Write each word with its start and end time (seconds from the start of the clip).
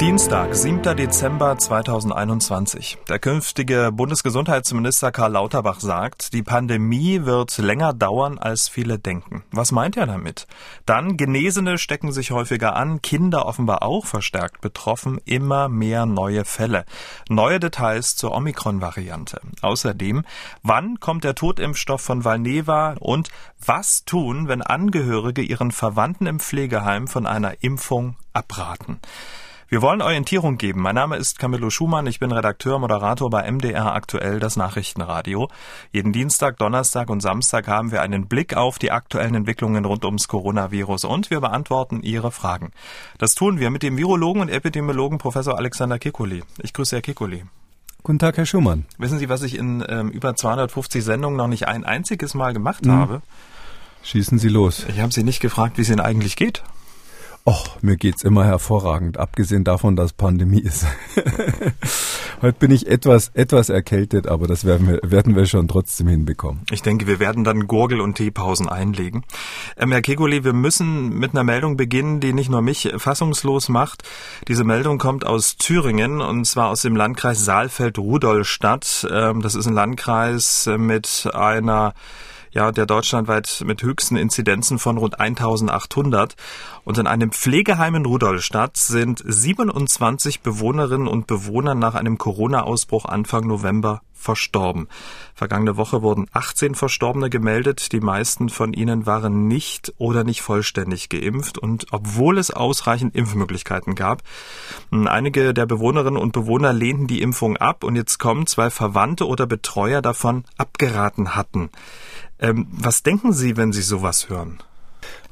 Dienstag, 0.00 0.54
7. 0.54 0.96
Dezember 0.96 1.58
2021. 1.58 2.98
Der 3.08 3.18
künftige 3.18 3.90
Bundesgesundheitsminister 3.92 5.10
Karl 5.10 5.32
Lauterbach 5.32 5.80
sagt, 5.80 6.32
die 6.34 6.44
Pandemie 6.44 7.24
wird 7.24 7.58
länger 7.58 7.94
dauern, 7.94 8.38
als 8.38 8.68
viele 8.68 9.00
denken. 9.00 9.42
Was 9.50 9.72
meint 9.72 9.96
er 9.96 10.06
damit? 10.06 10.46
Dann, 10.86 11.16
Genesene 11.16 11.78
stecken 11.78 12.12
sich 12.12 12.30
häufiger 12.30 12.76
an, 12.76 13.02
Kinder 13.02 13.44
offenbar 13.44 13.82
auch 13.82 14.06
verstärkt 14.06 14.60
betroffen, 14.60 15.20
immer 15.24 15.68
mehr 15.68 16.06
neue 16.06 16.44
Fälle. 16.44 16.84
Neue 17.28 17.58
Details 17.58 18.14
zur 18.14 18.36
Omikron-Variante. 18.36 19.40
Außerdem, 19.62 20.24
wann 20.62 21.00
kommt 21.00 21.24
der 21.24 21.34
Totimpfstoff 21.34 22.02
von 22.02 22.24
Valneva 22.24 22.94
und 23.00 23.30
was 23.66 24.04
tun, 24.04 24.46
wenn 24.46 24.62
Angehörige 24.62 25.42
ihren 25.42 25.72
Verwandten 25.72 26.28
im 26.28 26.38
Pflegeheim 26.38 27.08
von 27.08 27.26
einer 27.26 27.64
Impfung 27.64 28.14
abraten? 28.32 29.00
Wir 29.70 29.82
wollen 29.82 30.00
Orientierung 30.00 30.56
geben. 30.56 30.80
Mein 30.80 30.94
Name 30.94 31.16
ist 31.16 31.38
Camillo 31.38 31.68
Schumann. 31.68 32.06
Ich 32.06 32.18
bin 32.18 32.32
Redakteur, 32.32 32.78
Moderator 32.78 33.28
bei 33.28 33.50
MDR 33.50 33.94
aktuell, 33.94 34.40
das 34.40 34.56
Nachrichtenradio. 34.56 35.50
Jeden 35.92 36.14
Dienstag, 36.14 36.56
Donnerstag 36.56 37.10
und 37.10 37.20
Samstag 37.20 37.68
haben 37.68 37.92
wir 37.92 38.00
einen 38.00 38.28
Blick 38.28 38.56
auf 38.56 38.78
die 38.78 38.90
aktuellen 38.90 39.34
Entwicklungen 39.34 39.84
rund 39.84 40.06
ums 40.06 40.26
Coronavirus 40.26 41.04
und 41.04 41.28
wir 41.28 41.42
beantworten 41.42 42.02
Ihre 42.02 42.32
Fragen. 42.32 42.72
Das 43.18 43.34
tun 43.34 43.60
wir 43.60 43.68
mit 43.68 43.82
dem 43.82 43.98
Virologen 43.98 44.40
und 44.40 44.48
Epidemiologen 44.48 45.18
Professor 45.18 45.58
Alexander 45.58 45.98
Kikuli. 45.98 46.44
Ich 46.62 46.72
grüße 46.72 46.96
Herr 46.96 47.02
Kikuli. 47.02 47.44
Guten 48.02 48.20
Tag, 48.20 48.38
Herr 48.38 48.46
Schumann. 48.46 48.86
Wissen 48.96 49.18
Sie, 49.18 49.28
was 49.28 49.42
ich 49.42 49.54
in 49.54 49.84
ähm, 49.86 50.08
über 50.08 50.34
250 50.34 51.04
Sendungen 51.04 51.36
noch 51.36 51.46
nicht 51.46 51.68
ein 51.68 51.84
einziges 51.84 52.32
Mal 52.32 52.54
gemacht 52.54 52.86
hm. 52.86 52.92
habe? 52.92 53.22
Schießen 54.02 54.38
Sie 54.38 54.48
los. 54.48 54.86
Ich 54.88 55.00
habe 55.00 55.12
Sie 55.12 55.24
nicht 55.24 55.40
gefragt, 55.40 55.76
wie 55.76 55.82
es 55.82 55.90
Ihnen 55.90 56.00
eigentlich 56.00 56.36
geht. 56.36 56.62
Och, 57.48 57.78
mir 57.80 57.96
geht's 57.96 58.24
immer 58.24 58.44
hervorragend, 58.44 59.16
abgesehen 59.16 59.64
davon, 59.64 59.96
dass 59.96 60.12
Pandemie 60.12 60.60
ist. 60.60 60.84
Heute 62.42 62.58
bin 62.58 62.70
ich 62.70 62.86
etwas, 62.86 63.30
etwas 63.32 63.70
erkältet, 63.70 64.26
aber 64.26 64.46
das 64.46 64.66
werden 64.66 64.86
wir, 64.86 65.00
werden 65.02 65.34
wir 65.34 65.46
schon 65.46 65.66
trotzdem 65.66 66.08
hinbekommen. 66.08 66.60
Ich 66.70 66.82
denke, 66.82 67.06
wir 67.06 67.20
werden 67.20 67.44
dann 67.44 67.66
Gurgel- 67.66 68.02
und 68.02 68.16
Teepausen 68.16 68.68
einlegen. 68.68 69.24
Ähm, 69.78 69.92
Herr 69.92 70.02
Kegoli, 70.02 70.44
wir 70.44 70.52
müssen 70.52 71.08
mit 71.18 71.30
einer 71.30 71.42
Meldung 71.42 71.78
beginnen, 71.78 72.20
die 72.20 72.34
nicht 72.34 72.50
nur 72.50 72.60
mich 72.60 72.92
fassungslos 72.98 73.70
macht. 73.70 74.02
Diese 74.46 74.64
Meldung 74.64 74.98
kommt 74.98 75.24
aus 75.24 75.56
Thüringen 75.56 76.20
und 76.20 76.44
zwar 76.44 76.68
aus 76.68 76.82
dem 76.82 76.96
Landkreis 76.96 77.46
Saalfeld-Rudolstadt. 77.46 79.08
Ähm, 79.10 79.40
das 79.40 79.54
ist 79.54 79.66
ein 79.66 79.72
Landkreis 79.72 80.68
mit 80.76 81.30
einer 81.32 81.94
ja, 82.58 82.72
der 82.72 82.86
deutschlandweit 82.86 83.62
mit 83.64 83.84
höchsten 83.84 84.16
Inzidenzen 84.16 84.80
von 84.80 84.98
rund 84.98 85.20
1800. 85.20 86.34
Und 86.82 86.98
in 86.98 87.06
einem 87.06 87.30
Pflegeheim 87.30 87.94
in 87.94 88.04
Rudolstadt 88.04 88.76
sind 88.76 89.22
27 89.24 90.40
Bewohnerinnen 90.40 91.06
und 91.06 91.28
Bewohner 91.28 91.76
nach 91.76 91.94
einem 91.94 92.18
Corona-Ausbruch 92.18 93.04
Anfang 93.04 93.46
November 93.46 94.02
verstorben. 94.12 94.88
Vergangene 95.34 95.76
Woche 95.76 96.02
wurden 96.02 96.26
18 96.32 96.74
Verstorbene 96.74 97.30
gemeldet. 97.30 97.92
Die 97.92 98.00
meisten 98.00 98.48
von 98.48 98.72
ihnen 98.72 99.06
waren 99.06 99.46
nicht 99.46 99.94
oder 99.96 100.24
nicht 100.24 100.42
vollständig 100.42 101.08
geimpft. 101.08 101.58
Und 101.58 101.86
obwohl 101.92 102.38
es 102.38 102.50
ausreichend 102.50 103.14
Impfmöglichkeiten 103.14 103.94
gab, 103.94 104.24
einige 104.90 105.54
der 105.54 105.66
Bewohnerinnen 105.66 106.20
und 106.20 106.32
Bewohner 106.32 106.72
lehnten 106.72 107.06
die 107.06 107.22
Impfung 107.22 107.56
ab 107.56 107.84
und 107.84 107.94
jetzt 107.94 108.18
kommen 108.18 108.48
zwei 108.48 108.68
Verwandte 108.68 109.28
oder 109.28 109.46
Betreuer 109.46 110.02
davon 110.02 110.42
abgeraten 110.56 111.36
hatten. 111.36 111.70
Ähm, 112.40 112.66
was 112.70 113.02
denken 113.02 113.32
Sie, 113.32 113.56
wenn 113.56 113.72
Sie 113.72 113.82
sowas 113.82 114.28
hören? 114.28 114.58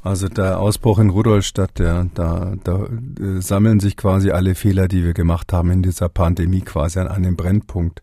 Also 0.02 0.28
der 0.28 0.60
Ausbruch 0.60 1.00
in 1.00 1.10
Rudolstadt, 1.10 1.78
der, 1.78 2.06
da, 2.14 2.54
da 2.62 2.84
äh, 2.84 3.40
sammeln 3.40 3.80
sich 3.80 3.96
quasi 3.96 4.30
alle 4.30 4.54
Fehler, 4.54 4.86
die 4.86 5.04
wir 5.04 5.14
gemacht 5.14 5.52
haben 5.52 5.70
in 5.70 5.82
dieser 5.82 6.08
Pandemie 6.08 6.60
quasi 6.60 7.00
an 7.00 7.08
einem 7.08 7.34
Brennpunkt. 7.34 8.02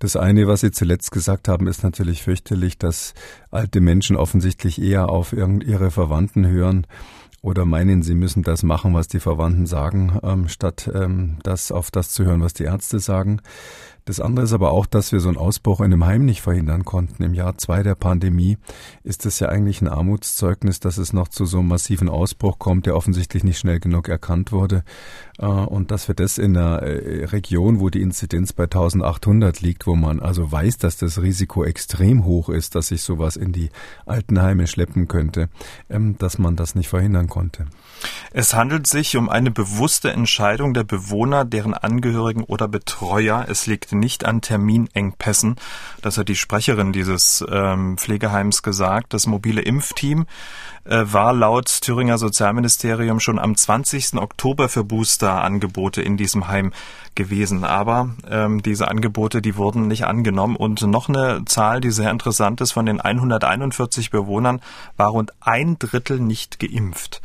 Das 0.00 0.16
eine, 0.16 0.46
was 0.46 0.60
Sie 0.60 0.70
zuletzt 0.70 1.12
gesagt 1.12 1.48
haben, 1.48 1.66
ist 1.66 1.82
natürlich 1.82 2.22
fürchterlich, 2.22 2.78
dass 2.78 3.14
alte 3.50 3.80
Menschen 3.80 4.16
offensichtlich 4.16 4.80
eher 4.80 5.08
auf 5.08 5.32
ihre 5.32 5.90
Verwandten 5.90 6.46
hören 6.46 6.86
oder 7.42 7.64
meinen, 7.64 8.02
sie 8.02 8.14
müssen 8.14 8.42
das 8.42 8.62
machen, 8.62 8.92
was 8.92 9.08
die 9.08 9.20
Verwandten 9.20 9.66
sagen, 9.66 10.18
ähm, 10.22 10.48
statt 10.48 10.90
ähm, 10.92 11.38
das 11.42 11.72
auf 11.72 11.90
das 11.90 12.10
zu 12.10 12.24
hören, 12.24 12.42
was 12.42 12.52
die 12.52 12.64
Ärzte 12.64 12.98
sagen. 12.98 13.40
Das 14.04 14.20
andere 14.20 14.44
ist 14.44 14.52
aber 14.52 14.72
auch, 14.72 14.86
dass 14.86 15.12
wir 15.12 15.20
so 15.20 15.28
einen 15.28 15.36
Ausbruch 15.36 15.80
in 15.80 15.86
einem 15.86 16.06
Heim 16.06 16.24
nicht 16.24 16.40
verhindern 16.40 16.84
konnten. 16.84 17.22
Im 17.22 17.34
Jahr 17.34 17.58
zwei 17.58 17.82
der 17.82 17.94
Pandemie 17.94 18.58
ist 19.04 19.26
es 19.26 19.40
ja 19.40 19.48
eigentlich 19.48 19.80
ein 19.82 19.88
Armutszeugnis, 19.88 20.80
dass 20.80 20.98
es 20.98 21.12
noch 21.12 21.28
zu 21.28 21.44
so 21.46 21.58
einem 21.58 21.68
massiven 21.68 22.08
Ausbruch 22.08 22.58
kommt, 22.58 22.86
der 22.86 22.96
offensichtlich 22.96 23.44
nicht 23.44 23.58
schnell 23.58 23.80
genug 23.80 24.08
erkannt 24.08 24.52
wurde. 24.52 24.84
Äh, 25.38 25.46
und 25.46 25.90
dass 25.90 26.08
wir 26.08 26.14
das 26.14 26.38
in 26.38 26.56
einer 26.56 26.82
äh, 26.82 27.24
Region, 27.26 27.80
wo 27.80 27.90
die 27.90 28.02
Inzidenz 28.02 28.52
bei 28.52 28.64
1800 28.64 29.60
liegt, 29.60 29.86
wo 29.86 29.94
man 29.94 30.20
also 30.20 30.50
weiß, 30.50 30.78
dass 30.78 30.96
das 30.96 31.20
Risiko 31.20 31.64
extrem 31.64 32.24
hoch 32.24 32.48
ist, 32.48 32.74
dass 32.74 32.88
sich 32.88 33.02
sowas 33.02 33.36
in 33.36 33.52
die 33.52 33.70
Altenheime 34.06 34.66
schleppen 34.66 35.08
könnte, 35.08 35.48
ähm, 35.88 36.16
dass 36.18 36.38
man 36.38 36.56
das 36.56 36.74
nicht 36.74 36.88
verhindern 36.88 37.28
konnte. 37.28 37.66
Es 38.32 38.54
handelt 38.54 38.86
sich 38.86 39.16
um 39.16 39.28
eine 39.28 39.50
bewusste 39.50 40.12
Entscheidung 40.12 40.74
der 40.74 40.84
Bewohner, 40.84 41.44
deren 41.44 41.74
Angehörigen 41.74 42.44
oder 42.44 42.68
Betreuer. 42.68 43.46
Es 43.48 43.66
liegt 43.66 43.92
nicht 43.92 44.24
an 44.24 44.40
Terminengpässen. 44.40 45.56
Das 46.02 46.16
hat 46.18 46.28
die 46.28 46.36
Sprecherin 46.36 46.92
dieses 46.92 47.44
ähm, 47.50 47.98
Pflegeheims 47.98 48.62
gesagt. 48.62 49.14
Das 49.14 49.26
mobile 49.26 49.60
Impfteam 49.60 50.26
äh, 50.84 51.02
war 51.04 51.32
laut 51.32 51.66
Thüringer 51.66 52.18
Sozialministerium 52.18 53.20
schon 53.20 53.38
am 53.38 53.56
20. 53.56 54.14
Oktober 54.14 54.68
für 54.68 54.84
Booster-Angebote 54.84 56.02
in 56.02 56.16
diesem 56.16 56.48
Heim 56.48 56.72
gewesen. 57.14 57.64
Aber 57.64 58.10
ähm, 58.28 58.62
diese 58.62 58.88
Angebote, 58.88 59.42
die 59.42 59.56
wurden 59.56 59.88
nicht 59.88 60.04
angenommen. 60.04 60.56
Und 60.56 60.82
noch 60.82 61.08
eine 61.08 61.44
Zahl, 61.46 61.80
die 61.80 61.90
sehr 61.90 62.10
interessant 62.10 62.60
ist, 62.60 62.72
von 62.72 62.86
den 62.86 63.00
141 63.00 64.10
Bewohnern 64.10 64.60
war 64.96 65.08
rund 65.08 65.32
ein 65.40 65.78
Drittel 65.78 66.20
nicht 66.20 66.58
geimpft. 66.58 67.20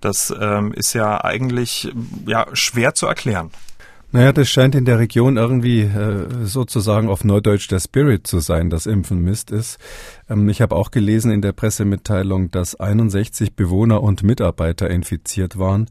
Das 0.00 0.34
ähm, 0.38 0.72
ist 0.72 0.92
ja 0.92 1.24
eigentlich 1.24 1.92
ja 2.26 2.46
schwer 2.52 2.94
zu 2.94 3.06
erklären. 3.06 3.50
Naja, 4.12 4.32
das 4.32 4.48
scheint 4.48 4.74
in 4.74 4.84
der 4.84 4.98
Region 4.98 5.36
irgendwie 5.36 5.82
äh, 5.82 6.44
sozusagen 6.44 7.08
auf 7.08 7.24
Neudeutsch 7.24 7.70
der 7.70 7.80
Spirit 7.80 8.26
zu 8.26 8.38
sein, 8.38 8.70
dass 8.70 8.86
Impfen 8.86 9.20
Mist 9.20 9.50
ist. 9.50 9.78
Ähm, 10.28 10.48
ich 10.48 10.60
habe 10.60 10.74
auch 10.76 10.90
gelesen 10.90 11.30
in 11.30 11.42
der 11.42 11.52
Pressemitteilung, 11.52 12.50
dass 12.50 12.74
61 12.74 13.54
Bewohner 13.54 14.02
und 14.02 14.22
Mitarbeiter 14.22 14.90
infiziert 14.90 15.58
waren. 15.58 15.86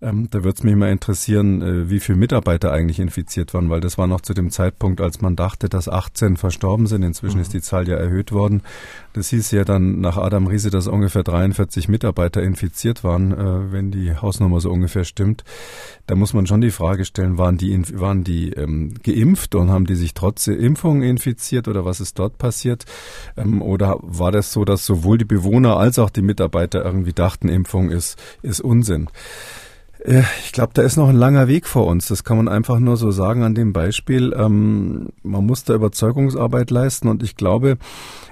Ähm, 0.00 0.28
da 0.30 0.44
würde 0.44 0.56
es 0.58 0.62
mich 0.62 0.76
mal 0.76 0.90
interessieren, 0.90 1.62
äh, 1.62 1.90
wie 1.90 2.00
viele 2.00 2.18
Mitarbeiter 2.18 2.72
eigentlich 2.72 3.00
infiziert 3.00 3.54
waren, 3.54 3.70
weil 3.70 3.80
das 3.80 3.98
war 3.98 4.06
noch 4.06 4.20
zu 4.20 4.34
dem 4.34 4.50
Zeitpunkt, 4.50 5.00
als 5.00 5.20
man 5.20 5.36
dachte, 5.36 5.68
dass 5.68 5.88
18 5.88 6.36
verstorben 6.36 6.86
sind. 6.86 7.02
Inzwischen 7.02 7.36
mhm. 7.36 7.42
ist 7.42 7.54
die 7.54 7.60
Zahl 7.60 7.88
ja 7.88 7.96
erhöht 7.96 8.32
worden. 8.32 8.62
Das 9.12 9.28
hieß 9.30 9.50
ja 9.50 9.64
dann 9.64 10.00
nach 10.00 10.16
Adam 10.16 10.46
Riese, 10.46 10.70
dass 10.70 10.86
ungefähr 10.86 11.24
43 11.24 11.88
Mitarbeiter 11.88 12.42
infiziert 12.42 13.02
waren, 13.04 13.32
äh, 13.32 13.72
wenn 13.72 13.90
die 13.90 14.14
Hausnummer 14.14 14.60
so 14.60 14.70
ungefähr 14.70 15.04
stimmt. 15.04 15.44
Da 16.06 16.14
muss 16.14 16.32
man 16.32 16.46
schon 16.46 16.60
die 16.60 16.70
Frage 16.70 17.04
stellen, 17.04 17.38
waren 17.38 17.58
die, 17.58 17.82
waren 17.98 18.24
die 18.24 18.50
ähm, 18.52 18.94
geimpft 19.02 19.54
und 19.54 19.70
haben 19.70 19.86
die 19.86 19.96
sich 19.96 20.14
trotz 20.14 20.46
Impfung 20.46 21.02
infiziert 21.02 21.68
oder 21.68 21.84
was 21.84 22.00
ist 22.00 22.18
dort 22.18 22.38
passiert? 22.38 22.84
Ähm, 23.36 23.62
oder 23.78 23.96
war 24.02 24.32
das 24.32 24.52
so, 24.52 24.64
dass 24.64 24.84
sowohl 24.84 25.18
die 25.18 25.24
Bewohner 25.24 25.76
als 25.76 26.00
auch 26.00 26.10
die 26.10 26.22
Mitarbeiter 26.22 26.84
irgendwie 26.84 27.12
dachten, 27.12 27.48
Impfung 27.48 27.90
ist, 27.90 28.18
ist 28.42 28.60
Unsinn? 28.60 29.08
Ich 30.04 30.52
glaube, 30.52 30.70
da 30.74 30.82
ist 30.82 30.96
noch 30.96 31.08
ein 31.08 31.16
langer 31.16 31.48
Weg 31.48 31.66
vor 31.66 31.86
uns. 31.86 32.06
Das 32.06 32.22
kann 32.22 32.36
man 32.36 32.48
einfach 32.48 32.78
nur 32.78 32.96
so 32.96 33.10
sagen 33.10 33.42
an 33.42 33.54
dem 33.54 33.72
Beispiel. 33.72 34.32
Ähm, 34.36 35.08
man 35.22 35.44
muss 35.44 35.64
da 35.64 35.74
Überzeugungsarbeit 35.74 36.70
leisten 36.70 37.08
und 37.08 37.22
ich 37.22 37.34
glaube, 37.34 37.78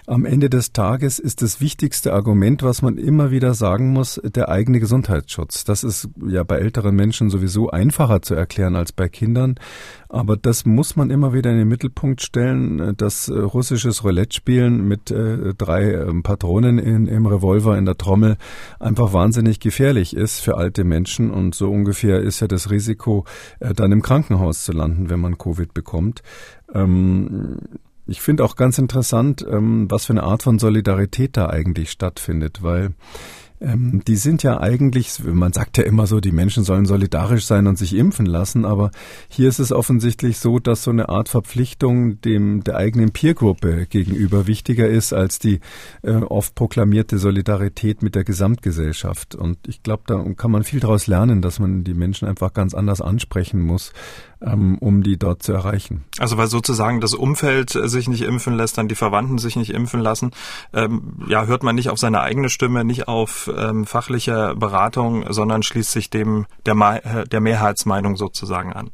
am 0.06 0.24
Ende 0.24 0.48
des 0.48 0.72
Tages 0.72 1.18
ist 1.18 1.42
das 1.42 1.60
wichtigste 1.60 2.12
Argument, 2.12 2.62
was 2.62 2.80
man 2.80 2.96
immer 2.96 3.32
wieder 3.32 3.54
sagen 3.54 3.92
muss, 3.92 4.20
der 4.22 4.48
eigene 4.48 4.78
Gesundheitsschutz. 4.78 5.64
Das 5.64 5.82
ist 5.82 6.08
ja 6.24 6.44
bei 6.44 6.58
älteren 6.58 6.94
Menschen 6.94 7.28
sowieso 7.28 7.70
einfacher 7.70 8.22
zu 8.22 8.34
erklären 8.34 8.76
als 8.76 8.92
bei 8.92 9.08
Kindern. 9.08 9.56
Aber 10.08 10.36
das 10.36 10.64
muss 10.64 10.94
man 10.94 11.10
immer 11.10 11.32
wieder 11.32 11.50
in 11.50 11.58
den 11.58 11.66
Mittelpunkt 11.66 12.22
stellen. 12.22 12.94
Das 12.96 13.28
äh, 13.28 13.36
russisches 13.36 14.04
Roulette-Spielen 14.04 14.86
mit 14.86 15.10
äh, 15.10 15.54
drei 15.54 15.90
äh, 15.90 16.22
Patronen 16.22 16.78
in, 16.78 17.08
im 17.08 17.26
Revolver 17.26 17.76
in 17.76 17.84
der 17.84 17.98
Trommel 17.98 18.36
einfach 18.78 19.12
wahnsinnig 19.12 19.58
gefährlich 19.58 20.14
ist 20.14 20.38
für 20.38 20.56
alte 20.56 20.84
Menschen. 20.84 21.32
Und 21.32 21.55
so 21.56 21.70
ungefähr 21.70 22.20
ist 22.20 22.40
ja 22.40 22.48
das 22.48 22.70
Risiko, 22.70 23.24
äh, 23.60 23.74
dann 23.74 23.92
im 23.92 24.02
Krankenhaus 24.02 24.64
zu 24.64 24.72
landen, 24.72 25.10
wenn 25.10 25.20
man 25.20 25.38
Covid 25.38 25.74
bekommt. 25.74 26.22
Ähm, 26.72 27.58
ich 28.06 28.20
finde 28.20 28.44
auch 28.44 28.56
ganz 28.56 28.78
interessant, 28.78 29.44
ähm, 29.48 29.90
was 29.90 30.06
für 30.06 30.12
eine 30.12 30.22
Art 30.22 30.42
von 30.42 30.58
Solidarität 30.58 31.36
da 31.36 31.48
eigentlich 31.48 31.90
stattfindet, 31.90 32.62
weil 32.62 32.92
ähm, 33.60 34.02
die 34.06 34.16
sind 34.16 34.42
ja 34.42 34.60
eigentlich, 34.60 35.22
man 35.24 35.52
sagt 35.52 35.78
ja 35.78 35.84
immer 35.84 36.06
so, 36.06 36.20
die 36.20 36.32
Menschen 36.32 36.64
sollen 36.64 36.86
solidarisch 36.86 37.46
sein 37.46 37.66
und 37.66 37.78
sich 37.78 37.94
impfen 37.94 38.26
lassen, 38.26 38.64
aber 38.64 38.90
hier 39.28 39.48
ist 39.48 39.58
es 39.58 39.72
offensichtlich 39.72 40.38
so, 40.38 40.58
dass 40.58 40.82
so 40.82 40.90
eine 40.90 41.08
Art 41.08 41.28
Verpflichtung 41.28 42.20
dem 42.20 42.64
der 42.64 42.76
eigenen 42.76 43.12
Peergruppe 43.12 43.86
gegenüber 43.86 44.46
wichtiger 44.46 44.88
ist 44.88 45.12
als 45.12 45.38
die 45.38 45.60
äh, 46.02 46.12
oft 46.12 46.54
proklamierte 46.54 47.18
Solidarität 47.18 48.02
mit 48.02 48.14
der 48.14 48.24
Gesamtgesellschaft. 48.24 49.34
Und 49.34 49.58
ich 49.66 49.82
glaube, 49.82 50.02
da 50.06 50.22
kann 50.36 50.50
man 50.50 50.64
viel 50.64 50.80
daraus 50.80 51.06
lernen, 51.06 51.42
dass 51.42 51.58
man 51.58 51.84
die 51.84 51.94
Menschen 51.94 52.28
einfach 52.28 52.52
ganz 52.52 52.74
anders 52.74 53.00
ansprechen 53.00 53.60
muss 53.60 53.92
ähm, 54.40 54.78
um 54.78 55.02
die 55.02 55.18
dort 55.18 55.42
zu 55.42 55.52
erreichen. 55.52 56.04
Also 56.18 56.36
weil 56.38 56.46
sozusagen 56.46 57.00
das 57.00 57.14
Umfeld 57.14 57.70
sich 57.70 58.08
nicht 58.08 58.22
impfen 58.22 58.54
lässt, 58.54 58.78
dann 58.78 58.88
die 58.88 58.94
Verwandten 58.94 59.38
sich 59.38 59.56
nicht 59.56 59.70
impfen 59.70 60.00
lassen, 60.00 60.32
ähm, 60.72 61.24
ja, 61.28 61.46
hört 61.46 61.62
man 61.62 61.74
nicht 61.74 61.90
auf 61.90 61.98
seine 61.98 62.20
eigene 62.20 62.48
Stimme, 62.48 62.84
nicht 62.84 63.08
auf 63.08 63.50
ähm, 63.56 63.86
fachliche 63.86 64.54
Beratung, 64.56 65.24
sondern 65.32 65.62
schließt 65.62 65.92
sich 65.92 66.10
dem 66.10 66.46
der, 66.64 67.24
der 67.26 67.40
Mehrheitsmeinung 67.40 68.16
sozusagen 68.16 68.72
an. 68.72 68.90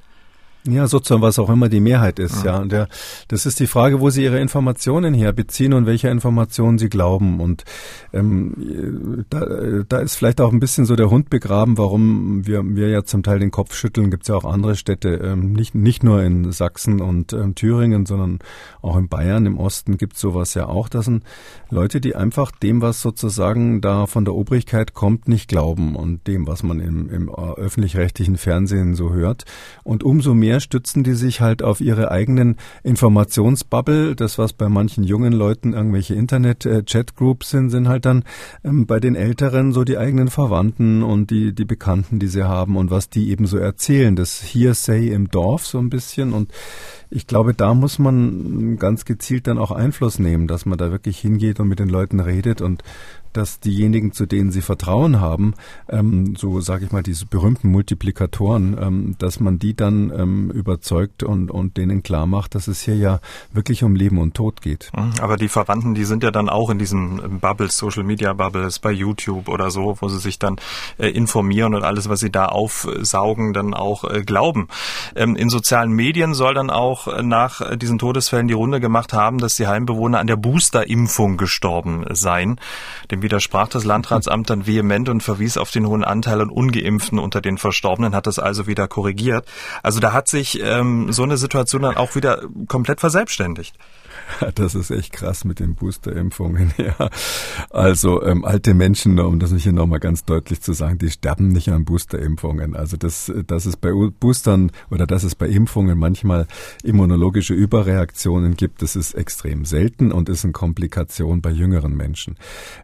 Ja, 0.64 0.86
sozusagen, 0.86 1.22
was 1.22 1.40
auch 1.40 1.50
immer 1.50 1.68
die 1.68 1.80
Mehrheit 1.80 2.20
ist, 2.20 2.44
ja. 2.44 2.60
ja. 2.60 2.64
Der, 2.64 2.88
das 3.26 3.46
ist 3.46 3.58
die 3.58 3.66
Frage, 3.66 4.00
wo 4.00 4.10
Sie 4.10 4.22
Ihre 4.22 4.38
Informationen 4.38 5.12
herbeziehen 5.12 5.72
und 5.72 5.86
welche 5.86 6.08
Informationen 6.08 6.78
Sie 6.78 6.88
glauben. 6.88 7.40
Und 7.40 7.64
ähm, 8.12 9.24
da, 9.28 9.44
da 9.88 9.98
ist 9.98 10.14
vielleicht 10.14 10.40
auch 10.40 10.52
ein 10.52 10.60
bisschen 10.60 10.84
so 10.84 10.94
der 10.94 11.10
Hund 11.10 11.30
begraben, 11.30 11.78
warum 11.78 12.46
wir, 12.46 12.62
wir 12.64 12.88
ja 12.90 13.02
zum 13.02 13.24
Teil 13.24 13.40
den 13.40 13.50
Kopf 13.50 13.74
schütteln. 13.74 14.10
Gibt 14.10 14.22
es 14.22 14.28
ja 14.28 14.36
auch 14.36 14.44
andere 14.44 14.76
Städte, 14.76 15.14
ähm, 15.14 15.52
nicht, 15.52 15.74
nicht 15.74 16.04
nur 16.04 16.22
in 16.22 16.52
Sachsen 16.52 17.00
und 17.00 17.32
ähm, 17.32 17.56
Thüringen, 17.56 18.06
sondern 18.06 18.38
auch 18.82 18.96
in 18.96 19.08
Bayern 19.08 19.46
im 19.46 19.58
Osten 19.58 19.96
gibt 19.96 20.14
es 20.14 20.20
sowas 20.20 20.54
ja 20.54 20.66
auch. 20.66 20.88
Das 20.88 21.06
sind 21.06 21.24
Leute, 21.70 22.00
die 22.00 22.14
einfach 22.14 22.52
dem, 22.52 22.82
was 22.82 23.02
sozusagen 23.02 23.80
da 23.80 24.06
von 24.06 24.24
der 24.24 24.34
Obrigkeit 24.34 24.94
kommt, 24.94 25.26
nicht 25.26 25.48
glauben 25.48 25.96
und 25.96 26.26
dem, 26.28 26.46
was 26.46 26.62
man 26.62 26.78
im, 26.78 27.10
im 27.10 27.28
äh, 27.28 27.32
öffentlich-rechtlichen 27.32 28.36
Fernsehen 28.36 28.94
so 28.94 29.12
hört. 29.12 29.44
Und 29.82 30.04
umso 30.04 30.34
mehr 30.34 30.51
mehr 30.52 30.60
stützen 30.60 31.02
die 31.02 31.14
sich 31.14 31.40
halt 31.40 31.62
auf 31.62 31.80
ihre 31.80 32.10
eigenen 32.10 32.56
Informationsbubble. 32.82 34.14
Das, 34.14 34.36
was 34.36 34.52
bei 34.52 34.68
manchen 34.68 35.02
jungen 35.02 35.32
Leuten 35.32 35.72
irgendwelche 35.72 36.14
Internet-Chat-Groups 36.14 37.48
sind, 37.48 37.70
sind 37.70 37.88
halt 37.88 38.04
dann 38.04 38.24
ähm, 38.62 38.84
bei 38.86 39.00
den 39.00 39.14
Älteren 39.14 39.72
so 39.72 39.82
die 39.82 39.96
eigenen 39.96 40.28
Verwandten 40.28 41.02
und 41.02 41.30
die, 41.30 41.54
die 41.54 41.64
Bekannten, 41.64 42.18
die 42.18 42.26
sie 42.26 42.46
haben 42.46 42.76
und 42.76 42.90
was 42.90 43.08
die 43.08 43.30
eben 43.30 43.46
so 43.46 43.56
erzählen. 43.56 44.14
Das 44.14 44.42
Hearsay 44.42 45.08
im 45.08 45.30
Dorf 45.30 45.64
so 45.64 45.78
ein 45.78 45.88
bisschen 45.88 46.34
und 46.34 46.52
ich 47.08 47.26
glaube, 47.26 47.54
da 47.54 47.72
muss 47.72 47.98
man 47.98 48.76
ganz 48.76 49.06
gezielt 49.06 49.46
dann 49.46 49.56
auch 49.56 49.70
Einfluss 49.70 50.18
nehmen, 50.18 50.48
dass 50.48 50.66
man 50.66 50.76
da 50.76 50.90
wirklich 50.90 51.18
hingeht 51.18 51.60
und 51.60 51.68
mit 51.68 51.78
den 51.78 51.88
Leuten 51.88 52.20
redet 52.20 52.60
und 52.60 52.82
dass 53.32 53.60
diejenigen, 53.60 54.12
zu 54.12 54.26
denen 54.26 54.50
sie 54.50 54.62
Vertrauen 54.62 55.20
haben, 55.20 55.54
ähm, 55.88 56.36
so 56.36 56.60
sage 56.60 56.84
ich 56.84 56.92
mal, 56.92 57.02
diese 57.02 57.26
berühmten 57.26 57.68
Multiplikatoren, 57.70 58.76
ähm, 58.80 59.14
dass 59.18 59.40
man 59.40 59.58
die 59.58 59.74
dann 59.74 60.12
ähm, 60.16 60.50
überzeugt 60.50 61.22
und, 61.22 61.50
und 61.50 61.76
denen 61.76 62.02
klar 62.02 62.26
macht, 62.26 62.54
dass 62.54 62.68
es 62.68 62.82
hier 62.82 62.96
ja 62.96 63.20
wirklich 63.52 63.84
um 63.84 63.94
Leben 63.94 64.18
und 64.18 64.34
Tod 64.34 64.62
geht. 64.62 64.90
Mhm, 64.96 65.12
aber 65.20 65.36
die 65.36 65.48
Verwandten, 65.48 65.94
die 65.94 66.04
sind 66.04 66.22
ja 66.22 66.30
dann 66.30 66.48
auch 66.48 66.70
in 66.70 66.78
diesen 66.78 67.40
Bubbles, 67.40 67.76
Social 67.76 68.04
Media 68.04 68.32
Bubbles, 68.32 68.78
bei 68.78 68.92
YouTube 68.92 69.48
oder 69.48 69.70
so, 69.70 69.96
wo 70.00 70.08
sie 70.08 70.18
sich 70.18 70.38
dann 70.38 70.56
äh, 70.98 71.08
informieren 71.08 71.74
und 71.74 71.84
alles, 71.84 72.08
was 72.08 72.20
sie 72.20 72.30
da 72.30 72.46
aufsaugen, 72.46 73.52
dann 73.52 73.74
auch 73.74 74.04
äh, 74.04 74.22
glauben. 74.22 74.68
Ähm, 75.16 75.36
in 75.36 75.48
sozialen 75.48 75.92
Medien 75.92 76.34
soll 76.34 76.54
dann 76.54 76.70
auch 76.70 77.08
äh, 77.08 77.22
nach 77.22 77.76
diesen 77.76 77.98
Todesfällen 77.98 78.48
die 78.48 78.54
Runde 78.54 78.80
gemacht 78.80 79.12
haben, 79.12 79.38
dass 79.38 79.56
die 79.56 79.66
Heimbewohner 79.66 80.18
an 80.18 80.26
der 80.26 80.36
Boosterimpfung 80.36 81.36
gestorben 81.36 82.04
seien. 82.10 82.60
Dem 83.10 83.21
widersprach 83.22 83.68
das 83.68 83.84
Landratsamt 83.84 84.50
dann 84.50 84.66
vehement 84.66 85.08
und 85.08 85.22
verwies 85.22 85.56
auf 85.56 85.70
den 85.70 85.86
hohen 85.86 86.04
Anteil 86.04 86.40
an 86.40 86.50
Ungeimpften 86.50 87.18
unter 87.18 87.40
den 87.40 87.58
Verstorbenen, 87.58 88.14
hat 88.14 88.26
das 88.26 88.38
also 88.38 88.66
wieder 88.66 88.88
korrigiert. 88.88 89.46
Also 89.82 90.00
da 90.00 90.12
hat 90.12 90.28
sich 90.28 90.60
ähm, 90.60 91.12
so 91.12 91.22
eine 91.22 91.36
Situation 91.36 91.82
dann 91.82 91.96
auch 91.96 92.14
wieder 92.14 92.42
komplett 92.68 93.00
verselbstständigt. 93.00 93.76
Das 94.54 94.74
ist 94.74 94.90
echt 94.90 95.12
krass 95.12 95.44
mit 95.44 95.60
den 95.60 95.74
Boosterimpfungen. 95.74 96.72
Ja. 96.82 97.10
Also 97.70 98.22
ähm, 98.22 98.44
alte 98.44 98.74
Menschen, 98.74 99.18
um 99.20 99.38
das 99.38 99.54
hier 99.54 99.72
nochmal 99.72 100.00
ganz 100.00 100.24
deutlich 100.24 100.60
zu 100.62 100.72
sagen, 100.72 100.98
die 100.98 101.10
sterben 101.10 101.48
nicht 101.48 101.68
an 101.70 101.84
Boosterimpfungen. 101.84 102.74
Also 102.74 102.96
das, 102.96 103.30
dass 103.46 103.66
es 103.66 103.76
bei 103.76 103.92
Boostern 104.18 104.72
oder 104.90 105.06
dass 105.06 105.22
es 105.22 105.36
bei 105.36 105.48
Impfungen 105.48 105.98
manchmal 105.98 106.46
immunologische 106.82 107.54
Überreaktionen 107.54 108.56
gibt, 108.56 108.82
das 108.82 108.96
ist 108.96 109.14
extrem 109.14 109.64
selten 109.64 110.10
und 110.10 110.28
ist 110.28 110.44
eine 110.44 110.52
Komplikation 110.52 111.40
bei 111.40 111.50
jüngeren 111.50 111.96
Menschen. 111.96 112.36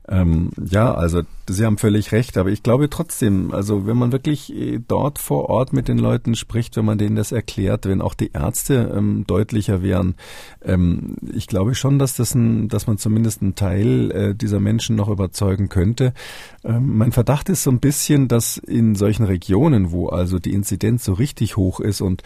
Ähm, 0.09 0.51
ja, 0.65 0.94
also 0.94 1.23
Sie 1.50 1.65
haben 1.65 1.79
völlig 1.79 2.12
recht, 2.12 2.37
aber 2.37 2.50
ich 2.50 2.62
glaube 2.62 2.91
trotzdem, 2.91 3.53
also 3.53 3.87
wenn 3.87 3.97
man 3.97 4.12
wirklich 4.12 4.55
äh, 4.55 4.81
dort 4.87 5.19
vor 5.19 5.49
Ort 5.49 5.73
mit 5.73 5.89
den 5.89 5.99
Leuten 5.99 6.35
spricht, 6.35 6.77
wenn 6.77 6.85
man 6.85 6.99
denen 6.99 7.17
das 7.17 7.33
erklärt, 7.33 7.87
wenn 7.87 8.03
auch 8.03 8.12
die 8.12 8.33
Ärzte 8.33 8.93
ähm, 8.95 9.25
deutlicher 9.27 9.83
wären, 9.83 10.15
ähm, 10.62 11.17
ich 11.33 11.47
glaube 11.47 11.75
schon, 11.75 11.99
dass 11.99 12.17
das 12.17 12.35
ein, 12.35 12.69
dass 12.69 12.87
man 12.87 12.99
zumindest 12.99 13.41
einen 13.41 13.55
Teil 13.55 14.11
äh, 14.11 14.35
dieser 14.35 14.61
Menschen 14.61 14.95
noch 14.95 15.09
überzeugen 15.09 15.71
könnte. 15.71 16.12
Ähm, 16.65 16.99
mein 16.99 17.12
Verdacht 17.12 17.49
ist 17.49 17.62
so 17.62 17.71
ein 17.71 17.81
bisschen, 17.81 18.29
dass 18.29 18.59
in 18.59 18.94
solchen 18.94 19.25
Regionen, 19.25 19.91
wo 19.91 20.09
also 20.09 20.39
die 20.39 20.53
Inzidenz 20.53 21.05
so 21.05 21.15
richtig 21.15 21.56
hoch 21.56 21.81
ist 21.81 22.03
und 22.03 22.23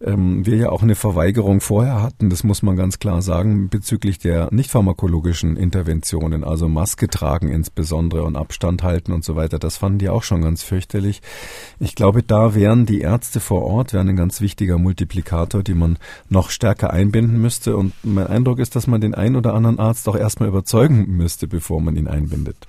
ähm, 0.00 0.46
wir 0.46 0.56
ja 0.56 0.68
auch 0.70 0.82
eine 0.82 0.94
Verweigerung 0.94 1.60
vorher 1.60 2.02
hatten, 2.02 2.30
das 2.30 2.44
muss 2.44 2.62
man 2.62 2.76
ganz 2.76 3.00
klar 3.00 3.20
sagen, 3.20 3.68
bezüglich 3.68 4.18
der 4.20 4.48
nicht 4.52 4.70
pharmakologischen 4.70 5.56
Interventionen, 5.56 6.44
also 6.44 6.68
Maske 6.68 7.08
tragen 7.08 7.48
insbesondere 7.48 8.22
und 8.22 8.36
Abstand 8.36 8.59
halten 8.82 9.12
und 9.12 9.24
so 9.24 9.36
weiter, 9.36 9.58
das 9.58 9.76
fanden 9.76 9.98
die 9.98 10.08
auch 10.08 10.22
schon 10.22 10.42
ganz 10.42 10.62
fürchterlich. 10.62 11.22
Ich 11.78 11.94
glaube, 11.94 12.22
da 12.22 12.54
wären 12.54 12.86
die 12.86 13.00
Ärzte 13.00 13.40
vor 13.40 13.62
Ort, 13.62 13.92
wären 13.92 14.08
ein 14.08 14.16
ganz 14.16 14.40
wichtiger 14.40 14.78
Multiplikator, 14.78 15.62
die 15.62 15.74
man 15.74 15.98
noch 16.28 16.50
stärker 16.50 16.92
einbinden 16.92 17.40
müsste 17.40 17.76
und 17.76 17.92
mein 18.02 18.26
Eindruck 18.26 18.58
ist, 18.58 18.76
dass 18.76 18.86
man 18.86 19.00
den 19.00 19.14
einen 19.14 19.36
oder 19.36 19.54
anderen 19.54 19.78
Arzt 19.78 20.08
auch 20.08 20.16
erstmal 20.16 20.48
überzeugen 20.48 21.16
müsste, 21.16 21.46
bevor 21.46 21.80
man 21.80 21.96
ihn 21.96 22.08
einbindet. 22.08 22.66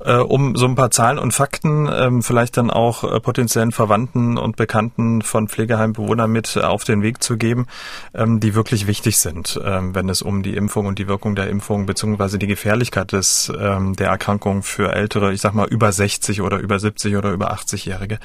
Äh, 0.00 0.16
um 0.18 0.54
so 0.56 0.66
ein 0.66 0.74
paar 0.74 0.90
Zahlen 0.90 1.18
und 1.18 1.32
Fakten 1.32 1.88
ähm, 1.92 2.22
vielleicht 2.22 2.56
dann 2.56 2.70
auch 2.70 3.04
äh, 3.04 3.20
potenziellen 3.20 3.72
Verwandten 3.72 4.38
und 4.38 4.56
Bekannten 4.56 5.22
von 5.22 5.48
Pflegeheimbewohnern 5.48 6.30
mit 6.30 6.56
auf 6.56 6.84
den 6.84 7.02
Weg 7.02 7.22
zu 7.22 7.36
geben, 7.36 7.66
ähm, 8.14 8.38
die 8.38 8.54
wirklich 8.54 8.86
wichtig 8.86 9.18
sind, 9.18 9.60
ähm, 9.64 9.94
wenn 9.94 10.08
es 10.08 10.22
um 10.22 10.42
die 10.42 10.54
Impfung 10.54 10.86
und 10.86 10.98
die 10.98 11.08
Wirkung 11.08 11.34
der 11.34 11.48
Impfung 11.48 11.86
beziehungsweise 11.86 12.38
die 12.38 12.46
Gefährlichkeit 12.46 13.12
des, 13.12 13.52
ähm, 13.58 13.96
der 13.96 14.08
Erkrankung 14.08 14.62
für 14.62 14.92
ältere, 14.92 15.32
ich 15.32 15.40
sag 15.40 15.54
mal 15.54 15.68
über 15.68 15.90
60 15.90 16.42
oder 16.42 16.58
über 16.58 16.78
70 16.78 17.16
oder 17.16 17.30
über 17.32 17.52
80-Jährige. 17.52 18.18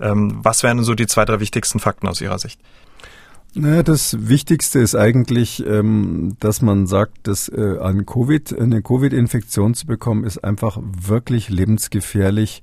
Ähm, 0.00 0.40
was 0.42 0.62
wären 0.62 0.82
so 0.82 0.94
die 0.94 1.06
zwei, 1.06 1.24
drei 1.24 1.38
wichtigsten 1.38 1.78
Fakten 1.78 2.08
aus 2.08 2.20
Ihrer 2.20 2.38
Sicht? 2.38 2.60
Naja, 3.54 3.82
das 3.82 4.28
Wichtigste 4.28 4.78
ist 4.78 4.94
eigentlich, 4.94 5.62
ähm, 5.66 6.36
dass 6.40 6.62
man 6.62 6.86
sagt, 6.86 7.26
dass 7.26 7.50
äh, 7.50 7.76
an 7.80 8.06
Covid, 8.06 8.58
eine 8.58 8.80
Covid-Infektion 8.80 9.74
zu 9.74 9.86
bekommen, 9.86 10.24
ist 10.24 10.42
einfach 10.42 10.78
wirklich 10.82 11.50
lebensgefährlich 11.50 12.62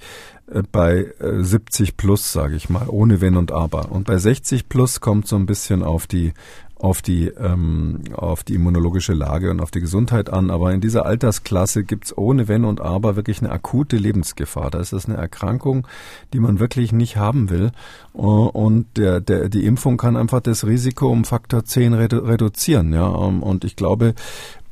äh, 0.51 0.63
bei 0.71 1.13
äh, 1.19 1.43
70 1.43 1.95
plus, 1.95 2.31
sage 2.31 2.55
ich 2.55 2.69
mal, 2.69 2.87
ohne 2.89 3.21
Wenn 3.21 3.37
und 3.37 3.51
Aber. 3.51 3.91
Und 3.91 4.07
bei 4.07 4.17
60 4.17 4.67
plus 4.67 4.99
kommt 4.99 5.27
so 5.27 5.35
ein 5.35 5.45
bisschen 5.45 5.83
auf 5.83 6.07
die 6.07 6.33
auf 6.79 7.01
die, 7.01 7.27
ähm, 7.27 7.99
auf 8.13 8.43
die 8.43 8.55
immunologische 8.55 9.13
Lage 9.13 9.51
und 9.51 9.59
auf 9.59 9.69
die 9.69 9.81
Gesundheit 9.81 10.31
an. 10.31 10.49
Aber 10.49 10.73
in 10.73 10.79
dieser 10.79 11.05
Altersklasse 11.05 11.83
gibt's 11.83 12.17
ohne 12.17 12.47
Wenn 12.47 12.63
und 12.63 12.79
Aber 12.79 13.17
wirklich 13.17 13.41
eine 13.41 13.51
akute 13.51 13.97
Lebensgefahr. 13.97 14.71
Da 14.71 14.79
ist 14.79 14.93
das 14.93 15.05
eine 15.05 15.17
Erkrankung, 15.17 15.85
die 16.31 16.39
man 16.39 16.59
wirklich 16.59 16.93
nicht 16.93 17.17
haben 17.17 17.49
will. 17.49 17.71
Und 18.13 18.85
der, 18.97 19.19
der, 19.19 19.49
die 19.49 19.65
Impfung 19.65 19.97
kann 19.97 20.15
einfach 20.15 20.39
das 20.39 20.65
Risiko 20.65 21.09
um 21.09 21.25
Faktor 21.25 21.65
10 21.65 21.93
redu 21.93 22.19
reduzieren. 22.19 22.93
Ja? 22.93 23.07
Und 23.07 23.65
ich 23.65 23.75
glaube, 23.75 24.07
ähm, 24.07 24.15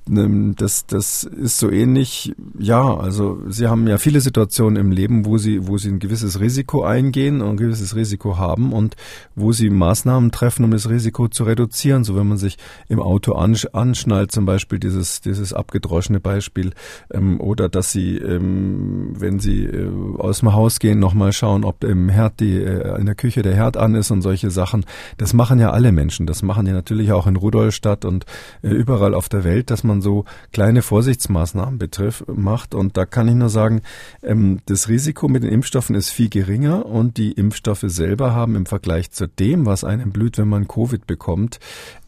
das, 0.09 0.85
das 0.85 1.23
ist 1.23 1.57
so 1.57 1.69
ähnlich, 1.69 2.33
ja, 2.57 2.95
also 2.95 3.41
Sie 3.49 3.67
haben 3.67 3.87
ja 3.87 3.97
viele 3.97 4.21
Situationen 4.21 4.77
im 4.77 4.91
Leben, 4.91 5.25
wo 5.25 5.37
Sie, 5.37 5.67
wo 5.67 5.77
Sie 5.77 5.89
ein 5.89 5.99
gewisses 5.99 6.39
Risiko 6.39 6.83
eingehen 6.83 7.41
und 7.41 7.51
ein 7.51 7.57
gewisses 7.57 7.95
Risiko 7.95 8.37
haben 8.37 8.73
und 8.73 8.95
wo 9.35 9.51
Sie 9.51 9.69
Maßnahmen 9.69 10.31
treffen, 10.31 10.63
um 10.63 10.71
das 10.71 10.89
Risiko 10.89 11.27
zu 11.27 11.43
reduzieren. 11.43 12.03
So 12.03 12.15
wenn 12.15 12.27
man 12.27 12.37
sich 12.37 12.57
im 12.87 12.99
Auto 12.99 13.33
ansch 13.33 13.67
anschnallt, 13.73 14.31
zum 14.31 14.45
Beispiel 14.45 14.79
dieses, 14.79 15.21
dieses 15.21 15.53
abgedroschene 15.53 16.19
Beispiel, 16.19 16.71
ähm, 17.11 17.39
oder 17.41 17.69
dass 17.69 17.91
Sie, 17.91 18.17
ähm, 18.17 19.13
wenn 19.17 19.39
Sie 19.39 19.65
äh, 19.65 19.89
aus 20.17 20.39
dem 20.39 20.53
Haus 20.53 20.79
gehen, 20.79 20.99
nochmal 20.99 21.33
schauen, 21.33 21.65
ob 21.65 21.83
im 21.83 22.09
Herd 22.09 22.39
die, 22.39 22.55
äh, 22.55 22.97
in 22.99 23.05
der 23.05 23.15
Küche 23.15 23.41
der 23.41 23.55
Herd 23.55 23.77
an 23.77 23.95
ist 23.95 24.11
und 24.11 24.21
solche 24.21 24.51
Sachen. 24.51 24.85
Das 25.17 25.33
machen 25.33 25.59
ja 25.59 25.71
alle 25.71 25.91
Menschen. 25.91 26.27
Das 26.27 26.43
machen 26.43 26.65
ja 26.65 26.73
natürlich 26.73 27.11
auch 27.11 27.27
in 27.27 27.35
Rudolstadt 27.35 28.05
und 28.05 28.25
äh, 28.63 28.69
überall 28.69 29.13
auf 29.13 29.29
der 29.29 29.43
Welt, 29.43 29.69
dass 29.69 29.83
man 29.83 29.96
man 29.97 30.01
so 30.01 30.25
kleine 30.53 30.81
Vorsichtsmaßnahmen 30.81 31.77
betrifft, 31.77 32.25
macht. 32.27 32.73
Und 32.73 32.97
da 32.97 33.05
kann 33.05 33.27
ich 33.27 33.35
nur 33.35 33.49
sagen, 33.49 33.81
ähm, 34.23 34.59
das 34.65 34.89
Risiko 34.89 35.27
mit 35.27 35.43
den 35.43 35.51
Impfstoffen 35.51 35.95
ist 35.95 36.09
viel 36.09 36.29
geringer 36.29 36.85
und 36.85 37.17
die 37.17 37.31
Impfstoffe 37.31 37.85
selber 37.85 38.33
haben 38.33 38.55
im 38.55 38.65
Vergleich 38.65 39.11
zu 39.11 39.27
dem, 39.27 39.65
was 39.65 39.83
einem 39.83 40.11
blüht, 40.11 40.37
wenn 40.37 40.47
man 40.47 40.67
Covid 40.67 41.05
bekommt, 41.07 41.59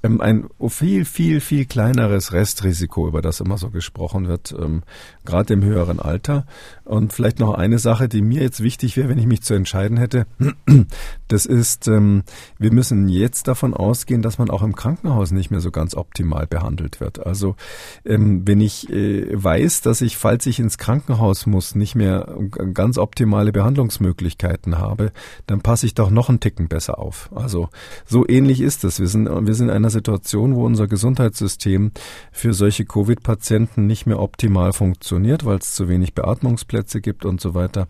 ein 0.02 0.48
viel, 0.68 1.04
viel, 1.04 1.42
viel 1.42 1.66
kleineres 1.66 2.32
Restrisiko, 2.32 3.08
über 3.08 3.22
das 3.22 3.42
immer 3.42 3.58
so 3.58 3.70
gesprochen 3.70 4.28
wird, 4.28 4.56
ähm, 4.58 4.84
gerade 5.26 5.54
im 5.54 5.64
höheren 5.64 6.00
Alter. 6.00 6.46
Und 6.86 7.14
vielleicht 7.14 7.40
noch 7.40 7.54
eine 7.54 7.80
Sache, 7.80 8.08
die 8.08 8.22
mir 8.22 8.42
jetzt 8.42 8.64
wichtig 8.64 8.98
wäre, 8.98 9.10
wenn 9.10 9.20
ich 9.20 9.28
mich 9.28 9.42
zu 9.42 9.54
entscheiden 9.54 9.98
hätte. 9.98 10.26
Das 11.28 11.46
ist, 11.46 11.88
ähm, 11.88 12.24
wir 12.58 12.74
müssen 12.74 13.08
jetzt 13.08 13.48
davon 13.48 13.76
ausgehen, 13.76 14.24
dass 14.24 14.40
man 14.40 14.50
auch 14.50 14.64
im 14.64 14.76
Krankenhaus 14.76 15.30
nicht 15.30 15.52
mehr 15.52 15.60
so 15.60 15.70
ganz 15.70 15.94
optimal 15.94 16.48
behandelt 16.48 17.00
wird. 17.02 17.24
Also 17.24 17.56
ähm, 18.04 18.48
wenn 18.48 18.60
ich 18.62 18.90
äh, 18.90 19.28
weiß, 19.32 19.82
dass 19.82 20.02
ich, 20.02 20.18
falls 20.18 20.48
ich 20.48 20.58
ins 20.60 20.80
Krankenhaus 20.80 21.46
muss, 21.46 21.76
nicht 21.76 21.94
mehr 21.94 22.36
ganz 22.74 22.98
optimale 22.98 23.52
Behandlungsmöglichkeiten 23.52 24.80
habe, 24.80 25.12
dann 25.46 25.62
passe 25.62 25.86
ich 25.86 25.94
doch 25.94 26.10
noch 26.10 26.30
einen 26.30 26.40
Ticken 26.40 26.68
besser 26.68 26.98
auf. 26.98 27.30
Also 27.36 27.70
so 28.08 28.28
ähnlich 28.28 28.60
ist 28.60 28.84
es. 28.84 29.00
Wir 29.00 29.08
sind, 29.08 29.30
wir 29.30 29.54
sind 29.54 29.70
in 29.70 29.76
einer 29.76 29.89
Situation, 29.90 30.56
wo 30.56 30.66
unser 30.66 30.88
Gesundheitssystem 30.88 31.92
für 32.32 32.54
solche 32.54 32.86
Covid-Patienten 32.86 33.88
nicht 33.88 34.06
mehr 34.06 34.20
optimal 34.20 34.74
funktioniert, 34.74 35.46
weil 35.46 35.58
es 35.60 35.74
zu 35.74 35.88
wenig 35.88 36.14
Beatmungsplätze 36.14 37.02
gibt 37.02 37.26
und 37.26 37.42
so 37.42 37.54
weiter. 37.54 37.88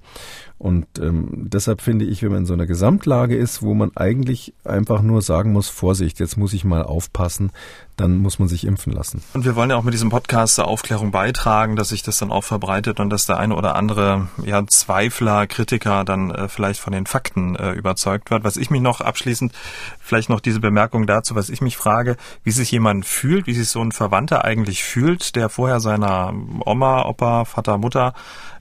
Und 0.60 0.86
ähm, 1.00 1.30
deshalb 1.32 1.82
finde 1.82 2.04
ich, 2.04 2.22
wenn 2.22 2.32
man 2.32 2.40
in 2.40 2.46
so 2.46 2.54
einer 2.54 2.66
Gesamtlage 2.66 3.38
ist, 3.38 3.62
wo 3.62 3.74
man 3.74 3.96
eigentlich 3.96 4.54
einfach 4.66 5.02
nur 5.02 5.22
sagen 5.22 5.54
muss, 5.54 5.70
Vorsicht, 5.70 6.20
jetzt 6.20 6.36
muss 6.36 6.52
ich 6.52 6.66
mal 6.66 6.84
aufpassen, 6.84 7.54
dann 7.96 8.18
muss 8.18 8.40
man 8.40 8.50
sich 8.50 8.66
impfen 8.66 8.92
lassen. 8.92 9.24
Und 9.34 9.46
wir 9.46 9.56
wollen 9.56 9.70
ja 9.70 9.78
auch 9.78 9.84
mit 9.84 9.94
diesem 9.94 10.10
Podcast 10.10 10.56
zur 10.56 10.68
Aufklärung 10.68 11.12
beitragen, 11.12 11.78
dass 11.78 11.90
sich 11.90 12.04
das 12.04 12.18
dann 12.18 12.30
auch 12.30 12.44
verbreitet 12.44 13.00
und 13.00 13.10
dass 13.10 13.26
der 13.26 13.38
eine 13.38 13.56
oder 13.56 13.76
andere 13.76 14.28
ja, 14.44 14.66
Zweifler, 14.68 15.48
Kritiker 15.48 16.04
dann 16.04 16.30
äh, 16.32 16.50
vielleicht 16.50 16.82
von 16.82 16.92
den 16.92 17.06
Fakten 17.06 17.56
äh, 17.56 17.72
überzeugt 17.72 18.30
wird. 18.30 18.44
Was 18.44 18.58
ich 18.58 18.70
mich 18.70 18.82
noch 18.82 19.00
abschließend, 19.00 19.54
vielleicht 20.02 20.30
noch 20.30 20.42
diese 20.42 20.60
Bemerkung 20.60 21.08
dazu, 21.08 21.36
was 21.36 21.50
ich 21.50 21.62
mich 21.62 21.78
frage, 21.78 22.18
wie 22.44 22.52
sich 22.52 22.70
jemand 22.70 23.06
fühlt, 23.06 23.48
wie 23.48 23.54
sich 23.54 23.70
so 23.70 23.82
ein 23.82 23.94
Verwandter 23.94 24.44
eigentlich 24.44 24.84
fühlt, 24.84 25.38
der 25.38 25.48
vorher 25.48 25.80
seiner 25.80 26.34
Oma, 26.66 27.06
Opa, 27.06 27.46
Vater, 27.46 27.78
Mutter 27.78 28.14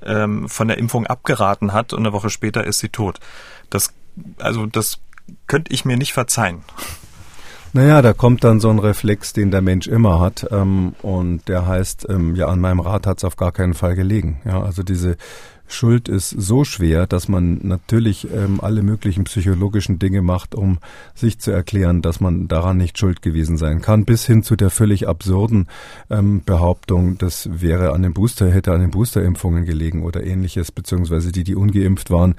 ähm, 0.05 0.49
von 0.49 0.69
der 0.69 0.79
Impfung 0.79 1.07
abgeraten 1.07 1.73
hat 1.73 1.93
und 1.93 2.01
eine 2.01 2.13
Woche 2.13 2.31
später 2.31 2.65
ist 2.65 2.79
sie 2.79 2.89
tot. 2.89 3.19
Das, 3.71 3.93
also 4.39 4.67
das 4.67 4.99
könnte 5.47 5.73
ich 5.73 5.85
mir 5.85 5.97
nicht 5.97 6.13
verzeihen. 6.13 6.63
Naja, 7.75 8.01
da 8.01 8.15
kommt 8.15 8.45
dann 8.45 8.61
so 8.61 8.71
ein 8.71 8.79
Reflex, 8.79 9.35
den 9.35 9.51
der 9.51 9.61
Mensch 9.61 9.87
immer 9.87 10.21
hat, 10.21 10.47
ähm, 10.51 10.95
und 11.03 11.49
der 11.49 11.67
heißt, 11.67 12.07
ähm, 12.09 12.35
ja, 12.35 12.47
an 12.47 12.61
meinem 12.61 12.81
Rat 12.81 13.07
hat 13.07 13.19
es 13.19 13.25
auf 13.25 13.37
gar 13.37 13.53
keinen 13.53 13.75
Fall 13.75 13.95
gelegen. 13.95 14.41
Ja, 14.45 14.63
also 14.63 14.83
diese 14.83 15.17
Schuld 15.69 16.09
ist 16.09 16.31
so 16.31 16.65
schwer, 16.65 17.07
dass 17.07 17.29
man 17.29 17.61
natürlich 17.63 18.27
ähm, 18.33 18.61
alle 18.61 18.83
möglichen 18.83 19.25
psychologischen 19.25 19.99
Dinge 19.99 20.23
macht, 20.23 20.55
um 20.55 20.79
sich 21.15 21.39
zu 21.39 21.51
erklären, 21.51 22.03
dass 22.03 22.21
man 22.21 22.49
daran 22.49 22.79
nicht 22.79 22.99
schuld 22.99 23.23
gewesen 23.23 23.57
sein 23.57 23.81
kann, 23.81 24.05
bis 24.05 24.27
hin 24.27 24.43
zu 24.43 24.57
der 24.57 24.71
völlig 24.71 25.07
absurden 25.07 25.69
ähm, 26.11 26.43
Behauptung, 26.45 27.19
das 27.19 27.49
wäre 27.53 27.93
an 27.93 28.03
den 28.03 28.15
Booster, 28.15 28.51
hätte 28.51 28.73
an 28.73 28.81
den 28.81 28.91
Boosterimpfungen 28.91 29.65
gelegen 29.65 30.03
oder 30.03 30.25
ähnliches, 30.25 30.73
beziehungsweise 30.73 31.33
die, 31.33 31.45
die 31.45 31.55
ungeimpft 31.55 32.11
waren. 32.11 32.35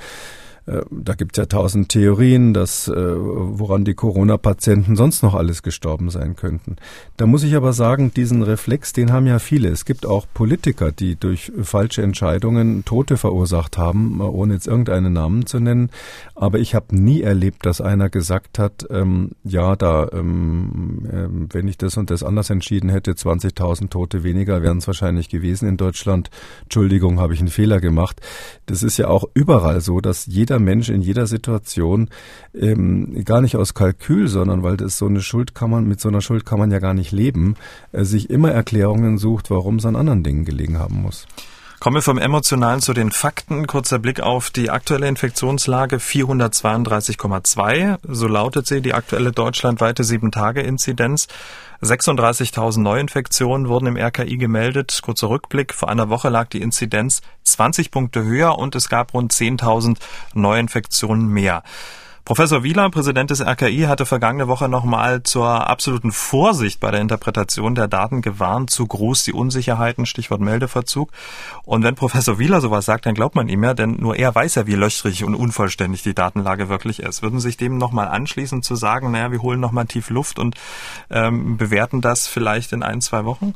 Äh, 0.69 0.81
da 0.91 1.15
gibt 1.15 1.37
es 1.37 1.41
ja 1.41 1.45
tausend 1.45 1.89
Theorien, 1.89 2.53
dass 2.53 2.87
äh, 2.87 2.93
woran 2.95 3.85
die 3.85 3.95
Corona-Patienten 3.95 4.95
sonst 4.95 5.23
noch 5.23 5.33
alles 5.33 5.63
gestorben 5.63 6.09
sein 6.09 6.35
könnten. 6.35 6.75
Da 7.17 7.25
muss 7.25 7.43
ich 7.43 7.55
aber 7.55 7.73
sagen, 7.73 8.13
diesen 8.13 8.43
Reflex, 8.43 8.93
den 8.93 9.11
haben 9.11 9.25
ja 9.25 9.39
viele. 9.39 9.69
Es 9.69 9.85
gibt 9.85 10.05
auch 10.05 10.27
Politiker, 10.33 10.91
die 10.91 11.15
durch 11.15 11.51
falsche 11.61 12.03
Entscheidungen 12.03 12.85
Tote 12.85 13.17
verursacht 13.17 13.77
haben, 13.77 14.21
ohne 14.21 14.53
jetzt 14.53 14.67
irgendeinen 14.67 15.13
Namen 15.13 15.45
zu 15.45 15.59
nennen. 15.59 15.89
Aber 16.35 16.59
ich 16.59 16.75
habe 16.75 16.95
nie 16.95 17.21
erlebt, 17.21 17.65
dass 17.65 17.81
einer 17.81 18.09
gesagt 18.09 18.59
hat, 18.59 18.85
ähm, 18.89 19.31
ja, 19.43 19.75
da, 19.75 20.09
ähm, 20.13 21.07
äh, 21.11 21.53
wenn 21.53 21.67
ich 21.67 21.77
das 21.77 21.97
und 21.97 22.11
das 22.11 22.23
anders 22.23 22.49
entschieden 22.49 22.89
hätte, 22.89 23.11
20.000 23.13 23.89
Tote 23.89 24.23
weniger 24.23 24.61
wären 24.61 24.77
es 24.77 24.87
wahrscheinlich 24.87 25.29
gewesen 25.29 25.67
in 25.67 25.77
Deutschland. 25.77 26.29
Entschuldigung, 26.63 27.19
habe 27.19 27.33
ich 27.33 27.39
einen 27.39 27.49
Fehler 27.49 27.79
gemacht. 27.79 28.21
Das 28.65 28.83
ist 28.83 28.97
ja 28.97 29.07
auch 29.07 29.25
überall 29.33 29.81
so, 29.81 29.99
dass 29.99 30.25
jeder 30.27 30.58
jeder 30.59 30.65
Mensch 30.65 30.89
in 30.89 31.01
jeder 31.01 31.27
Situation 31.27 32.09
ähm, 32.53 33.23
gar 33.25 33.41
nicht 33.41 33.55
aus 33.55 33.73
Kalkül, 33.73 34.27
sondern 34.27 34.63
weil 34.63 34.77
das 34.77 34.97
so 34.97 35.07
eine 35.07 35.21
Schuld 35.21 35.55
kann 35.55 35.69
man, 35.69 35.87
mit 35.87 35.99
so 35.99 36.09
einer 36.09 36.21
Schuld 36.21 36.45
kann 36.45 36.59
man 36.59 36.71
ja 36.71 36.79
gar 36.79 36.93
nicht 36.93 37.11
leben, 37.11 37.55
äh, 37.91 38.03
sich 38.03 38.29
immer 38.29 38.51
Erklärungen 38.51 39.17
sucht, 39.17 39.49
warum 39.49 39.77
es 39.77 39.85
an 39.85 39.95
anderen 39.95 40.23
Dingen 40.23 40.45
gelegen 40.45 40.77
haben 40.77 41.01
muss. 41.01 41.27
Kommen 41.79 41.95
wir 41.95 42.01
vom 42.01 42.17
Emotionalen 42.17 42.81
zu 42.81 42.91
den 42.91 43.09
Fakten. 43.09 43.65
Kurzer 43.65 43.99
Blick 43.99 44.19
auf 44.19 44.49
die 44.49 44.69
aktuelle 44.69 45.07
Infektionslage 45.07 45.95
432,2. 45.95 47.99
So 48.03 48.27
lautet 48.27 48.67
sie, 48.67 48.81
die 48.81 48.93
aktuelle 48.93 49.31
deutschlandweite 49.31 50.03
7-Tage-Inzidenz. 50.03 51.29
36.000 51.81 52.81
Neuinfektionen 52.81 53.69
wurden 53.69 53.87
im 53.87 53.95
RKI 53.95 54.35
gemeldet. 54.35 54.99
Kurzer 55.01 55.29
Rückblick. 55.29 55.73
Vor 55.73 55.87
einer 55.87 56.09
Woche 56.09 56.27
lag 56.27 56.49
die 56.49 56.61
Inzidenz 56.61 57.21
20 57.43 57.91
Punkte 57.91 58.25
höher 58.25 58.59
und 58.59 58.75
es 58.75 58.89
gab 58.89 59.13
rund 59.13 59.31
10.000 59.31 59.95
Neuinfektionen 60.33 61.29
mehr. 61.29 61.63
Professor 62.29 62.61
Wieler, 62.61 62.91
Präsident 62.91 63.31
des 63.31 63.41
RKI, 63.41 63.85
hatte 63.87 64.05
vergangene 64.05 64.47
Woche 64.47 64.69
nochmal 64.69 65.23
zur 65.23 65.67
absoluten 65.67 66.11
Vorsicht 66.11 66.79
bei 66.79 66.91
der 66.91 67.01
Interpretation 67.01 67.73
der 67.73 67.87
Daten 67.87 68.21
gewarnt. 68.21 68.69
Zu 68.69 68.85
groß 68.85 69.23
die 69.23 69.33
Unsicherheiten, 69.33 70.05
Stichwort 70.05 70.39
Meldeverzug. 70.39 71.11
Und 71.63 71.81
wenn 71.81 71.95
Professor 71.95 72.37
Wieler 72.37 72.61
sowas 72.61 72.85
sagt, 72.85 73.07
dann 73.07 73.15
glaubt 73.15 73.33
man 73.33 73.49
ihm 73.49 73.63
ja, 73.63 73.73
denn 73.73 73.95
nur 73.99 74.15
er 74.15 74.35
weiß 74.35 74.53
ja, 74.53 74.67
wie 74.67 74.75
löchrig 74.75 75.23
und 75.23 75.33
unvollständig 75.33 76.03
die 76.03 76.13
Datenlage 76.13 76.69
wirklich 76.69 76.99
ist. 76.99 77.23
Würden 77.23 77.39
Sie 77.39 77.47
sich 77.47 77.57
dem 77.57 77.79
nochmal 77.79 78.09
anschließen 78.09 78.61
zu 78.61 78.75
sagen, 78.75 79.09
naja, 79.09 79.31
wir 79.31 79.41
holen 79.41 79.59
nochmal 79.59 79.87
tief 79.87 80.11
Luft 80.11 80.37
und 80.37 80.53
ähm, 81.09 81.57
bewerten 81.57 81.99
das 81.99 82.27
vielleicht 82.27 82.73
in 82.73 82.83
ein, 82.83 83.01
zwei 83.01 83.25
Wochen? 83.25 83.55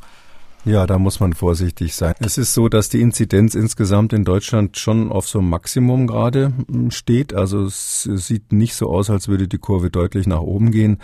Ja, 0.65 0.87
da 0.87 0.97
muss 0.97 1.19
man 1.19 1.33
vorsichtig 1.33 1.93
sein. 1.93 2.13
Es 2.19 2.37
ist 2.37 2.53
so, 2.53 2.69
dass 2.69 2.87
die 2.87 3.01
Inzidenz 3.01 3.53
insgesamt 3.53 4.13
in 4.13 4.23
Deutschland 4.23 4.77
schon 4.77 5.11
auf 5.11 5.27
so 5.27 5.39
einem 5.39 5.49
Maximum 5.49 6.07
gerade 6.07 6.53
hm, 6.71 6.89
steht. 6.89 7.33
Also 7.33 7.65
es 7.65 8.03
sieht 8.03 8.53
nicht 8.53 8.73
so 8.75 8.89
aus, 8.89 9.09
als 9.09 9.27
würde 9.27 9.49
die 9.49 9.57
Kurve 9.57 9.89
deutlich 9.89 10.25
nach 10.25 10.39
oben 10.39 10.71
gehen. 10.71 10.99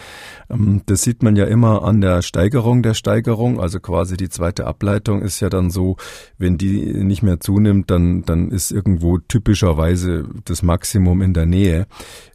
Ähm, 0.49 0.83
das 0.85 1.01
sieht 1.01 1.23
man 1.23 1.35
ja 1.35 1.43
immer 1.43 1.83
an 1.83 1.99
der 1.99 2.21
Steigerung 2.21 2.83
der 2.83 2.93
Steigerung. 2.93 3.59
Also 3.59 3.81
quasi 3.81 4.15
die 4.15 4.29
zweite 4.29 4.65
Ableitung 4.65 5.21
ist 5.21 5.41
ja 5.41 5.49
dann 5.49 5.71
so, 5.71 5.97
wenn 6.37 6.57
die 6.57 6.93
nicht 6.93 7.21
mehr 7.21 7.41
zunimmt, 7.41 7.91
dann, 7.91 8.21
dann 8.23 8.51
ist 8.51 8.71
irgendwo 8.71 9.17
typischerweise 9.17 10.23
das 10.45 10.63
Maximum 10.63 11.21
in 11.21 11.33
der 11.33 11.45
Nähe. 11.45 11.85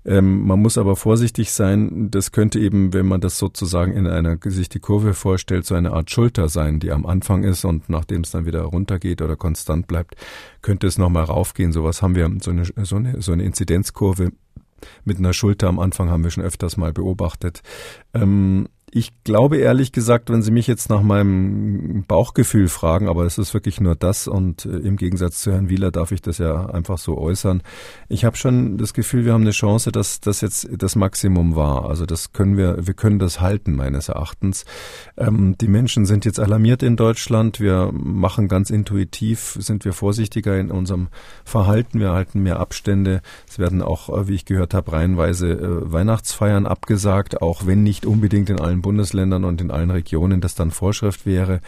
Ähm, 0.04 0.46
man 0.46 0.60
muss 0.60 0.76
aber 0.76 0.94
vorsichtig 0.94 1.52
sein. 1.52 2.10
Das 2.10 2.32
könnte 2.32 2.58
eben, 2.58 2.92
wenn 2.92 3.06
man 3.06 3.22
das 3.22 3.38
sozusagen 3.38 3.92
in 3.92 4.06
einer, 4.06 4.36
sich 4.44 4.68
die 4.68 4.80
Kurve 4.80 5.14
vorstellt, 5.14 5.64
so 5.64 5.74
eine 5.74 5.92
Art 5.92 6.10
Schulter 6.10 6.50
sein, 6.50 6.80
die 6.80 6.90
am 6.90 7.06
ist 7.44 7.64
und 7.64 7.88
nachdem 7.88 8.22
es 8.22 8.30
dann 8.30 8.46
wieder 8.46 8.62
runtergeht 8.62 9.22
oder 9.22 9.36
konstant 9.36 9.86
bleibt, 9.86 10.16
könnte 10.62 10.86
es 10.86 10.98
nochmal 10.98 11.24
raufgehen. 11.24 11.72
Sowas 11.72 12.02
haben 12.02 12.14
wir, 12.14 12.30
so 12.40 12.50
eine, 12.50 12.64
so 12.64 12.96
eine, 12.96 13.20
so 13.20 13.32
eine 13.32 13.44
Inzidenzkurve 13.44 14.32
mit 15.04 15.18
einer 15.18 15.32
Schulter 15.32 15.68
am 15.68 15.78
Anfang 15.78 16.10
haben 16.10 16.24
wir 16.24 16.30
schon 16.30 16.44
öfters 16.44 16.76
mal 16.76 16.92
beobachtet. 16.92 17.62
Ähm, 18.12 18.68
ich 18.96 19.12
glaube 19.24 19.56
ehrlich 19.56 19.90
gesagt, 19.90 20.30
wenn 20.30 20.42
Sie 20.42 20.52
mich 20.52 20.68
jetzt 20.68 20.88
nach 20.88 21.02
meinem 21.02 22.04
Bauchgefühl 22.06 22.68
fragen, 22.68 23.08
aber 23.08 23.24
es 23.24 23.38
ist 23.38 23.52
wirklich 23.52 23.80
nur 23.80 23.96
das 23.96 24.28
und 24.28 24.66
äh, 24.66 24.68
im 24.68 24.96
Gegensatz 24.96 25.40
zu 25.40 25.50
Herrn 25.50 25.68
Wieler 25.68 25.90
darf 25.90 26.12
ich 26.12 26.22
das 26.22 26.38
ja 26.38 26.66
einfach 26.66 26.98
so 26.98 27.18
äußern. 27.18 27.64
Ich 28.08 28.24
habe 28.24 28.36
schon 28.36 28.78
das 28.78 28.94
Gefühl, 28.94 29.24
wir 29.24 29.32
haben 29.32 29.40
eine 29.40 29.50
Chance, 29.50 29.90
dass 29.90 30.20
das 30.20 30.42
jetzt 30.42 30.68
das 30.70 30.94
Maximum 30.94 31.56
war. 31.56 31.88
Also 31.88 32.06
das 32.06 32.32
können 32.32 32.56
wir, 32.56 32.86
wir 32.86 32.94
können 32.94 33.18
das 33.18 33.40
halten 33.40 33.74
meines 33.74 34.10
Erachtens. 34.10 34.64
Ähm, 35.16 35.58
die 35.60 35.68
Menschen 35.68 36.06
sind 36.06 36.24
jetzt 36.24 36.38
alarmiert 36.38 36.84
in 36.84 36.94
Deutschland. 36.94 37.58
Wir 37.58 37.90
machen 37.92 38.46
ganz 38.46 38.70
intuitiv, 38.70 39.56
sind 39.58 39.84
wir 39.84 39.92
vorsichtiger 39.92 40.56
in 40.56 40.70
unserem 40.70 41.08
Verhalten. 41.44 41.98
Wir 41.98 42.12
halten 42.12 42.44
mehr 42.44 42.60
Abstände. 42.60 43.22
Es 43.48 43.58
werden 43.58 43.82
auch, 43.82 44.08
äh, 44.08 44.28
wie 44.28 44.34
ich 44.36 44.44
gehört 44.44 44.72
habe, 44.72 44.92
reihenweise 44.92 45.50
äh, 45.50 45.92
Weihnachtsfeiern 45.92 46.66
abgesagt, 46.66 47.42
auch 47.42 47.66
wenn 47.66 47.82
nicht 47.82 48.06
unbedingt 48.06 48.50
in 48.50 48.60
allen 48.60 48.83
Bundesländern 48.84 49.44
und 49.44 49.62
in 49.62 49.70
allen 49.70 49.90
Regionen 49.90 50.42
das 50.42 50.54
dann 50.54 50.70
Vorschrift 50.70 51.24
wäre. 51.24 51.60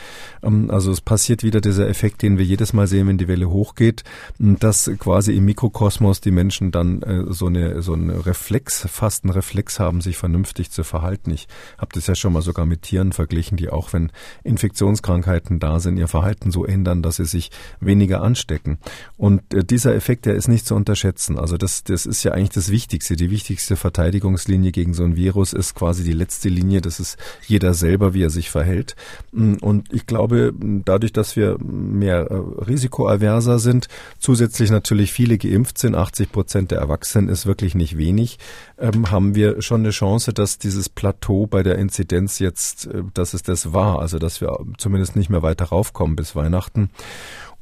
Ähm, 0.42 0.70
also 0.70 0.92
es 0.92 1.00
passiert 1.00 1.42
wieder 1.42 1.62
dieser 1.62 1.88
Effekt, 1.88 2.20
den 2.20 2.36
wir 2.36 2.44
jedes 2.44 2.74
Mal 2.74 2.86
sehen, 2.86 3.08
wenn 3.08 3.16
die 3.16 3.26
Welle 3.26 3.48
hochgeht, 3.48 4.04
dass 4.38 4.90
quasi 4.98 5.34
im 5.34 5.46
Mikrokosmos 5.46 6.20
die 6.20 6.30
Menschen 6.30 6.70
dann 6.72 7.02
äh, 7.02 7.24
so 7.32 7.46
eine 7.46 7.80
so 7.80 7.94
einen 7.94 8.10
Reflex, 8.10 8.86
fast 8.90 9.24
einen 9.24 9.32
Reflex 9.32 9.80
haben, 9.80 10.02
sich 10.02 10.18
vernünftig 10.18 10.70
zu 10.70 10.84
verhalten. 10.84 11.30
Ich 11.30 11.48
habe 11.78 11.88
das 11.94 12.06
ja 12.06 12.14
schon 12.14 12.34
mal 12.34 12.42
sogar 12.42 12.66
mit 12.66 12.82
Tieren 12.82 13.12
verglichen, 13.12 13.56
die 13.56 13.70
auch 13.70 13.94
wenn 13.94 14.12
Infektionskrankheiten 14.44 15.58
da 15.58 15.80
sind, 15.80 15.96
ihr 15.96 16.08
Verhalten 16.08 16.50
so 16.50 16.66
ändern, 16.66 17.02
dass 17.02 17.16
sie 17.16 17.24
sich 17.24 17.50
weniger 17.80 18.22
anstecken. 18.22 18.78
Und 19.16 19.54
äh, 19.54 19.64
dieser 19.64 19.94
Effekt, 19.94 20.26
der 20.26 20.34
ist 20.34 20.48
nicht 20.48 20.66
zu 20.66 20.74
unterschätzen. 20.74 21.38
Also 21.38 21.56
das, 21.56 21.82
das 21.82 22.04
ist 22.04 22.22
ja 22.24 22.32
eigentlich 22.32 22.50
das 22.50 22.70
Wichtigste. 22.70 23.16
Die 23.16 23.30
wichtigste 23.30 23.76
Verteidigungslinie 23.76 24.70
gegen 24.70 24.92
so 24.92 25.04
ein 25.04 25.16
Virus 25.16 25.54
ist 25.54 25.74
quasi 25.74 26.04
die 26.04 26.12
letzte 26.12 26.50
Linie. 26.50 26.82
Das 26.82 27.00
ist 27.00 27.05
es 27.06 27.16
jeder 27.46 27.74
selber, 27.74 28.14
wie 28.14 28.22
er 28.22 28.30
sich 28.30 28.50
verhält. 28.50 28.96
Und 29.32 29.92
ich 29.92 30.06
glaube, 30.06 30.52
dadurch, 30.84 31.12
dass 31.12 31.36
wir 31.36 31.56
mehr 31.60 32.30
äh, 32.30 32.64
risikoaverser 32.64 33.58
sind, 33.58 33.88
zusätzlich 34.18 34.70
natürlich 34.70 35.12
viele 35.12 35.38
geimpft 35.38 35.78
sind, 35.78 35.94
80 35.94 36.32
Prozent 36.32 36.70
der 36.70 36.78
Erwachsenen 36.78 37.28
ist 37.28 37.46
wirklich 37.46 37.74
nicht 37.74 37.96
wenig, 37.96 38.38
ähm, 38.78 39.10
haben 39.10 39.34
wir 39.34 39.62
schon 39.62 39.80
eine 39.80 39.90
Chance, 39.90 40.32
dass 40.32 40.58
dieses 40.58 40.88
Plateau 40.88 41.46
bei 41.46 41.62
der 41.62 41.78
Inzidenz 41.78 42.38
jetzt, 42.38 42.86
äh, 42.86 43.02
dass 43.14 43.34
es 43.34 43.42
das 43.42 43.72
war, 43.72 44.00
also 44.00 44.18
dass 44.18 44.40
wir 44.40 44.58
zumindest 44.78 45.16
nicht 45.16 45.30
mehr 45.30 45.42
weiter 45.42 45.66
raufkommen 45.66 46.16
bis 46.16 46.34
Weihnachten. 46.34 46.90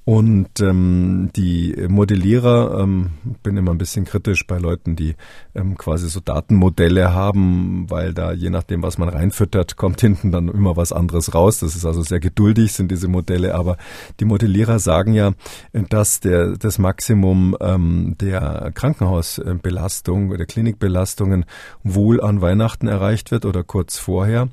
Und 0.05 0.61
ähm, 0.61 1.31
die 1.35 1.75
Modellierer, 1.89 2.81
ähm, 2.81 3.13
bin 3.43 3.57
immer 3.57 3.71
ein 3.71 3.79
bisschen 3.79 4.05
kritisch 4.05 4.47
bei 4.47 4.59
Leuten, 4.59 4.97
die 4.97 5.15
ähm, 5.55 5.79
quasi 5.79 6.11
so 6.11 6.21
Datenmodelle 6.21 7.15
haben, 7.15 7.87
weil 7.89 8.13
da 8.13 8.33
je 8.33 8.51
nachdem, 8.51 8.83
was 8.83 8.99
man 8.99 9.09
reinfüttert, 9.09 9.77
kommt 9.77 10.03
hinten 10.03 10.31
dann 10.31 10.49
immer 10.49 10.77
was 10.77 10.93
anderes 10.93 11.35
raus. 11.35 11.61
Das 11.61 11.75
ist 11.75 11.87
also 11.87 12.03
sehr 12.03 12.21
geduldig, 12.21 12.73
sind 12.73 12.91
diese 12.91 13.09
Modelle. 13.09 13.55
Aber 13.55 13.79
die 14.21 14.27
Modellierer 14.27 14.79
sagen 14.79 15.15
ja, 15.15 15.33
dass 15.73 16.21
der, 16.21 16.59
das 16.59 16.79
Maximum 16.79 17.57
ähm, 17.61 18.17
der 18.21 18.73
Krankenhausbelastung, 18.75 20.37
der 20.37 20.47
Klinikbelastungen 20.47 21.47
wohl 21.83 22.21
an 22.21 22.43
Weihnachten 22.43 22.89
erreicht 22.89 23.31
wird 23.31 23.47
oder 23.47 23.65
kurz 23.65 23.97
vorher. 23.97 24.49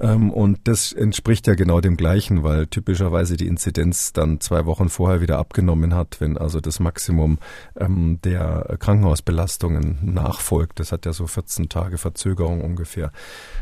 Ähm, 0.00 0.32
und 0.32 0.58
das 0.64 0.92
entspricht 0.92 1.46
ja 1.46 1.54
genau 1.54 1.80
dem 1.80 1.96
Gleichen, 1.96 2.42
weil 2.42 2.66
typischerweise 2.66 3.36
die 3.36 3.46
Inzidenz 3.46 4.12
dann 4.12 4.40
zwei 4.40 4.66
Wochen 4.66 4.88
vorher 4.96 5.20
wieder 5.20 5.38
abgenommen 5.38 5.94
hat, 5.94 6.20
wenn 6.20 6.38
also 6.38 6.60
das 6.60 6.80
Maximum 6.80 7.38
ähm, 7.78 8.18
der 8.24 8.76
Krankenhausbelastungen 8.80 9.98
nachfolgt. 10.02 10.80
Das 10.80 10.90
hat 10.90 11.04
ja 11.04 11.12
so 11.12 11.26
14 11.26 11.68
Tage 11.68 11.98
Verzögerung 11.98 12.62
ungefähr. 12.62 13.12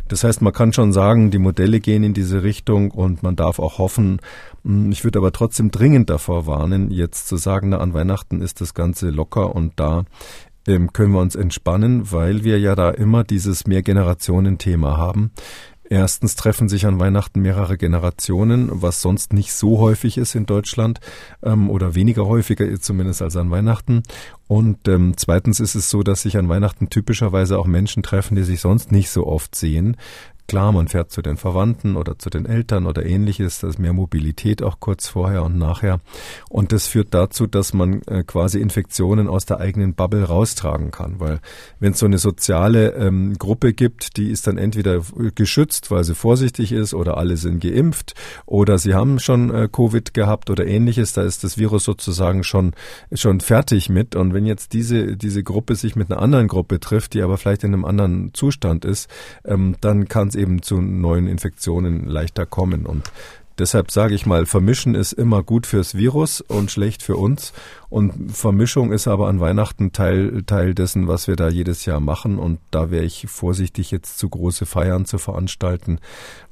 Das 0.09 0.23
heißt, 0.23 0.43
man 0.43 0.53
kann 0.53 0.73
schon 0.73 0.93
sagen, 0.93 1.31
die 1.31 1.39
Modelle 1.39 1.81
gehen 1.81 2.05
in 2.05 2.15
diese 2.15 2.43
Richtung 2.43 2.93
und 2.93 3.23
man 3.23 3.35
darf 3.35 3.59
auch 3.59 3.79
hoffen, 3.79 4.21
hm, 4.65 4.93
ich 4.93 5.03
würde 5.03 5.19
aber 5.19 5.33
trotzdem 5.33 5.71
dringend 5.71 6.09
davor 6.09 6.47
warnen, 6.47 6.91
jetzt 6.91 7.27
zu 7.27 7.37
sagen, 7.37 7.71
na, 7.71 7.79
an 7.79 7.95
Weihnachten 7.95 8.41
ist 8.41 8.61
das 8.61 8.73
Ganze 8.73 9.11
locker 9.11 9.55
und 9.55 9.73
da 9.77 10.05
ähm, 10.67 10.93
können 10.93 11.13
wir 11.13 11.21
uns 11.21 11.35
entspannen, 11.35 12.13
weil 12.13 12.45
wir 12.45 12.59
ja 12.59 12.75
da 12.75 12.91
immer 12.91 13.25
dieses 13.25 13.67
Mehrgenerationen-Thema 13.67 14.97
haben. 14.97 15.33
Erstens 15.95 16.35
treffen 16.35 16.69
sich 16.69 16.87
an 16.87 16.99
Weihnachten 16.99 17.41
mehrere 17.41 17.79
Generationen, 17.79 18.69
was 18.73 19.01
sonst 19.01 19.33
nicht 19.33 19.53
so 19.53 19.79
häufig 19.79 20.19
ist 20.19 20.35
in 20.35 20.45
Deutschland 20.45 20.99
ähm, 21.41 21.71
oder 21.71 21.95
weniger 21.95 22.27
häufiger 22.27 22.81
zumindest 22.81 23.23
als 23.23 23.37
an 23.37 23.53
Weihnachten. 23.53 24.03
Und 24.49 24.89
ähm, 24.89 25.13
zweitens 25.17 25.61
ist 25.61 25.77
es 25.77 25.91
so, 25.91 26.03
dass 26.03 26.23
sich 26.23 26.37
an 26.37 26.49
Weihnachten 26.49 26.91
typischerweise 26.91 27.61
auch 27.61 27.67
Menschen 27.67 28.03
treffen, 28.03 28.35
die 28.35 28.43
sich 28.43 28.61
sonst 28.61 28.91
nicht 28.91 29.09
so 29.09 29.25
oft 29.25 29.55
sehen. 29.55 29.97
Klar, 30.47 30.73
man 30.73 30.89
fährt 30.89 31.11
zu 31.11 31.23
den 31.23 31.39
Verwandten 31.39 31.97
oder 31.97 32.19
zu 32.19 32.29
den 32.29 32.45
Eltern 32.45 32.87
oder 32.87 33.07
ähnliches, 33.07 33.61
da 33.61 33.69
ist 33.69 33.79
mehr 33.79 33.95
Mobilität 33.95 34.63
auch 34.63 34.79
kurz 34.79 35.09
vorher 35.09 35.43
und 35.43 35.57
nachher. 35.57 36.01
Und 36.51 36.71
das 36.73 36.87
führt 36.87 37.15
dazu, 37.15 37.47
dass 37.47 37.73
man 37.73 38.03
äh, 38.03 38.25
quasi 38.25 38.61
Infektionen 38.61 39.27
aus 39.27 39.47
der 39.47 39.61
eigenen 39.61 39.95
Bubble 39.95 40.25
raustragen 40.25 40.91
kann. 40.91 41.19
Weil 41.19 41.41
wenn 41.81 41.93
es 41.93 41.99
so 41.99 42.05
eine 42.05 42.19
soziale 42.19 42.91
ähm, 42.91 43.39
Gruppe 43.39 43.73
gibt, 43.73 44.19
die 44.19 44.31
ist 44.31 44.47
dann 44.47 44.59
entweder 44.59 45.01
geschützt, 45.35 45.91
weil 45.91 46.05
sie 46.05 46.15
vorsichtig 46.15 46.73
ist 46.73 46.93
oder 46.93 47.17
alle 47.17 47.39
sind 47.39 47.63
geimpft 47.63 48.15
oder 48.45 48.77
sie 48.77 48.93
haben 48.93 49.21
schon 49.21 49.51
äh, 49.55 49.69
Covid 49.73 50.13
gehabt 50.13 50.51
oder 50.51 50.67
ähnliches, 50.67 51.15
da 51.15 51.23
ist 51.23 51.43
das 51.43 51.57
Virus 51.57 51.85
sozusagen 51.85 52.45
schon, 52.45 52.75
schon 53.15 53.41
fertig 53.41 53.89
mit. 53.89 54.15
Und 54.15 54.35
wenn 54.35 54.45
jetzt 54.45 54.75
diese, 54.75 55.17
diese 55.17 55.43
Gruppe 55.43 55.75
sich 55.75 55.97
mit 55.97 56.11
einer 56.13 56.21
anderen 56.21 56.49
Gruppe 56.49 56.81
trifft, 56.81 57.15
die 57.15 57.23
aber 57.23 57.39
vielleicht 57.39 57.65
in 57.65 57.73
einem 57.73 57.87
anderen 57.87 58.35
Zustand 58.35 58.85
ist, 58.85 59.09
ähm, 59.47 59.77
dann 59.81 60.07
kann 60.07 60.34
es 60.35 60.41
eben 60.41 60.63
zu 60.63 60.81
neuen 60.81 61.27
Infektionen 61.27 62.07
leichter 62.07 62.47
kommen. 62.47 62.87
Und 62.87 63.11
deshalb 63.59 63.91
sage 63.91 64.15
ich 64.15 64.27
mal, 64.27 64.47
Vermischen 64.47 64.95
ist 64.95 65.13
immer 65.13 65.43
gut 65.43 65.67
fürs 65.67 65.97
Virus 65.97 66.41
und 66.41 66.71
schlecht 66.71 67.03
für 67.03 67.17
uns. 67.17 67.53
Und 67.95 68.33
Vermischung 68.33 68.91
ist 68.91 69.07
aber 69.07 69.29
an 69.29 69.39
Weihnachten 69.39 69.93
Teil, 69.93 70.43
Teil 70.47 70.75
dessen, 70.75 71.07
was 71.07 71.29
wir 71.29 71.37
da 71.37 71.49
jedes 71.49 71.85
Jahr 71.85 72.01
machen. 72.01 72.41
Und 72.41 72.59
da 72.73 72.91
wäre 72.91 73.05
ich 73.05 73.27
vorsichtig, 73.29 73.93
jetzt 73.93 74.19
zu 74.19 74.29
große 74.29 74.67
Feiern 74.67 75.05
zu 75.05 75.17
veranstalten. 75.19 76.01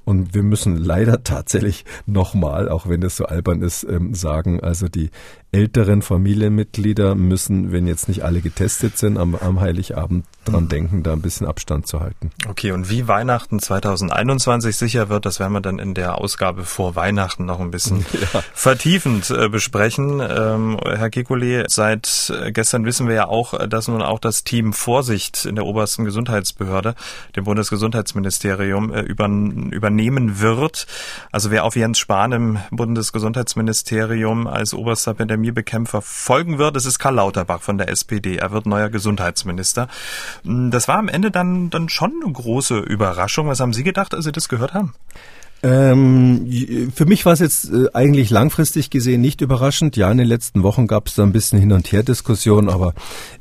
Und 0.04 0.34
wir 0.34 0.42
müssen 0.42 0.76
leider 0.76 1.22
tatsächlich 1.24 1.84
nochmal, 2.06 2.68
auch 2.68 2.88
wenn 2.88 3.00
das 3.00 3.16
so 3.16 3.24
albern 3.24 3.62
ist, 3.62 3.84
ähm, 3.84 4.14
sagen, 4.14 4.60
also 4.60 4.88
die 4.88 5.10
älteren 5.52 6.00
Familienmitglieder 6.00 7.14
müssen, 7.14 7.72
wenn 7.72 7.86
jetzt 7.86 8.08
nicht 8.08 8.24
alle 8.24 8.40
getestet 8.40 8.96
sind, 8.96 9.18
am, 9.18 9.34
am 9.34 9.60
Heiligabend 9.60 10.24
dran 10.44 10.64
mhm. 10.64 10.68
denken, 10.68 11.02
da 11.02 11.12
ein 11.12 11.20
bisschen 11.20 11.46
Abstand 11.46 11.86
zu 11.86 12.00
halten. 12.00 12.30
Okay, 12.48 12.72
und 12.72 12.88
wie 12.88 13.06
Weihnachten 13.06 13.58
2021 13.58 14.76
sicher 14.76 15.08
wird, 15.10 15.26
das 15.26 15.40
werden 15.40 15.52
wir 15.52 15.60
dann 15.60 15.78
in 15.78 15.94
der 15.94 16.18
Ausgabe 16.18 16.64
vor 16.64 16.96
Weihnachten 16.96 17.44
noch 17.44 17.60
ein 17.60 17.70
bisschen 17.70 18.04
ja. 18.32 18.42
vertiefend 18.54 19.30
äh, 19.30 19.48
besprechen. 19.48 20.20
Ähm, 20.20 20.78
Herr 20.82 21.10
Kekulé, 21.32 21.64
seit 21.68 22.30
äh, 22.30 22.52
gestern 22.52 22.84
wissen 22.84 23.08
wir 23.08 23.14
ja 23.14 23.26
auch, 23.26 23.66
dass 23.66 23.88
nun 23.88 24.02
auch 24.02 24.18
das 24.18 24.44
Team 24.44 24.72
Vorsicht 24.72 25.44
in 25.46 25.54
der 25.54 25.64
obersten 25.64 26.04
Gesundheitsbehörde, 26.04 26.94
dem 27.36 27.44
Bundesgesundheitsministerium, 27.44 28.92
äh, 28.92 29.00
über, 29.00 29.26
übernehmen 29.26 30.40
wird. 30.40 30.86
Also 31.30 31.50
wer 31.50 31.64
auf 31.64 31.74
Jens 31.74 31.98
Spahn 31.98 32.32
im 32.32 32.58
Bundesgesundheitsministerium 32.70 34.46
als 34.46 34.74
oberster 34.74 35.14
Pandemie 35.14 35.32
Pandemiebekämpfer 35.32 36.02
folgen 36.02 36.58
wird. 36.58 36.76
Es 36.76 36.84
ist 36.84 36.98
Karl 36.98 37.14
Lauterbach 37.14 37.62
von 37.62 37.78
der 37.78 37.88
SPD. 37.88 38.36
Er 38.36 38.52
wird 38.52 38.66
neuer 38.66 38.90
Gesundheitsminister. 38.90 39.88
Hm, 40.44 40.70
das 40.70 40.88
war 40.88 40.98
am 40.98 41.08
Ende 41.08 41.30
dann, 41.30 41.70
dann 41.70 41.88
schon 41.88 42.12
eine 42.22 42.32
große 42.32 42.78
Überraschung. 42.78 43.48
Was 43.48 43.60
haben 43.60 43.72
Sie 43.72 43.84
gedacht, 43.84 44.14
als 44.14 44.24
Sie 44.24 44.32
das 44.32 44.48
gehört 44.48 44.74
haben? 44.74 44.94
Ähm, 45.64 46.90
für 46.92 47.06
mich 47.06 47.24
war 47.24 47.34
es 47.34 47.38
jetzt 47.38 47.70
äh, 47.70 47.86
eigentlich 47.92 48.30
langfristig 48.30 48.90
gesehen 48.90 49.20
nicht 49.20 49.40
überraschend. 49.42 49.96
Ja, 49.96 50.10
in 50.10 50.18
den 50.18 50.26
letzten 50.26 50.64
Wochen 50.64 50.88
gab 50.88 51.06
es 51.06 51.14
da 51.14 51.22
ein 51.22 51.30
bisschen 51.30 51.60
Hin- 51.60 51.70
und 51.70 51.92
Her-Diskussion, 51.92 52.68
aber 52.68 52.94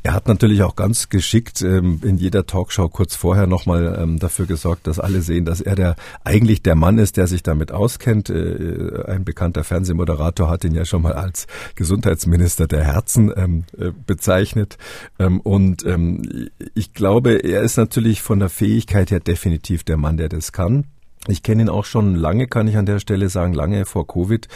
er 0.04 0.14
hat 0.14 0.28
natürlich 0.28 0.62
auch 0.62 0.76
ganz 0.76 1.10
geschickt 1.10 1.64
ähm, 1.64 2.00
in 2.04 2.18
jeder 2.18 2.46
Talkshow 2.46 2.90
kurz 2.90 3.16
vorher 3.16 3.48
nochmal 3.48 3.98
ähm, 4.00 4.20
dafür 4.20 4.46
gesorgt, 4.46 4.86
dass 4.86 5.00
alle 5.00 5.24
sehen, 5.24 5.46
dass 5.46 5.62
er 5.62 5.76
der 5.76 5.96
eigentlich 6.24 6.62
der 6.62 6.76
Mann 6.76 7.00
ist, 7.00 7.18
der 7.18 7.26
sich 7.26 7.42
damit 7.42 7.72
auskennt. 7.72 8.30
Äh, 8.30 9.04
ein 9.08 9.24
bekannter 9.24 9.64
Fernsehmoderator 9.64 10.48
hat 10.48 10.64
ihn 10.64 10.76
ja 10.76 10.86
schon 10.86 11.02
mal 11.02 11.14
als 11.14 11.48
Gesundheitsminister 11.74 12.68
der 12.68 12.84
Herzen 12.84 13.34
ähm, 13.36 13.64
äh, 13.76 13.92
bezeichnet. 14.06 14.78
Ähm, 15.18 15.40
und 15.40 15.84
ähm, 15.88 16.50
ich 16.76 16.94
glaube, 16.94 17.44
er 17.44 17.62
ist 17.62 17.78
natürlich 17.78 18.22
von 18.22 18.38
der 18.38 18.50
Fähigkeit 18.50 19.10
her 19.10 19.20
definitiv 19.20 19.84
der 19.84 19.98
Mann, 19.98 20.18
der 20.18 20.30
das 20.30 20.52
kann. 20.52 20.86
Ich 21.28 21.44
kenne 21.44 21.62
ihn 21.62 21.70
auch 21.70 21.86
schon 21.86 22.16
lange, 22.16 22.48
kann 22.48 22.68
ich 22.68 22.78
an 22.78 22.88
der 22.88 22.98
Stelle 22.98 23.30
sagen, 23.30 23.54
lange 23.54 23.86
vor 23.86 24.08
Covid. 24.08 24.48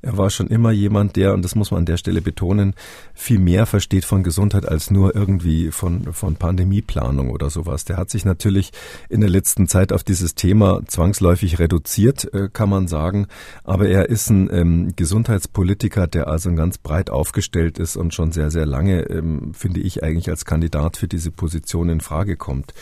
Er 0.00 0.16
war 0.16 0.30
schon 0.30 0.46
immer 0.46 0.70
jemand, 0.70 1.16
der, 1.16 1.34
und 1.34 1.42
das 1.42 1.54
muss 1.54 1.70
man 1.70 1.80
an 1.80 1.86
der 1.86 1.98
Stelle 1.98 2.22
betonen, 2.22 2.72
viel 3.12 3.38
mehr 3.38 3.66
versteht 3.66 4.06
von 4.06 4.22
Gesundheit 4.22 4.66
als 4.66 4.90
nur 4.90 5.14
irgendwie 5.14 5.70
von, 5.70 6.14
von 6.14 6.36
Pandemieplanung 6.36 7.28
oder 7.28 7.50
sowas. 7.50 7.84
Der 7.84 7.98
hat 7.98 8.08
sich 8.08 8.24
natürlich 8.24 8.72
in 9.10 9.20
der 9.20 9.28
letzten 9.28 9.68
Zeit 9.68 9.92
auf 9.92 10.02
dieses 10.02 10.34
Thema 10.34 10.80
zwangsläufig 10.86 11.58
reduziert, 11.58 12.32
äh, 12.32 12.48
kann 12.50 12.70
man 12.70 12.88
sagen. 12.88 13.26
Aber 13.62 13.86
er 13.86 14.08
ist 14.08 14.30
ein 14.30 14.48
ähm, 14.50 14.96
Gesundheitspolitiker, 14.96 16.06
der 16.06 16.28
also 16.28 16.50
ganz 16.54 16.78
breit 16.78 17.10
aufgestellt 17.10 17.78
ist 17.78 17.96
und 17.98 18.14
schon 18.14 18.32
sehr, 18.32 18.50
sehr 18.50 18.64
lange, 18.64 19.02
ähm, 19.10 19.52
finde 19.52 19.80
ich, 19.80 20.02
eigentlich 20.02 20.30
als 20.30 20.46
Kandidat 20.46 20.96
für 20.96 21.06
diese 21.06 21.30
Position 21.30 21.90
in 21.90 22.00
Frage 22.00 22.36
kommt. 22.36 22.72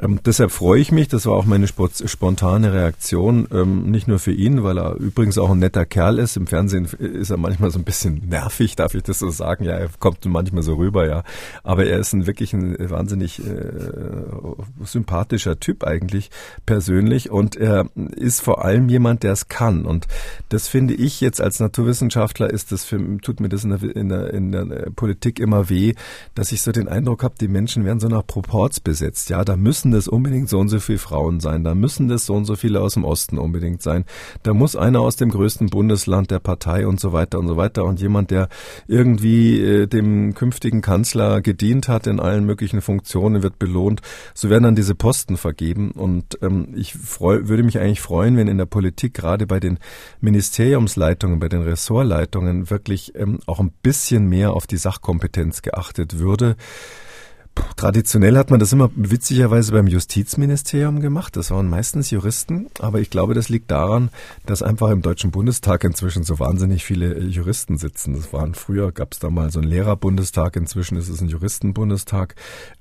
Ähm, 0.00 0.20
deshalb 0.24 0.52
freue 0.52 0.80
ich 0.80 0.92
mich, 0.92 1.08
das 1.08 1.26
war 1.26 1.34
auch 1.34 1.44
meine 1.44 1.66
spontane 1.66 2.72
Reaktion, 2.72 3.48
ähm, 3.52 3.90
nicht 3.90 4.06
nur 4.06 4.18
für 4.18 4.32
ihn, 4.32 4.62
weil 4.62 4.78
er 4.78 4.94
übrigens 4.94 5.38
auch 5.38 5.50
ein 5.50 5.58
netter 5.58 5.84
Kerl 5.86 6.18
ist. 6.18 6.36
Im 6.36 6.46
Fernsehen 6.46 6.84
ist 6.84 7.30
er 7.30 7.36
manchmal 7.36 7.70
so 7.70 7.78
ein 7.78 7.84
bisschen 7.84 8.22
nervig, 8.28 8.76
darf 8.76 8.94
ich 8.94 9.02
das 9.02 9.18
so 9.18 9.30
sagen? 9.30 9.64
Ja, 9.64 9.72
er 9.72 9.88
kommt 9.98 10.24
manchmal 10.26 10.62
so 10.62 10.74
rüber, 10.74 11.06
ja. 11.06 11.24
Aber 11.64 11.86
er 11.86 11.98
ist 11.98 12.12
ein 12.12 12.26
wirklich 12.26 12.52
ein 12.52 12.76
wahnsinnig 12.90 13.40
äh, 13.44 13.72
sympathischer 14.84 15.58
Typ 15.58 15.84
eigentlich 15.84 16.30
persönlich 16.64 17.30
und 17.30 17.56
er 17.56 17.86
ist 18.14 18.40
vor 18.40 18.64
allem 18.64 18.88
jemand, 18.88 19.22
der 19.24 19.32
es 19.32 19.48
kann. 19.48 19.84
Und 19.84 20.06
das 20.48 20.68
finde 20.68 20.94
ich 20.94 21.20
jetzt 21.20 21.40
als 21.40 21.58
Naturwissenschaftler 21.60 22.50
ist 22.50 22.70
das 22.72 22.84
für, 22.84 23.18
tut 23.20 23.40
mir 23.40 23.48
das 23.48 23.64
in 23.64 23.70
der, 23.70 23.96
in 23.96 24.08
der, 24.08 24.32
in 24.32 24.52
der 24.52 24.90
Politik 24.94 25.40
immer 25.40 25.68
weh, 25.68 25.94
dass 26.34 26.52
ich 26.52 26.62
so 26.62 26.72
den 26.72 26.88
Eindruck 26.88 27.22
habe, 27.22 27.34
die 27.40 27.48
Menschen 27.48 27.84
werden 27.84 28.00
so 28.00 28.08
nach 28.08 28.26
Proports 28.26 28.80
besetzt. 28.80 29.30
Ja, 29.30 29.44
da 29.44 29.56
müssen 29.56 29.87
müssen 29.88 29.92
das 29.92 30.08
unbedingt 30.08 30.48
so 30.50 30.58
und 30.58 30.68
so 30.68 30.80
viele 30.80 30.98
Frauen 30.98 31.40
sein, 31.40 31.64
da 31.64 31.74
müssen 31.74 32.08
das 32.08 32.26
so 32.26 32.34
und 32.34 32.44
so 32.44 32.56
viele 32.56 32.80
aus 32.82 32.94
dem 32.94 33.04
Osten 33.04 33.38
unbedingt 33.38 33.80
sein, 33.80 34.04
da 34.42 34.52
muss 34.52 34.76
einer 34.76 35.00
aus 35.00 35.16
dem 35.16 35.30
größten 35.30 35.68
Bundesland 35.68 36.30
der 36.30 36.40
Partei 36.40 36.86
und 36.86 37.00
so 37.00 37.12
weiter 37.12 37.38
und 37.38 37.48
so 37.48 37.56
weiter 37.56 37.84
und 37.84 38.00
jemand, 38.00 38.30
der 38.30 38.48
irgendwie 38.86 39.58
äh, 39.60 39.86
dem 39.86 40.34
künftigen 40.34 40.82
Kanzler 40.82 41.40
gedient 41.40 41.88
hat 41.88 42.06
in 42.06 42.20
allen 42.20 42.44
möglichen 42.44 42.82
Funktionen, 42.82 43.42
wird 43.42 43.58
belohnt. 43.58 44.02
So 44.34 44.50
werden 44.50 44.64
dann 44.64 44.76
diese 44.76 44.94
Posten 44.94 45.36
vergeben 45.38 45.92
und 45.92 46.38
ähm, 46.42 46.74
ich 46.76 46.92
freu, 46.92 47.40
würde 47.44 47.62
mich 47.62 47.78
eigentlich 47.78 48.02
freuen, 48.02 48.36
wenn 48.36 48.48
in 48.48 48.58
der 48.58 48.66
Politik 48.66 49.14
gerade 49.14 49.46
bei 49.46 49.58
den 49.58 49.78
Ministeriumsleitungen, 50.20 51.40
bei 51.40 51.48
den 51.48 51.62
Ressortleitungen 51.62 52.68
wirklich 52.68 53.14
ähm, 53.14 53.38
auch 53.46 53.60
ein 53.60 53.72
bisschen 53.82 54.28
mehr 54.28 54.52
auf 54.52 54.66
die 54.66 54.76
Sachkompetenz 54.76 55.62
geachtet 55.62 56.18
würde. 56.18 56.56
Traditionell 57.76 58.36
hat 58.36 58.50
man 58.50 58.58
das 58.58 58.72
immer 58.72 58.90
witzigerweise 58.96 59.72
beim 59.72 59.86
Justizministerium 59.86 61.00
gemacht. 61.00 61.36
Das 61.36 61.50
waren 61.50 61.68
meistens 61.68 62.10
Juristen. 62.10 62.68
Aber 62.80 63.00
ich 63.00 63.10
glaube, 63.10 63.34
das 63.34 63.48
liegt 63.48 63.70
daran, 63.70 64.10
dass 64.46 64.62
einfach 64.62 64.90
im 64.90 65.02
Deutschen 65.02 65.30
Bundestag 65.30 65.84
inzwischen 65.84 66.24
so 66.24 66.38
wahnsinnig 66.38 66.84
viele 66.84 67.20
Juristen 67.20 67.76
sitzen. 67.76 68.14
Das 68.14 68.32
waren 68.32 68.54
früher, 68.54 68.90
gab 68.90 69.12
es 69.12 69.20
da 69.20 69.30
mal 69.30 69.50
so 69.50 69.60
einen 69.60 69.68
Lehrerbundestag. 69.68 70.56
Inzwischen 70.56 70.96
ist 70.96 71.08
es 71.08 71.20
ein 71.20 71.28
Juristenbundestag. 71.28 72.34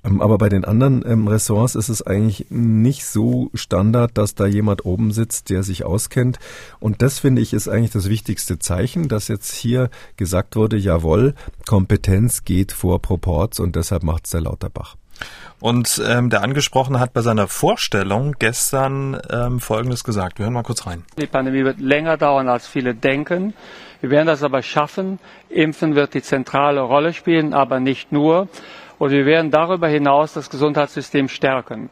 Ähm, 0.04 0.22
aber 0.22 0.38
bei 0.38 0.50
den 0.50 0.66
anderen 0.66 1.04
ähm, 1.06 1.28
Ressorts 1.28 1.76
ist 1.76 1.90
es 1.90 2.02
eigentlich 2.02 2.48
nicht 2.50 3.06
so 3.06 3.52
Standard, 3.54 4.18
dass 4.18 4.36
da 4.36 4.48
jemand 4.48 4.86
oben 4.86 5.12
sitzt, 5.12 5.50
der 5.50 5.64
sich 5.64 5.86
auskennt. 5.86 6.40
Und 6.80 7.02
das 7.02 7.20
finde 7.20 7.42
ich 7.42 7.54
ist 7.54 7.68
eigentlich 7.68 7.92
das 7.92 8.10
wichtigste 8.10 8.60
Zeichen, 8.60 9.08
dass 9.08 9.28
jetzt 9.28 9.54
hier 9.54 9.90
gesagt 10.16 10.56
wurde, 10.56 10.78
jawohl, 10.78 11.36
Kompetenz 11.68 12.46
geht 12.46 12.72
vor 12.72 13.02
Proports 13.02 13.60
und 13.60 13.76
deshalb 13.76 14.04
macht 14.04 14.26
es 14.26 14.32
der 14.32 14.42
Lauterbach. 14.68 14.96
Und 15.60 16.02
ähm, 16.08 16.30
der 16.30 16.44
Angesprochene 16.44 17.00
hat 17.00 17.14
bei 17.14 17.22
seiner 17.22 17.48
Vorstellung 17.48 18.36
gestern 18.38 19.20
ähm, 19.32 19.60
Folgendes 19.60 20.04
gesagt. 20.04 20.38
Wir 20.38 20.46
hören 20.46 20.54
mal 20.54 20.64
kurz 20.64 20.86
rein. 20.86 21.04
Die 21.20 21.26
Pandemie 21.26 21.64
wird 21.64 21.80
länger 21.80 22.18
dauern, 22.18 22.48
als 22.48 22.68
viele 22.68 22.94
denken. 22.94 23.56
Wir 24.02 24.12
werden 24.12 24.28
das 24.28 24.44
aber 24.44 24.62
schaffen. 24.62 25.18
Impfen 25.50 25.96
wird 25.96 26.14
die 26.14 26.22
zentrale 26.22 26.82
Rolle 26.82 27.14
spielen, 27.14 27.56
aber 27.56 27.80
nicht 27.80 28.12
nur. 28.12 28.48
Und 29.00 29.12
wir 29.12 29.26
werden 29.26 29.50
darüber 29.50 29.88
hinaus 29.88 30.34
das 30.34 30.52
Gesundheitssystem 30.52 31.28
stärken. 31.28 31.90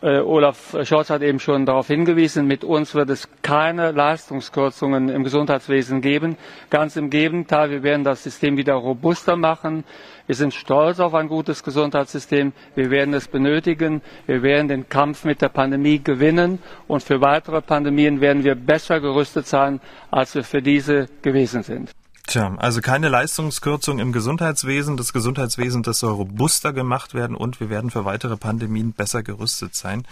Äh, 0.00 0.20
Olaf 0.20 0.76
Scholz 0.84 1.10
hat 1.10 1.22
eben 1.22 1.40
schon 1.40 1.66
darauf 1.66 1.88
hingewiesen, 1.88 2.46
mit 2.46 2.62
uns 2.62 2.94
wird 2.94 3.10
es 3.10 3.28
keine 3.42 3.90
Leistungskürzungen 3.90 5.08
im 5.08 5.24
Gesundheitswesen 5.24 6.00
geben. 6.02 6.36
Ganz 6.70 6.94
im 6.94 7.10
Gegenteil, 7.10 7.70
wir 7.70 7.82
werden 7.82 8.04
das 8.04 8.22
System 8.22 8.56
wieder 8.56 8.74
robuster 8.74 9.36
machen. 9.36 9.82
Wir 10.28 10.34
sind 10.34 10.52
stolz 10.52 11.00
auf 11.00 11.14
ein 11.14 11.26
gutes 11.28 11.62
Gesundheitssystem. 11.62 12.52
Wir 12.74 12.90
werden 12.90 13.14
es 13.14 13.28
benötigen. 13.28 14.02
Wir 14.26 14.42
werden 14.42 14.68
den 14.68 14.86
Kampf 14.86 15.24
mit 15.24 15.40
der 15.40 15.48
Pandemie 15.48 16.00
gewinnen. 16.04 16.58
Und 16.86 17.02
für 17.02 17.22
weitere 17.22 17.62
Pandemien 17.62 18.20
werden 18.20 18.44
wir 18.44 18.54
besser 18.54 19.00
gerüstet 19.00 19.46
sein, 19.46 19.80
als 20.10 20.34
wir 20.34 20.44
für 20.44 20.60
diese 20.60 21.08
gewesen 21.22 21.62
sind. 21.62 21.92
Tja, 22.26 22.54
also 22.58 22.82
keine 22.82 23.08
Leistungskürzung 23.08 24.00
im 24.00 24.12
Gesundheitswesen. 24.12 24.98
Das 24.98 25.14
Gesundheitswesen, 25.14 25.82
das 25.82 26.00
soll 26.00 26.12
robuster 26.12 26.74
gemacht 26.74 27.14
werden 27.14 27.34
und 27.34 27.58
wir 27.58 27.70
werden 27.70 27.90
für 27.90 28.04
weitere 28.04 28.36
Pandemien 28.36 28.92
besser 28.92 29.22
gerüstet 29.22 29.74
sein, 29.74 30.06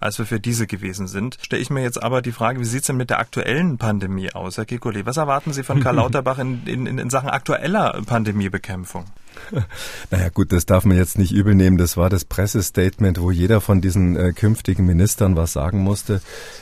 als 0.00 0.18
wir 0.18 0.24
für 0.24 0.40
diese 0.40 0.66
gewesen 0.66 1.08
sind. 1.08 1.36
Stelle 1.42 1.60
ich 1.60 1.68
mir 1.68 1.82
jetzt 1.82 2.02
aber 2.02 2.22
die 2.22 2.32
Frage, 2.32 2.58
wie 2.58 2.64
sieht's 2.64 2.86
denn 2.86 2.96
mit 2.96 3.10
der 3.10 3.18
aktuellen 3.18 3.76
Pandemie 3.76 4.32
aus, 4.32 4.56
Herr 4.56 4.64
Kikoli? 4.64 5.04
Was 5.04 5.18
erwarten 5.18 5.52
Sie 5.52 5.62
von 5.62 5.80
Karl 5.80 5.96
Lauterbach 5.96 6.38
in, 6.38 6.66
in, 6.66 6.86
in 6.86 7.10
Sachen 7.10 7.28
aktueller 7.28 8.00
Pandemiebekämpfung? 8.06 9.04
Naja 10.10 10.28
gut, 10.30 10.52
das 10.52 10.66
darf 10.66 10.84
man 10.84 10.96
jetzt 10.96 11.18
nicht 11.18 11.32
übel 11.32 11.54
nehmen. 11.54 11.76
Das 11.76 11.96
war 11.96 12.08
das 12.10 12.24
Pressestatement, 12.24 13.20
wo 13.20 13.30
jeder 13.30 13.60
von 13.60 13.80
diesen 13.80 14.16
äh, 14.16 14.32
künftigen 14.32 14.86
Ministern 14.86 15.36
was 15.36 15.52
sagen 15.52 15.80
musste. 15.80 16.20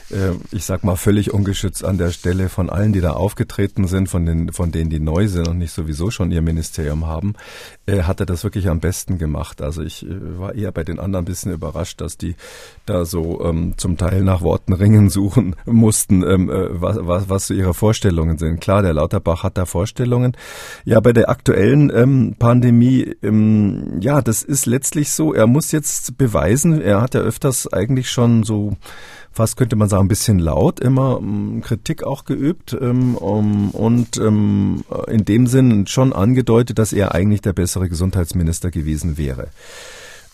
Äh, 0.09 0.31
ich 0.51 0.65
sag 0.65 0.83
mal 0.83 0.95
völlig 0.95 1.33
ungeschützt 1.33 1.83
an 1.83 1.97
der 1.97 2.11
Stelle 2.11 2.49
von 2.49 2.69
allen, 2.69 2.93
die 2.93 3.01
da 3.01 3.11
aufgetreten 3.11 3.87
sind, 3.87 4.09
von, 4.09 4.25
den, 4.25 4.51
von 4.51 4.71
denen, 4.71 4.89
die 4.89 4.99
neu 4.99 5.27
sind 5.27 5.47
und 5.47 5.57
nicht 5.57 5.71
sowieso 5.71 6.11
schon 6.11 6.31
ihr 6.31 6.41
Ministerium 6.41 7.05
haben, 7.05 7.35
äh, 7.85 8.03
hat 8.03 8.19
er 8.19 8.25
das 8.25 8.43
wirklich 8.43 8.69
am 8.69 8.79
besten 8.79 9.17
gemacht. 9.17 9.61
Also 9.61 9.81
ich 9.81 10.05
äh, 10.05 10.39
war 10.39 10.55
eher 10.55 10.71
bei 10.71 10.83
den 10.83 10.99
anderen 10.99 11.23
ein 11.23 11.25
bisschen 11.25 11.51
überrascht, 11.51 12.01
dass 12.01 12.17
die 12.17 12.35
da 12.85 13.05
so 13.05 13.43
ähm, 13.43 13.73
zum 13.77 13.97
Teil 13.97 14.23
nach 14.23 14.41
Worten 14.41 14.73
ringen 14.73 15.09
suchen 15.09 15.55
mussten, 15.65 16.23
ähm, 16.23 16.49
äh, 16.49 16.81
was, 16.81 16.97
was, 17.01 17.29
was 17.29 17.47
so 17.47 17.53
ihre 17.53 17.73
Vorstellungen 17.73 18.37
sind. 18.37 18.61
Klar, 18.61 18.81
der 18.81 18.93
Lauterbach 18.93 19.43
hat 19.43 19.57
da 19.57 19.65
Vorstellungen. 19.65 20.35
Ja, 20.85 20.99
bei 20.99 21.13
der 21.13 21.29
aktuellen 21.29 21.91
ähm, 21.93 22.35
Pandemie, 22.37 22.66
ähm, 22.69 23.99
ja, 23.99 24.21
das 24.21 24.43
ist 24.43 24.65
letztlich 24.65 25.11
so, 25.11 25.33
er 25.33 25.47
muss 25.47 25.71
jetzt 25.71 26.17
beweisen, 26.17 26.81
er 26.81 27.01
hat 27.01 27.13
ja 27.13 27.21
öfters 27.21 27.71
eigentlich 27.71 28.09
schon 28.09 28.43
so 28.43 28.75
fast 29.37 29.55
könnte 29.55 29.75
man 29.75 29.87
sagen, 29.87 30.05
ein 30.05 30.07
bisschen 30.07 30.39
laut 30.39 30.79
immer 30.79 31.17
um, 31.17 31.61
Kritik 31.61 32.03
auch 32.03 32.25
geübt 32.25 32.75
ähm, 32.79 33.15
um, 33.15 33.69
und 33.69 34.17
ähm, 34.17 34.83
in 35.07 35.25
dem 35.25 35.45
Sinn 35.45 35.85
schon 35.85 36.11
angedeutet, 36.11 36.79
dass 36.79 36.91
er 36.91 37.13
eigentlich 37.13 37.41
der 37.41 37.53
bessere 37.53 37.87
Gesundheitsminister 37.87 38.71
gewesen 38.71 39.17
wäre. 39.17 39.49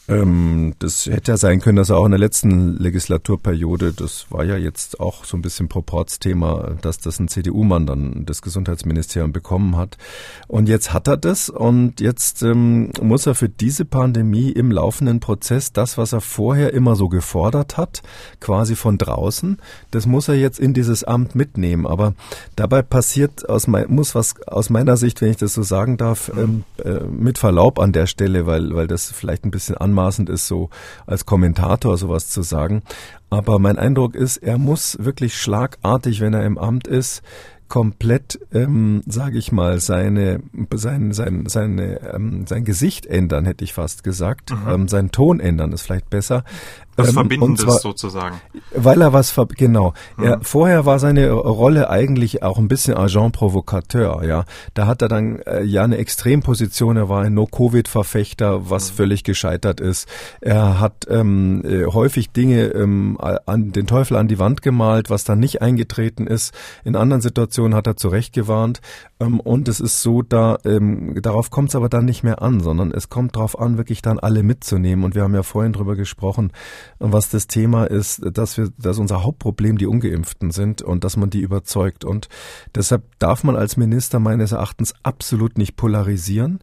Ähm, 0.10 0.74
das 0.80 1.06
hätte 1.06 1.32
ja 1.32 1.38
sein 1.38 1.62
können, 1.62 1.78
dass 1.78 1.90
er 1.90 1.98
auch 1.98 2.06
in 2.06 2.12
der 2.12 2.20
letzten 2.20 2.78
Legislaturperiode, 2.78 3.94
das 3.94 4.28
war 4.30 4.44
ja 4.44 4.58
jetzt 4.58 5.00
auch 5.00 5.24
so 5.24 5.38
ein 5.38 5.42
bisschen 5.42 5.70
Proportsthema, 5.70 6.76
dass 6.82 6.98
das 6.98 7.20
ein 7.20 7.30
CDU-Mann 7.30 7.86
dann 7.86 8.26
das 8.26 8.42
Gesundheitsministerium 8.42 9.32
bekommen 9.32 9.78
hat. 9.78 9.98
Und 10.50 10.68
jetzt 10.68 10.92
hat 10.92 11.08
er 11.08 11.16
das 11.16 11.48
und 11.48 12.02
jetzt 12.02 12.44
ähm, 12.44 12.92
muss 13.02 13.26
er 13.28 13.36
für 13.36 13.48
diese 13.48 13.86
Pandemie 13.86 14.50
im 14.50 14.72
laufenden 14.72 15.22
Prozess 15.22 15.72
das, 15.72 15.98
was 15.98 16.12
er 16.12 16.22
vorher 16.22 16.74
immer 16.74 16.98
so 16.98 17.08
gefordert 17.08 17.78
hat, 17.78 18.02
quasi 18.42 18.76
von 18.76 18.98
draußen, 18.98 19.58
das 19.92 20.06
muss 20.06 20.28
er 20.28 20.36
jetzt 20.36 20.60
in 20.60 20.74
dieses 20.74 21.06
Amt 21.06 21.34
mitnehmen. 21.34 21.88
Aber 21.88 22.14
dabei 22.58 22.82
passiert 22.82 23.48
aus 23.48 23.68
mein, 23.68 23.90
muss 23.90 24.16
was 24.16 24.36
aus 24.48 24.70
meiner 24.70 24.98
Sicht, 24.98 25.22
wenn 25.22 25.32
ich 25.32 25.38
das 25.38 25.54
so 25.54 25.64
sagen 25.64 25.96
darf, 25.96 26.30
ähm, 26.36 26.66
äh, 26.84 27.06
mit 27.06 27.38
Verlaub 27.38 27.80
an 27.80 27.94
der 27.94 28.08
Stelle, 28.08 28.46
weil, 28.46 28.76
weil 28.76 28.88
das 28.88 29.10
vielleicht 29.10 29.46
ein 29.46 29.52
bisschen 29.52 29.78
an 29.78 29.93
anmaßend 29.94 30.30
ist, 30.30 30.48
so 30.48 30.70
als 31.06 31.26
Kommentator 31.26 31.98
sowas 31.98 32.30
zu 32.30 32.42
sagen. 32.42 32.82
Aber 33.30 33.60
mein 33.60 33.78
Eindruck 33.78 34.16
ist, 34.16 34.38
er 34.38 34.58
muss 34.58 34.98
wirklich 35.00 35.38
schlagartig, 35.38 36.20
wenn 36.22 36.34
er 36.34 36.46
im 36.46 36.58
Amt 36.58 36.88
ist, 36.88 37.24
komplett, 37.68 38.40
ähm, 38.54 39.02
sage 39.08 39.40
ich 39.40 39.52
mal, 39.52 39.80
seine, 39.80 40.42
sein, 40.76 41.12
sein, 41.12 41.46
seine, 41.48 42.14
ähm, 42.14 42.46
sein 42.46 42.66
Gesicht 42.66 43.08
ändern, 43.08 43.46
hätte 43.46 43.64
ich 43.64 43.74
fast 43.74 44.04
gesagt. 44.04 44.52
Mhm. 44.52 44.70
Ähm, 44.70 44.88
seinen 44.88 45.12
Ton 45.12 45.40
ändern 45.40 45.72
ist 45.72 45.82
vielleicht 45.82 46.10
besser. 46.10 46.44
Was 46.96 47.10
ähm, 47.10 47.14
Verbindendes 47.14 47.82
sozusagen. 47.82 48.40
Weil 48.74 49.02
er 49.02 49.14
was, 49.14 49.32
ver 49.32 49.48
genau. 49.48 49.94
Mhm. 50.18 50.24
Er, 50.24 50.40
vorher 50.42 50.86
war 50.86 51.00
seine 51.00 51.32
Rolle 51.32 51.90
eigentlich 51.90 52.44
auch 52.44 52.58
ein 52.58 52.68
bisschen 52.68 52.96
Agent 52.96 53.34
Provocateur, 53.34 54.24
ja. 54.24 54.46
Da 54.74 54.88
hat 54.88 55.02
er 55.02 55.08
dann 55.08 55.40
äh, 55.40 55.64
ja 55.64 55.84
eine 55.84 55.98
Extremposition. 55.98 56.98
Er 56.98 57.10
war 57.10 57.24
ein 57.24 57.34
No-Covid-Verfechter, 57.34 58.70
was 58.70 58.92
mhm. 58.92 58.96
völlig 58.96 59.24
gescheitert 59.24 59.80
ist. 59.80 60.08
Er 60.42 60.80
hat 60.80 61.08
ähm, 61.10 61.64
äh, 61.66 61.86
häufig 61.86 62.32
Dinge 62.32 62.66
ähm, 62.66 63.18
an 63.20 63.72
den 63.72 63.88
Teufel 63.88 64.18
an 64.18 64.28
die 64.28 64.40
Wand 64.40 64.62
gemalt, 64.62 65.10
was 65.10 65.24
dann 65.24 65.40
nicht 65.40 65.62
eingetreten 65.62 66.28
ist. 66.28 66.54
In 66.84 66.96
anderen 66.96 67.22
Situationen 67.22 67.76
hat 67.76 67.88
er 67.88 67.98
zurechtgewarnt. 67.98 68.82
Ähm, 69.24 69.40
und 69.40 69.68
es 69.68 69.80
ist 69.80 70.02
so, 70.02 70.22
da 70.22 70.58
ähm, 70.66 71.20
darauf 71.22 71.50
kommt 71.50 71.70
es 71.70 71.76
aber 71.76 71.90
dann 71.90 72.06
nicht 72.06 72.24
mehr 72.24 72.42
an, 72.42 72.60
sondern 72.60 72.92
es 72.92 73.10
kommt 73.10 73.36
darauf 73.36 73.58
an, 73.60 73.78
wirklich 73.78 74.02
dann 74.02 74.20
alle 74.20 74.44
mitzunehmen. 74.44 75.04
Und 75.04 75.16
wir 75.16 75.24
haben 75.24 75.36
ja 75.36 75.44
vorhin 75.44 75.74
drüber 75.74 75.96
gesprochen, 75.96 76.52
was 77.00 77.30
das 77.30 77.48
Thema 77.48 77.86
ist, 77.86 78.22
dass 78.34 78.58
wir, 78.58 78.70
dass 78.78 79.00
unser 79.00 79.24
Hauptproblem 79.24 79.78
die 79.78 79.88
Ungeimpften 79.88 80.52
sind 80.52 80.82
und 80.82 81.04
dass 81.04 81.18
man 81.18 81.30
die 81.30 81.42
überzeugt. 81.42 82.06
Und 82.06 82.30
deshalb 82.76 83.04
darf 83.20 83.44
man 83.44 83.56
als 83.56 83.78
Minister 83.78 84.20
meines 84.20 84.52
Erachtens 84.52 84.94
absolut 85.04 85.58
nicht 85.58 85.76
polarisieren 85.76 86.60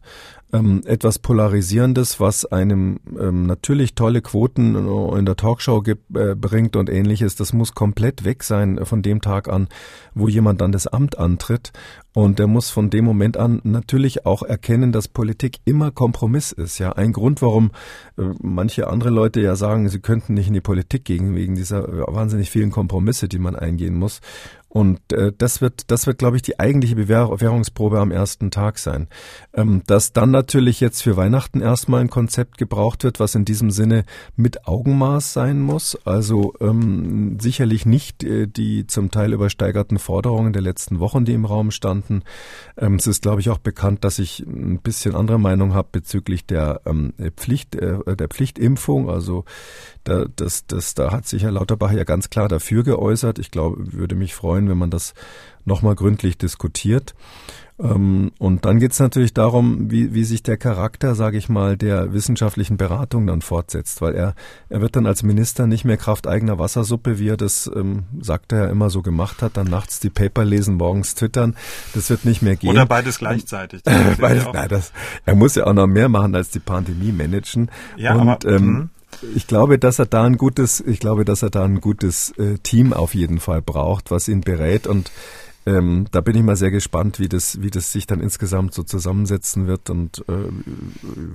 ähm, 0.53 0.81
etwas 0.85 1.19
Polarisierendes, 1.19 2.19
was 2.19 2.45
einem 2.45 2.99
ähm, 3.19 3.45
natürlich 3.45 3.95
tolle 3.95 4.21
Quoten 4.21 4.75
in 5.17 5.25
der 5.25 5.35
Talkshow 5.35 5.81
gibt, 5.81 6.15
äh, 6.15 6.35
bringt 6.35 6.75
und 6.75 6.89
ähnliches. 6.89 7.35
Das 7.35 7.53
muss 7.53 7.73
komplett 7.73 8.23
weg 8.23 8.43
sein 8.43 8.79
von 8.85 9.01
dem 9.01 9.21
Tag 9.21 9.47
an, 9.47 9.67
wo 10.13 10.27
jemand 10.27 10.61
dann 10.61 10.71
das 10.71 10.87
Amt 10.87 11.17
antritt. 11.17 11.71
Und 12.13 12.41
er 12.41 12.47
muss 12.47 12.69
von 12.69 12.89
dem 12.89 13.05
Moment 13.05 13.37
an 13.37 13.61
natürlich 13.63 14.25
auch 14.25 14.43
erkennen, 14.43 14.91
dass 14.91 15.07
Politik 15.07 15.59
immer 15.63 15.91
Kompromiss 15.91 16.51
ist. 16.51 16.77
Ja, 16.77 16.91
ein 16.91 17.13
Grund, 17.13 17.41
warum 17.41 17.71
äh, 18.17 18.23
manche 18.41 18.87
andere 18.87 19.09
Leute 19.09 19.39
ja 19.39 19.55
sagen, 19.55 19.87
sie 19.87 19.99
könnten 19.99 20.33
nicht 20.33 20.47
in 20.47 20.53
die 20.53 20.61
Politik 20.61 21.05
gehen, 21.05 21.35
wegen 21.35 21.55
dieser 21.55 21.87
äh, 21.87 22.03
wahnsinnig 22.07 22.49
vielen 22.49 22.71
Kompromisse, 22.71 23.29
die 23.29 23.39
man 23.39 23.55
eingehen 23.55 23.95
muss. 23.95 24.19
Und 24.73 25.11
äh, 25.11 25.33
das 25.37 25.59
wird, 25.59 25.91
das 25.91 26.07
wird, 26.07 26.17
glaube 26.17 26.37
ich, 26.37 26.43
die 26.43 26.57
eigentliche 26.57 26.95
Bewährungsprobe 26.95 27.99
am 27.99 28.09
ersten 28.09 28.51
Tag 28.51 28.79
sein. 28.79 29.09
Ähm, 29.53 29.83
dass 29.85 30.13
dann 30.13 30.31
natürlich 30.31 30.79
jetzt 30.79 31.03
für 31.03 31.17
Weihnachten 31.17 31.59
erstmal 31.59 31.99
ein 31.99 32.09
Konzept 32.09 32.57
gebraucht 32.57 33.03
wird, 33.03 33.19
was 33.19 33.35
in 33.35 33.43
diesem 33.43 33.69
Sinne 33.69 34.05
mit 34.37 34.69
Augenmaß 34.69 35.33
sein 35.33 35.59
muss. 35.59 35.97
Also 36.05 36.53
ähm, 36.61 37.37
sicherlich 37.41 37.85
nicht 37.85 38.23
äh, 38.23 38.47
die 38.47 38.87
zum 38.87 39.11
Teil 39.11 39.33
übersteigerten 39.33 39.99
Forderungen 39.99 40.53
der 40.53 40.61
letzten 40.61 41.01
Wochen, 41.01 41.25
die 41.25 41.33
im 41.33 41.43
Raum 41.43 41.71
standen. 41.71 42.23
Ähm, 42.77 42.95
es 42.95 43.07
ist, 43.07 43.23
glaube 43.23 43.41
ich, 43.41 43.49
auch 43.49 43.57
bekannt, 43.57 44.05
dass 44.05 44.19
ich 44.19 44.39
ein 44.39 44.79
bisschen 44.79 45.15
andere 45.15 45.37
Meinung 45.37 45.73
habe 45.73 45.89
bezüglich 45.91 46.45
der 46.45 46.79
ähm, 46.85 47.11
Pflicht, 47.35 47.75
äh, 47.75 48.15
der 48.15 48.29
Pflichtimpfung. 48.29 49.09
Also 49.09 49.43
da, 50.03 50.25
das, 50.35 50.65
das, 50.65 50.93
da 50.93 51.11
hat 51.11 51.27
sich 51.27 51.43
Herr 51.43 51.51
Lauterbach 51.51 51.91
ja 51.91 52.03
ganz 52.03 52.29
klar 52.29 52.47
dafür 52.47 52.83
geäußert. 52.83 53.39
Ich 53.39 53.51
glaube, 53.51 53.93
würde 53.93 54.15
mich 54.15 54.33
freuen, 54.33 54.69
wenn 54.69 54.77
man 54.77 54.89
das 54.89 55.13
nochmal 55.65 55.95
gründlich 55.95 56.37
diskutiert. 56.37 57.13
Ähm, 57.81 58.31
und 58.37 58.65
dann 58.65 58.79
geht 58.79 58.91
es 58.91 58.99
natürlich 58.99 59.33
darum, 59.33 59.89
wie, 59.89 60.13
wie 60.13 60.23
sich 60.23 60.43
der 60.43 60.57
Charakter, 60.57 61.15
sage 61.15 61.37
ich 61.37 61.49
mal, 61.49 61.77
der 61.77 62.13
wissenschaftlichen 62.13 62.77
Beratung 62.77 63.25
dann 63.25 63.41
fortsetzt, 63.41 64.01
weil 64.01 64.13
er, 64.13 64.35
er 64.69 64.81
wird 64.81 64.95
dann 64.95 65.05
als 65.05 65.23
Minister 65.23 65.67
nicht 65.67 65.83
mehr 65.83 65.97
Kraft 65.97 66.27
eigener 66.27 66.59
Wassersuppe, 66.59 67.17
wie 67.17 67.29
er 67.29 67.37
das, 67.37 67.69
ähm, 67.73 68.03
sagt 68.19 68.51
er 68.51 68.65
ja 68.65 68.69
immer 68.69 68.89
so 68.89 69.01
gemacht 69.01 69.41
hat, 69.41 69.57
dann 69.57 69.67
nachts 69.67 69.99
die 69.99 70.09
Paper 70.09 70.45
lesen, 70.45 70.75
morgens 70.75 71.15
twittern. 71.15 71.55
Das 71.93 72.09
wird 72.09 72.25
nicht 72.25 72.41
mehr 72.41 72.55
gehen. 72.55 72.69
Oder 72.69 72.85
beides 72.85 73.17
gleichzeitig. 73.17 73.81
beides, 74.19 74.45
nein, 74.53 74.69
das, 74.69 74.91
er 75.25 75.35
muss 75.35 75.55
ja 75.55 75.65
auch 75.65 75.73
noch 75.73 75.87
mehr 75.87 76.09
machen 76.09 76.35
als 76.35 76.49
die 76.49 76.59
Pandemie 76.59 77.11
managen. 77.11 77.71
Ja, 77.97 78.15
und, 78.15 78.29
aber, 78.29 78.45
ähm, 78.45 78.65
mhm. 78.65 78.89
Ich 79.35 79.47
glaube, 79.47 79.77
dass 79.79 79.99
er 79.99 80.05
da 80.05 80.23
ein 80.23 80.37
gutes, 80.37 80.81
ich 80.81 80.99
glaube, 80.99 81.25
dass 81.25 81.43
er 81.43 81.49
da 81.49 81.63
ein 81.63 81.81
gutes 81.81 82.31
äh, 82.37 82.57
Team 82.59 82.93
auf 82.93 83.13
jeden 83.15 83.39
Fall 83.39 83.61
braucht, 83.61 84.11
was 84.11 84.27
ihn 84.27 84.41
berät. 84.41 84.87
Und 84.87 85.11
ähm, 85.65 86.07
da 86.11 86.21
bin 86.21 86.35
ich 86.35 86.43
mal 86.43 86.55
sehr 86.55 86.71
gespannt, 86.71 87.19
wie 87.19 87.29
das, 87.29 87.61
wie 87.61 87.69
das 87.69 87.91
sich 87.91 88.07
dann 88.07 88.19
insgesamt 88.19 88.73
so 88.73 88.81
zusammensetzen 88.81 89.67
wird 89.67 89.89
und 89.91 90.23
äh, 90.27 90.33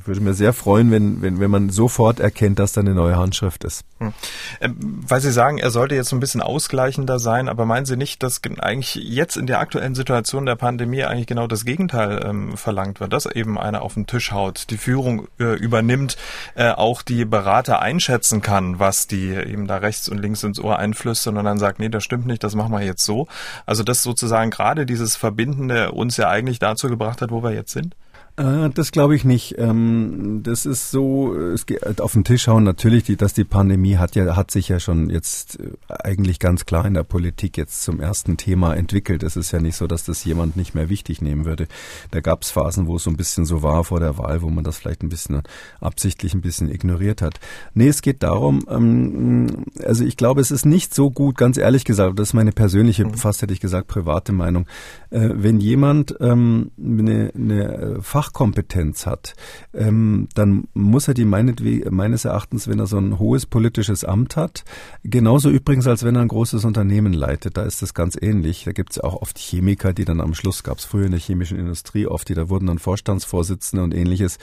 würde 0.04 0.20
mir 0.20 0.34
sehr 0.34 0.52
freuen, 0.52 0.90
wenn, 0.90 1.22
wenn, 1.22 1.38
wenn 1.38 1.50
man 1.50 1.70
sofort 1.70 2.18
erkennt, 2.18 2.58
dass 2.58 2.72
da 2.72 2.80
eine 2.80 2.94
neue 2.94 3.16
Handschrift 3.16 3.62
ist. 3.62 3.84
Hm. 3.98 4.12
Ähm, 4.60 4.76
weil 5.06 5.20
Sie 5.20 5.30
sagen, 5.30 5.58
er 5.58 5.70
sollte 5.70 5.94
jetzt 5.94 6.08
so 6.08 6.16
ein 6.16 6.20
bisschen 6.20 6.42
ausgleichender 6.42 7.20
sein, 7.20 7.48
aber 7.48 7.66
meinen 7.66 7.86
Sie 7.86 7.96
nicht, 7.96 8.22
dass 8.24 8.40
eigentlich 8.58 8.96
jetzt 8.96 9.36
in 9.36 9.46
der 9.46 9.60
aktuellen 9.60 9.94
Situation 9.94 10.44
der 10.44 10.56
Pandemie 10.56 11.04
eigentlich 11.04 11.28
genau 11.28 11.46
das 11.46 11.64
Gegenteil 11.64 12.24
ähm, 12.24 12.56
verlangt 12.56 12.98
wird, 12.98 13.12
dass 13.12 13.26
eben 13.26 13.58
einer 13.58 13.82
auf 13.82 13.94
den 13.94 14.08
Tisch 14.08 14.32
haut, 14.32 14.70
die 14.70 14.76
Führung 14.76 15.28
äh, 15.38 15.54
übernimmt, 15.54 16.16
äh, 16.56 16.70
auch 16.70 17.02
die 17.02 17.24
Berater 17.24 17.80
einschätzen 17.80 18.42
kann, 18.42 18.80
was 18.80 19.06
die 19.06 19.28
eben 19.30 19.68
da 19.68 19.76
rechts 19.76 20.08
und 20.08 20.18
links 20.18 20.42
ins 20.42 20.58
Ohr 20.58 20.80
einflüstern 20.80 21.36
und 21.36 21.44
dann 21.44 21.58
sagt, 21.58 21.78
nee, 21.78 21.88
das 21.88 22.02
stimmt 22.02 22.26
nicht, 22.26 22.42
das 22.42 22.56
machen 22.56 22.72
wir 22.72 22.82
jetzt 22.82 23.04
so. 23.04 23.28
Also 23.66 23.84
das 23.84 24.02
so 24.02 24.15
sozusagen 24.16 24.50
gerade 24.50 24.86
dieses 24.86 25.14
Verbindende 25.14 25.92
uns 25.92 26.16
ja 26.16 26.28
eigentlich 26.30 26.58
dazu 26.58 26.88
gebracht 26.88 27.20
hat, 27.20 27.30
wo 27.30 27.42
wir 27.42 27.52
jetzt 27.52 27.72
sind? 27.72 27.94
Äh, 28.36 28.68
das 28.70 28.92
glaube 28.92 29.16
ich 29.16 29.24
nicht. 29.24 29.54
Ähm, 29.58 30.40
das 30.42 30.66
ist 30.66 30.90
so, 30.90 31.34
es 31.34 31.64
geht 31.64 32.00
auf 32.00 32.12
den 32.12 32.24
Tisch 32.24 32.48
hauen 32.48 32.64
natürlich, 32.64 33.04
die, 33.04 33.16
dass 33.16 33.32
die 33.32 33.44
Pandemie 33.44 33.96
hat 33.96 34.14
ja, 34.14 34.36
hat 34.36 34.50
sich 34.50 34.68
ja 34.68 34.78
schon 34.78 35.08
jetzt 35.08 35.58
äh, 35.58 35.70
eigentlich 35.88 36.38
ganz 36.38 36.66
klar 36.66 36.84
in 36.84 36.94
der 36.94 37.02
Politik 37.02 37.56
jetzt 37.56 37.82
zum 37.82 38.00
ersten 38.00 38.36
Thema 38.36 38.74
entwickelt. 38.74 39.22
Es 39.22 39.36
ist 39.36 39.52
ja 39.52 39.60
nicht 39.60 39.76
so, 39.76 39.86
dass 39.86 40.04
das 40.04 40.24
jemand 40.24 40.56
nicht 40.56 40.74
mehr 40.74 40.90
wichtig 40.90 41.22
nehmen 41.22 41.46
würde. 41.46 41.66
Da 42.10 42.20
gab 42.20 42.42
es 42.42 42.50
Phasen, 42.50 42.86
wo 42.86 42.96
es 42.96 43.04
so 43.04 43.10
ein 43.10 43.16
bisschen 43.16 43.46
so 43.46 43.62
war 43.62 43.84
vor 43.84 44.00
der 44.00 44.18
Wahl, 44.18 44.42
wo 44.42 44.50
man 44.50 44.64
das 44.64 44.76
vielleicht 44.76 45.02
ein 45.02 45.08
bisschen 45.08 45.42
absichtlich 45.80 46.34
ein 46.34 46.42
bisschen 46.42 46.70
ignoriert 46.70 47.22
hat. 47.22 47.40
Nee, 47.72 47.88
es 47.88 48.02
geht 48.02 48.22
darum, 48.22 48.66
ähm, 48.68 49.64
also 49.82 50.04
ich 50.04 50.16
glaube, 50.16 50.42
es 50.42 50.50
ist 50.50 50.66
nicht 50.66 50.94
so 50.94 51.10
gut, 51.10 51.38
ganz 51.38 51.56
ehrlich 51.56 51.84
gesagt, 51.84 52.18
das 52.18 52.28
ist 52.28 52.34
meine 52.34 52.52
persönliche, 52.52 53.06
mhm. 53.06 53.14
fast 53.14 53.40
hätte 53.40 53.54
ich 53.54 53.60
gesagt, 53.60 53.88
private 53.88 54.32
Meinung, 54.32 54.66
äh, 55.10 55.30
wenn 55.32 55.60
jemand 55.60 56.14
ähm, 56.20 56.70
eine, 56.78 57.32
eine 57.34 57.98
Fach 58.02 58.26
Fachkompetenz 58.26 59.06
hat, 59.06 59.34
ähm, 59.72 60.28
dann 60.34 60.64
muss 60.74 61.06
er 61.06 61.14
die 61.14 61.24
meines 61.24 62.24
Erachtens, 62.24 62.66
wenn 62.66 62.78
er 62.78 62.86
so 62.86 62.98
ein 62.98 63.18
hohes 63.18 63.46
politisches 63.46 64.04
Amt 64.04 64.36
hat, 64.36 64.64
genauso 65.04 65.48
übrigens, 65.48 65.86
als 65.86 66.04
wenn 66.04 66.16
er 66.16 66.22
ein 66.22 66.28
großes 66.28 66.64
Unternehmen 66.64 67.12
leitet, 67.12 67.56
da 67.56 67.62
ist 67.62 67.82
das 67.82 67.94
ganz 67.94 68.18
ähnlich. 68.20 68.64
Da 68.64 68.72
gibt 68.72 68.92
es 68.92 69.00
auch 69.00 69.22
oft 69.22 69.38
Chemiker, 69.38 69.92
die 69.92 70.04
dann 70.04 70.20
am 70.20 70.34
Schluss 70.34 70.64
gab 70.64 70.78
es 70.78 70.84
früher 70.84 71.06
in 71.06 71.12
der 71.12 71.20
chemischen 71.20 71.58
Industrie 71.58 72.06
oft, 72.06 72.28
die 72.28 72.34
da 72.34 72.48
wurden 72.48 72.66
dann 72.66 72.78
Vorstandsvorsitzende 72.78 73.84
und 73.84 73.94
ähnliches. 73.94 74.38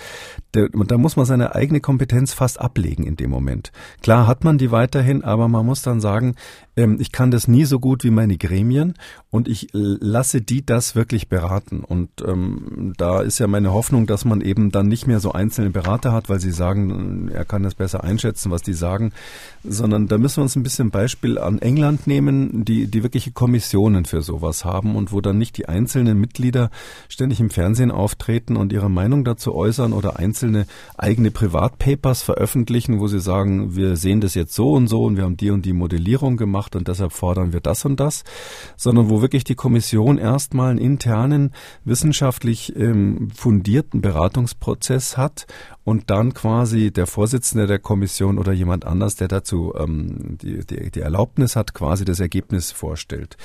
Da, 0.54 0.67
da 0.67 0.97
muss 0.97 1.15
man 1.15 1.26
seine 1.26 1.56
eigene 1.56 1.82
Kompetenz 1.82 2.34
fast 2.34 2.60
ablegen 2.60 3.04
in 3.04 3.15
dem 3.15 3.30
Moment. 3.30 3.71
Klar 4.02 4.28
hat 4.28 4.43
man 4.43 4.58
die 4.58 4.71
weiterhin, 4.71 5.23
aber 5.23 5.47
man 5.47 5.65
muss 5.65 5.82
dann 5.82 5.99
sagen, 5.99 6.36
ähm, 6.75 6.97
ich 6.99 7.12
kann 7.12 7.31
das 7.31 7.47
nie 7.47 7.65
so 7.65 7.79
gut 7.79 8.03
wie 8.03 8.09
meine 8.09 8.38
Gremien 8.38 8.95
und 9.29 9.47
ich 9.47 9.69
lasse 9.73 10.41
die 10.41 10.65
das 10.65 10.95
wirklich 10.95 11.27
beraten. 11.27 11.81
Und 11.81 12.09
ähm, 12.25 12.93
da 12.97 13.21
ist 13.21 13.39
ja 13.39 13.47
meine 13.47 13.73
Hoffnung, 13.73 14.05
dass 14.05 14.25
man 14.25 14.41
eben 14.41 14.71
dann 14.71 14.88
nicht 14.88 15.07
mehr 15.07 15.19
so 15.19 15.31
einzelne 15.31 15.69
Berater 15.69 16.12
hat, 16.12 16.29
weil 16.29 16.39
sie 16.39 16.51
sagen, 16.51 17.29
er 17.33 17.45
kann 17.45 17.63
das 17.63 17.75
besser 17.75 18.03
einschätzen, 18.03 18.51
was 18.51 18.62
die 18.62 18.73
sagen, 18.73 19.12
sondern 19.63 20.07
da 20.07 20.17
müssen 20.17 20.38
wir 20.38 20.43
uns 20.43 20.55
ein 20.55 20.63
bisschen 20.63 20.91
Beispiel 20.91 21.38
an 21.38 21.59
England 21.59 22.07
nehmen, 22.07 22.65
die, 22.65 22.88
die 22.88 23.03
wirkliche 23.03 23.31
Kommissionen 23.31 24.05
für 24.05 24.21
sowas 24.21 24.65
haben 24.65 24.95
und 24.95 25.12
wo 25.12 25.21
dann 25.21 25.38
nicht 25.38 25.57
die 25.57 25.67
einzelnen 25.67 26.19
Mitglieder 26.19 26.69
ständig 27.09 27.39
im 27.39 27.49
Fernsehen 27.49 27.91
auftreten 27.91 28.55
und 28.55 28.73
ihre 28.73 28.89
Meinung 28.89 29.23
dazu 29.23 29.55
äußern 29.55 29.93
oder 29.93 30.19
einzelne 30.19 30.65
eigene 30.97 31.31
Privatpapers 31.31 32.23
veröffentlichen, 32.23 32.99
wo 32.99 33.07
sie 33.07 33.19
sagen, 33.19 33.75
wir 33.75 33.95
sehen 33.95 34.21
das 34.21 34.36
jetzt 34.36 34.53
so 34.53 34.73
und 34.73 34.88
so 34.88 35.03
und 35.03 35.17
wir 35.17 35.23
haben 35.23 35.38
die 35.38 35.51
und 35.51 35.65
die 35.65 35.73
Modellierung 35.73 36.38
gemacht 36.38 36.62
und 36.76 36.88
deshalb 36.88 37.12
fordern 37.12 37.54
wir 37.54 37.60
das 37.60 37.86
und 37.86 37.99
das, 37.99 38.23
sondern 38.76 39.10
wo 39.10 39.21
wirklich 39.21 39.43
die 39.43 39.56
Kommission 39.56 40.17
erstmal 40.17 40.71
einen 40.71 40.80
internen, 40.80 41.52
wissenschaftlich 41.86 42.76
ähm, 42.76 43.30
fundierten 43.36 44.02
Beratungsprozess 44.02 45.17
hat 45.17 45.45
und 45.84 46.10
dann 46.10 46.34
quasi 46.34 46.91
der 46.91 47.08
Vorsitzende 47.08 47.67
der 47.67 47.80
Kommission 47.80 48.38
oder 48.38 48.54
jemand 48.54 48.86
anders, 48.86 49.15
der 49.15 49.28
dazu 49.28 49.73
ähm, 49.78 50.38
die, 50.41 50.65
die, 50.65 50.91
die 50.91 51.02
Erlaubnis 51.02 51.56
hat, 51.56 51.73
quasi 51.73 52.06
das 52.06 52.19
Ergebnis 52.19 52.71
vorstellt. 52.71 53.38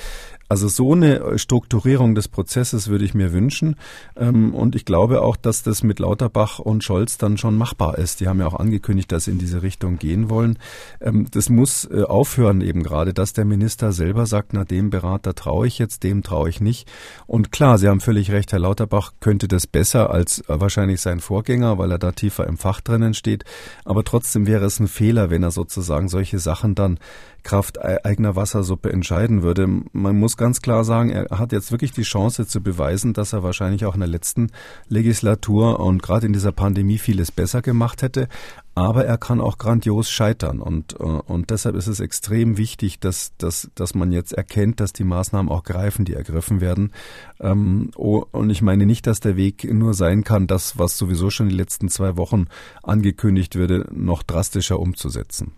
Also 0.49 0.67
so 0.67 0.93
eine 0.93 1.37
Strukturierung 1.37 2.15
des 2.15 2.27
Prozesses 2.27 2.87
würde 2.87 3.05
ich 3.05 3.13
mir 3.13 3.31
wünschen. 3.33 3.75
Ähm, 4.17 4.55
und 4.55 4.75
ich 4.75 4.83
glaube 4.83 5.21
auch, 5.21 5.37
dass 5.37 5.61
das 5.61 5.83
mit 5.83 5.99
Lauterbach 5.99 6.57
und 6.57 6.83
Scholz 6.83 7.19
dann 7.19 7.37
schon 7.37 7.55
machbar 7.55 7.99
ist. 7.99 8.19
Die 8.19 8.27
haben 8.27 8.39
ja 8.39 8.47
auch 8.47 8.59
angekündigt, 8.59 9.11
dass 9.11 9.25
sie 9.25 9.31
in 9.31 9.37
diese 9.37 9.61
Richtung 9.61 9.99
gehen 9.99 10.27
wollen. 10.31 10.57
Ähm, 11.01 11.27
das 11.29 11.49
muss 11.49 11.85
äh, 11.85 12.01
aufhören 12.01 12.61
eben 12.61 12.81
gerade, 12.81 13.13
dass 13.13 13.33
der 13.33 13.45
Minister 13.45 13.91
selber 13.91 14.25
sagt, 14.25 14.53
na 14.53 14.65
dem 14.65 14.89
Berater 14.89 15.35
traue 15.35 15.67
ich 15.67 15.77
jetzt, 15.77 16.01
dem 16.01 16.23
traue 16.23 16.49
ich 16.49 16.61
nicht. 16.61 16.89
Und 17.27 17.51
klar, 17.51 17.77
Sie 17.77 17.87
haben 17.87 18.01
völlig 18.01 18.31
recht, 18.31 18.51
Herr 18.51 18.59
Lauterbach 18.59 19.13
könnte 19.19 19.47
das 19.47 19.67
besser 19.67 20.09
als 20.09 20.39
äh, 20.49 20.59
wahrscheinlich 20.59 20.99
sein 20.99 21.19
Vorgänger, 21.19 21.77
weil 21.77 21.91
er 21.91 21.99
da 21.99 22.11
tiefer 22.11 22.47
im 22.47 22.57
Fach 22.57 22.81
drinnen 22.81 23.13
steht. 23.13 23.43
Aber 23.85 24.03
trotzdem 24.03 24.47
wäre 24.47 24.65
es 24.65 24.79
ein 24.79 24.87
Fehler, 24.87 25.29
wenn 25.29 25.43
er 25.43 25.51
sozusagen 25.51 26.07
solche 26.07 26.39
Sachen 26.39 26.73
dann 26.73 26.97
Kraft 27.43 27.81
eigener 27.81 28.35
Wassersuppe 28.35 28.91
entscheiden 28.91 29.43
würde. 29.43 29.67
Man 29.93 30.17
muss 30.17 30.37
ganz 30.39 30.61
klar 30.61 30.83
sagen, 30.83 31.11
er 31.11 31.37
hat 31.37 31.51
jetzt 31.51 31.71
wirklich 31.71 31.91
die 31.91 32.01
Chance 32.01 32.47
zu 32.47 32.61
beweisen, 32.61 33.13
dass 33.13 33.33
er 33.33 33.43
wahrscheinlich 33.43 33.85
auch 33.85 33.93
in 33.93 33.99
der 33.99 34.09
letzten 34.09 34.51
Legislatur 34.87 35.79
und 35.79 36.01
gerade 36.01 36.25
in 36.25 36.33
dieser 36.33 36.51
Pandemie 36.51 36.97
vieles 36.97 37.31
besser 37.31 37.61
gemacht 37.61 38.01
hätte. 38.01 38.27
Aber 38.73 39.05
er 39.05 39.17
kann 39.17 39.41
auch 39.41 39.57
grandios 39.57 40.09
scheitern 40.09 40.61
und, 40.61 40.93
äh, 40.99 41.03
und 41.03 41.49
deshalb 41.49 41.75
ist 41.75 41.87
es 41.87 41.99
extrem 41.99 42.57
wichtig, 42.57 42.99
dass, 42.99 43.33
dass, 43.37 43.69
dass 43.75 43.93
man 43.93 44.11
jetzt 44.13 44.31
erkennt, 44.31 44.79
dass 44.79 44.93
die 44.93 45.03
Maßnahmen 45.03 45.51
auch 45.51 45.63
greifen, 45.63 46.05
die 46.05 46.13
ergriffen 46.13 46.61
werden. 46.61 46.93
Ähm, 47.41 47.91
oh, 47.97 48.23
und 48.31 48.49
ich 48.49 48.61
meine 48.61 48.85
nicht, 48.85 49.05
dass 49.05 49.19
der 49.19 49.35
Weg 49.35 49.65
nur 49.71 49.93
sein 49.93 50.23
kann, 50.23 50.47
das, 50.47 50.79
was 50.79 50.97
sowieso 50.97 51.29
schon 51.29 51.49
die 51.49 51.55
letzten 51.55 51.89
zwei 51.89 52.15
Wochen 52.15 52.45
angekündigt 52.81 53.55
würde, 53.55 53.85
noch 53.91 54.23
drastischer 54.23 54.79
umzusetzen. 54.79 55.51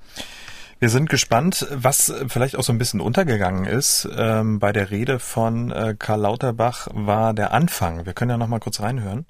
Wir 0.82 0.90
sind 0.90 1.12
gespannt, 1.12 1.68
was 1.70 2.12
vielleicht 2.28 2.56
auch 2.56 2.64
so 2.64 2.74
ein 2.74 2.80
bisschen 2.80 3.02
untergegangen 3.02 3.66
ist. 3.66 4.10
Ähm, 4.18 4.58
bei 4.58 4.72
der 4.72 4.90
Rede 4.90 5.20
von 5.20 5.70
äh, 5.70 5.94
Karl 5.98 6.22
Lauterbach 6.22 6.88
war 6.92 7.36
der 7.36 7.54
Anfang. 7.54 8.08
Wir 8.08 8.14
können 8.14 8.32
ja 8.32 8.38
noch 8.38 8.48
mal 8.48 8.60
kurz 8.60 8.82
reinhören. 8.82 9.28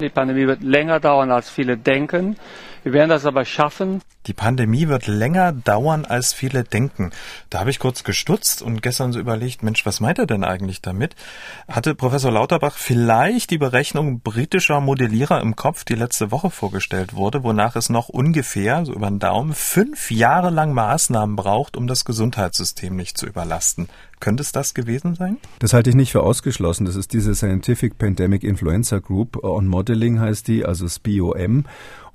Die 0.00 0.08
Pandemie 0.08 0.46
wird 0.46 0.62
länger 0.62 1.00
dauern, 1.00 1.30
als 1.30 1.50
viele 1.50 1.76
denken. 1.76 2.38
Wir 2.84 2.92
werden 2.92 3.08
das 3.08 3.24
aber 3.24 3.46
schaffen. 3.46 4.02
Die 4.26 4.34
Pandemie 4.34 4.88
wird 4.88 5.06
länger 5.06 5.52
dauern, 5.52 6.04
als 6.04 6.34
viele 6.34 6.64
denken. 6.64 7.12
Da 7.48 7.60
habe 7.60 7.70
ich 7.70 7.78
kurz 7.78 8.04
gestutzt 8.04 8.60
und 8.60 8.82
gestern 8.82 9.12
so 9.12 9.18
überlegt, 9.18 9.62
Mensch, 9.62 9.86
was 9.86 10.00
meint 10.00 10.18
er 10.18 10.26
denn 10.26 10.44
eigentlich 10.44 10.82
damit? 10.82 11.16
Hatte 11.66 11.94
Professor 11.94 12.30
Lauterbach 12.30 12.76
vielleicht 12.76 13.50
die 13.50 13.58
Berechnung 13.58 14.20
britischer 14.20 14.80
Modellierer 14.80 15.40
im 15.40 15.56
Kopf, 15.56 15.84
die 15.84 15.94
letzte 15.94 16.30
Woche 16.30 16.50
vorgestellt 16.50 17.14
wurde, 17.14 17.42
wonach 17.42 17.74
es 17.74 17.88
noch 17.88 18.10
ungefähr, 18.10 18.84
so 18.84 18.92
über 18.92 19.08
den 19.08 19.18
Daumen, 19.18 19.54
fünf 19.54 20.10
Jahre 20.10 20.50
lang 20.50 20.74
Maßnahmen 20.74 21.36
braucht, 21.36 21.78
um 21.78 21.86
das 21.86 22.04
Gesundheitssystem 22.04 22.94
nicht 22.94 23.16
zu 23.16 23.26
überlasten. 23.26 23.88
Könnte 24.20 24.42
es 24.42 24.52
das 24.52 24.74
gewesen 24.74 25.14
sein? 25.14 25.38
Das 25.58 25.72
halte 25.72 25.90
ich 25.90 25.96
nicht 25.96 26.12
für 26.12 26.22
ausgeschlossen. 26.22 26.86
Das 26.86 26.96
ist 26.96 27.12
diese 27.12 27.34
Scientific 27.34 27.98
Pandemic 27.98 28.42
Influenza 28.42 28.98
Group 28.98 29.42
on 29.42 29.66
Modeling 29.66 30.20
heißt 30.20 30.48
die, 30.48 30.64
also 30.64 30.88
SPOM. 30.88 31.64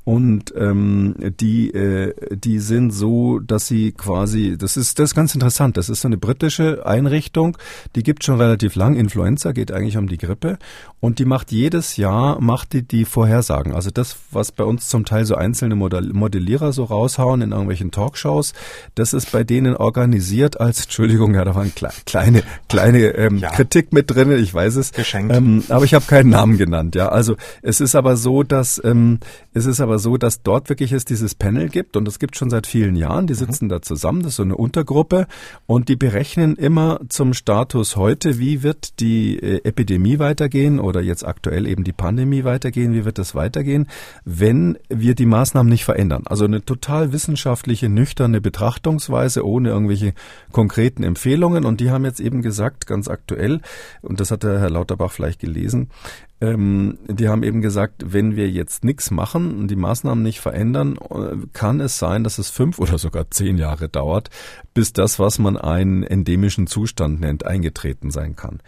Und 0.06 0.54
ähm, 0.58 1.16
die, 1.40 1.72
äh, 1.72 2.14
die 2.36 2.60
sind 2.60 2.92
so, 2.92 3.40
dass 3.40 3.68
sie 3.68 3.92
quasi, 3.92 4.58
das 4.58 4.76
ist 4.76 4.98
das 4.98 5.12
ist 5.12 5.16
ganz 5.16 5.36
interessant, 5.36 5.78
das 5.78 5.90
ist 5.90 6.02
so 6.02 6.08
eine 6.08 6.18
britische 6.18 6.86
Einrichtung, 6.86 7.58
die 7.96 8.02
gibt 8.02 8.24
schon 8.24 8.42
relativ 8.42 8.76
lang, 8.76 8.96
Influenza 8.96 9.52
geht 9.52 9.72
eigentlich 9.72 9.98
um 9.98 10.08
die 10.08 10.18
Grippe 10.18 10.58
und 11.00 11.20
die 11.20 11.26
macht 11.26 11.52
jedes 11.52 11.98
Jahr, 11.98 12.42
macht 12.42 12.74
die 12.74 12.82
die 12.82 13.06
Vorhersagen. 13.06 13.74
Also 13.74 13.92
das, 13.92 14.18
was 14.32 14.52
bei 14.52 14.64
uns 14.64 14.90
zum 14.90 15.06
Teil 15.06 15.26
so 15.26 15.36
einzelne 15.36 15.76
Modellierer 15.76 16.74
so 16.74 16.86
raushauen 16.86 17.42
in 17.42 17.52
irgendwelchen 17.52 17.92
Talkshows, 17.92 18.54
das 18.96 19.14
ist 19.14 19.32
bei 19.32 19.44
denen 19.44 19.76
organisiert 19.76 20.60
als, 20.60 20.84
Entschuldigung, 20.84 21.36
ja, 21.36 21.46
da 21.46 21.56
war 21.56 21.62
eine 21.62 21.72
kleine, 22.06 22.44
kleine 22.68 23.00
ähm, 23.16 23.38
ja. 23.38 23.52
Kritik 23.52 23.94
mit 23.94 24.10
drin, 24.10 24.32
ich 24.32 24.54
weiß 24.54 24.76
es. 24.76 24.92
Geschenkt. 24.92 25.36
Ähm, 25.36 25.64
aber 25.70 25.86
ich 25.86 25.94
habe 25.94 26.06
keinen 26.06 26.30
Namen 26.30 26.58
genannt, 26.58 26.96
ja. 26.96 27.10
Also 27.10 27.36
es 27.62 27.80
ist 27.80 27.96
aber 27.96 28.18
so, 28.18 28.44
dass 28.44 28.82
ähm, 28.84 29.20
es 29.54 29.66
ist 29.66 29.82
aber 29.82 29.98
so, 29.98 30.18
dass 30.18 30.44
dort 30.44 30.70
wirklich 30.70 30.92
es 30.92 31.06
dieses 31.06 31.34
Panel 31.34 31.70
gibt 31.70 31.98
und 31.98 32.08
es 32.08 32.20
gibt 32.20 32.38
schon 32.38 32.50
seit 32.50 32.68
vielen 32.68 32.96
Jahren. 32.96 33.26
Die 33.26 33.34
sitzen 33.34 33.66
mhm. 33.66 33.70
da 33.70 33.82
zusammen, 33.82 34.22
das 34.22 34.34
ist 34.34 34.36
so 34.38 34.44
eine 34.44 34.56
Untergruppe 34.56 35.28
und 35.66 35.90
die 35.90 35.96
berechnen 35.96 36.56
immer 36.56 37.00
zum 37.10 37.34
Status 37.34 37.96
heute, 37.96 38.38
wie 38.38 38.62
wird 38.62 39.00
die 39.00 39.40
äh, 39.40 39.62
Epidemie 39.64 40.20
weitergehen 40.20 40.80
oder 40.80 41.02
jetzt 41.02 41.26
aktuell 41.26 41.66
eben 41.66 41.84
die 41.84 41.94
Pandemie 41.94 42.44
weitergehen, 42.44 42.94
wie 42.94 43.06
wird 43.06 43.18
das 43.18 43.34
weitergehen, 43.34 43.88
wenn 44.24 44.78
wir 44.88 45.16
die 45.16 45.26
Maßnahmen 45.26 45.70
nicht 45.70 45.86
verändern. 45.86 46.24
Also 46.26 46.46
eine 46.46 46.64
total 46.64 47.12
wissenschaftliche, 47.12 47.90
nüchterne 47.90 48.42
Betrachtungsweise 48.42 49.46
ohne 49.46 49.70
irgendwelche 49.70 50.14
konkreten 50.52 51.04
Empfehlungen 51.04 51.66
und 51.66 51.80
die 51.80 51.90
haben 51.90 52.06
jetzt 52.06 52.20
eben 52.20 52.42
gesagt, 52.42 52.86
ganz 52.86 53.08
aktuell, 53.08 53.62
und 54.02 54.20
das 54.20 54.30
hat 54.30 54.44
der 54.44 54.60
Herr 54.60 54.70
Lauterbach 54.70 55.12
vielleicht 55.12 55.40
gelesen, 55.40 55.90
ähm, 56.42 56.98
die 57.08 57.28
haben 57.28 57.44
eben 57.44 57.62
gesagt, 57.62 58.14
wenn 58.14 58.36
wir 58.36 58.50
jetzt 58.50 58.84
nichts 58.84 59.12
machen 59.12 59.60
und 59.60 59.68
die 59.70 59.76
Maßnahmen 59.76 60.24
nicht 60.24 60.40
verändern, 60.40 60.98
äh, 61.10 61.36
kann 61.54 61.82
es 61.82 62.00
sein, 62.00 62.24
dass 62.24 62.38
es 62.38 62.50
fünf 62.50 62.80
oder 62.80 62.98
sogar 62.98 63.30
zehn 63.30 63.58
Jahre 63.58 63.90
dauert, 63.90 64.30
bis 64.74 64.94
das, 64.94 65.20
was 65.20 65.40
man 65.40 65.58
einen 65.58 66.04
endemischen 66.04 66.68
Zustand 66.68 67.20
nennt, 67.20 67.46
eingetreten 67.46 68.12
sein 68.12 68.36
kann. 68.36 68.60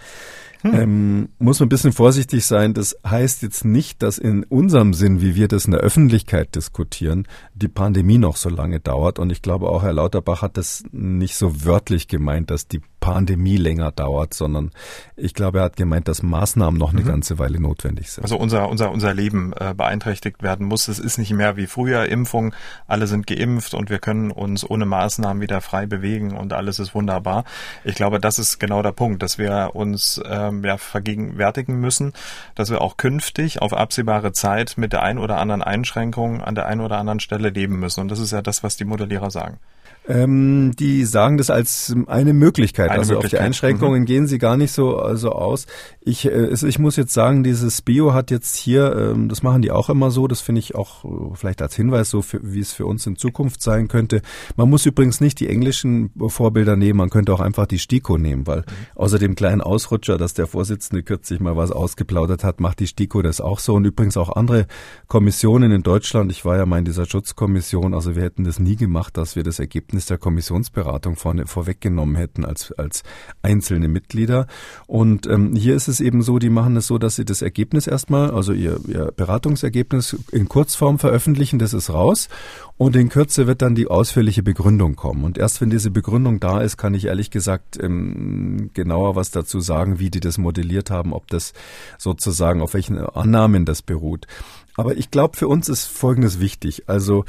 Hm. 0.61 0.73
Ähm, 0.73 1.29
muss 1.39 1.59
man 1.59 1.67
ein 1.67 1.69
bisschen 1.69 1.91
vorsichtig 1.91 2.45
sein. 2.45 2.73
Das 2.73 2.95
heißt 3.05 3.41
jetzt 3.41 3.65
nicht, 3.65 4.03
dass 4.03 4.17
in 4.17 4.43
unserem 4.43 4.93
Sinn, 4.93 5.21
wie 5.21 5.35
wir 5.35 5.47
das 5.47 5.65
in 5.65 5.71
der 5.71 5.81
Öffentlichkeit 5.81 6.55
diskutieren, 6.55 7.27
die 7.53 7.67
Pandemie 7.67 8.17
noch 8.17 8.37
so 8.37 8.49
lange 8.49 8.79
dauert. 8.79 9.19
Und 9.19 9.31
ich 9.31 9.41
glaube 9.41 9.69
auch 9.69 9.83
Herr 9.83 9.93
Lauterbach 9.93 10.41
hat 10.41 10.57
das 10.57 10.83
nicht 10.91 11.35
so 11.35 11.65
wörtlich 11.65 12.07
gemeint, 12.07 12.51
dass 12.51 12.67
die 12.67 12.81
Pandemie 13.01 13.57
länger 13.57 13.91
dauert, 13.91 14.33
sondern 14.33 14.71
ich 15.17 15.33
glaube, 15.33 15.57
er 15.57 15.65
hat 15.65 15.75
gemeint, 15.75 16.07
dass 16.07 16.21
Maßnahmen 16.21 16.79
noch 16.79 16.91
eine 16.91 17.01
mhm. 17.01 17.07
ganze 17.07 17.39
Weile 17.39 17.59
notwendig 17.59 18.11
sind. 18.11 18.23
Also 18.23 18.37
unser, 18.37 18.69
unser, 18.69 18.91
unser 18.91 19.13
Leben 19.13 19.53
äh, 19.53 19.73
beeinträchtigt 19.73 20.43
werden 20.43 20.67
muss. 20.67 20.87
Es 20.87 20.99
ist 20.99 21.17
nicht 21.17 21.33
mehr 21.33 21.57
wie 21.57 21.65
früher 21.65 22.05
Impfung. 22.05 22.53
Alle 22.87 23.07
sind 23.07 23.25
geimpft 23.25 23.73
und 23.73 23.89
wir 23.89 23.97
können 23.97 24.29
uns 24.29 24.69
ohne 24.69 24.85
Maßnahmen 24.85 25.41
wieder 25.41 25.61
frei 25.61 25.87
bewegen 25.87 26.37
und 26.37 26.53
alles 26.53 26.77
ist 26.77 26.93
wunderbar. 26.93 27.43
Ich 27.83 27.95
glaube, 27.95 28.19
das 28.19 28.37
ist 28.37 28.59
genau 28.59 28.83
der 28.83 28.91
Punkt, 28.91 29.23
dass 29.23 29.39
wir 29.39 29.71
uns 29.73 30.21
ähm, 30.51 30.63
ja, 30.63 30.77
vergegenwärtigen 30.77 31.79
müssen, 31.79 32.13
dass 32.55 32.69
wir 32.69 32.81
auch 32.81 32.97
künftig 32.97 33.61
auf 33.61 33.73
absehbare 33.73 34.31
Zeit 34.31 34.77
mit 34.77 34.93
der 34.93 35.03
ein 35.03 35.17
oder 35.17 35.37
anderen 35.37 35.61
Einschränkung 35.61 36.41
an 36.41 36.55
der 36.55 36.65
einen 36.65 36.81
oder 36.81 36.97
anderen 36.97 37.19
Stelle 37.19 37.49
leben 37.49 37.79
müssen. 37.79 38.01
Und 38.01 38.11
das 38.11 38.19
ist 38.19 38.31
ja 38.31 38.41
das, 38.41 38.63
was 38.63 38.77
die 38.77 38.85
Modellierer 38.85 39.31
sagen. 39.31 39.59
Ähm, 40.07 40.71
die 40.79 41.05
sagen 41.05 41.37
das 41.37 41.51
als 41.51 41.95
eine 42.07 42.33
Möglichkeit. 42.33 42.89
Eine 42.89 42.99
also 42.99 43.13
Möglichkeit. 43.13 43.39
auf 43.39 43.43
die 43.43 43.45
Einschränkungen 43.45 44.01
mhm. 44.01 44.05
gehen 44.05 44.27
sie 44.27 44.39
gar 44.39 44.57
nicht 44.57 44.71
so 44.71 44.97
also 44.97 45.31
aus. 45.31 45.67
Ich, 46.03 46.25
äh, 46.25 46.49
ich 46.51 46.79
muss 46.79 46.95
jetzt 46.95 47.13
sagen, 47.13 47.43
dieses 47.43 47.81
Bio 47.81 48.13
hat 48.13 48.31
jetzt 48.31 48.55
hier, 48.55 48.95
ähm, 48.95 49.29
das 49.29 49.43
machen 49.43 49.61
die 49.61 49.71
auch 49.71 49.89
immer 49.89 50.09
so, 50.09 50.27
das 50.27 50.41
finde 50.41 50.59
ich 50.59 50.75
auch 50.75 51.05
äh, 51.05 51.35
vielleicht 51.35 51.61
als 51.61 51.75
Hinweis 51.75 52.09
so, 52.09 52.23
wie 52.41 52.59
es 52.59 52.73
für 52.73 52.85
uns 52.85 53.05
in 53.05 53.17
Zukunft 53.17 53.61
sein 53.61 53.87
könnte. 53.87 54.21
Man 54.55 54.69
muss 54.69 54.85
übrigens 54.85 55.21
nicht 55.21 55.39
die 55.39 55.47
englischen 55.47 56.11
Vorbilder 56.27 56.75
nehmen, 56.75 56.97
man 56.97 57.09
könnte 57.09 57.33
auch 57.33 57.39
einfach 57.39 57.67
die 57.67 57.79
STIKO 57.79 58.17
nehmen, 58.17 58.47
weil 58.47 58.63
außer 58.95 59.19
dem 59.19 59.35
kleinen 59.35 59.61
Ausrutscher, 59.61 60.17
dass 60.17 60.33
der 60.33 60.47
Vorsitzende 60.47 61.03
kürzlich 61.03 61.39
mal 61.39 61.55
was 61.55 61.71
ausgeplaudert 61.71 62.43
hat, 62.43 62.59
macht 62.59 62.79
die 62.79 62.87
STIKO 62.87 63.21
das 63.21 63.39
auch 63.39 63.59
so 63.59 63.75
und 63.75 63.85
übrigens 63.85 64.17
auch 64.17 64.35
andere 64.35 64.65
Kommissionen 65.07 65.71
in 65.71 65.83
Deutschland. 65.83 66.31
Ich 66.31 66.45
war 66.45 66.57
ja 66.57 66.65
mal 66.65 66.79
in 66.79 66.85
dieser 66.85 67.05
Schutzkommission, 67.05 67.93
also 67.93 68.15
wir 68.15 68.23
hätten 68.23 68.43
das 68.43 68.59
nie 68.59 68.75
gemacht, 68.75 69.17
dass 69.17 69.35
wir 69.35 69.43
das 69.43 69.59
Ergebnis 69.59 69.81
Ergebnis 69.91 70.05
der 70.05 70.17
Kommissionsberatung 70.17 71.15
vorne, 71.15 71.47
vorweggenommen 71.47 72.15
hätten 72.15 72.45
als, 72.45 72.71
als 72.73 73.03
einzelne 73.41 73.87
Mitglieder. 73.87 74.47
Und 74.87 75.27
ähm, 75.27 75.55
hier 75.55 75.75
ist 75.75 75.87
es 75.87 75.90
eben 75.99 76.21
so, 76.21 76.39
die 76.39 76.49
machen 76.49 76.77
es 76.77 76.87
so, 76.87 76.97
dass 76.97 77.15
sie 77.15 77.25
das 77.25 77.41
Ergebnis 77.41 77.87
erstmal, 77.87 78.31
also 78.31 78.53
ihr, 78.53 78.79
ihr 78.87 79.11
Beratungsergebnis 79.15 80.15
in 80.31 80.47
Kurzform 80.47 80.99
veröffentlichen, 80.99 81.59
das 81.59 81.73
ist 81.73 81.89
raus. 81.89 82.29
Und 82.77 82.95
in 82.95 83.09
Kürze 83.09 83.45
wird 83.47 83.61
dann 83.61 83.75
die 83.75 83.87
ausführliche 83.87 84.43
Begründung 84.43 84.95
kommen. 84.95 85.23
Und 85.23 85.37
erst 85.37 85.61
wenn 85.61 85.69
diese 85.69 85.91
Begründung 85.91 86.39
da 86.39 86.61
ist, 86.61 86.77
kann 86.77 86.93
ich 86.93 87.05
ehrlich 87.05 87.29
gesagt 87.29 87.77
ähm, 87.81 88.71
genauer 88.73 89.15
was 89.15 89.31
dazu 89.31 89.59
sagen, 89.59 89.99
wie 89.99 90.09
die 90.09 90.19
das 90.19 90.37
modelliert 90.37 90.89
haben, 90.89 91.13
ob 91.13 91.27
das 91.27 91.53
sozusagen 91.97 92.61
auf 92.61 92.73
welchen 92.73 92.97
Annahmen 92.97 93.65
das 93.65 93.81
beruht. 93.81 94.27
Aber 94.75 94.97
ich 94.97 95.11
glaube, 95.11 95.37
für 95.37 95.47
uns 95.47 95.69
ist 95.69 95.85
Folgendes 95.85 96.39
wichtig. 96.39 96.83
Also 96.87 97.25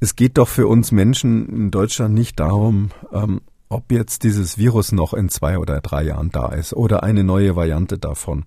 es 0.00 0.16
geht 0.16 0.38
doch 0.38 0.48
für 0.48 0.66
uns 0.68 0.92
Menschen 0.92 1.48
in 1.48 1.70
Deutschland 1.70 2.14
nicht 2.14 2.38
darum, 2.38 2.90
ähm, 3.12 3.40
ob 3.74 3.90
jetzt 3.90 4.22
dieses 4.22 4.56
Virus 4.56 4.92
noch 4.92 5.14
in 5.14 5.28
zwei 5.28 5.58
oder 5.58 5.80
drei 5.80 6.04
Jahren 6.04 6.30
da 6.30 6.48
ist 6.48 6.74
oder 6.74 7.02
eine 7.02 7.24
neue 7.24 7.56
Variante 7.56 7.98
davon. 7.98 8.44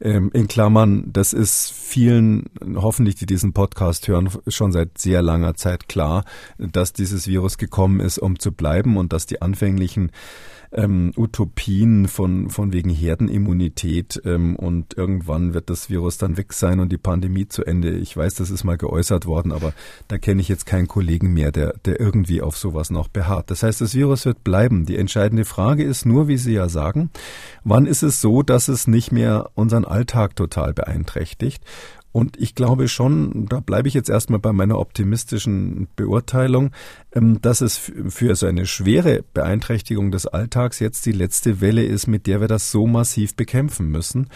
Ähm, 0.00 0.30
in 0.34 0.48
Klammern, 0.48 1.12
das 1.12 1.32
ist 1.32 1.70
vielen, 1.70 2.50
hoffentlich, 2.74 3.14
die 3.14 3.26
diesen 3.26 3.52
Podcast 3.52 4.08
hören, 4.08 4.30
schon 4.48 4.72
seit 4.72 4.98
sehr 4.98 5.22
langer 5.22 5.54
Zeit 5.54 5.88
klar, 5.88 6.24
dass 6.58 6.92
dieses 6.92 7.28
Virus 7.28 7.56
gekommen 7.56 8.00
ist, 8.00 8.18
um 8.18 8.38
zu 8.38 8.50
bleiben 8.50 8.96
und 8.96 9.12
dass 9.12 9.26
die 9.26 9.40
anfänglichen 9.40 10.10
ähm, 10.74 11.12
Utopien 11.16 12.08
von, 12.08 12.50
von 12.50 12.72
wegen 12.72 12.90
Herdenimmunität 12.90 14.20
ähm, 14.24 14.56
und 14.56 14.96
irgendwann 14.96 15.54
wird 15.54 15.70
das 15.70 15.88
Virus 15.88 16.18
dann 16.18 16.36
weg 16.36 16.52
sein 16.52 16.80
und 16.80 16.90
die 16.90 16.98
Pandemie 16.98 17.48
zu 17.48 17.64
Ende. 17.64 17.96
Ich 17.96 18.16
weiß, 18.16 18.34
das 18.34 18.50
ist 18.50 18.64
mal 18.64 18.76
geäußert 18.76 19.26
worden, 19.26 19.52
aber 19.52 19.72
da 20.08 20.18
kenne 20.18 20.40
ich 20.40 20.48
jetzt 20.48 20.66
keinen 20.66 20.88
Kollegen 20.88 21.32
mehr, 21.32 21.52
der, 21.52 21.74
der 21.84 22.00
irgendwie 22.00 22.42
auf 22.42 22.56
sowas 22.56 22.90
noch 22.90 23.08
beharrt. 23.08 23.50
Das 23.50 23.62
heißt, 23.62 23.80
das 23.80 23.94
Virus 23.94 24.26
wird 24.26 24.44
bleiben. 24.44 24.86
Die 24.86 24.96
entscheidende 24.96 25.44
Frage 25.44 25.84
ist 25.84 26.04
nur, 26.04 26.28
wie 26.28 26.36
Sie 26.36 26.52
ja 26.52 26.68
sagen, 26.68 27.10
wann 27.62 27.86
ist 27.86 28.02
es 28.02 28.20
so, 28.20 28.42
dass 28.42 28.68
es 28.68 28.86
nicht 28.86 29.12
mehr 29.12 29.50
unseren 29.54 29.84
Alltag 29.84 30.36
total 30.36 30.74
beeinträchtigt? 30.74 31.62
Und 32.14 32.40
ich 32.40 32.54
glaube 32.54 32.86
schon, 32.86 33.46
da 33.48 33.58
bleibe 33.58 33.88
ich 33.88 33.94
jetzt 33.94 34.08
erstmal 34.08 34.38
bei 34.38 34.52
meiner 34.52 34.78
optimistischen 34.78 35.88
Beurteilung, 35.96 36.70
dass 37.14 37.60
es 37.60 37.78
für 37.78 38.34
so 38.34 38.46
eine 38.46 38.66
schwere 38.66 39.24
Beeinträchtigung 39.34 40.10
des 40.10 40.26
Alltags 40.26 40.80
jetzt 40.80 41.06
die 41.06 41.12
letzte 41.12 41.60
Welle 41.60 41.84
ist, 41.84 42.06
mit 42.06 42.26
der 42.26 42.40
wir 42.40 42.48
das 42.48 42.70
so 42.70 42.86
massiv 42.86 43.36
bekämpfen 43.36 43.88
müssen, 43.88 44.28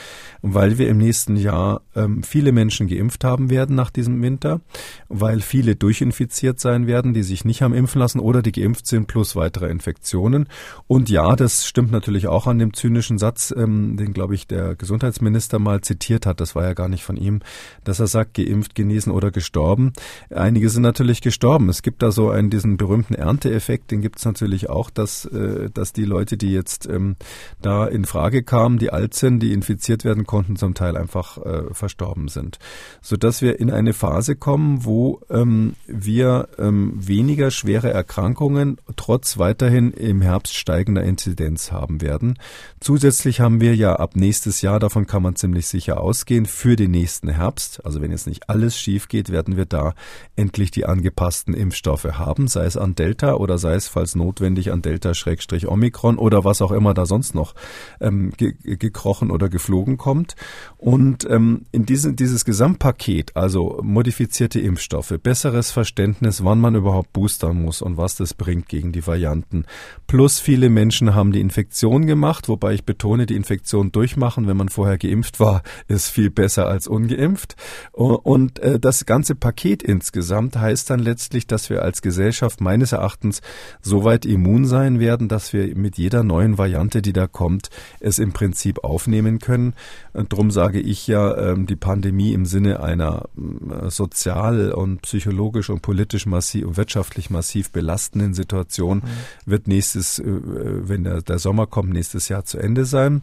weil 0.43 0.79
wir 0.79 0.89
im 0.89 0.99
nächsten 0.99 1.37
Jahr 1.37 1.83
ähm, 1.95 2.23
viele 2.23 2.53
Menschen 2.53 2.87
geimpft 2.87 3.25
haben 3.25 3.51
werden 3.51 3.75
nach 3.75 3.91
diesem 3.91 4.23
Winter, 4.23 4.61
weil 5.09 5.41
viele 5.41 5.77
durchinfiziert 5.77 6.61
sein 6.61 6.87
werden, 6.87 7.15
die 7.15 7.23
sich 7.23 7.45
nicht 7.45 7.63
haben 7.63 7.75
impfen 7.75 8.01
lassen 8.01 8.21
oder 8.21 8.43
die 8.43 8.53
geimpft 8.53 8.87
sind 8.87 9.07
plus 9.07 9.35
weitere 9.35 9.69
Infektionen. 9.69 10.49
Und 10.87 11.11
ja, 11.11 11.35
das 11.37 11.67
stimmt 11.67 11.91
natürlich 11.91 12.29
auch 12.29 12.47
an 12.47 12.59
dem 12.59 12.75
zynischen 12.75 13.19
Satz, 13.19 13.53
ähm, 13.57 13.97
den, 13.97 14.13
glaube 14.13 14.35
ich, 14.35 14.47
der 14.47 14.75
Gesundheitsminister 14.75 15.59
mal 15.59 15.81
zitiert 15.81 16.27
hat. 16.27 16.41
Das 16.41 16.55
war 16.55 16.65
ja 16.65 16.75
gar 16.75 16.89
nicht 16.89 17.05
von 17.05 17.17
ihm 17.17 17.41
dass 17.85 18.01
er 18.01 18.07
sagt, 18.07 18.35
geimpft, 18.35 18.75
genesen 18.75 19.13
oder 19.13 19.31
gestorben. 19.31 19.93
Einige 20.31 20.69
sind 20.69 20.83
natürlich 20.83 21.21
gestorben. 21.21 21.69
Es 21.69 21.83
gibt 21.83 22.03
da 22.03 22.11
so 22.11 22.31
einen, 22.31 22.51
diesen 22.51 22.68
berühmten 22.77 23.15
Ernteeffekt, 23.15 23.91
den 23.91 24.01
gibt 24.01 24.19
es 24.19 24.25
natürlich 24.25 24.69
auch, 24.69 24.91
dass, 24.91 25.25
äh, 25.25 25.71
dass 25.71 25.93
die 25.93 26.05
Leute, 26.05 26.37
die 26.37 26.53
jetzt 26.53 26.87
ähm, 26.87 27.17
da 27.63 27.87
in 27.87 28.05
Frage 28.05 28.43
kamen, 28.43 28.79
die 28.79 28.91
alt 28.91 29.15
sind, 29.15 29.41
die 29.41 29.53
infiziert 29.53 30.05
werden 30.05 30.27
konnten, 30.27 30.57
zum 30.57 30.75
Teil 30.75 30.97
einfach 30.97 31.39
äh, 31.39 31.63
verstorben 31.73 32.29
sind. 32.29 32.59
Sodass 33.01 33.43
wir 33.43 33.59
in 33.59 33.71
eine 33.71 33.93
Phase 33.93 34.37
kommen, 34.37 34.85
wo 34.85 35.21
ähm, 35.31 35.75
wir 35.87 36.49
ähm, 36.59 36.93
weniger 36.97 37.51
schwere 37.51 37.91
Erkrankungen 37.91 38.79
trotz 38.97 39.39
weiterhin 39.39 39.93
im 39.93 40.21
Herbst 40.21 40.55
steigender 40.55 41.03
Inzidenz 41.03 41.73
haben 41.73 42.01
werden. 42.01 42.39
Zusätzlich 42.81 43.41
haben 43.41 43.61
wir 43.61 43.75
ja 43.75 43.97
ab 43.97 44.17
nächstes 44.17 44.63
Jahr, 44.63 44.81
davon 44.81 45.07
kann 45.07 45.23
man 45.23 45.37
ziemlich 45.37 45.67
sicher 45.67 46.01
ausgehen, 46.01 46.47
für 46.47 46.77
den 46.77 46.91
nächsten 46.91 47.29
Herbst, 47.29 47.85
also 47.85 48.01
wenn 48.01 48.11
jetzt 48.11 48.27
nicht 48.27 48.49
alles 48.49 48.79
schief 48.79 49.09
geht, 49.09 49.31
werden 49.31 49.57
wir 49.57 49.65
da 49.65 49.95
endlich 50.37 50.71
die 50.71 50.87
angepassten 50.87 51.55
Impfstoffe 51.55 52.05
haben, 52.05 52.49
sei 52.59 52.67
es 52.67 52.77
an 52.77 52.97
Delta 52.97 53.35
oder 53.35 53.57
sei 53.57 53.75
es, 53.75 53.87
falls 53.87 54.17
notwendig, 54.17 54.73
an 54.73 54.83
Delta-Omikron 54.83 56.19
oder 56.19 56.45
was 56.45 56.61
auch 56.61 56.73
immer 56.73 56.93
da 56.93 57.07
sonst 57.07 57.37
noch 57.37 57.55
ähm, 58.01 58.33
ge 58.37 58.55
gekrochen 58.61 59.31
oder 59.31 59.49
geflogen 59.49 59.97
kommt. 59.97 60.35
Und 60.77 61.25
ähm, 61.31 61.67
in 61.71 61.87
diesem, 61.87 62.17
dieses 62.17 62.45
Gesamtpaket, 62.45 63.37
also 63.37 63.79
modifizierte 63.83 64.59
Impfstoffe, 64.59 65.15
besseres 65.23 65.71
Verständnis, 65.71 66.43
wann 66.43 66.61
man 66.61 66.75
überhaupt 66.75 67.13
boostern 67.13 67.63
muss 67.63 67.81
und 67.81 67.97
was 67.97 68.17
das 68.17 68.35
bringt 68.35 68.69
gegen 68.69 68.91
die 68.91 69.07
Varianten. 69.07 69.65
Plus 70.09 70.41
viele 70.41 70.69
Menschen 70.69 71.15
haben 71.15 71.31
die 71.31 71.41
Infektion 71.41 72.07
gemacht, 72.07 72.49
wobei 72.49 72.75
ich 72.75 72.85
betone, 72.85 73.27
die 73.27 73.37
Infektion 73.37 73.93
durchmachen, 73.93 74.49
wenn 74.49 74.57
man 74.57 74.69
vorher 74.69 74.99
geimpft 74.99 75.39
war, 75.39 75.63
ist 75.87 76.09
viel 76.09 76.31
besser 76.31 76.67
als 76.67 76.89
ungeimpft. 76.89 77.55
Und 77.93 78.59
äh, 78.59 78.81
das 78.81 79.07
ganze 79.07 79.37
Paket 79.37 79.85
insgesamt 79.85 80.57
heißt 80.57 80.91
dann 80.91 80.99
letztlich, 80.99 81.47
dass 81.47 81.71
wir 81.71 81.83
als 81.83 82.03
Gesellschaft 82.03 82.48
meines 82.61 82.93
Erachtens 82.93 83.41
so 83.81 84.05
weit 84.05 84.27
immun 84.27 84.65
sein 84.65 85.01
werden, 85.01 85.29
dass 85.29 85.53
wir 85.53 85.77
mit 85.77 85.99
jeder 85.99 86.23
neuen 86.23 86.59
Variante, 86.59 87.03
die 87.03 87.13
da 87.13 87.27
kommt, 87.27 87.71
es 88.01 88.19
im 88.19 88.33
Prinzip 88.33 88.85
aufnehmen 88.85 89.39
können. 89.39 89.75
Und 90.13 90.33
darum 90.33 90.51
sage 90.51 90.81
ich 90.81 91.07
ja, 91.07 91.37
ähm, 91.37 91.67
die 91.67 91.77
Pandemie 91.77 92.33
im 92.33 92.45
Sinne 92.45 92.81
einer 92.83 93.29
äh, 93.37 93.91
sozial 93.91 94.73
und 94.73 95.03
psychologisch 95.03 95.71
und 95.71 95.83
politisch 95.83 96.27
massiv 96.27 96.67
und 96.67 96.77
wirtschaftlich 96.77 97.31
massiv 97.31 97.71
belastenden 97.71 98.35
Situation 98.35 98.99
mhm. 98.99 99.51
wird 99.51 99.69
nächstes, 99.69 100.19
äh, 100.19 100.25
wenn 100.27 101.05
der, 101.05 101.23
der 101.23 101.39
Sommer 101.39 101.67
kommt, 101.67 101.93
nächstes 101.93 102.29
Jahr 102.29 102.45
zu 102.45 102.59
Ende 102.59 102.85
sein. 102.85 103.23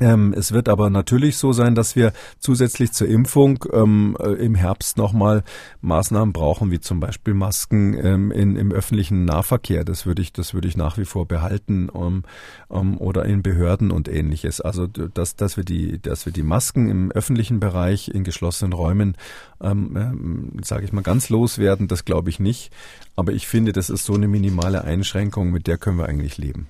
Ähm, 0.00 0.34
es 0.36 0.50
wird 0.50 0.68
aber 0.68 0.90
natürlich 0.90 1.36
so 1.36 1.52
sein, 1.52 1.76
dass 1.76 1.94
wir 1.94 2.12
zusätzlich 2.40 2.92
zur 2.92 3.06
Impfung 3.06 3.64
ähm, 3.72 4.16
äh, 4.18 4.32
im 4.32 4.56
Herbst 4.56 4.96
nochmal 4.96 5.44
Maßnahmen 5.82 6.32
brauchen, 6.32 6.72
wie 6.72 6.80
zum 6.80 6.98
Beispiel 6.98 7.32
Masken 7.32 7.94
ähm, 7.94 8.32
in, 8.32 8.56
im 8.56 8.72
öffentlichen 8.72 9.24
Nahverkehr. 9.24 9.84
Das 9.84 10.04
würde 10.04 10.20
ich, 10.20 10.32
das 10.32 10.52
würde 10.52 10.66
ich 10.66 10.76
nach 10.76 10.98
wie 10.98 11.04
vor 11.04 11.28
behalten 11.28 11.88
um, 11.88 12.24
um, 12.66 12.98
oder 12.98 13.24
in 13.24 13.42
Behörden 13.42 13.92
und 13.92 14.08
ähnliches. 14.08 14.60
Also 14.60 14.88
dass, 14.88 15.36
dass 15.36 15.56
wir 15.56 15.64
die, 15.64 16.02
dass 16.02 16.26
wir 16.26 16.32
die 16.32 16.42
Masken 16.42 16.90
im 16.90 17.12
öffentlichen 17.12 17.60
Bereich 17.60 18.08
in 18.08 18.24
geschlossenen 18.24 18.72
Räumen, 18.72 19.16
ähm, 19.62 19.96
ähm, 19.96 20.52
sage 20.64 20.84
ich 20.84 20.92
mal, 20.92 21.02
ganz 21.02 21.28
loswerden, 21.28 21.86
das 21.86 22.04
glaube 22.04 22.30
ich 22.30 22.40
nicht. 22.40 22.72
Aber 23.14 23.32
ich 23.32 23.46
finde, 23.46 23.72
das 23.72 23.90
ist 23.90 24.04
so 24.04 24.14
eine 24.14 24.26
minimale 24.26 24.82
Einschränkung, 24.82 25.52
mit 25.52 25.68
der 25.68 25.78
können 25.78 25.98
wir 25.98 26.06
eigentlich 26.06 26.36
leben. 26.36 26.66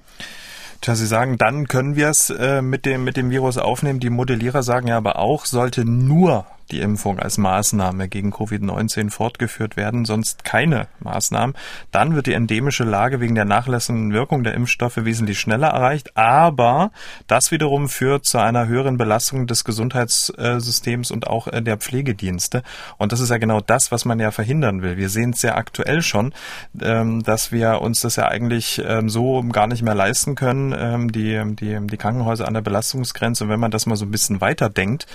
Tja, 0.84 0.96
Sie 0.96 1.06
sagen, 1.06 1.38
dann 1.38 1.66
können 1.66 1.96
wir 1.96 2.10
es 2.10 2.28
äh, 2.28 2.60
mit, 2.60 2.84
dem, 2.84 3.04
mit 3.04 3.16
dem 3.16 3.30
Virus 3.30 3.56
aufnehmen. 3.56 4.00
Die 4.00 4.10
Modellierer 4.10 4.62
sagen 4.62 4.86
ja 4.86 4.98
aber 4.98 5.18
auch, 5.18 5.46
sollte 5.46 5.86
nur 5.86 6.44
die 6.70 6.80
Impfung 6.80 7.18
als 7.18 7.38
Maßnahme 7.38 8.08
gegen 8.08 8.32
Covid-19 8.32 9.10
fortgeführt 9.10 9.76
werden, 9.76 10.04
sonst 10.04 10.44
keine 10.44 10.88
Maßnahmen. 11.00 11.54
Dann 11.90 12.14
wird 12.14 12.26
die 12.26 12.32
endemische 12.32 12.84
Lage 12.84 13.20
wegen 13.20 13.34
der 13.34 13.44
nachlassenden 13.44 14.12
Wirkung 14.12 14.44
der 14.44 14.54
Impfstoffe 14.54 14.96
wesentlich 14.96 15.38
schneller 15.38 15.68
erreicht. 15.68 16.16
Aber 16.16 16.90
das 17.26 17.50
wiederum 17.50 17.88
führt 17.88 18.24
zu 18.24 18.38
einer 18.38 18.66
höheren 18.66 18.96
Belastung 18.96 19.46
des 19.46 19.64
Gesundheitssystems 19.64 21.10
und 21.10 21.26
auch 21.26 21.48
äh, 21.48 21.62
der 21.62 21.76
Pflegedienste. 21.76 22.62
Und 22.98 23.12
das 23.12 23.20
ist 23.20 23.30
ja 23.30 23.38
genau 23.38 23.60
das, 23.60 23.92
was 23.92 24.04
man 24.04 24.18
ja 24.18 24.30
verhindern 24.30 24.82
will. 24.82 24.96
Wir 24.96 25.08
sehen 25.08 25.30
es 25.30 25.42
ja 25.42 25.56
aktuell 25.56 26.02
schon, 26.02 26.32
ähm, 26.80 27.22
dass 27.22 27.52
wir 27.52 27.80
uns 27.82 28.00
das 28.00 28.16
ja 28.16 28.28
eigentlich 28.28 28.82
ähm, 28.84 29.08
so 29.08 29.42
gar 29.52 29.66
nicht 29.66 29.82
mehr 29.82 29.94
leisten 29.94 30.34
können, 30.34 30.74
ähm, 30.76 31.12
die, 31.12 31.40
die, 31.54 31.78
die 31.86 31.96
Krankenhäuser 31.96 32.48
an 32.48 32.54
der 32.54 32.62
Belastungsgrenze. 32.62 33.44
Und 33.44 33.50
wenn 33.50 33.60
man 33.60 33.70
das 33.70 33.86
mal 33.86 33.96
so 33.96 34.04
ein 34.04 34.10
bisschen 34.10 34.40
weiterdenkt, 34.40 35.06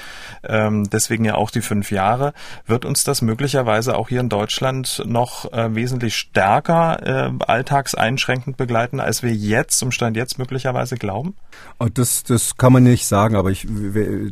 deswegen 0.42 1.26
ja 1.26 1.36
auch 1.40 1.50
die 1.50 1.62
fünf 1.62 1.92
Jahre, 1.92 2.34
wird 2.68 2.86
uns 2.86 3.04
das 3.04 3.22
möglicherweise 3.22 3.98
auch 3.98 4.10
hier 4.10 4.20
in 4.20 4.30
Deutschland 4.30 5.02
noch 5.06 5.52
äh, 5.52 5.74
wesentlich 5.74 6.16
stärker 6.16 7.32
äh, 7.32 7.44
alltagseinschränkend 7.44 8.58
begleiten, 8.58 9.00
als 9.00 9.24
wir 9.24 9.34
jetzt, 9.34 9.80
zum 9.80 9.92
Stand 9.92 10.18
jetzt 10.18 10.38
möglicherweise 10.38 10.98
glauben? 10.98 11.36
Oh, 11.80 11.88
das, 11.92 12.24
das 12.24 12.58
kann 12.58 12.74
man 12.74 12.84
nicht 12.84 13.08
sagen, 13.08 13.36
aber 13.36 13.50
ich, 13.50 13.68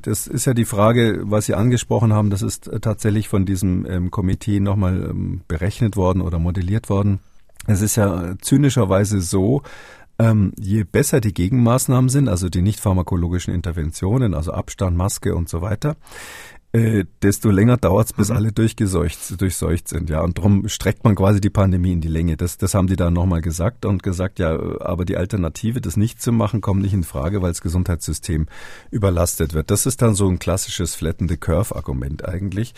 das 0.02 0.28
ist 0.28 0.46
ja 0.46 0.54
die 0.54 0.66
Frage, 0.66 1.22
was 1.24 1.46
Sie 1.46 1.56
angesprochen 1.56 2.14
haben, 2.14 2.30
das 2.30 2.42
ist 2.42 2.68
äh, 2.68 2.80
tatsächlich 2.80 3.30
von 3.30 3.46
diesem 3.46 3.86
ähm, 3.86 4.12
Komitee 4.12 4.60
nochmal 4.60 4.98
ähm, 5.10 5.42
berechnet 5.48 5.96
worden 5.96 6.22
oder 6.22 6.40
modelliert 6.40 6.90
worden. 6.90 7.20
Es 7.66 7.82
ist 7.82 7.96
ja 7.96 8.36
zynischerweise 8.40 9.22
so, 9.22 9.64
ähm, 10.20 10.54
je 10.58 10.84
besser 10.84 11.22
die 11.22 11.34
Gegenmaßnahmen 11.34 12.10
sind, 12.10 12.28
also 12.30 12.50
die 12.50 12.62
nicht 12.62 12.80
pharmakologischen 12.80 13.54
Interventionen, 13.54 14.34
also 14.34 14.52
Abstand, 14.52 14.98
Maske 14.98 15.36
und 15.36 15.50
so 15.50 15.62
weiter, 15.62 15.96
äh, 16.74 17.06
desto 17.22 17.50
länger 17.50 17.78
dauert 17.78 18.08
es, 18.08 18.14
bis 18.14 18.30
mhm. 18.30 18.36
alle 18.36 18.52
durchgeseucht, 18.52 19.40
durchseucht 19.40 19.88
sind. 19.88 20.10
Ja, 20.10 20.22
und 20.22 20.38
darum 20.38 20.68
streckt 20.68 21.06
man 21.06 21.16
quasi 21.16 21.40
die 21.40 21.50
Pandemie 21.50 21.94
in 21.94 22.02
die 22.02 22.10
Länge. 22.10 22.36
Das, 22.36 22.58
das 22.58 22.74
haben 22.74 22.88
die 22.88 22.98
da 22.98 23.10
nochmal 23.10 23.42
gesagt 23.42 23.86
und 23.86 24.04
gesagt, 24.04 24.38
ja, 24.40 24.58
aber 24.82 25.06
die 25.06 25.16
Alternative, 25.16 25.80
das 25.80 25.96
nicht 25.96 26.22
zu 26.22 26.32
machen, 26.34 26.60
kommt 26.60 26.82
nicht 26.82 26.94
in 26.94 27.04
Frage, 27.04 27.42
weil 27.42 27.52
das 27.52 27.62
Gesundheitssystem 27.62 28.48
überlastet 28.92 29.54
wird. 29.54 29.72
Das 29.72 29.86
ist 29.86 30.02
dann 30.02 30.14
so 30.14 30.28
ein 30.28 30.40
klassisches 30.40 30.94
Flatten 30.94 31.30
the 31.30 31.38
Curve-Argument 31.38 32.26
eigentlich. 32.26 32.74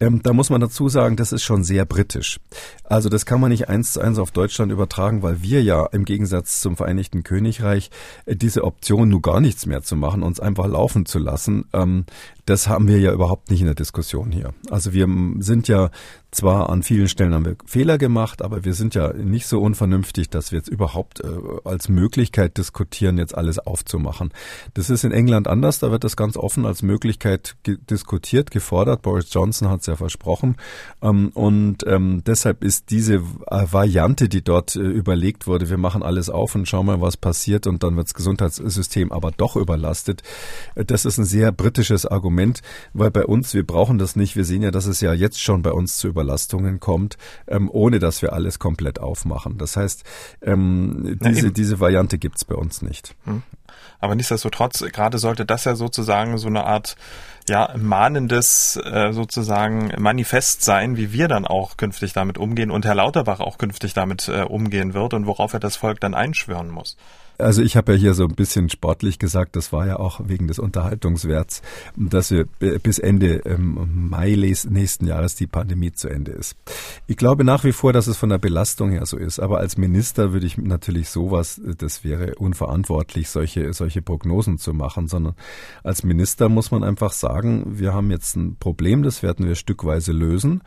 Ähm, 0.00 0.22
da 0.22 0.32
muss 0.32 0.48
man 0.48 0.62
dazu 0.62 0.88
sagen, 0.88 1.16
das 1.16 1.32
ist 1.32 1.42
schon 1.42 1.64
sehr 1.64 1.84
britisch. 1.84 2.40
Also 2.82 3.10
das 3.10 3.26
kann 3.26 3.40
man 3.40 3.50
nicht 3.50 3.68
eins 3.68 3.92
zu 3.92 4.00
eins 4.00 4.18
auf 4.18 4.30
Deutschland 4.30 4.72
übertragen, 4.72 5.22
weil 5.22 5.42
wir 5.42 5.62
ja 5.62 5.84
im 5.86 6.06
Gegensatz 6.06 6.60
zum 6.60 6.76
Vereinigten 6.76 7.22
Königreich 7.22 7.90
äh, 8.24 8.36
diese 8.36 8.64
Option, 8.64 9.10
nur 9.10 9.20
gar 9.20 9.40
nichts 9.40 9.66
mehr 9.66 9.82
zu 9.82 9.96
machen, 9.96 10.22
uns 10.22 10.40
einfach 10.40 10.66
laufen 10.66 11.04
zu 11.04 11.18
lassen, 11.18 11.66
ähm, 11.74 12.06
das 12.46 12.68
haben 12.68 12.88
wir 12.88 12.98
ja 12.98 13.12
überhaupt 13.12 13.33
nicht 13.48 13.60
in 13.60 13.66
der 13.66 13.74
Diskussion 13.74 14.32
hier. 14.32 14.54
Also 14.70 14.92
wir 14.92 15.08
sind 15.38 15.68
ja 15.68 15.90
zwar 16.34 16.68
an 16.68 16.82
vielen 16.82 17.08
Stellen 17.08 17.32
haben 17.32 17.44
wir 17.44 17.56
Fehler 17.64 17.96
gemacht, 17.96 18.42
aber 18.42 18.64
wir 18.64 18.74
sind 18.74 18.94
ja 18.94 19.12
nicht 19.12 19.46
so 19.46 19.60
unvernünftig, 19.60 20.30
dass 20.30 20.50
wir 20.50 20.58
jetzt 20.58 20.68
überhaupt 20.68 21.20
äh, 21.20 21.26
als 21.64 21.88
Möglichkeit 21.88 22.58
diskutieren, 22.58 23.18
jetzt 23.18 23.36
alles 23.36 23.58
aufzumachen. 23.58 24.32
Das 24.74 24.90
ist 24.90 25.04
in 25.04 25.12
England 25.12 25.46
anders, 25.46 25.78
da 25.78 25.90
wird 25.90 26.02
das 26.02 26.16
ganz 26.16 26.36
offen 26.36 26.66
als 26.66 26.82
Möglichkeit 26.82 27.56
ge 27.62 27.78
diskutiert, 27.88 28.50
gefordert. 28.50 29.02
Boris 29.02 29.32
Johnson 29.32 29.68
hat 29.68 29.80
es 29.80 29.86
ja 29.86 29.96
versprochen. 29.96 30.56
Ähm, 31.02 31.30
und 31.34 31.86
ähm, 31.86 32.22
deshalb 32.26 32.64
ist 32.64 32.90
diese 32.90 33.14
äh, 33.14 33.20
Variante, 33.70 34.28
die 34.28 34.42
dort 34.42 34.74
äh, 34.74 34.80
überlegt 34.80 35.46
wurde, 35.46 35.70
wir 35.70 35.78
machen 35.78 36.02
alles 36.02 36.30
auf 36.30 36.54
und 36.54 36.68
schauen 36.68 36.86
mal, 36.86 37.00
was 37.00 37.16
passiert 37.16 37.66
und 37.66 37.82
dann 37.82 37.96
wird 37.96 38.08
das 38.08 38.14
Gesundheitssystem 38.14 39.12
aber 39.12 39.30
doch 39.30 39.54
überlastet, 39.56 40.22
äh, 40.74 40.84
das 40.84 41.04
ist 41.04 41.18
ein 41.18 41.24
sehr 41.24 41.52
britisches 41.52 42.06
Argument, 42.06 42.60
weil 42.92 43.12
bei 43.12 43.24
uns, 43.24 43.54
wir 43.54 43.64
brauchen 43.64 43.98
das 43.98 44.16
nicht. 44.16 44.34
Wir 44.34 44.44
sehen 44.44 44.62
ja, 44.62 44.72
dass 44.72 44.86
es 44.86 45.00
ja 45.00 45.12
jetzt 45.12 45.40
schon 45.40 45.62
bei 45.62 45.70
uns 45.70 45.96
zu 45.96 46.08
überlasten 46.08 46.23
Überlastungen 46.24 46.80
kommt, 46.80 47.16
ähm, 47.46 47.70
ohne 47.70 47.98
dass 47.98 48.22
wir 48.22 48.32
alles 48.32 48.58
komplett 48.58 48.98
aufmachen. 48.98 49.58
Das 49.58 49.76
heißt, 49.76 50.04
ähm, 50.42 51.18
diese, 51.22 51.52
diese 51.52 51.80
Variante 51.80 52.18
gibt's 52.18 52.44
bei 52.44 52.54
uns 52.54 52.82
nicht. 52.82 53.14
Hm. 53.24 53.42
Aber 54.00 54.14
nichtsdestotrotz, 54.14 54.84
gerade 54.92 55.18
sollte 55.18 55.46
das 55.46 55.64
ja 55.64 55.74
sozusagen 55.76 56.36
so 56.38 56.48
eine 56.48 56.64
Art 56.64 56.96
ja, 57.48 57.74
mahnendes 57.76 58.76
äh, 58.76 59.12
sozusagen 59.12 59.92
Manifest 59.98 60.62
sein, 60.62 60.96
wie 60.96 61.12
wir 61.12 61.28
dann 61.28 61.46
auch 61.46 61.76
künftig 61.76 62.12
damit 62.12 62.38
umgehen 62.38 62.70
und 62.70 62.84
Herr 62.84 62.94
Lauterbach 62.94 63.40
auch 63.40 63.58
künftig 63.58 63.92
damit 63.92 64.28
äh, 64.28 64.42
umgehen 64.42 64.94
wird 64.94 65.14
und 65.14 65.26
worauf 65.26 65.52
er 65.52 65.60
das 65.60 65.76
Volk 65.76 66.00
dann 66.00 66.14
einschwören 66.14 66.70
muss. 66.70 66.96
Also 67.44 67.60
ich 67.60 67.76
habe 67.76 67.92
ja 67.92 67.98
hier 67.98 68.14
so 68.14 68.24
ein 68.24 68.34
bisschen 68.34 68.70
sportlich 68.70 69.18
gesagt, 69.18 69.54
das 69.54 69.70
war 69.70 69.86
ja 69.86 69.98
auch 69.98 70.22
wegen 70.24 70.48
des 70.48 70.58
Unterhaltungswerts, 70.58 71.60
dass 71.94 72.30
wir 72.30 72.46
bis 72.82 72.98
Ende 72.98 73.42
ähm, 73.44 74.08
Mai 74.08 74.34
nächsten 74.34 75.06
Jahres 75.06 75.34
die 75.34 75.46
Pandemie 75.46 75.92
zu 75.92 76.08
Ende 76.08 76.32
ist. 76.32 76.56
Ich 77.06 77.18
glaube 77.18 77.44
nach 77.44 77.62
wie 77.64 77.72
vor, 77.72 77.92
dass 77.92 78.06
es 78.06 78.16
von 78.16 78.30
der 78.30 78.38
Belastung 78.38 78.92
her 78.92 79.04
so 79.04 79.18
ist, 79.18 79.40
aber 79.40 79.58
als 79.58 79.76
Minister 79.76 80.32
würde 80.32 80.46
ich 80.46 80.56
natürlich 80.56 81.10
sowas, 81.10 81.60
das 81.76 82.02
wäre 82.02 82.34
unverantwortlich, 82.36 83.28
solche, 83.28 83.74
solche 83.74 84.00
Prognosen 84.00 84.56
zu 84.56 84.72
machen, 84.72 85.06
sondern 85.06 85.34
als 85.82 86.02
Minister 86.02 86.48
muss 86.48 86.70
man 86.70 86.82
einfach 86.82 87.12
sagen, 87.12 87.78
wir 87.78 87.92
haben 87.92 88.10
jetzt 88.10 88.36
ein 88.36 88.56
Problem, 88.56 89.02
das 89.02 89.22
werden 89.22 89.46
wir 89.46 89.54
stückweise 89.54 90.12
lösen 90.12 90.62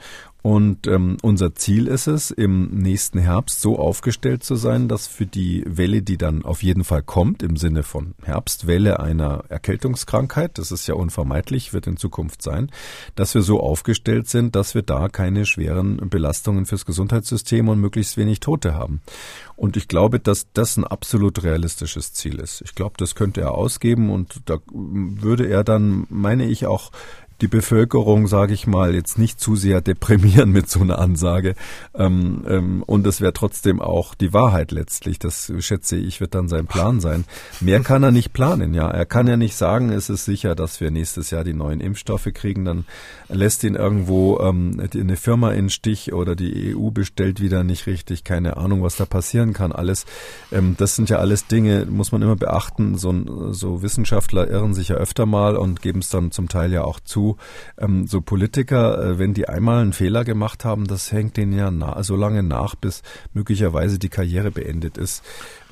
und 0.48 0.88
ähm, 0.88 1.18
unser 1.24 1.56
Ziel 1.56 1.88
ist 1.88 2.08
es, 2.08 2.32
im 2.32 2.70
nächsten 2.70 3.20
Herbst 3.20 3.60
so 3.60 3.78
aufgestellt 3.78 4.46
zu 4.46 4.56
sein, 4.56 4.88
dass 4.88 5.06
für 5.06 5.26
die 5.26 5.62
Welle, 5.68 6.02
die 6.02 6.18
dann 6.18 6.46
auf 6.46 6.64
jeden 6.64 6.86
Fall 6.86 7.04
kommt, 7.04 7.44
im 7.44 7.58
Sinne 7.58 7.84
von 7.84 8.14
Herbstwelle 8.24 9.02
einer 9.02 9.44
Erkältungskrankheit, 9.50 10.58
das 10.58 10.72
ist 10.72 10.88
ja 10.88 10.96
unvermeidlich, 10.96 11.74
wird 11.74 11.86
in 11.88 11.98
Zukunft 11.98 12.42
sein, 12.42 12.72
dass 13.16 13.36
wir 13.36 13.42
so 13.42 13.60
aufgestellt 13.60 14.30
sind, 14.30 14.56
dass 14.56 14.74
wir 14.74 14.84
da 14.84 15.10
keine 15.10 15.46
schweren 15.46 15.98
Belastungen 16.10 16.66
fürs 16.66 16.86
Gesundheitssystem 16.86 17.68
und 17.68 17.82
möglichst 17.82 18.16
wenig 18.16 18.40
Tote 18.40 18.74
haben. 18.74 19.02
Und 19.58 19.76
ich 19.76 19.90
glaube, 19.90 20.22
dass 20.22 20.48
das 20.54 20.78
ein 20.78 20.86
absolut 20.86 21.44
realistisches 21.44 22.14
Ziel 22.14 22.40
ist. 22.40 22.62
Ich 22.62 22.74
glaube, 22.74 22.94
das 22.98 23.16
könnte 23.16 23.42
er 23.42 23.52
ausgeben 23.52 24.10
und 24.10 24.40
da 24.46 24.60
würde 24.72 25.46
er 25.50 25.66
dann, 25.66 26.08
meine 26.10 26.46
ich, 26.46 26.68
auch 26.68 26.92
die 27.42 27.48
Bevölkerung, 27.48 28.28
sage 28.28 28.54
ich 28.54 28.66
mal, 28.66 28.96
jetzt 28.96 29.20
nicht 29.20 29.40
zu 29.40 29.56
sehr 29.56 29.82
deprimieren 29.82 30.52
mit 30.52 30.70
so 30.70 30.80
einer 30.80 30.98
Ansage. 30.98 31.54
Ähm, 31.94 32.44
ähm, 32.48 32.84
und 32.84 33.06
es 33.06 33.22
wäre 33.22 33.34
trotzdem 33.34 33.80
auch 33.80 34.16
die 34.16 34.34
Wahrheit 34.34 34.72
letztlich. 34.72 35.20
Das 35.20 35.52
schätze 35.60 35.98
ich, 35.98 36.20
wird 36.20 36.34
dann 36.34 36.48
sein 36.48 36.66
Plan 36.66 37.00
sein. 37.00 37.26
Mehr 37.60 37.82
kann 37.82 38.04
er 38.04 38.12
nicht 38.12 38.34
planen, 38.34 38.74
ja. 38.74 38.90
Er 38.90 39.06
kann 39.06 39.28
ja 39.28 39.38
nicht 39.38 39.56
sagen, 39.56 39.92
es 39.92 40.10
ist 40.10 40.26
sicher, 40.26 40.56
dass 40.56 40.82
wir 40.82 40.90
nächstes 40.90 41.30
Jahr 41.30 41.44
die 41.44 41.54
neuen 41.54 41.80
Impfstoffe 41.80 42.30
kriegen. 42.34 42.66
Dann 42.66 42.86
lässt 43.30 43.64
ihn 43.64 43.76
irgendwo 43.76 44.40
ähm, 44.40 44.82
eine 44.94 45.16
Firma 45.16 45.52
in 45.52 45.70
Stich 45.70 46.14
oder 46.14 46.36
die 46.36 46.76
EU 46.76 46.90
bestellt 46.90 47.40
wieder 47.40 47.64
nicht 47.64 47.86
richtig. 47.86 48.24
Keine 48.24 48.58
Ahnung, 48.58 48.82
was 48.82 48.96
da 48.96 49.06
passieren 49.06 49.54
kann. 49.54 49.72
Alles, 49.72 50.06
ähm, 50.52 50.76
das 50.78 50.96
sind 50.96 51.10
ja 51.10 51.18
alles 51.18 51.46
Dinge, 51.46 51.86
muss 51.86 52.12
man 52.12 52.24
immer 52.24 52.36
beachten. 52.36 52.98
So, 52.98 53.54
so 53.54 53.84
Wissenschaftler 53.84 54.50
irren 54.50 54.74
sich 54.74 54.90
ja 54.90 54.96
öfter 54.96 55.28
mal 55.28 55.56
und 55.56 55.82
geben 55.84 56.00
es 56.00 56.10
dann 56.10 56.32
zum 56.32 56.50
Teil 56.50 56.74
ja 56.74 56.84
auch 56.84 57.00
zu 57.00 57.27
ähm, 57.78 58.08
so 58.08 58.22
Politiker, 58.22 59.04
äh, 59.04 59.20
wenn 59.20 59.34
die 59.34 59.50
einmal 59.50 59.82
einen 59.82 59.94
Fehler 59.94 60.24
gemacht 60.24 60.64
haben, 60.64 60.88
das 60.88 61.12
hängt 61.12 61.36
denen 61.36 61.54
ja 61.54 61.70
na 61.72 62.02
so 62.04 62.16
lange 62.16 62.44
nach, 62.44 62.76
bis 62.76 63.04
möglicherweise 63.34 64.00
die 64.00 64.10
Karriere 64.10 64.52
beendet 64.52 64.98
ist. 64.98 65.24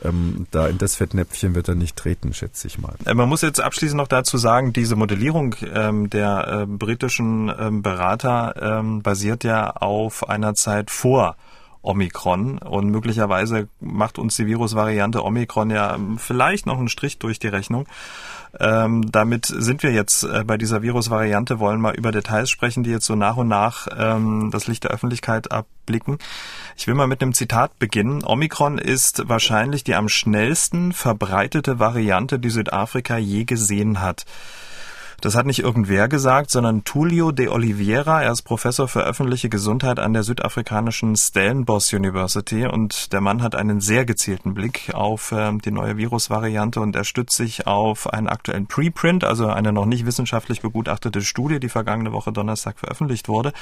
Ähm, 0.04 0.48
da 0.52 0.68
in 0.68 0.78
das 0.78 0.96
Fettnäpfchen 0.96 1.56
wird 1.56 1.70
er 1.70 1.76
nicht 1.76 1.96
treten, 1.96 2.34
schätze 2.34 2.68
ich 2.68 2.78
mal. 2.80 2.96
Äh, 3.06 3.14
man 3.14 3.30
muss 3.30 3.42
jetzt 3.42 3.62
abschließend 3.62 3.98
noch 3.98 4.08
dazu 4.08 4.38
sagen, 4.38 4.74
diese 4.74 4.96
Modellierung 4.96 5.56
ähm, 5.74 6.10
der 6.10 6.48
äh, 6.48 6.66
britischen 6.66 7.52
ähm, 7.58 7.82
Berater 7.82 8.56
ähm, 8.80 9.02
basiert 9.02 9.44
ja 9.44 9.70
auf 9.70 10.28
einer 10.28 10.54
Zeit 10.56 10.92
vor 10.92 11.38
Omikron. 11.86 12.58
Und 12.58 12.90
möglicherweise 12.90 13.70
macht 13.80 14.20
uns 14.20 14.36
die 14.36 14.48
Virusvariante 14.48 15.24
Omikron 15.24 15.70
ja 15.70 15.98
vielleicht 16.18 16.66
noch 16.66 16.78
einen 16.78 16.90
Strich 16.90 17.20
durch 17.20 17.40
die 17.40 17.48
Rechnung. 17.48 17.88
Ähm, 18.60 19.12
damit 19.12 19.46
sind 19.46 19.84
wir 19.84 19.92
jetzt 19.92 20.24
äh, 20.24 20.44
bei 20.46 20.58
dieser 20.58 20.82
Virusvariante, 20.82 21.60
wollen 21.60 21.82
mal 21.82 21.96
über 21.96 22.12
Details 22.12 22.50
sprechen, 22.50 22.84
die 22.84 22.92
jetzt 22.92 23.06
so 23.06 23.16
nach 23.16 23.38
und 23.38 23.48
nach 23.48 23.88
ähm, 23.98 24.50
das 24.52 24.68
Licht 24.68 24.84
der 24.84 24.92
Öffentlichkeit 24.92 25.52
abblicken. 25.52 26.18
Ich 26.78 26.88
will 26.88 26.96
mal 26.96 27.08
mit 27.08 27.22
einem 27.22 27.34
Zitat 27.34 27.78
beginnen. 27.80 28.24
Omikron 28.24 28.78
ist 28.78 29.28
wahrscheinlich 29.28 29.84
die 29.84 29.96
am 29.96 30.10
schnellsten 30.10 30.94
verbreitete 30.94 31.80
Variante, 31.80 32.40
die 32.40 32.50
Südafrika 32.50 33.18
je 33.18 33.44
gesehen 33.44 34.02
hat. 34.02 34.26
Das 35.22 35.36
hat 35.36 35.46
nicht 35.46 35.60
irgendwer 35.60 36.08
gesagt, 36.08 36.52
sondern 36.52 36.84
Tullio 36.84 37.32
de 37.32 37.48
Oliveira. 37.48 38.24
Er 38.24 38.32
ist 38.32 38.44
Professor 38.44 38.88
für 38.88 39.04
öffentliche 39.04 39.50
Gesundheit 39.50 40.00
an 40.00 40.14
der 40.14 40.24
südafrikanischen 40.24 41.16
Stellenbosch 41.16 41.94
University 41.94 42.66
und 42.66 43.14
der 43.14 43.22
Mann 43.22 43.42
hat 43.42 43.56
einen 43.56 43.82
sehr 43.82 44.06
gezielten 44.06 44.54
Blick 44.54 44.92
auf 44.94 45.32
äh, 45.32 45.52
die 45.58 45.72
neue 45.72 45.98
Virusvariante 45.98 46.80
und 46.80 46.96
er 46.96 47.04
stützt 47.04 47.38
sich 47.38 47.68
auf 47.68 48.12
einen 48.12 48.28
aktuellen 48.28 48.68
Preprint, 48.68 49.24
also 49.24 49.48
eine 49.48 49.72
noch 49.72 49.86
nicht 49.86 50.06
wissenschaftlich 50.06 50.62
begutachtete 50.62 51.22
Studie, 51.22 51.60
die 51.60 51.70
vergangene 51.70 52.12
Woche 52.12 52.32
Donnerstag 52.32 52.80
veröffentlicht 52.80 53.28
wurde 53.28 53.54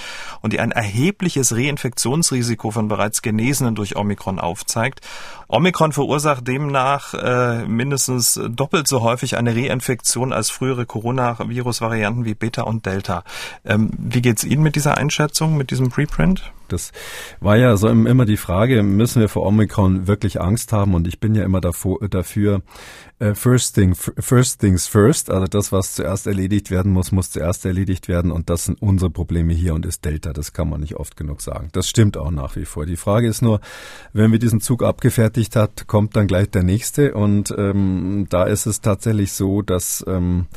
und 0.41 0.53
die 0.53 0.59
ein 0.59 0.71
erhebliches 0.71 1.55
Reinfektionsrisiko 1.55 2.71
von 2.71 2.87
bereits 2.87 3.21
Genesenen 3.21 3.75
durch 3.75 3.95
Omikron 3.95 4.39
aufzeigt. 4.39 5.01
Omikron 5.47 5.91
verursacht 5.91 6.47
demnach 6.47 7.13
äh, 7.13 7.65
mindestens 7.67 8.39
doppelt 8.49 8.87
so 8.87 9.01
häufig 9.01 9.37
eine 9.37 9.55
Reinfektion 9.55 10.33
als 10.33 10.49
frühere 10.49 10.85
Coronavirus-Varianten 11.43 12.25
wie 12.25 12.33
Beta 12.33 12.63
und 12.63 12.85
Delta. 12.85 13.23
Ähm, 13.65 13.91
wie 13.97 14.21
geht's 14.21 14.43
Ihnen 14.43 14.63
mit 14.63 14.75
dieser 14.75 14.97
Einschätzung, 14.97 15.57
mit 15.57 15.71
diesem 15.71 15.89
Preprint? 15.89 16.51
Das 16.69 16.91
war 17.39 17.55
ja 17.55 17.77
so 17.77 17.87
immer 17.87 18.25
die 18.25 18.37
Frage, 18.37 18.81
müssen 18.81 19.19
wir 19.19 19.29
vor 19.29 19.45
Omikron 19.45 20.07
wirklich 20.07 20.41
Angst 20.41 20.73
haben? 20.73 20.95
Und 20.95 21.07
ich 21.07 21.19
bin 21.19 21.35
ja 21.35 21.43
immer 21.43 21.61
davor, 21.61 21.99
dafür, 22.09 22.61
äh, 23.19 23.35
first, 23.35 23.75
thing, 23.75 23.93
first 23.95 24.59
things 24.59 24.87
first, 24.87 25.29
also 25.29 25.45
das, 25.45 25.71
was 25.71 25.93
zuerst 25.93 26.25
erledigt 26.25 26.71
werden 26.71 26.91
muss, 26.91 27.11
muss 27.11 27.29
zuerst 27.29 27.65
erledigt 27.65 28.07
werden. 28.07 28.31
Und 28.31 28.49
das 28.49 28.65
sind 28.65 28.81
unsere 28.81 29.11
Probleme 29.11 29.53
hier 29.53 29.75
und 29.75 29.85
ist 29.85 30.03
Delta. 30.03 30.33
Das 30.33 30.53
kann 30.53 30.69
man 30.69 30.81
nicht 30.81 30.95
oft 30.95 31.15
genug 31.15 31.41
sagen. 31.41 31.69
Das 31.73 31.87
stimmt 31.87 32.17
auch 32.17 32.31
nach 32.31 32.55
wie 32.55 32.65
vor. 32.65 32.85
Die 32.85 32.97
Frage 32.97 33.27
ist 33.27 33.41
nur, 33.41 33.59
wenn 34.13 34.31
wir 34.31 34.39
diesen 34.39 34.61
Zug 34.61 34.83
abgefertigt 34.83 35.55
hat, 35.55 35.85
kommt 35.87 36.15
dann 36.15 36.27
gleich 36.27 36.49
der 36.49 36.63
nächste. 36.63 37.13
Und 37.13 37.53
ähm, 37.55 38.25
da 38.29 38.45
ist 38.45 38.65
es 38.65 38.81
tatsächlich 38.81 39.33
so, 39.33 39.61
dass 39.61 40.03
ähm, 40.07 40.47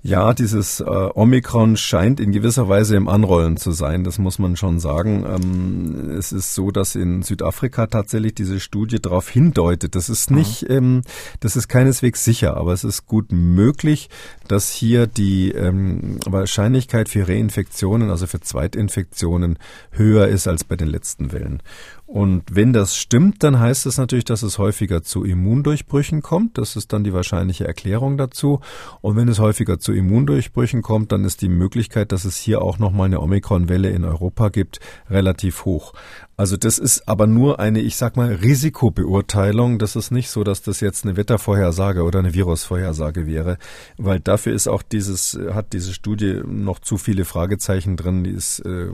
ja, 0.00 0.32
dieses 0.32 0.78
äh, 0.78 0.84
Omikron 0.84 1.76
scheint 1.76 2.20
in 2.20 2.30
gewisser 2.30 2.68
Weise 2.68 2.94
im 2.94 3.08
Anrollen 3.08 3.56
zu 3.56 3.72
sein, 3.72 4.04
das 4.04 4.18
muss 4.18 4.38
man 4.38 4.56
schon 4.56 4.78
sagen. 4.78 5.26
Ähm, 5.26 6.10
es 6.16 6.30
ist 6.30 6.54
so, 6.54 6.70
dass 6.70 6.94
in 6.94 7.22
Südafrika 7.22 7.88
tatsächlich 7.88 8.34
diese 8.34 8.60
Studie 8.60 9.00
darauf 9.02 9.28
hindeutet. 9.28 9.96
Das 9.96 10.08
ist 10.08 10.30
nicht, 10.30 10.62
mhm. 10.62 10.74
ähm, 10.74 11.02
das 11.40 11.56
ist 11.56 11.66
keineswegs 11.66 12.24
sicher, 12.24 12.56
aber 12.56 12.72
es 12.72 12.84
ist 12.84 13.06
gut 13.06 13.32
möglich, 13.32 14.08
dass 14.46 14.70
hier 14.70 15.08
die 15.08 15.50
ähm, 15.50 16.20
Wahrscheinlichkeit 16.24 17.08
für 17.08 17.26
Reinfektionen, 17.26 18.10
also 18.10 18.28
für 18.28 18.40
Zweitinfektionen, 18.40 19.58
höher 19.90 20.28
ist 20.28 20.46
als 20.46 20.62
bei 20.62 20.76
den 20.76 20.88
letzten 20.88 21.32
Wellen. 21.32 21.60
Und 22.08 22.44
wenn 22.50 22.72
das 22.72 22.96
stimmt, 22.96 23.42
dann 23.42 23.60
heißt 23.60 23.84
es 23.84 23.98
natürlich, 23.98 24.24
dass 24.24 24.42
es 24.42 24.56
häufiger 24.56 25.02
zu 25.02 25.24
Immundurchbrüchen 25.24 26.22
kommt. 26.22 26.56
Das 26.56 26.74
ist 26.74 26.94
dann 26.94 27.04
die 27.04 27.12
wahrscheinliche 27.12 27.66
Erklärung 27.66 28.16
dazu. 28.16 28.60
Und 29.02 29.16
wenn 29.16 29.28
es 29.28 29.38
häufiger 29.40 29.78
zu 29.78 29.92
Immundurchbrüchen 29.92 30.80
kommt, 30.80 31.12
dann 31.12 31.26
ist 31.26 31.42
die 31.42 31.50
Möglichkeit, 31.50 32.10
dass 32.10 32.24
es 32.24 32.38
hier 32.38 32.62
auch 32.62 32.78
nochmal 32.78 33.08
eine 33.08 33.20
Omikron-Welle 33.20 33.90
in 33.90 34.06
Europa 34.06 34.48
gibt, 34.48 34.80
relativ 35.10 35.66
hoch. 35.66 35.92
Also 36.38 36.56
das 36.56 36.78
ist 36.78 37.08
aber 37.08 37.26
nur 37.26 37.58
eine, 37.58 37.80
ich 37.80 37.96
sag 37.96 38.16
mal, 38.16 38.32
Risikobeurteilung. 38.32 39.80
Das 39.80 39.96
ist 39.96 40.12
nicht 40.12 40.30
so, 40.30 40.44
dass 40.44 40.62
das 40.62 40.78
jetzt 40.78 41.04
eine 41.04 41.16
Wettervorhersage 41.16 42.04
oder 42.04 42.20
eine 42.20 42.32
Virusvorhersage 42.32 43.26
wäre, 43.26 43.58
weil 43.96 44.20
dafür 44.20 44.54
ist 44.54 44.68
auch 44.68 44.82
dieses, 44.82 45.36
hat 45.52 45.72
diese 45.72 45.92
Studie 45.92 46.40
noch 46.46 46.78
zu 46.78 46.96
viele 46.96 47.24
Fragezeichen 47.24 47.96
drin, 47.96 48.22
die 48.22 48.30
ist 48.30 48.60
äh, 48.60 48.86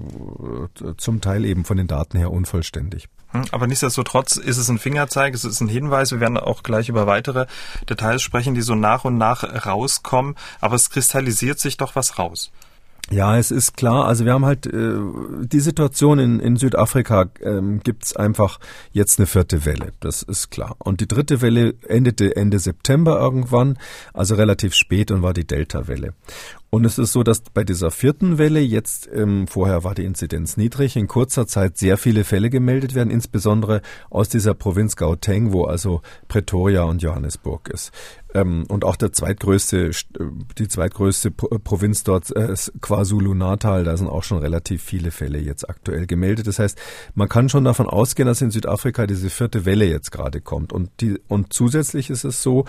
zum 0.96 1.20
Teil 1.20 1.44
eben 1.44 1.66
von 1.66 1.76
den 1.76 1.86
Daten 1.86 2.16
her 2.16 2.30
unvollständig. 2.30 3.10
Hm, 3.32 3.44
aber 3.50 3.66
nichtsdestotrotz 3.66 4.36
ist 4.36 4.56
es 4.56 4.70
ein 4.70 4.78
Fingerzeig, 4.78 5.34
es 5.34 5.44
ist 5.44 5.60
ein 5.60 5.68
Hinweis. 5.68 6.12
Wir 6.12 6.20
werden 6.20 6.38
auch 6.38 6.62
gleich 6.62 6.88
über 6.88 7.06
weitere 7.06 7.44
Details 7.90 8.22
sprechen, 8.22 8.54
die 8.54 8.62
so 8.62 8.74
nach 8.74 9.04
und 9.04 9.18
nach 9.18 9.66
rauskommen. 9.66 10.34
Aber 10.62 10.76
es 10.76 10.88
kristallisiert 10.88 11.60
sich 11.60 11.76
doch 11.76 11.94
was 11.94 12.18
raus. 12.18 12.52
Ja, 13.10 13.36
es 13.36 13.50
ist 13.50 13.76
klar. 13.76 14.06
Also 14.06 14.24
wir 14.24 14.32
haben 14.32 14.46
halt 14.46 14.66
äh, 14.66 14.94
die 15.42 15.60
Situation 15.60 16.18
in, 16.18 16.40
in 16.40 16.56
Südafrika 16.56 17.26
ähm, 17.42 17.80
gibt 17.84 18.16
einfach 18.16 18.58
jetzt 18.92 19.18
eine 19.18 19.26
vierte 19.26 19.66
Welle. 19.66 19.92
Das 20.00 20.22
ist 20.22 20.50
klar. 20.50 20.76
Und 20.78 21.00
die 21.00 21.08
dritte 21.08 21.42
Welle 21.42 21.74
endete 21.86 22.34
Ende 22.34 22.58
September 22.58 23.20
irgendwann, 23.20 23.78
also 24.14 24.34
relativ 24.36 24.74
spät 24.74 25.10
und 25.10 25.22
war 25.22 25.34
die 25.34 25.46
Delta-Welle. 25.46 26.14
Und 26.70 26.84
es 26.84 26.98
ist 26.98 27.12
so, 27.12 27.22
dass 27.22 27.40
bei 27.40 27.62
dieser 27.62 27.92
vierten 27.92 28.36
Welle 28.38 28.58
jetzt, 28.58 29.08
ähm, 29.14 29.46
vorher 29.46 29.84
war 29.84 29.94
die 29.94 30.04
Inzidenz 30.04 30.56
niedrig, 30.56 30.96
in 30.96 31.06
kurzer 31.06 31.46
Zeit 31.46 31.78
sehr 31.78 31.98
viele 31.98 32.24
Fälle 32.24 32.50
gemeldet 32.50 32.96
werden, 32.96 33.10
insbesondere 33.10 33.80
aus 34.10 34.28
dieser 34.28 34.54
Provinz 34.54 34.96
Gauteng, 34.96 35.52
wo 35.52 35.66
also 35.66 36.02
Pretoria 36.26 36.82
und 36.82 37.00
Johannesburg 37.00 37.68
ist. 37.68 37.92
Ähm, 38.34 38.64
und 38.68 38.84
auch 38.84 38.96
der 38.96 39.12
zweitgrößte, 39.12 39.86
äh, 39.86 39.92
die 40.58 40.66
zweitgrößte 40.66 41.30
Pro 41.30 41.46
Provinz 41.62 42.02
dort 42.02 42.34
äh, 42.34 42.52
ist 42.52 42.72
KwaZulu-Natal. 42.80 43.84
Da 43.84 43.96
sind 43.96 44.08
auch 44.08 44.24
schon 44.24 44.38
relativ 44.38 44.82
viele 44.82 45.12
Fälle 45.12 45.38
jetzt 45.38 45.70
aktuell 45.70 46.06
gemeldet. 46.06 46.48
Das 46.48 46.58
heißt, 46.58 46.76
man 47.14 47.28
kann 47.28 47.48
schon 47.48 47.64
davon 47.64 47.86
ausgehen, 47.86 48.26
dass 48.26 48.42
in 48.42 48.50
Südafrika 48.50 49.06
diese 49.06 49.30
vierte 49.30 49.64
Welle 49.64 49.86
jetzt 49.86 50.10
gerade 50.10 50.40
kommt. 50.40 50.72
Und 50.72 50.90
die, 51.00 51.20
und 51.28 51.52
zusätzlich 51.52 52.10
ist 52.10 52.24
es 52.24 52.42
so, 52.42 52.64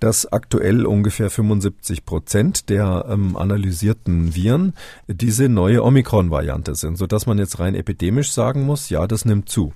dass 0.00 0.30
aktuell 0.30 0.84
ungefähr 0.84 1.30
75 1.30 2.04
Prozent 2.04 2.68
der 2.68 3.06
ähm, 3.08 3.38
analysierten 3.38 4.34
Viren 4.34 4.74
diese 5.08 5.48
neue 5.48 5.82
Omikron-Variante 5.82 6.74
sind, 6.74 6.98
sodass 6.98 7.24
man 7.24 7.38
jetzt 7.38 7.58
rein 7.58 7.74
epidemisch 7.74 8.32
sagen 8.32 8.64
muss, 8.64 8.90
ja, 8.90 9.06
das 9.06 9.24
nimmt 9.24 9.48
zu. 9.48 9.72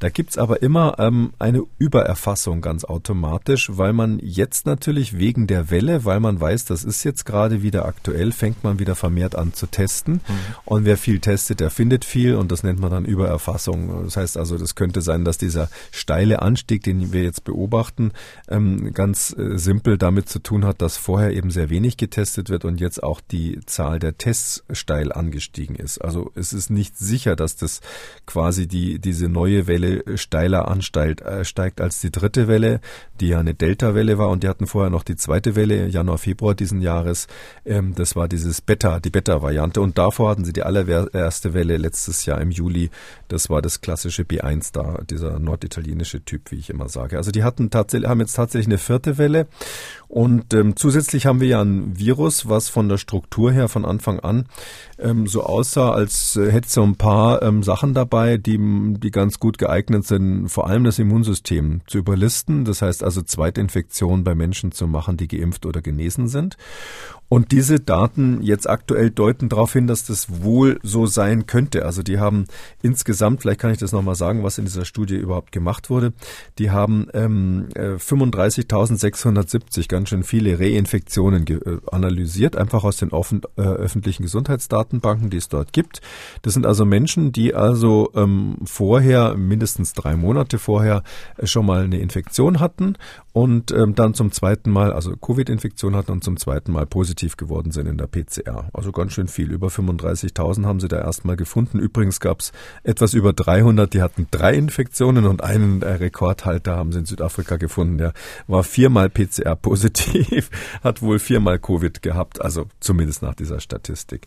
Da 0.00 0.08
gibt's 0.08 0.36
aber 0.36 0.62
immer 0.62 0.96
ähm, 0.98 1.32
eine 1.38 1.62
Übererfassung 1.78 2.60
ganz 2.60 2.84
automatisch, 2.84 3.70
weil 3.72 3.92
man 3.92 4.18
jetzt 4.18 4.66
natürlich 4.66 4.79
wegen 4.86 5.46
der 5.46 5.70
Welle, 5.70 6.04
weil 6.04 6.20
man 6.20 6.40
weiß, 6.40 6.64
das 6.64 6.84
ist 6.84 7.04
jetzt 7.04 7.24
gerade 7.24 7.62
wieder 7.62 7.86
aktuell, 7.86 8.32
fängt 8.32 8.64
man 8.64 8.78
wieder 8.78 8.94
vermehrt 8.94 9.36
an 9.36 9.52
zu 9.52 9.66
testen. 9.66 10.14
Mhm. 10.14 10.20
Und 10.64 10.84
wer 10.84 10.96
viel 10.96 11.20
testet, 11.20 11.60
der 11.60 11.70
findet 11.70 12.04
viel 12.04 12.34
und 12.34 12.50
das 12.50 12.62
nennt 12.62 12.80
man 12.80 12.90
dann 12.90 13.04
Übererfassung. 13.04 14.04
Das 14.04 14.16
heißt 14.16 14.36
also, 14.36 14.58
das 14.58 14.74
könnte 14.74 15.02
sein, 15.02 15.24
dass 15.24 15.38
dieser 15.38 15.68
steile 15.90 16.42
Anstieg, 16.42 16.82
den 16.82 17.12
wir 17.12 17.22
jetzt 17.22 17.44
beobachten, 17.44 18.12
ähm, 18.48 18.92
ganz 18.92 19.34
äh, 19.36 19.58
simpel 19.58 19.98
damit 19.98 20.28
zu 20.28 20.38
tun 20.38 20.64
hat, 20.64 20.82
dass 20.82 20.96
vorher 20.96 21.32
eben 21.32 21.50
sehr 21.50 21.70
wenig 21.70 21.96
getestet 21.96 22.48
wird 22.48 22.64
und 22.64 22.80
jetzt 22.80 23.02
auch 23.02 23.20
die 23.20 23.60
Zahl 23.66 23.98
der 23.98 24.18
Tests 24.18 24.64
steil 24.72 25.12
angestiegen 25.12 25.76
ist. 25.76 25.98
Also 25.98 26.32
es 26.34 26.52
ist 26.52 26.70
nicht 26.70 26.98
sicher, 26.98 27.36
dass 27.36 27.56
das 27.56 27.80
quasi 28.26 28.66
die, 28.66 28.98
diese 28.98 29.28
neue 29.28 29.66
Welle 29.66 30.02
steiler 30.16 30.68
ansteigt 30.68 31.20
äh, 31.20 31.44
steigt 31.44 31.80
als 31.80 32.00
die 32.00 32.10
dritte 32.10 32.48
Welle, 32.48 32.80
die 33.20 33.28
ja 33.28 33.40
eine 33.40 33.54
Delta-Welle 33.54 34.18
war 34.18 34.28
und 34.28 34.42
die 34.42 34.48
hatten 34.48 34.66
vorher 34.70 34.90
noch 34.90 35.02
die 35.02 35.16
zweite 35.16 35.56
Welle, 35.56 35.86
Januar, 35.88 36.18
Februar 36.18 36.54
diesen 36.54 36.80
Jahres. 36.80 37.26
Ähm, 37.64 37.94
das 37.94 38.16
war 38.16 38.28
dieses 38.28 38.60
Beta, 38.60 39.00
die 39.00 39.10
Beta-Variante 39.10 39.80
und 39.80 39.98
davor 39.98 40.30
hatten 40.30 40.44
sie 40.44 40.52
die 40.52 40.62
allererste 40.62 41.54
Welle 41.54 41.76
letztes 41.76 42.24
Jahr 42.26 42.40
im 42.40 42.50
Juli. 42.50 42.90
Das 43.28 43.50
war 43.50 43.62
das 43.62 43.80
klassische 43.80 44.22
B1 44.22 44.70
da, 44.72 45.02
dieser 45.08 45.38
norditalienische 45.38 46.24
Typ, 46.24 46.50
wie 46.50 46.56
ich 46.56 46.70
immer 46.70 46.88
sage. 46.88 47.16
Also 47.16 47.30
die 47.30 47.44
hatten 47.44 47.70
tatsächlich, 47.70 48.08
haben 48.08 48.20
jetzt 48.20 48.34
tatsächlich 48.34 48.68
eine 48.68 48.78
vierte 48.78 49.18
Welle 49.18 49.46
und 50.08 50.54
ähm, 50.54 50.76
zusätzlich 50.76 51.26
haben 51.26 51.40
wir 51.40 51.48
ja 51.48 51.62
ein 51.62 51.98
Virus, 51.98 52.48
was 52.48 52.68
von 52.68 52.88
der 52.88 52.98
Struktur 52.98 53.52
her 53.52 53.68
von 53.68 53.84
Anfang 53.84 54.20
an 54.20 54.46
ähm, 54.98 55.26
so 55.26 55.42
aussah, 55.42 55.92
als 55.92 56.36
äh, 56.36 56.50
hätte 56.50 56.66
es 56.66 56.74
so 56.74 56.82
ein 56.82 56.96
paar 56.96 57.42
ähm, 57.42 57.62
Sachen 57.62 57.94
dabei, 57.94 58.36
die, 58.36 58.58
die 58.98 59.10
ganz 59.10 59.38
gut 59.38 59.58
geeignet 59.58 60.06
sind, 60.06 60.48
vor 60.48 60.68
allem 60.68 60.84
das 60.84 60.98
Immunsystem 60.98 61.80
zu 61.86 61.98
überlisten. 61.98 62.64
Das 62.64 62.82
heißt 62.82 63.02
also 63.02 63.22
Zweitinfektionen 63.22 64.24
bei 64.24 64.34
Menschen 64.34 64.59
zu 64.72 64.86
machen, 64.86 65.16
die 65.16 65.28
geimpft 65.28 65.66
oder 65.66 65.80
genesen 65.82 66.28
sind. 66.28 66.56
Und 67.30 67.52
diese 67.52 67.80
Daten 67.80 68.42
jetzt 68.42 68.68
aktuell 68.68 69.10
deuten 69.10 69.48
darauf 69.48 69.72
hin, 69.72 69.86
dass 69.86 70.04
das 70.04 70.42
wohl 70.42 70.78
so 70.82 71.06
sein 71.06 71.46
könnte. 71.46 71.86
Also 71.86 72.02
die 72.02 72.18
haben 72.18 72.44
insgesamt, 72.82 73.40
vielleicht 73.40 73.60
kann 73.60 73.70
ich 73.70 73.78
das 73.78 73.92
nochmal 73.92 74.16
sagen, 74.16 74.42
was 74.42 74.58
in 74.58 74.66
dieser 74.66 74.84
Studie 74.84 75.16
überhaupt 75.16 75.52
gemacht 75.52 75.88
wurde, 75.88 76.12
die 76.58 76.70
haben 76.70 77.06
ähm, 77.14 77.68
35.670, 77.74 79.80
äh, 79.80 79.86
ganz 79.86 80.10
schön 80.10 80.24
viele 80.24 80.60
Reinfektionen 80.60 81.46
äh, 81.46 81.78
analysiert, 81.90 82.56
einfach 82.56 82.84
aus 82.84 82.98
den 82.98 83.10
offen, 83.10 83.40
äh, 83.56 83.62
öffentlichen 83.62 84.24
Gesundheitsdatenbanken, 84.24 85.30
die 85.30 85.38
es 85.38 85.48
dort 85.48 85.72
gibt. 85.72 86.02
Das 86.42 86.52
sind 86.52 86.66
also 86.66 86.84
Menschen, 86.84 87.32
die 87.32 87.54
also 87.54 88.10
ähm, 88.14 88.58
vorher, 88.64 89.36
mindestens 89.36 89.94
drei 89.94 90.16
Monate 90.16 90.58
vorher, 90.58 91.02
äh, 91.36 91.46
schon 91.46 91.64
mal 91.64 91.84
eine 91.84 92.00
Infektion 92.00 92.60
hatten 92.60 92.96
und 93.32 93.70
ähm, 93.70 93.94
dann 93.94 94.14
zum 94.14 94.32
zweiten 94.32 94.60
zweiten 94.60 94.70
Mal, 94.70 94.92
also 94.92 95.16
Covid-Infektion 95.16 95.94
hatten 95.94 96.12
und 96.12 96.24
zum 96.24 96.36
zweiten 96.36 96.72
Mal 96.72 96.86
positiv 96.86 97.19
geworden 97.36 97.70
sind 97.70 97.86
in 97.86 97.98
der 97.98 98.06
PCR. 98.06 98.68
Also 98.72 98.92
ganz 98.92 99.12
schön 99.12 99.28
viel. 99.28 99.50
Über 99.50 99.68
35.000 99.68 100.64
haben 100.64 100.80
sie 100.80 100.88
da 100.88 100.98
erstmal 100.98 101.36
gefunden. 101.36 101.78
Übrigens 101.78 102.20
gab 102.20 102.40
es 102.40 102.52
etwas 102.82 103.14
über 103.14 103.32
300, 103.32 103.92
die 103.92 104.02
hatten 104.02 104.26
drei 104.30 104.54
Infektionen 104.54 105.26
und 105.26 105.44
einen 105.44 105.82
Rekordhalter 105.82 106.76
haben 106.76 106.92
sie 106.92 107.00
in 107.00 107.06
Südafrika 107.06 107.56
gefunden. 107.56 107.98
Der 107.98 108.12
war 108.46 108.62
viermal 108.62 109.10
PCR 109.10 109.56
positiv, 109.56 110.50
hat 110.82 111.02
wohl 111.02 111.18
viermal 111.18 111.58
Covid 111.58 112.02
gehabt, 112.02 112.40
also 112.40 112.66
zumindest 112.80 113.22
nach 113.22 113.34
dieser 113.34 113.60
Statistik. 113.60 114.26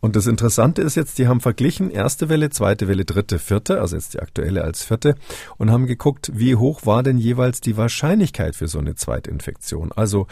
Und 0.00 0.16
das 0.16 0.26
Interessante 0.26 0.82
ist 0.82 0.96
jetzt, 0.96 1.18
die 1.18 1.28
haben 1.28 1.40
verglichen 1.40 1.90
erste 1.90 2.28
Welle, 2.28 2.50
zweite 2.50 2.88
Welle, 2.88 3.04
dritte, 3.04 3.38
vierte, 3.38 3.80
also 3.80 3.96
jetzt 3.96 4.14
die 4.14 4.20
aktuelle 4.20 4.62
als 4.62 4.84
vierte, 4.84 5.14
und 5.56 5.70
haben 5.70 5.86
geguckt, 5.86 6.30
wie 6.34 6.56
hoch 6.56 6.84
war 6.84 7.02
denn 7.02 7.18
jeweils 7.18 7.60
die 7.60 7.76
Wahrscheinlichkeit 7.76 8.54
für 8.54 8.68
so 8.68 8.78
eine 8.78 8.94
Zweitinfektion. 8.94 9.92
Also 9.92 10.26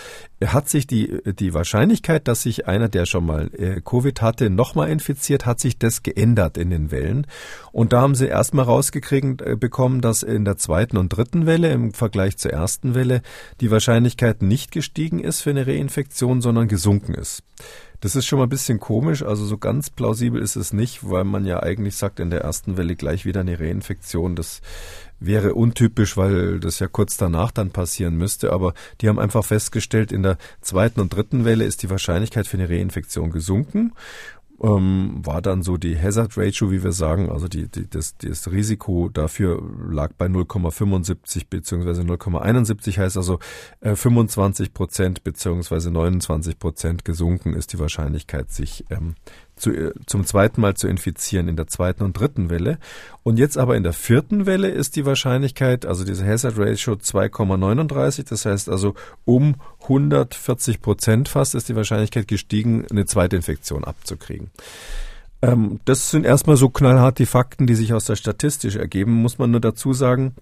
hat 0.46 0.68
sich 0.68 0.86
die, 0.86 1.20
die 1.24 1.54
Wahrscheinlichkeit, 1.54 2.28
dass 2.28 2.42
sich 2.42 2.66
einer, 2.66 2.88
der 2.88 3.06
schon 3.06 3.26
mal 3.26 3.50
äh, 3.54 3.80
Covid 3.80 4.22
hatte, 4.22 4.50
nochmal 4.50 4.90
infiziert, 4.90 5.46
hat 5.46 5.60
sich 5.60 5.78
das 5.78 6.02
geändert 6.02 6.56
in 6.56 6.70
den 6.70 6.90
Wellen. 6.90 7.26
Und 7.72 7.92
da 7.92 8.00
haben 8.00 8.14
sie 8.14 8.26
erstmal 8.26 8.64
rausgekriegt 8.64 9.42
äh, 9.42 9.56
bekommen, 9.56 10.00
dass 10.00 10.22
in 10.22 10.44
der 10.44 10.56
zweiten 10.56 10.96
und 10.96 11.08
dritten 11.10 11.46
Welle 11.46 11.72
im 11.72 11.92
Vergleich 11.92 12.38
zur 12.38 12.52
ersten 12.52 12.94
Welle 12.94 13.22
die 13.60 13.70
Wahrscheinlichkeit 13.70 14.42
nicht 14.42 14.72
gestiegen 14.72 15.20
ist 15.20 15.42
für 15.42 15.50
eine 15.50 15.66
Reinfektion, 15.66 16.40
sondern 16.40 16.68
gesunken 16.68 17.14
ist. 17.14 17.42
Das 18.02 18.16
ist 18.16 18.26
schon 18.26 18.40
mal 18.40 18.46
ein 18.46 18.48
bisschen 18.48 18.80
komisch, 18.80 19.22
also 19.22 19.44
so 19.44 19.58
ganz 19.58 19.88
plausibel 19.88 20.42
ist 20.42 20.56
es 20.56 20.72
nicht, 20.72 21.08
weil 21.08 21.22
man 21.22 21.46
ja 21.46 21.62
eigentlich 21.62 21.94
sagt, 21.94 22.18
in 22.18 22.30
der 22.30 22.40
ersten 22.40 22.76
Welle 22.76 22.96
gleich 22.96 23.24
wieder 23.24 23.42
eine 23.42 23.60
Reinfektion. 23.60 24.34
Das 24.34 24.60
wäre 25.20 25.54
untypisch, 25.54 26.16
weil 26.16 26.58
das 26.58 26.80
ja 26.80 26.88
kurz 26.88 27.16
danach 27.16 27.52
dann 27.52 27.70
passieren 27.70 28.16
müsste. 28.16 28.52
Aber 28.52 28.74
die 29.00 29.08
haben 29.08 29.20
einfach 29.20 29.44
festgestellt, 29.44 30.10
in 30.10 30.24
der 30.24 30.36
zweiten 30.62 31.00
und 31.00 31.14
dritten 31.14 31.44
Welle 31.44 31.64
ist 31.64 31.84
die 31.84 31.90
Wahrscheinlichkeit 31.90 32.48
für 32.48 32.56
eine 32.56 32.68
Reinfektion 32.68 33.30
gesunken 33.30 33.92
ähm, 34.62 35.20
war 35.24 35.42
dann 35.42 35.62
so 35.62 35.76
die 35.76 36.00
Hazard 36.00 36.36
Ratio, 36.36 36.70
wie 36.70 36.84
wir 36.84 36.92
sagen, 36.92 37.30
also 37.30 37.48
die, 37.48 37.68
die, 37.68 37.88
das, 37.90 38.16
das 38.16 38.50
Risiko 38.50 39.08
dafür 39.08 39.60
lag 39.90 40.12
bei 40.16 40.26
0,75 40.26 41.46
beziehungsweise 41.50 42.02
0,71 42.02 42.96
heißt 42.98 43.16
also 43.16 43.40
äh, 43.80 43.96
25 43.96 44.72
Prozent 44.72 45.24
beziehungsweise 45.24 45.90
29 45.90 46.58
Prozent 46.58 47.04
gesunken 47.04 47.54
ist 47.54 47.72
die 47.72 47.78
Wahrscheinlichkeit, 47.80 48.52
sich 48.52 48.84
ähm, 48.90 49.14
zu, 49.62 49.70
äh, 49.70 49.92
zum 50.06 50.26
zweiten 50.26 50.60
Mal 50.60 50.74
zu 50.74 50.88
infizieren 50.88 51.48
in 51.48 51.56
der 51.56 51.68
zweiten 51.68 52.02
und 52.02 52.18
dritten 52.18 52.50
Welle. 52.50 52.78
Und 53.22 53.38
jetzt 53.38 53.56
aber 53.56 53.76
in 53.76 53.84
der 53.84 53.92
vierten 53.92 54.44
Welle 54.44 54.68
ist 54.68 54.96
die 54.96 55.06
Wahrscheinlichkeit, 55.06 55.86
also 55.86 56.04
diese 56.04 56.26
Hazard 56.26 56.58
Ratio 56.58 56.94
2,39, 56.94 58.28
das 58.28 58.44
heißt 58.44 58.68
also 58.68 58.94
um 59.24 59.54
140 59.82 60.82
Prozent 60.82 61.28
fast 61.28 61.54
ist 61.54 61.68
die 61.68 61.76
Wahrscheinlichkeit 61.76 62.26
gestiegen, 62.26 62.84
eine 62.90 63.06
zweite 63.06 63.36
Infektion 63.36 63.84
abzukriegen. 63.84 64.50
Ähm, 65.40 65.80
das 65.84 66.10
sind 66.10 66.26
erstmal 66.26 66.56
so 66.56 66.68
knallhart 66.68 67.18
die 67.18 67.26
Fakten, 67.26 67.66
die 67.66 67.74
sich 67.74 67.94
aus 67.94 68.06
der 68.06 68.16
Statistik 68.16 68.74
ergeben, 68.74 69.12
muss 69.12 69.38
man 69.38 69.50
nur 69.52 69.60
dazu 69.60 69.92
sagen. 69.92 70.34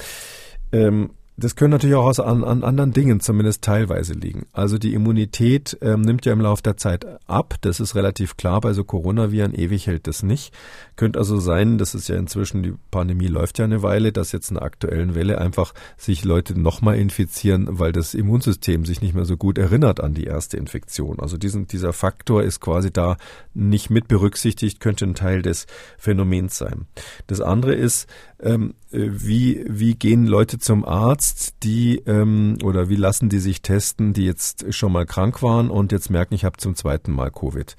Ähm, 0.73 1.11
das 1.41 1.57
können 1.57 1.72
natürlich 1.72 1.97
auch 1.97 2.05
aus, 2.05 2.20
an, 2.20 2.45
an 2.45 2.62
anderen 2.62 2.93
Dingen 2.93 3.20
zumindest 3.20 3.62
teilweise 3.62 4.12
liegen. 4.12 4.47
Also 4.53 4.78
die 4.78 4.95
Immunität 4.95 5.76
ähm, 5.80 6.03
nimmt 6.03 6.26
ja 6.26 6.32
im 6.32 6.41
Laufe 6.41 6.62
der 6.62 6.76
Zeit 6.76 7.07
ab. 7.26 7.55
Das 7.62 7.80
ist 7.80 7.95
relativ 7.95 8.36
klar. 8.36 8.61
Bei 8.61 8.72
so 8.72 8.84
Coronaviren 8.84 9.55
ewig 9.55 9.86
hält 9.86 10.07
das 10.07 10.22
nicht. 10.22 10.53
Könnte 11.01 11.19
also 11.19 11.41
sein, 11.41 11.79
das 11.79 11.95
ist 11.95 12.11
ja 12.11 12.17
inzwischen, 12.17 12.63
die 12.63 12.75
Pandemie 12.91 13.29
läuft 13.29 13.59
ja 13.59 13.65
eine 13.65 13.83
Weile, 13.83 14.13
dass 14.13 14.33
jetzt 14.33 14.51
in 14.51 14.57
der 14.57 14.65
aktuellen 14.65 15.15
Welle 15.15 15.39
einfach 15.39 15.73
sich 15.97 16.27
Leute 16.27 16.61
nochmal 16.61 16.99
infizieren, 16.99 17.67
weil 17.71 17.93
das 17.93 18.13
Immunsystem 18.13 18.85
sich 18.85 19.01
nicht 19.01 19.15
mehr 19.15 19.25
so 19.25 19.39
gut 19.39 19.57
erinnert 19.57 20.01
an 20.01 20.13
die 20.13 20.25
erste 20.25 20.59
Infektion. 20.59 21.19
Also 21.19 21.39
diesen, 21.39 21.67
dieser 21.67 21.95
Faktor 21.95 22.43
ist 22.43 22.61
quasi 22.61 22.93
da 22.93 23.17
nicht 23.55 23.89
mit 23.89 24.09
berücksichtigt, 24.09 24.79
könnte 24.81 25.07
ein 25.07 25.15
Teil 25.15 25.41
des 25.41 25.67
Phänomens 25.97 26.59
sein. 26.59 26.85
Das 27.29 27.41
andere 27.41 27.73
ist, 27.73 28.07
ähm, 28.39 28.75
äh, 28.93 29.09
wie, 29.11 29.65
wie 29.69 29.95
gehen 29.95 30.27
Leute 30.27 30.59
zum 30.59 30.85
Arzt, 30.85 31.55
die 31.63 31.97
ähm, 32.07 32.59
oder 32.63 32.91
wie 32.91 32.97
lassen 32.97 33.31
die 33.31 33.39
sich 33.39 33.63
testen, 33.63 34.13
die 34.13 34.27
jetzt 34.27 34.75
schon 34.75 34.93
mal 34.93 35.07
krank 35.07 35.43
waren 35.43 35.71
und 35.71 35.93
jetzt 35.93 36.11
merken, 36.11 36.35
ich 36.35 36.45
habe 36.45 36.59
zum 36.59 36.75
zweiten 36.75 37.13
Mal 37.13 37.31
Covid. 37.31 37.75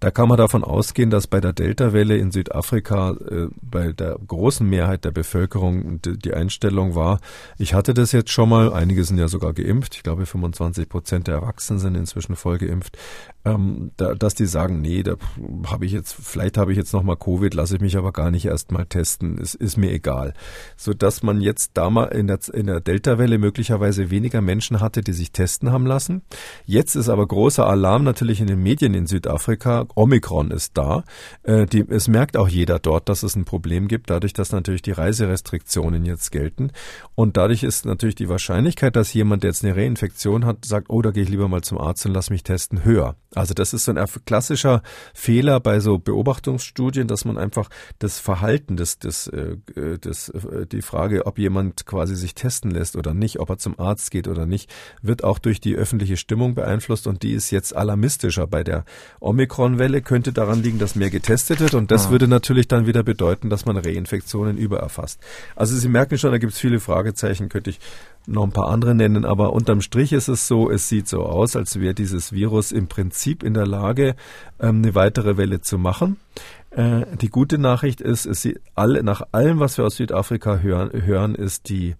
Da 0.00 0.12
kann 0.12 0.28
man 0.28 0.38
davon 0.38 0.62
ausgehen, 0.62 1.10
dass 1.10 1.26
bei 1.26 1.40
der 1.40 1.52
Delta-Welle 1.52 2.16
in 2.16 2.30
Südafrika 2.30 3.16
äh, 3.30 3.48
bei 3.60 3.92
der 3.92 4.16
großen 4.26 4.68
Mehrheit 4.68 5.04
der 5.04 5.10
Bevölkerung 5.10 6.00
die, 6.02 6.16
die, 6.16 6.34
Einstellung 6.34 6.94
war, 6.94 7.20
ich 7.58 7.74
hatte 7.74 7.94
das 7.94 8.12
jetzt 8.12 8.30
schon 8.30 8.48
mal, 8.48 8.72
einige 8.72 9.02
sind 9.02 9.18
ja 9.18 9.26
sogar 9.26 9.52
geimpft, 9.52 9.96
ich 9.96 10.04
glaube 10.04 10.26
25 10.26 10.88
Prozent 10.88 11.26
der 11.26 11.36
Erwachsenen 11.36 11.80
sind 11.80 11.96
inzwischen 11.96 12.36
voll 12.36 12.58
geimpft, 12.58 12.96
ähm, 13.44 13.92
da, 13.96 14.14
dass 14.14 14.34
die 14.34 14.46
sagen, 14.46 14.80
nee, 14.80 15.02
da 15.02 15.16
habe 15.66 15.86
ich 15.86 15.92
jetzt, 15.92 16.14
vielleicht 16.14 16.58
habe 16.58 16.72
ich 16.72 16.78
jetzt 16.78 16.92
nochmal 16.92 17.16
Covid, 17.16 17.54
lasse 17.54 17.76
ich 17.76 17.80
mich 17.80 17.96
aber 17.96 18.12
gar 18.12 18.30
nicht 18.30 18.46
erst 18.46 18.72
mal 18.72 18.84
testen, 18.84 19.38
es 19.40 19.54
ist 19.54 19.76
mir 19.76 19.92
egal. 19.92 20.34
So 20.76 20.92
dass 20.92 21.22
man 21.22 21.40
jetzt 21.40 21.72
da 21.74 21.90
mal 21.90 22.06
in 22.06 22.26
der, 22.26 22.40
in 22.52 22.66
der 22.66 22.80
Delta-Welle 22.80 23.38
möglicherweise 23.38 24.10
weniger 24.10 24.40
Menschen 24.40 24.80
hatte, 24.80 25.02
die 25.02 25.12
sich 25.12 25.32
testen 25.32 25.72
haben 25.72 25.86
lassen. 25.86 26.22
Jetzt 26.64 26.96
ist 26.96 27.08
aber 27.08 27.26
großer 27.26 27.66
Alarm 27.66 28.04
natürlich 28.04 28.40
in 28.40 28.46
den 28.46 28.62
Medien 28.62 28.94
in 28.94 29.06
Südafrika, 29.06 29.86
Omikron 29.94 30.50
ist 30.50 30.76
da. 30.76 31.04
Äh, 31.42 31.66
die, 31.66 31.84
es 31.88 32.08
merkt 32.08 32.36
auch 32.36 32.48
jeder 32.48 32.78
dort, 32.78 33.08
dass 33.08 33.22
es 33.22 33.36
ein 33.36 33.44
Problem 33.44 33.88
gibt, 33.88 34.10
dadurch, 34.10 34.32
dass 34.32 34.52
natürlich 34.52 34.82
die 34.82 34.92
Reiserestriktionen 34.92 36.04
jetzt 36.04 36.32
gelten. 36.32 36.70
Und 37.14 37.36
dadurch 37.36 37.62
ist 37.62 37.86
natürlich 37.86 38.14
die 38.16 38.28
Wahrscheinlichkeit, 38.28 38.96
dass 38.96 39.14
jemand, 39.14 39.42
der 39.42 39.50
jetzt 39.50 39.64
eine 39.64 39.76
Reinfektion 39.76 40.44
hat, 40.44 40.64
sagt, 40.64 40.90
oh, 40.90 41.02
da 41.02 41.10
gehe 41.10 41.22
ich 41.22 41.28
lieber 41.28 41.48
mal 41.48 41.62
zum 41.62 41.78
Arzt 41.78 42.04
und 42.06 42.12
lass 42.12 42.30
mich 42.30 42.42
testen, 42.42 42.84
höher. 42.84 43.16
Also 43.34 43.52
das 43.52 43.74
ist 43.74 43.84
so 43.84 43.92
ein 43.92 44.06
klassischer 44.24 44.82
Fehler 45.12 45.60
bei 45.60 45.80
so 45.80 45.98
Beobachtungsstudien, 45.98 47.08
dass 47.08 47.26
man 47.26 47.36
einfach 47.36 47.68
das 47.98 48.18
Verhalten, 48.18 48.76
das, 48.76 48.98
das, 48.98 49.30
das, 50.00 50.32
die 50.72 50.82
Frage, 50.82 51.26
ob 51.26 51.38
jemand 51.38 51.84
quasi 51.84 52.16
sich 52.16 52.34
testen 52.34 52.70
lässt 52.70 52.96
oder 52.96 53.12
nicht, 53.12 53.38
ob 53.38 53.50
er 53.50 53.58
zum 53.58 53.78
Arzt 53.78 54.10
geht 54.10 54.28
oder 54.28 54.46
nicht, 54.46 54.72
wird 55.02 55.24
auch 55.24 55.38
durch 55.38 55.60
die 55.60 55.74
öffentliche 55.74 56.16
Stimmung 56.16 56.54
beeinflusst 56.54 57.06
und 57.06 57.22
die 57.22 57.32
ist 57.32 57.50
jetzt 57.50 57.76
alarmistischer 57.76 58.46
bei 58.46 58.64
der 58.64 58.84
Omikron 59.20 59.78
Welle 59.78 60.00
könnte 60.00 60.32
daran 60.32 60.62
liegen, 60.62 60.78
dass 60.78 60.94
mehr 60.94 61.10
getestet 61.10 61.60
wird 61.60 61.74
und 61.74 61.90
das 61.90 62.06
ah. 62.06 62.10
würde 62.10 62.28
natürlich 62.28 62.66
dann 62.66 62.86
wieder 62.86 63.02
bedeuten, 63.02 63.50
dass 63.50 63.66
man 63.66 63.76
Reinfektionen 63.76 64.56
übererfasst. 64.56 65.20
Also 65.54 65.76
Sie 65.76 65.88
merken 65.88 66.16
schon, 66.16 66.32
da 66.32 66.38
gibt 66.38 66.54
es 66.54 66.58
viele 66.58 66.80
Fragezeichen, 66.80 67.50
könnte 67.50 67.70
ich 67.70 67.78
noch 68.28 68.44
ein 68.44 68.52
paar 68.52 68.68
andere 68.68 68.94
nennen, 68.94 69.24
aber 69.24 69.52
unterm 69.52 69.80
Strich 69.80 70.12
ist 70.12 70.28
es 70.28 70.46
so, 70.46 70.70
es 70.70 70.88
sieht 70.88 71.08
so 71.08 71.22
aus, 71.22 71.56
als 71.56 71.80
wäre 71.80 71.94
dieses 71.94 72.32
Virus 72.32 72.72
im 72.72 72.86
Prinzip 72.86 73.42
in 73.42 73.54
der 73.54 73.66
Lage, 73.66 74.14
ähm, 74.60 74.82
eine 74.82 74.94
weitere 74.94 75.36
Welle 75.36 75.60
zu 75.60 75.78
machen. 75.78 76.18
Äh, 76.70 77.06
die 77.20 77.30
gute 77.30 77.58
Nachricht 77.58 78.00
ist, 78.00 78.26
es 78.26 78.48
alle, 78.74 79.02
nach 79.02 79.22
allem, 79.32 79.60
was 79.60 79.78
wir 79.78 79.86
aus 79.86 79.96
Südafrika 79.96 80.58
hören, 80.58 80.90
hören 80.92 81.34
ist 81.34 81.68
die, 81.68 81.96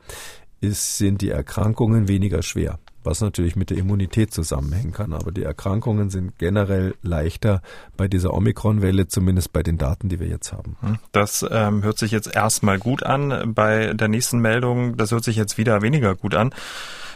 ist, 0.60 0.98
sind 0.98 1.22
die 1.22 1.30
Erkrankungen 1.30 2.08
weniger 2.08 2.42
schwer 2.42 2.78
was 3.08 3.22
natürlich 3.22 3.56
mit 3.56 3.70
der 3.70 3.78
Immunität 3.78 4.34
zusammenhängen 4.34 4.92
kann. 4.92 5.14
Aber 5.14 5.32
die 5.32 5.42
Erkrankungen 5.42 6.10
sind 6.10 6.38
generell 6.38 6.94
leichter 7.02 7.62
bei 7.96 8.06
dieser 8.06 8.34
Omikron-Welle, 8.34 9.08
zumindest 9.08 9.52
bei 9.52 9.62
den 9.62 9.78
Daten, 9.78 10.10
die 10.10 10.20
wir 10.20 10.26
jetzt 10.26 10.52
haben. 10.52 10.76
Hm, 10.80 10.98
das 11.12 11.44
ähm, 11.50 11.82
hört 11.82 11.98
sich 11.98 12.10
jetzt 12.12 12.34
erstmal 12.34 12.78
gut 12.78 13.02
an. 13.02 13.54
Bei 13.54 13.94
der 13.94 14.08
nächsten 14.08 14.40
Meldung, 14.40 14.98
das 14.98 15.10
hört 15.10 15.24
sich 15.24 15.36
jetzt 15.36 15.56
wieder 15.56 15.80
weniger 15.80 16.14
gut 16.14 16.34
an. 16.34 16.52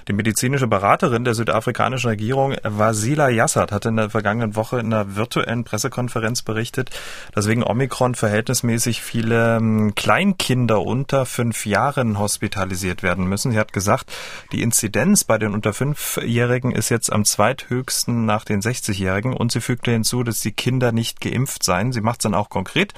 Die 0.08 0.12
medizinische 0.12 0.66
Beraterin 0.66 1.24
der 1.24 1.34
südafrikanischen 1.34 2.08
Regierung, 2.08 2.54
Vasila 2.62 3.28
Yassad, 3.28 3.72
hat 3.72 3.86
in 3.86 3.96
der 3.96 4.10
vergangenen 4.10 4.56
Woche 4.56 4.80
in 4.80 4.92
einer 4.92 5.16
virtuellen 5.16 5.64
Pressekonferenz 5.64 6.42
berichtet, 6.42 6.90
dass 7.32 7.48
wegen 7.48 7.62
Omikron 7.62 8.14
verhältnismäßig 8.14 9.02
viele 9.02 9.56
ähm, 9.56 9.94
Kleinkinder 9.94 10.82
unter 10.82 11.26
fünf 11.26 11.66
Jahren 11.66 12.18
hospitalisiert 12.18 13.02
werden 13.02 13.26
müssen. 13.26 13.52
Sie 13.52 13.58
hat 13.58 13.72
gesagt, 13.72 14.12
die 14.52 14.62
Inzidenz 14.62 15.24
bei 15.24 15.38
den 15.38 15.54
unter 15.54 15.72
fünfjährigen 15.72 16.72
ist 16.72 16.88
jetzt 16.88 17.12
am 17.12 17.24
zweithöchsten 17.24 18.26
nach 18.26 18.44
den 18.44 18.60
60-Jährigen 18.60 19.34
und 19.34 19.52
sie 19.52 19.60
fügte 19.60 19.92
hinzu, 19.92 20.22
dass 20.22 20.40
die 20.40 20.52
Kinder 20.52 20.92
nicht 20.92 21.20
geimpft 21.20 21.62
seien. 21.62 21.92
Sie 21.92 22.00
macht 22.00 22.20
es 22.20 22.24
dann 22.24 22.34
auch 22.34 22.48
konkret. 22.48 22.92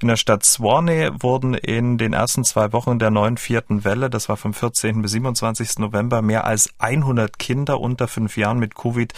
In 0.00 0.08
der 0.08 0.16
Stadt 0.16 0.44
Swanee 0.44 1.10
wurden 1.20 1.54
in 1.54 1.98
den 1.98 2.12
ersten 2.12 2.44
zwei 2.44 2.72
Wochen 2.72 2.98
der 2.98 3.10
neuen 3.10 3.36
vierten 3.36 3.84
Welle, 3.84 4.10
das 4.10 4.28
war 4.28 4.36
vom 4.36 4.54
14. 4.54 5.02
bis 5.02 5.12
27. 5.12 5.78
November, 5.78 6.22
mehr 6.30 6.44
als 6.44 6.70
100 6.78 7.40
Kinder 7.40 7.80
unter 7.80 8.06
fünf 8.06 8.36
Jahren 8.36 8.60
mit 8.60 8.76
Covid 8.76 9.12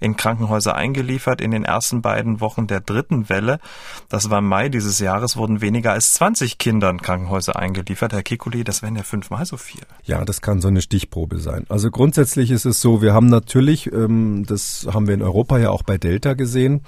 in 0.00 0.16
Krankenhäuser 0.16 0.74
eingeliefert. 0.74 1.42
In 1.42 1.50
den 1.50 1.66
ersten 1.66 2.00
beiden 2.00 2.40
Wochen 2.40 2.66
der 2.66 2.80
dritten 2.80 3.28
Welle, 3.28 3.60
das 4.08 4.30
war 4.30 4.38
im 4.38 4.48
Mai 4.48 4.70
dieses 4.70 4.98
Jahres, 4.98 5.36
wurden 5.36 5.60
weniger 5.60 5.92
als 5.92 6.14
20 6.14 6.56
Kinder 6.56 6.88
in 6.88 7.02
Krankenhäuser 7.02 7.56
eingeliefert. 7.56 8.14
Herr 8.14 8.22
Kikuli, 8.22 8.64
das 8.64 8.80
wären 8.80 8.96
ja 8.96 9.02
fünfmal 9.02 9.44
so 9.44 9.58
viel. 9.58 9.82
Ja, 10.04 10.24
das 10.24 10.40
kann 10.40 10.62
so 10.62 10.68
eine 10.68 10.80
Stichprobe 10.80 11.38
sein. 11.38 11.66
Also 11.68 11.90
grundsätzlich 11.90 12.50
ist 12.50 12.64
es 12.64 12.80
so, 12.80 13.02
wir 13.02 13.12
haben 13.12 13.26
natürlich, 13.26 13.92
ähm, 13.92 14.46
das 14.46 14.86
haben 14.90 15.06
wir 15.06 15.12
in 15.12 15.22
Europa 15.22 15.58
ja 15.58 15.68
auch 15.68 15.82
bei 15.82 15.98
Delta 15.98 16.32
gesehen, 16.32 16.80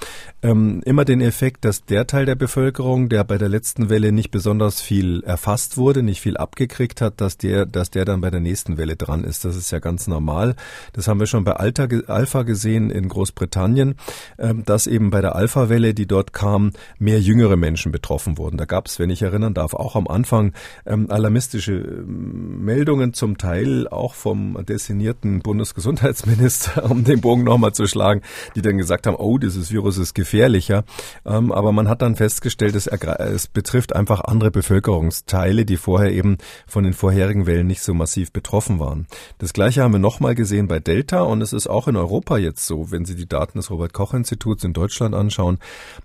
ähm, 0.42 0.80
immer 0.86 1.04
den 1.04 1.20
Effekt, 1.20 1.66
dass 1.66 1.84
der 1.84 2.06
Teil 2.06 2.24
der 2.24 2.34
Bevölkerung, 2.34 3.10
der 3.10 3.24
bei 3.24 3.36
der 3.36 3.50
letzten 3.50 3.90
Welle 3.90 4.10
nicht 4.10 4.30
besonders 4.30 4.80
viel 4.80 5.22
erfasst 5.24 5.76
wurde, 5.76 6.02
nicht 6.02 6.22
viel 6.22 6.38
abgekriegt 6.38 7.02
hat, 7.02 7.20
dass 7.20 7.36
der, 7.36 7.66
dass 7.66 7.90
der 7.90 8.06
dann 8.06 8.22
bei 8.22 8.30
der 8.30 8.40
nächsten 8.40 8.78
Welle 8.78 8.96
dran 8.96 9.22
ist. 9.22 9.44
Das 9.44 9.56
ist 9.56 9.65
ja 9.70 9.78
ganz 9.78 10.06
normal. 10.06 10.54
Das 10.92 11.08
haben 11.08 11.20
wir 11.20 11.26
schon 11.26 11.44
bei 11.44 11.52
Alta, 11.52 11.86
Alpha 12.06 12.42
gesehen 12.42 12.90
in 12.90 13.08
Großbritannien, 13.08 13.94
ähm, 14.38 14.64
dass 14.64 14.86
eben 14.86 15.10
bei 15.10 15.20
der 15.20 15.36
Alpha-Welle, 15.36 15.94
die 15.94 16.06
dort 16.06 16.32
kam, 16.32 16.72
mehr 16.98 17.20
jüngere 17.20 17.56
Menschen 17.56 17.92
betroffen 17.92 18.38
wurden. 18.38 18.56
Da 18.56 18.64
gab 18.64 18.86
es, 18.86 18.98
wenn 18.98 19.10
ich 19.10 19.22
erinnern 19.22 19.54
darf, 19.54 19.74
auch 19.74 19.96
am 19.96 20.08
Anfang 20.08 20.52
ähm, 20.84 21.10
alarmistische 21.10 21.72
ähm, 21.72 22.64
Meldungen, 22.64 23.12
zum 23.12 23.38
Teil 23.38 23.88
auch 23.88 24.14
vom 24.14 24.64
designierten 24.66 25.40
Bundesgesundheitsminister, 25.40 26.84
um 26.90 27.04
den 27.04 27.20
Bogen 27.20 27.44
nochmal 27.44 27.72
zu 27.72 27.86
schlagen, 27.86 28.22
die 28.54 28.62
dann 28.62 28.78
gesagt 28.78 29.06
haben, 29.06 29.16
oh, 29.16 29.38
dieses 29.38 29.70
Virus 29.70 29.98
ist 29.98 30.14
gefährlicher. 30.14 30.84
Aber 31.24 31.72
man 31.72 31.88
hat 31.88 32.02
dann 32.02 32.16
festgestellt, 32.16 32.74
es, 32.74 32.86
es 32.86 33.46
betrifft 33.46 33.94
einfach 33.94 34.20
andere 34.20 34.50
Bevölkerungsteile, 34.50 35.64
die 35.64 35.76
vorher 35.76 36.12
eben 36.12 36.38
von 36.66 36.84
den 36.84 36.92
vorherigen 36.92 37.46
Wellen 37.46 37.66
nicht 37.66 37.82
so 37.82 37.94
massiv 37.94 38.32
betroffen 38.32 38.78
waren. 38.78 39.06
Das 39.38 39.52
gleiche 39.56 39.82
haben 39.82 39.94
wir 39.94 39.98
nochmal 39.98 40.34
gesehen 40.34 40.68
bei 40.68 40.80
Delta 40.80 41.22
und 41.22 41.40
es 41.40 41.54
ist 41.54 41.66
auch 41.66 41.88
in 41.88 41.96
Europa 41.96 42.36
jetzt 42.36 42.66
so, 42.66 42.90
wenn 42.90 43.06
Sie 43.06 43.16
die 43.16 43.26
Daten 43.26 43.56
des 43.56 43.70
Robert 43.70 43.94
Koch 43.94 44.12
Instituts 44.12 44.62
in 44.64 44.74
Deutschland 44.74 45.14
anschauen. 45.14 45.56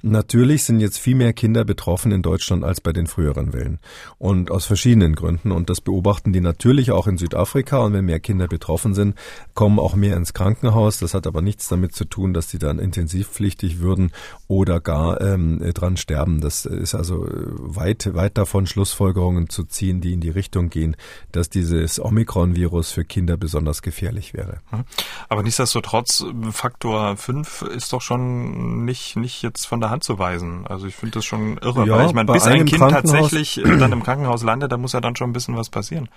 Natürlich 0.01 0.63
sind 0.63 0.79
jetzt 0.79 0.97
viel 0.97 1.15
mehr 1.15 1.33
Kinder 1.33 1.65
betroffen 1.65 2.13
in 2.13 2.21
Deutschland 2.21 2.63
als 2.63 2.79
bei 2.79 2.93
den 2.93 3.07
früheren 3.07 3.51
Wellen. 3.51 3.79
Und 4.17 4.51
aus 4.51 4.65
verschiedenen 4.65 5.15
Gründen. 5.15 5.51
Und 5.51 5.69
das 5.69 5.81
beobachten 5.81 6.31
die 6.31 6.39
natürlich 6.39 6.91
auch 6.93 7.07
in 7.07 7.17
Südafrika. 7.17 7.79
Und 7.79 7.91
wenn 7.91 8.05
mehr 8.05 8.21
Kinder 8.21 8.47
betroffen 8.47 8.93
sind, 8.93 9.15
kommen 9.53 9.79
auch 9.79 9.95
mehr 9.95 10.15
ins 10.15 10.33
Krankenhaus. 10.33 10.99
Das 10.99 11.13
hat 11.13 11.27
aber 11.27 11.41
nichts 11.41 11.67
damit 11.67 11.93
zu 11.93 12.05
tun, 12.05 12.33
dass 12.33 12.49
sie 12.49 12.57
dann 12.57 12.79
intensivpflichtig 12.79 13.81
würden 13.81 14.11
oder 14.47 14.79
gar 14.79 15.19
ähm, 15.19 15.59
dran 15.73 15.97
sterben. 15.97 16.39
Das 16.39 16.65
ist 16.65 16.95
also 16.95 17.27
äh, 17.27 17.31
weit, 17.57 18.13
weit 18.13 18.37
davon 18.37 18.65
Schlussfolgerungen 18.65 19.49
zu 19.49 19.65
ziehen, 19.65 19.99
die 19.99 20.13
in 20.13 20.21
die 20.21 20.29
Richtung 20.29 20.69
gehen, 20.69 20.95
dass 21.33 21.49
dieses 21.49 21.99
Omikron-Virus 21.99 22.91
für 22.91 23.03
Kinder 23.03 23.40
besonders 23.41 23.81
gefährlich 23.81 24.33
wäre. 24.33 24.61
Hm. 24.69 24.85
Aber 25.27 25.43
nichtsdestotrotz, 25.43 26.23
Faktor 26.53 27.17
5 27.17 27.63
ist 27.63 27.91
doch 27.91 28.01
schon 28.01 28.85
nicht, 28.85 29.17
nicht 29.17 29.41
jetzt 29.41 29.65
von 29.65 29.81
der 29.81 29.89
Hand 29.89 30.05
zu 30.05 30.17
weisen. 30.17 30.65
Also 30.67 30.87
ich 30.87 30.95
finde 30.95 31.15
das 31.15 31.25
schon 31.25 31.57
irre, 31.57 31.85
ja, 31.85 31.97
weil 31.97 32.05
ich 32.07 32.13
meine, 32.13 32.31
bis 32.31 32.45
ein 32.45 32.65
Kind 32.65 32.79
tatsächlich 32.79 33.59
dann 33.65 33.91
im 33.91 34.03
Krankenhaus 34.03 34.43
landet, 34.43 34.71
da 34.71 34.77
muss 34.77 34.93
ja 34.93 35.01
dann 35.01 35.17
schon 35.17 35.31
ein 35.31 35.33
bisschen 35.33 35.57
was 35.57 35.69
passieren. 35.69 36.07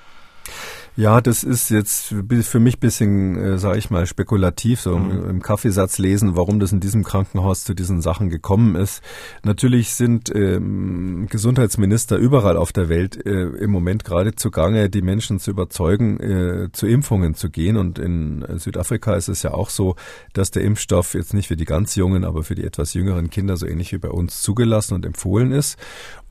Ja, 0.96 1.20
das 1.20 1.42
ist 1.42 1.70
jetzt 1.70 2.14
für 2.42 2.60
mich 2.60 2.78
bisschen, 2.78 3.36
äh, 3.36 3.58
sage 3.58 3.78
ich 3.78 3.90
mal, 3.90 4.06
spekulativ, 4.06 4.80
so 4.80 4.96
mhm. 4.96 5.28
im 5.28 5.42
Kaffeesatz 5.42 5.98
lesen, 5.98 6.36
warum 6.36 6.60
das 6.60 6.70
in 6.70 6.78
diesem 6.78 7.02
Krankenhaus 7.02 7.64
zu 7.64 7.74
diesen 7.74 8.00
Sachen 8.00 8.28
gekommen 8.28 8.76
ist. 8.76 9.02
Natürlich 9.42 9.94
sind 9.94 10.32
ähm, 10.32 11.26
Gesundheitsminister 11.28 12.16
überall 12.16 12.56
auf 12.56 12.72
der 12.72 12.88
Welt 12.88 13.26
äh, 13.26 13.42
im 13.42 13.72
Moment 13.72 14.04
gerade 14.04 14.36
zugange, 14.36 14.88
die 14.88 15.02
Menschen 15.02 15.40
zu 15.40 15.50
überzeugen, 15.50 16.20
äh, 16.20 16.68
zu 16.70 16.86
Impfungen 16.86 17.34
zu 17.34 17.50
gehen. 17.50 17.76
Und 17.76 17.98
in 17.98 18.44
Südafrika 18.58 19.16
ist 19.16 19.28
es 19.28 19.42
ja 19.42 19.52
auch 19.52 19.70
so, 19.70 19.96
dass 20.32 20.52
der 20.52 20.62
Impfstoff 20.62 21.14
jetzt 21.14 21.34
nicht 21.34 21.48
für 21.48 21.56
die 21.56 21.64
ganz 21.64 21.96
Jungen, 21.96 22.24
aber 22.24 22.44
für 22.44 22.54
die 22.54 22.64
etwas 22.64 22.94
jüngeren 22.94 23.30
Kinder 23.30 23.56
so 23.56 23.66
ähnlich 23.66 23.90
wie 23.92 23.98
bei 23.98 24.10
uns 24.10 24.42
zugelassen 24.42 24.94
und 24.94 25.04
empfohlen 25.04 25.50
ist. 25.50 25.76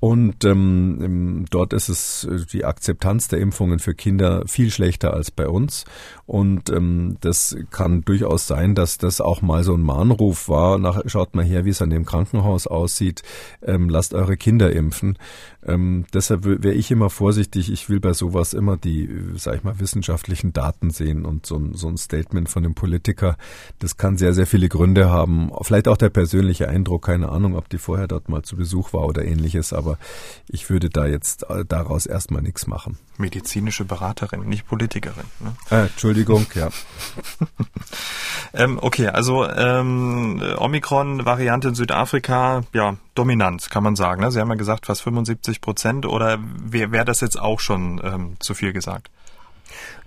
Und 0.03 0.43
ähm, 0.43 1.45
dort 1.49 1.71
ist 1.71 1.87
es 1.87 2.25
äh, 2.25 2.45
die 2.51 2.65
Akzeptanz 2.65 3.29
der 3.29 3.39
Impfungen 3.39 3.79
für 3.79 3.95
Kinder 3.95 4.43
viel 4.47 4.69
schlechter 4.69 5.13
als 5.13 5.31
bei 5.31 5.47
uns. 5.47 5.85
Und 6.25 6.69
ähm, 6.71 7.15
das 7.21 7.55
kann 7.71 8.01
durchaus 8.01 8.45
sein, 8.45 8.75
dass 8.75 8.97
das 8.97 9.21
auch 9.21 9.41
mal 9.41 9.63
so 9.63 9.73
ein 9.73 9.81
Mahnruf 9.81 10.49
war. 10.49 10.77
Nach, 10.77 11.01
schaut 11.05 11.35
mal 11.35 11.45
her, 11.45 11.63
wie 11.63 11.69
es 11.69 11.81
an 11.81 11.89
dem 11.89 12.03
Krankenhaus 12.03 12.67
aussieht. 12.67 13.21
Ähm, 13.61 13.87
lasst 13.87 14.13
eure 14.13 14.35
Kinder 14.35 14.73
impfen. 14.73 15.17
Ähm, 15.65 16.03
deshalb 16.13 16.43
wäre 16.45 16.73
ich 16.73 16.91
immer 16.91 17.09
vorsichtig. 17.09 17.71
Ich 17.71 17.89
will 17.89 18.01
bei 18.01 18.11
sowas 18.11 18.53
immer 18.53 18.75
die, 18.75 19.09
sag 19.37 19.55
ich 19.55 19.63
mal, 19.63 19.79
wissenschaftlichen 19.79 20.51
Daten 20.51 20.89
sehen 20.89 21.25
und 21.25 21.45
so 21.45 21.55
ein, 21.55 21.75
so 21.75 21.87
ein 21.87 21.95
Statement 21.95 22.49
von 22.49 22.63
dem 22.63 22.75
Politiker. 22.75 23.37
Das 23.79 23.95
kann 23.95 24.17
sehr, 24.17 24.33
sehr 24.33 24.47
viele 24.47 24.67
Gründe 24.67 25.09
haben. 25.09 25.51
Vielleicht 25.61 25.87
auch 25.87 25.95
der 25.95 26.09
persönliche 26.09 26.67
Eindruck. 26.67 27.05
Keine 27.05 27.29
Ahnung, 27.29 27.55
ob 27.55 27.69
die 27.69 27.77
vorher 27.77 28.07
dort 28.07 28.27
mal 28.27 28.43
zu 28.43 28.57
Besuch 28.57 28.91
war 28.91 29.05
oder 29.05 29.23
ähnliches. 29.23 29.71
Aber 29.71 29.92
ich 30.47 30.69
würde 30.69 30.89
da 30.89 31.05
jetzt 31.05 31.49
äh, 31.49 31.65
daraus 31.65 32.05
erstmal 32.05 32.41
nichts 32.41 32.67
machen. 32.67 32.97
Medizinische 33.17 33.85
Beraterin, 33.85 34.47
nicht 34.47 34.67
Politikerin. 34.67 35.25
Ne? 35.39 35.55
Äh, 35.69 35.81
Entschuldigung, 35.83 36.45
ja. 36.55 36.69
ähm, 38.53 38.79
okay, 38.81 39.07
also 39.07 39.47
ähm, 39.47 40.41
Omikron-Variante 40.57 41.69
in 41.69 41.75
Südafrika, 41.75 42.63
ja, 42.73 42.97
dominant, 43.15 43.69
kann 43.69 43.83
man 43.83 43.95
sagen. 43.95 44.21
Ne? 44.21 44.31
Sie 44.31 44.39
haben 44.39 44.49
ja 44.49 44.55
gesagt, 44.55 44.85
fast 44.85 45.01
75 45.03 45.61
Prozent. 45.61 46.05
Oder 46.05 46.39
wäre 46.41 46.91
wär 46.91 47.05
das 47.05 47.21
jetzt 47.21 47.39
auch 47.39 47.59
schon 47.59 48.01
ähm, 48.03 48.35
zu 48.39 48.53
viel 48.53 48.73
gesagt? 48.73 49.09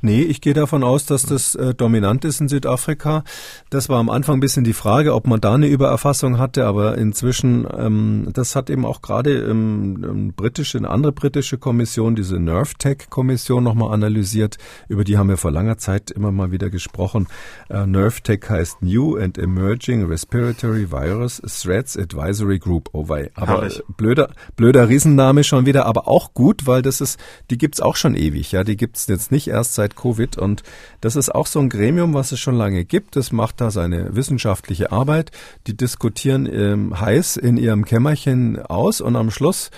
Nee, 0.01 0.22
ich 0.22 0.40
gehe 0.40 0.55
davon 0.55 0.84
aus, 0.84 1.07
dass 1.07 1.22
das 1.22 1.55
äh, 1.55 1.74
dominant 1.74 2.24
ist 2.24 2.40
in 2.40 2.49
Südafrika. 2.49 3.24
Das 3.70 3.88
war 3.88 3.99
am 3.99 4.11
Anfang 4.11 4.36
ein 4.36 4.40
bisschen 4.40 4.64
die 4.64 4.72
Frage, 4.72 5.14
ob 5.14 5.26
man 5.26 5.40
da 5.40 5.55
eine 5.55 5.66
Übererfassung 5.66 6.38
hatte, 6.38 6.66
aber 6.66 6.99
inzwischen, 6.99 7.66
ähm, 7.76 8.28
das 8.32 8.57
hat 8.57 8.70
eben 8.70 8.84
auch 8.84 9.03
gerade 9.03 9.38
ähm, 9.38 10.03
eine 10.03 10.32
britische, 10.32 10.78
eine 10.78 10.90
andere 10.90 11.12
britische 11.12 11.59
Kommission, 11.59 12.14
diese 12.14 12.38
NervTech-Kommission 12.38 13.62
nochmal 13.62 13.92
analysiert. 13.92 14.59
Über 14.88 15.05
die 15.05 15.16
haben 15.16 15.28
wir 15.28 15.36
vor 15.36 15.51
langer 15.51 15.78
Zeit 15.78 16.11
immer 16.11 16.32
mal 16.32 16.51
wieder 16.51 16.70
gesprochen. 16.70 17.28
Äh, 17.68 17.86
NervTech 17.86 18.42
heißt 18.49 18.82
New 18.82 19.16
and 19.16 19.38
Emerging 19.38 20.05
Respiratory 20.07 20.90
Virus 20.90 21.40
Threats 21.47 21.97
Advisory 21.97 22.59
Group. 22.59 22.90
Oh 22.92 23.09
wei. 23.09 23.30
Aber 23.34 23.61
Herrlich. 23.62 23.82
blöder, 23.97 24.30
blöder 24.57 24.88
Riesenname 24.88 25.44
schon 25.44 25.66
wieder, 25.66 25.86
aber 25.86 26.09
auch 26.09 26.34
gut, 26.34 26.66
weil 26.66 26.82
das 26.82 27.01
ist, 27.01 27.18
die 27.51 27.59
gibt's 27.59 27.80
auch 27.80 27.97
schon 27.97 28.14
ewig. 28.14 28.53
Ja, 28.53 28.64
die 28.64 28.76
gibt's 28.76 29.07
jetzt 29.07 29.30
nicht 29.32 29.49
erst 29.49 29.74
seit 29.74 29.86
seit 29.87 29.97
Covid. 29.97 30.37
Und 30.39 30.62
das 31.01 31.16
ist 31.16 31.34
auch 31.34 31.47
so 31.47 31.61
ein 31.61 31.68
Gremium, 31.68 32.14
was 32.14 32.32
es 32.32 32.41
schon 32.41 32.57
lange 32.57 32.84
gibt. 32.84 33.16
Es 33.16 33.32
macht 33.32 33.61
da 33.61 33.70
seine 33.70 34.14
wissenschaftliche 34.16 34.93
Arbeit. 34.93 35.30
Die 35.66 35.76
diskutieren 35.76 36.47
ähm, 36.47 37.01
heiß 37.01 37.37
in 37.37 37.57
ihrem 37.57 37.84
Kämmerchen 37.84 38.61
aus 38.61 39.01
und 39.01 39.16
am 39.16 39.30
Schluss 39.30 39.70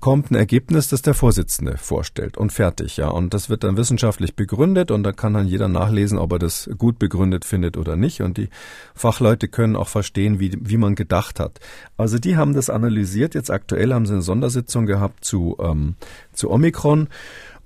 kommt 0.00 0.30
ein 0.30 0.36
Ergebnis, 0.36 0.88
das 0.88 1.02
der 1.02 1.12
Vorsitzende 1.14 1.76
vorstellt 1.76 2.36
und 2.36 2.50
fertig, 2.50 2.96
ja. 2.96 3.08
Und 3.08 3.34
das 3.34 3.50
wird 3.50 3.64
dann 3.64 3.76
wissenschaftlich 3.76 4.34
begründet 4.34 4.90
und 4.90 5.02
da 5.02 5.12
kann 5.12 5.34
dann 5.34 5.46
jeder 5.46 5.68
nachlesen, 5.68 6.18
ob 6.18 6.32
er 6.32 6.38
das 6.38 6.70
gut 6.78 6.98
begründet 6.98 7.44
findet 7.44 7.76
oder 7.76 7.96
nicht. 7.96 8.22
Und 8.22 8.38
die 8.38 8.48
Fachleute 8.94 9.48
können 9.48 9.76
auch 9.76 9.88
verstehen, 9.88 10.40
wie, 10.40 10.56
wie 10.58 10.76
man 10.76 10.94
gedacht 10.94 11.40
hat. 11.40 11.60
Also 11.96 12.18
die 12.18 12.36
haben 12.36 12.54
das 12.54 12.70
analysiert. 12.70 13.34
Jetzt 13.34 13.50
aktuell 13.50 13.92
haben 13.92 14.06
sie 14.06 14.14
eine 14.14 14.22
Sondersitzung 14.22 14.86
gehabt 14.86 15.24
zu, 15.24 15.56
ähm, 15.60 15.96
zu 16.32 16.50
Omikron. 16.50 17.08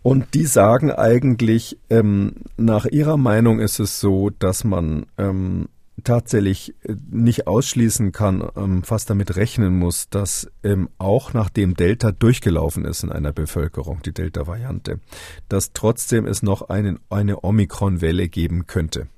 Und 0.07 0.35
die 0.35 0.45
sagen 0.45 0.93
eigentlich, 0.93 1.81
ähm, 1.91 2.35
nach 2.57 2.87
ihrer 2.87 3.17
Meinung 3.17 3.59
ist 3.59 3.81
es 3.81 3.99
so, 3.99 4.31
dass 4.31 4.63
man 4.63 5.07
ähm, 5.19 5.69
tatsächlich 6.05 6.77
äh, 6.85 6.95
nicht 7.11 7.49
ausschließen 7.49 8.13
kann, 8.13 8.49
ähm, 8.55 8.85
fast 8.85 9.11
damit 9.11 9.35
rechnen 9.35 9.77
muss, 9.77 10.09
dass 10.09 10.49
ähm, 10.63 10.91
auch 10.99 11.35
nachdem 11.35 11.75
Delta 11.75 12.13
durchgelaufen 12.13 12.85
ist 12.85 13.03
in 13.03 13.11
einer 13.11 13.33
Bevölkerung, 13.33 14.01
die 14.05 14.15
Delta-Variante, 14.15 15.01
dass 15.49 15.73
trotzdem 15.73 16.25
es 16.25 16.41
noch 16.41 16.63
einen, 16.69 17.01
eine 17.11 17.43
Omikron-Welle 17.43 18.29
geben 18.29 18.69
könnte 18.69 19.09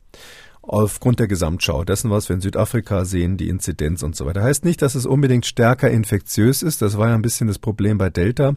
aufgrund 0.69 1.19
der 1.19 1.29
Gesamtschau 1.29 1.83
dessen, 1.83 2.11
was 2.11 2.29
wir 2.29 2.35
in 2.35 2.43
Südafrika 2.43 3.07
sehen, 3.07 3.39
die 3.39 3.49
Inzidenz 3.49 4.03
und 4.03 4.15
so 4.15 4.27
weiter. 4.27 4.43
Heißt 4.43 4.67
nicht, 4.67 4.83
dass 4.83 4.95
es 4.95 5.07
unbedingt 5.07 5.47
stärker 5.47 5.91
infektiös 5.91 6.63
ist. 6.63 6.83
Das 6.83 6.99
war 6.99 7.09
ja 7.09 7.15
ein 7.15 7.23
bisschen 7.23 7.49
das 7.49 7.59
Problem 7.59 7.97
bei 7.97 8.11
Delta. 8.11 8.55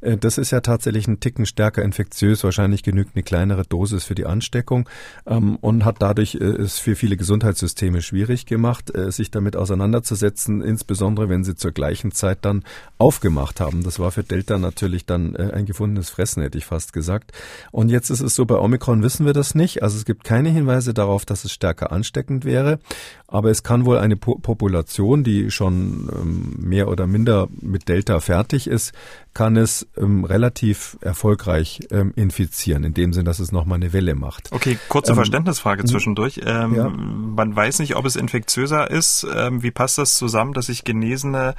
Äh, 0.00 0.16
das 0.16 0.38
ist 0.38 0.50
ja 0.52 0.60
tatsächlich 0.60 1.06
ein 1.06 1.20
Ticken 1.20 1.44
stärker 1.44 1.82
infektiös. 1.82 2.42
Wahrscheinlich 2.42 2.82
genügt 2.82 3.14
eine 3.14 3.22
kleinere 3.22 3.64
Dosis 3.64 4.04
für 4.04 4.14
die 4.14 4.24
Ansteckung 4.24 4.88
ähm, 5.26 5.56
und 5.56 5.84
hat 5.84 5.96
dadurch 6.00 6.34
äh, 6.36 6.38
es 6.38 6.78
für 6.78 6.96
viele 6.96 7.18
Gesundheitssysteme 7.18 8.00
schwierig 8.00 8.46
gemacht, 8.46 8.94
äh, 8.94 9.12
sich 9.12 9.30
damit 9.30 9.54
auseinanderzusetzen, 9.54 10.62
insbesondere 10.62 11.28
wenn 11.28 11.44
sie 11.44 11.56
zur 11.56 11.72
gleichen 11.72 12.10
Zeit 12.10 12.38
dann 12.42 12.64
aufgemacht 12.96 13.60
haben. 13.60 13.82
Das 13.82 13.98
war 13.98 14.12
für 14.12 14.24
Delta 14.24 14.58
natürlich 14.58 15.04
dann 15.04 15.36
ein 15.36 15.66
gefundenes 15.66 16.08
Fressen, 16.08 16.42
hätte 16.42 16.58
ich 16.58 16.64
fast 16.64 16.92
gesagt. 16.92 17.32
Und 17.70 17.90
jetzt 17.90 18.10
ist 18.10 18.20
es 18.20 18.34
so, 18.34 18.46
bei 18.46 18.56
Omikron 18.56 19.02
wissen 19.02 19.26
wir 19.26 19.32
das 19.32 19.54
nicht. 19.54 19.82
Also 19.82 19.98
es 19.98 20.04
gibt 20.04 20.24
keine 20.24 20.48
Hinweise 20.48 20.94
darauf, 20.94 21.24
dass 21.24 21.44
es 21.44 21.49
es 21.50 21.54
stärker 21.54 21.92
ansteckend 21.92 22.44
wäre. 22.44 22.78
Aber 23.26 23.50
es 23.50 23.62
kann 23.62 23.84
wohl 23.84 23.98
eine 23.98 24.16
po 24.16 24.36
Population, 24.36 25.22
die 25.22 25.50
schon 25.50 26.08
ähm, 26.12 26.56
mehr 26.58 26.88
oder 26.88 27.06
minder 27.06 27.48
mit 27.60 27.88
Delta 27.88 28.20
fertig 28.20 28.66
ist, 28.66 28.92
kann 29.34 29.56
es 29.56 29.86
ähm, 29.96 30.24
relativ 30.24 30.96
erfolgreich 31.00 31.80
ähm, 31.90 32.12
infizieren, 32.16 32.84
in 32.84 32.94
dem 32.94 33.12
Sinn, 33.12 33.24
dass 33.24 33.38
es 33.38 33.52
nochmal 33.52 33.76
eine 33.76 33.92
Welle 33.92 34.14
macht. 34.14 34.50
Okay, 34.52 34.78
kurze 34.88 35.12
ähm, 35.12 35.16
Verständnisfrage 35.16 35.84
zwischendurch. 35.84 36.40
Ähm, 36.44 36.74
ja. 36.74 36.88
Man 36.88 37.54
weiß 37.54 37.78
nicht, 37.78 37.96
ob 37.96 38.04
es 38.06 38.16
infektiöser 38.16 38.90
ist. 38.90 39.26
Ähm, 39.34 39.62
wie 39.62 39.70
passt 39.70 39.98
das 39.98 40.16
zusammen, 40.16 40.52
dass 40.52 40.66
sich 40.66 40.84
Genesene 40.84 41.54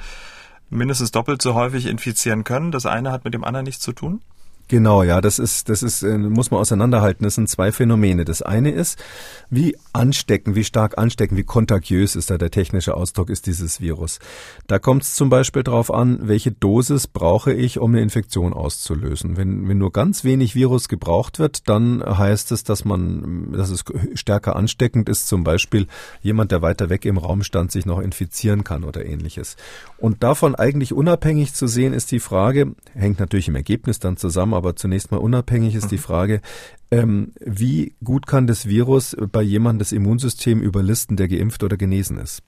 mindestens 0.68 1.10
doppelt 1.10 1.42
so 1.42 1.54
häufig 1.54 1.86
infizieren 1.86 2.44
können? 2.44 2.72
Das 2.72 2.86
eine 2.86 3.12
hat 3.12 3.24
mit 3.24 3.34
dem 3.34 3.44
anderen 3.44 3.64
nichts 3.64 3.82
zu 3.82 3.92
tun? 3.92 4.20
Genau, 4.68 5.02
ja, 5.02 5.20
das 5.20 5.38
ist, 5.38 5.68
das 5.68 5.82
ist, 5.82 6.02
äh, 6.02 6.16
muss 6.16 6.50
man 6.50 6.60
auseinanderhalten. 6.60 7.24
Das 7.24 7.34
sind 7.34 7.48
zwei 7.48 7.72
Phänomene. 7.72 8.24
Das 8.24 8.40
eine 8.40 8.70
ist, 8.70 8.98
wie 9.50 9.76
ansteckend, 9.92 10.56
wie 10.56 10.64
stark 10.64 10.96
ansteckend, 10.96 11.38
wie 11.38 11.44
kontagiös 11.44 12.16
ist 12.16 12.30
da 12.30 12.38
der 12.38 12.50
technische 12.50 12.94
Ausdruck, 12.94 13.28
ist 13.28 13.46
dieses 13.46 13.82
Virus. 13.82 14.18
Da 14.66 14.78
kommt 14.78 15.02
es 15.02 15.14
zum 15.14 15.28
Beispiel 15.28 15.62
darauf 15.62 15.92
an, 15.92 16.20
welche 16.22 16.52
Dosis 16.52 17.06
brauche 17.06 17.52
ich, 17.52 17.78
um 17.78 17.92
eine 17.92 18.00
Infektion 18.00 18.54
auszulösen. 18.54 19.36
Wenn, 19.36 19.68
wenn 19.68 19.76
nur 19.76 19.92
ganz 19.92 20.24
wenig 20.24 20.54
Virus 20.54 20.88
gebraucht 20.88 21.38
wird, 21.38 21.68
dann 21.68 22.02
heißt 22.02 22.50
es, 22.52 22.64
dass 22.64 22.86
man, 22.86 23.52
dass 23.52 23.68
es 23.68 23.84
stärker 24.14 24.56
ansteckend 24.56 25.10
ist, 25.10 25.28
zum 25.28 25.44
Beispiel 25.44 25.86
jemand, 26.22 26.50
der 26.50 26.62
weiter 26.62 26.88
weg 26.88 27.04
im 27.04 27.18
Raum 27.18 27.42
stand, 27.42 27.72
sich 27.72 27.84
noch 27.84 28.00
infizieren 28.00 28.64
kann 28.64 28.84
oder 28.84 29.04
ähnliches. 29.04 29.56
Und 29.98 30.22
davon 30.22 30.54
eigentlich 30.54 30.94
unabhängig 30.94 31.52
zu 31.52 31.66
sehen, 31.66 31.92
ist 31.92 32.10
die 32.10 32.20
Frage, 32.20 32.74
hängt 32.94 33.20
natürlich 33.20 33.48
im 33.48 33.56
Ergebnis 33.56 33.98
dann 33.98 34.16
zusammen, 34.16 34.54
aber 34.62 34.76
zunächst 34.76 35.10
mal 35.10 35.18
unabhängig 35.18 35.74
ist 35.74 35.90
die 35.90 35.96
mhm. 35.96 36.02
Frage, 36.02 36.40
ähm, 36.90 37.32
wie 37.40 37.94
gut 38.04 38.26
kann 38.26 38.46
das 38.46 38.66
Virus 38.66 39.16
bei 39.32 39.42
jemandem 39.42 39.80
das 39.80 39.92
Immunsystem 39.92 40.62
überlisten, 40.62 41.16
der 41.16 41.28
geimpft 41.28 41.64
oder 41.64 41.76
genesen 41.76 42.18
ist? 42.18 42.42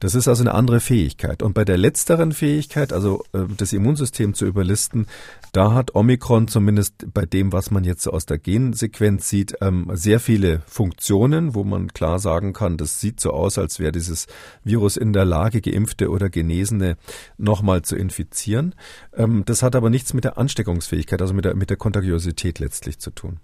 Das 0.00 0.14
ist 0.14 0.28
also 0.28 0.42
eine 0.42 0.54
andere 0.54 0.80
Fähigkeit. 0.80 1.42
Und 1.42 1.54
bei 1.54 1.64
der 1.64 1.76
letzteren 1.76 2.32
Fähigkeit, 2.32 2.92
also 2.92 3.24
äh, 3.32 3.44
das 3.56 3.72
Immunsystem 3.72 4.34
zu 4.34 4.46
überlisten, 4.46 5.06
da 5.52 5.74
hat 5.74 5.94
Omikron 5.94 6.48
zumindest 6.48 7.12
bei 7.12 7.26
dem, 7.26 7.52
was 7.52 7.70
man 7.70 7.84
jetzt 7.84 8.06
aus 8.06 8.26
der 8.26 8.38
Gensequenz 8.38 9.28
sieht, 9.28 9.56
ähm, 9.60 9.90
sehr 9.92 10.20
viele 10.20 10.62
Funktionen, 10.66 11.54
wo 11.54 11.64
man 11.64 11.92
klar 11.92 12.18
sagen 12.18 12.52
kann, 12.52 12.76
das 12.76 13.00
sieht 13.00 13.20
so 13.20 13.30
aus, 13.30 13.58
als 13.58 13.78
wäre 13.78 13.92
dieses 13.92 14.26
Virus 14.64 14.96
in 14.96 15.12
der 15.12 15.24
Lage, 15.24 15.60
geimpfte 15.60 16.10
oder 16.10 16.30
Genesene 16.30 16.96
nochmal 17.36 17.82
zu 17.82 17.96
infizieren. 17.96 18.74
Ähm, 19.14 19.42
das 19.44 19.62
hat 19.62 19.76
aber 19.76 19.90
nichts 19.90 20.14
mit 20.14 20.24
der 20.24 20.38
Ansteckungsfähigkeit, 20.38 21.20
also 21.20 21.34
mit 21.34 21.44
der, 21.44 21.54
mit 21.54 21.70
der 21.70 21.76
Kontagiosität 21.76 22.58
letztlich 22.58 22.98
zu 22.98 23.10
tun. 23.10 23.40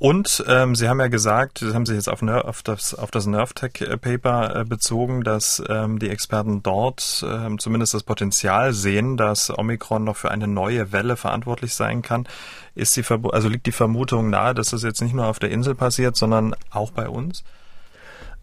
Und 0.00 0.42
ähm, 0.48 0.74
Sie 0.74 0.88
haben 0.88 0.98
ja 0.98 1.08
gesagt, 1.08 1.60
das 1.60 1.74
haben 1.74 1.84
sich 1.84 1.94
jetzt 1.94 2.08
auf, 2.08 2.22
Ner 2.22 2.46
auf 2.46 2.62
das, 2.62 2.94
auf 2.94 3.10
das 3.10 3.26
NervTech-Paper 3.26 4.60
äh, 4.60 4.64
bezogen, 4.64 5.24
dass 5.24 5.62
ähm, 5.68 5.98
die 5.98 6.08
Experten 6.08 6.62
dort 6.62 7.22
ähm, 7.28 7.58
zumindest 7.58 7.92
das 7.92 8.02
Potenzial 8.02 8.72
sehen, 8.72 9.18
dass 9.18 9.50
Omikron 9.50 10.02
noch 10.02 10.16
für 10.16 10.30
eine 10.30 10.48
neue 10.48 10.90
Welle 10.92 11.16
verantwortlich 11.16 11.74
sein 11.74 12.00
kann. 12.00 12.26
Ist 12.74 12.96
die 12.96 13.04
also 13.30 13.50
liegt 13.50 13.66
die 13.66 13.72
Vermutung 13.72 14.30
nahe, 14.30 14.54
dass 14.54 14.70
das 14.70 14.84
jetzt 14.84 15.02
nicht 15.02 15.14
nur 15.14 15.26
auf 15.26 15.38
der 15.38 15.50
Insel 15.50 15.74
passiert, 15.74 16.16
sondern 16.16 16.54
auch 16.70 16.92
bei 16.92 17.06
uns? 17.06 17.44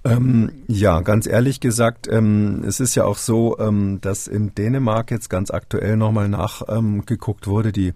Ähm, 0.04 0.52
ja, 0.68 1.02
ganz 1.02 1.26
ehrlich 1.26 1.60
gesagt, 1.60 2.08
ähm, 2.08 2.64
es 2.68 2.80
ist 2.80 2.94
ja 2.94 3.04
auch 3.04 3.18
so, 3.18 3.58
ähm, 3.58 4.00
dass 4.02 4.28
in 4.28 4.54
Dänemark 4.54 5.10
jetzt 5.10 5.28
ganz 5.32 5.50
aktuell 5.50 5.98
nochmal 5.98 6.30
nachgeguckt 6.30 7.48
wurde. 7.48 7.72
Die 7.72 7.96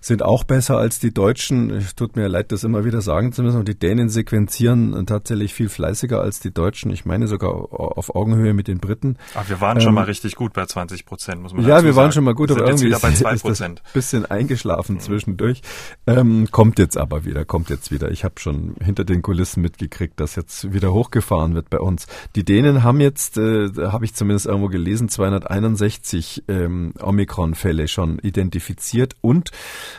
sind 0.00 0.22
auch 0.22 0.44
besser 0.44 0.78
als 0.78 0.98
die 0.98 1.12
Deutschen. 1.12 1.70
Es 1.70 1.94
tut 1.94 2.16
mir 2.16 2.28
leid, 2.28 2.52
das 2.52 2.64
immer 2.64 2.84
wieder 2.84 3.02
sagen 3.02 3.32
zu 3.32 3.42
müssen. 3.42 3.58
Und 3.58 3.68
die 3.68 3.78
Dänen 3.78 4.08
sequenzieren 4.08 5.06
tatsächlich 5.06 5.54
viel 5.54 5.68
fleißiger 5.68 6.20
als 6.20 6.40
die 6.40 6.52
Deutschen. 6.52 6.90
Ich 6.90 7.04
meine 7.04 7.28
sogar 7.28 7.50
auf 7.50 8.14
Augenhöhe 8.14 8.54
mit 8.54 8.68
den 8.68 8.78
Briten. 8.78 9.16
Ach, 9.34 9.48
wir 9.48 9.60
waren 9.60 9.76
ähm, 9.76 9.82
schon 9.82 9.94
mal 9.94 10.04
richtig 10.04 10.36
gut 10.36 10.52
bei 10.54 10.64
20 10.64 11.04
Prozent, 11.04 11.42
muss 11.42 11.52
man 11.52 11.66
Ja, 11.66 11.84
wir 11.84 11.96
waren 11.96 12.12
schon 12.12 12.24
mal 12.24 12.34
gut, 12.34 12.50
aber 12.50 12.66
irgendwie 12.66 12.90
2 12.90 13.10
ist 13.50 13.62
ein 13.62 13.80
bisschen 13.92 14.26
eingeschlafen 14.26 14.96
mhm. 14.96 15.00
zwischendurch. 15.00 15.60
Ähm, 16.06 16.48
kommt 16.50 16.78
jetzt 16.78 16.96
aber 16.96 17.24
wieder, 17.24 17.44
kommt 17.44 17.68
jetzt 17.68 17.90
wieder. 17.90 18.10
Ich 18.10 18.24
habe 18.24 18.40
schon 18.40 18.76
hinter 18.82 19.04
den 19.04 19.22
Kulissen 19.22 19.60
mitgekriegt, 19.60 20.18
dass 20.18 20.34
jetzt 20.36 20.72
wieder 20.72 20.92
hochgefahren 20.92 21.54
wird 21.54 21.68
bei 21.68 21.78
uns. 21.78 22.06
Die 22.36 22.44
Dänen 22.44 22.82
haben 22.82 23.00
jetzt, 23.00 23.36
äh, 23.36 23.68
habe 23.76 24.04
ich 24.04 24.14
zumindest 24.14 24.46
irgendwo 24.46 24.68
gelesen, 24.68 25.08
261 25.08 26.44
ähm, 26.48 26.94
Omikron-Fälle 27.00 27.88
schon 27.88 28.18
identifiziert 28.18 29.14
und 29.20 29.50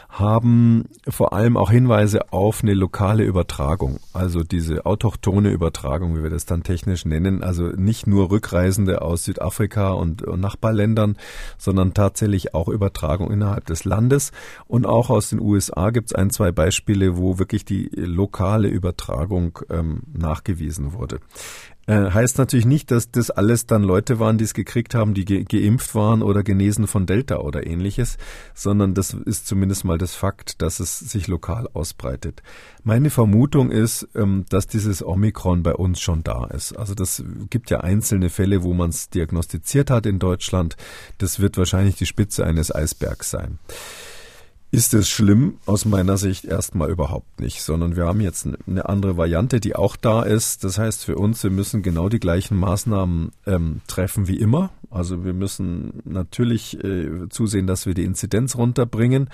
haben 0.10 0.86
vor 1.08 1.34
allem 1.34 1.58
auch 1.58 1.72
Hinweise 1.72 2.32
auf 2.32 2.64
eine 2.64 2.74
lokale 2.74 3.24
Übertragung, 3.24 4.00
also 4.14 4.44
diese 4.44 4.86
autochtone 4.86 5.50
Übertragung, 5.50 6.18
wie 6.18 6.24
wir 6.24 6.30
das 6.30 6.46
dann 6.46 6.64
technisch 6.64 7.06
nennen, 7.06 7.44
also 7.44 7.68
nicht 7.68 8.08
nur 8.08 8.30
Rückreisende 8.30 9.02
aus 9.02 9.24
Südafrika 9.24 9.92
und, 9.92 10.24
und 10.24 10.39
Nachbarländern, 10.39 11.18
sondern 11.58 11.94
tatsächlich 11.94 12.54
auch 12.54 12.68
Übertragung 12.68 13.32
innerhalb 13.32 13.66
des 13.66 13.86
Landes. 13.86 14.32
Und 14.68 14.86
auch 14.86 15.10
aus 15.10 15.30
den 15.30 15.39
USA 15.39 15.89
gibt 15.92 16.12
es 16.12 16.16
ein, 16.16 16.30
zwei 16.30 16.52
Beispiele, 16.52 17.18
wo 17.18 17.39
wirklich 17.39 17.66
die 17.66 17.89
lokale 17.96 18.68
Übertragung 18.68 19.60
ähm, 19.70 20.02
nachgewiesen 20.14 20.94
wurde. 20.94 21.20
Äh, 21.88 22.12
heißt 22.12 22.38
natürlich 22.38 22.68
nicht, 22.68 22.92
dass 22.92 23.10
das 23.10 23.32
alles 23.32 23.66
dann 23.66 23.84
Leute 23.84 24.20
waren, 24.20 24.38
die 24.38 24.44
es 24.44 24.54
gekriegt 24.54 24.94
haben, 24.94 25.14
die 25.14 25.26
ge 25.26 25.44
geimpft 25.44 25.96
waren 25.96 26.22
oder 26.22 26.44
genesen 26.44 26.86
von 26.86 27.08
Delta 27.08 27.38
oder 27.38 27.66
ähnliches, 27.66 28.18
sondern 28.54 28.94
das 28.94 29.14
ist 29.14 29.48
zumindest 29.48 29.84
mal 29.84 29.98
das 29.98 30.14
Fakt, 30.14 30.62
dass 30.62 30.80
es 30.80 31.00
sich 31.00 31.28
lokal 31.28 31.68
ausbreitet. 31.74 32.44
Meine 32.84 33.10
Vermutung 33.10 33.72
ist, 33.72 34.08
ähm, 34.14 34.46
dass 34.50 34.68
dieses 34.68 35.04
Omikron 35.04 35.64
bei 35.64 35.74
uns 35.74 36.00
schon 36.00 36.24
da 36.24 36.46
ist. 36.46 36.74
Also 36.74 36.94
das 36.94 37.24
gibt 37.50 37.72
ja 37.72 37.80
einzelne 37.80 38.30
Fälle, 38.30 38.62
wo 38.62 38.74
man 38.74 38.92
es 38.92 39.10
diagnostiziert 39.10 39.90
hat 39.90 40.06
in 40.06 40.20
Deutschland. 40.20 40.78
Das 41.18 41.40
wird 41.40 41.58
wahrscheinlich 41.58 41.96
die 41.96 42.06
Spitze 42.06 42.46
eines 42.46 42.74
Eisbergs 42.74 43.32
sein 43.32 43.58
ist 44.72 44.93
es 44.93 45.09
schlimm 45.09 45.57
aus 45.65 45.84
meiner 45.84 46.15
Sicht 46.15 46.45
erstmal 46.45 46.89
überhaupt 46.89 47.41
nicht, 47.41 47.61
sondern 47.61 47.97
wir 47.97 48.05
haben 48.05 48.22
jetzt 48.22 48.47
eine 48.65 48.88
andere 48.88 49.17
Variante, 49.17 49.59
die 49.59 49.76
auch 49.76 49.97
da 49.97 50.24
ist. 50.24 50.63
Das 50.63 50.78
heißt 50.78 51.03
für 51.03 51.17
uns, 51.17 51.43
wir 51.43 51.51
müssen 51.51 51.84
genau 51.84 52.07
die 52.07 52.22
gleichen 52.22 52.57
Maßnahmen 52.57 53.32
ähm, 53.45 53.82
treffen 53.88 54.30
wie 54.30 54.39
immer. 54.39 54.69
Also 54.89 55.26
wir 55.26 55.34
müssen 55.34 56.01
natürlich 56.05 56.82
äh, 56.84 57.28
zusehen, 57.30 57.67
dass 57.67 57.86
wir 57.86 57.93
die 57.93 58.05
Inzidenz 58.05 58.55
runterbringen 58.55 59.30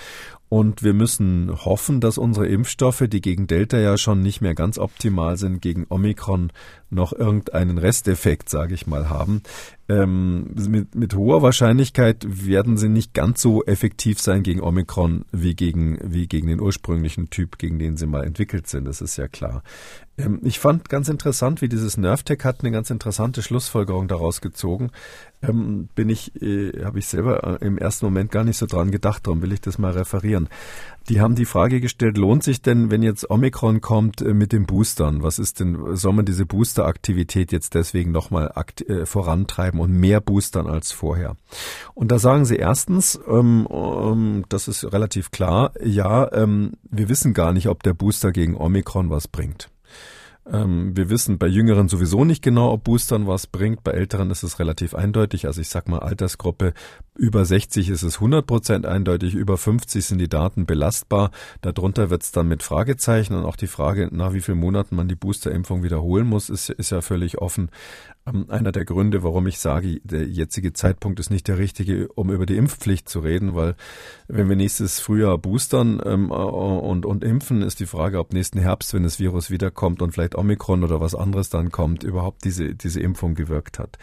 und 0.49 0.81
wir 0.81 0.93
müssen 0.93 1.51
hoffen, 1.65 1.99
dass 1.99 2.17
unsere 2.17 2.47
Impfstoffe, 2.47 3.03
die 3.07 3.19
gegen 3.19 3.47
Delta 3.47 3.77
ja 3.77 3.97
schon 3.97 4.21
nicht 4.21 4.39
mehr 4.39 4.55
ganz 4.55 4.77
optimal 4.77 5.37
sind, 5.37 5.61
gegen 5.61 5.85
Omikron 5.89 6.51
noch 6.89 7.11
irgendeinen 7.11 7.77
Resteffekt, 7.77 8.47
sage 8.47 8.73
ich 8.73 8.87
mal, 8.87 9.09
haben. 9.09 9.41
Ähm, 9.89 10.53
mit, 10.55 10.95
mit 10.95 11.15
hoher 11.15 11.41
Wahrscheinlichkeit 11.41 12.25
werden 12.27 12.77
sie 12.77 12.87
nicht 12.87 13.13
ganz 13.13 13.41
so 13.41 13.63
effektiv 13.65 14.21
sein 14.21 14.43
gegen 14.43 14.61
Omikron 14.61 15.25
wie 15.33 15.53
gegen, 15.53 15.99
wie 16.01 16.27
gegen 16.27 16.47
den 16.47 16.61
ursprünglichen 16.61 17.29
Typ, 17.29 17.57
gegen 17.57 17.77
den 17.77 17.97
sie 17.97 18.07
mal 18.07 18.23
entwickelt 18.23 18.67
sind. 18.67 18.85
Das 18.85 19.01
ist 19.01 19.17
ja 19.17 19.27
klar. 19.27 19.63
Ähm, 20.17 20.39
ich 20.43 20.59
fand 20.59 20.89
ganz 20.89 21.09
interessant, 21.09 21.61
wie 21.61 21.69
dieses 21.69 21.97
NervTech 21.97 22.43
hat 22.43 22.61
eine 22.61 22.71
ganz 22.71 22.89
interessante 22.89 23.41
Schlussfolgerung 23.41 24.07
daraus 24.07 24.41
gezogen. 24.41 24.91
Ähm, 25.43 25.89
bin 25.93 26.09
ich, 26.09 26.41
äh, 26.41 26.83
habe 26.83 26.97
ich 26.97 27.05
selber 27.05 27.61
äh, 27.61 27.65
im 27.65 27.77
ersten 27.77 28.07
Moment 28.07 28.31
gar 28.31 28.43
nicht 28.43 28.57
so 28.57 28.65
dran 28.65 28.89
gedacht, 28.89 29.27
darum 29.27 29.43
will 29.43 29.51
ich 29.51 29.61
das 29.61 29.77
mal 29.77 29.91
referieren. 29.91 30.49
Die 31.09 31.21
haben 31.21 31.35
die 31.35 31.45
Frage 31.45 31.79
gestellt, 31.79 32.17
lohnt 32.17 32.43
sich 32.43 32.63
denn, 32.63 32.89
wenn 32.89 33.03
jetzt 33.03 33.29
Omikron 33.29 33.79
kommt, 33.79 34.21
äh, 34.21 34.33
mit 34.33 34.51
den 34.51 34.65
Boostern? 34.65 35.21
Was 35.21 35.37
ist 35.37 35.59
denn, 35.59 35.95
soll 35.95 36.13
man 36.13 36.25
diese 36.25 36.47
Boosteraktivität 36.47 37.51
jetzt 37.51 37.75
deswegen 37.75 38.11
nochmal 38.11 38.51
äh, 38.87 39.05
vorantreiben 39.05 39.79
und 39.79 39.91
mehr 39.91 40.21
boostern 40.21 40.65
als 40.65 40.91
vorher? 40.91 41.37
Und 41.93 42.11
da 42.11 42.17
sagen 42.17 42.45
sie 42.45 42.55
erstens, 42.55 43.19
ähm, 43.27 43.67
ähm, 43.69 44.45
das 44.49 44.67
ist 44.67 44.91
relativ 44.91 45.29
klar, 45.29 45.71
ja, 45.83 46.31
ähm, 46.33 46.73
wir 46.89 47.09
wissen 47.09 47.35
gar 47.35 47.53
nicht, 47.53 47.67
ob 47.67 47.83
der 47.83 47.93
Booster 47.93 48.31
gegen 48.31 48.57
Omikron 48.57 49.11
was 49.11 49.27
bringt. 49.27 49.69
Ähm, 50.51 50.95
wir 50.95 51.09
wissen 51.09 51.37
bei 51.37 51.47
Jüngeren 51.47 51.89
sowieso 51.89 52.23
nicht 52.23 52.41
genau, 52.41 52.71
ob 52.71 52.85
Boostern 52.85 53.27
was 53.27 53.47
bringt. 53.47 53.83
Bei 53.83 53.91
Älteren 53.91 54.31
ist 54.31 54.43
es 54.43 54.59
relativ 54.59 54.95
eindeutig. 54.95 55.45
Also 55.45 55.61
ich 55.61 55.69
sag 55.69 55.87
mal 55.89 55.99
Altersgruppe 55.99 56.73
über 57.15 57.45
60 57.45 57.89
ist 57.89 58.03
es 58.03 58.15
100 58.15 58.45
Prozent 58.45 58.85
eindeutig. 58.85 59.33
Über 59.33 59.57
50 59.57 60.05
sind 60.05 60.19
die 60.19 60.29
Daten 60.29 60.65
belastbar. 60.65 61.31
Darunter 61.61 62.09
wird 62.09 62.23
es 62.23 62.31
dann 62.31 62.47
mit 62.47 62.63
Fragezeichen 62.63 63.33
und 63.33 63.45
auch 63.45 63.55
die 63.55 63.67
Frage, 63.67 64.09
nach 64.11 64.33
wie 64.33 64.41
vielen 64.41 64.59
Monaten 64.59 64.95
man 64.95 65.07
die 65.07 65.15
Boosterimpfung 65.15 65.83
wiederholen 65.83 66.27
muss, 66.27 66.49
ist, 66.49 66.69
ist 66.69 66.91
ja 66.91 67.01
völlig 67.01 67.39
offen. 67.39 67.69
Ähm, 68.27 68.45
einer 68.49 68.71
der 68.71 68.85
Gründe, 68.85 69.23
warum 69.23 69.47
ich 69.47 69.59
sage, 69.59 69.99
der 70.03 70.27
jetzige 70.27 70.73
Zeitpunkt 70.73 71.19
ist 71.19 71.29
nicht 71.29 71.47
der 71.47 71.57
richtige, 71.57 72.07
um 72.09 72.31
über 72.31 72.45
die 72.45 72.57
Impfpflicht 72.57 73.07
zu 73.07 73.19
reden, 73.19 73.55
weil 73.55 73.75
wenn 74.27 74.49
wir 74.49 74.55
nächstes 74.55 74.99
Frühjahr 74.99 75.37
boostern 75.37 76.01
ähm, 76.05 76.31
und, 76.31 77.05
und 77.05 77.23
impfen, 77.23 77.61
ist 77.61 77.79
die 77.79 77.85
Frage, 77.85 78.19
ob 78.19 78.33
nächsten 78.33 78.59
Herbst, 78.59 78.93
wenn 78.93 79.03
das 79.03 79.19
Virus 79.19 79.49
wiederkommt 79.49 80.01
und 80.01 80.11
vielleicht 80.11 80.35
Omikron 80.35 80.83
oder 80.83 80.99
was 80.99 81.15
anderes 81.15 81.49
dann 81.49 81.71
kommt, 81.71 82.03
überhaupt 82.03 82.43
diese, 82.43 82.75
diese 82.75 82.99
Impfung 82.99 83.35
gewirkt 83.35 83.79
hat. 83.79 83.97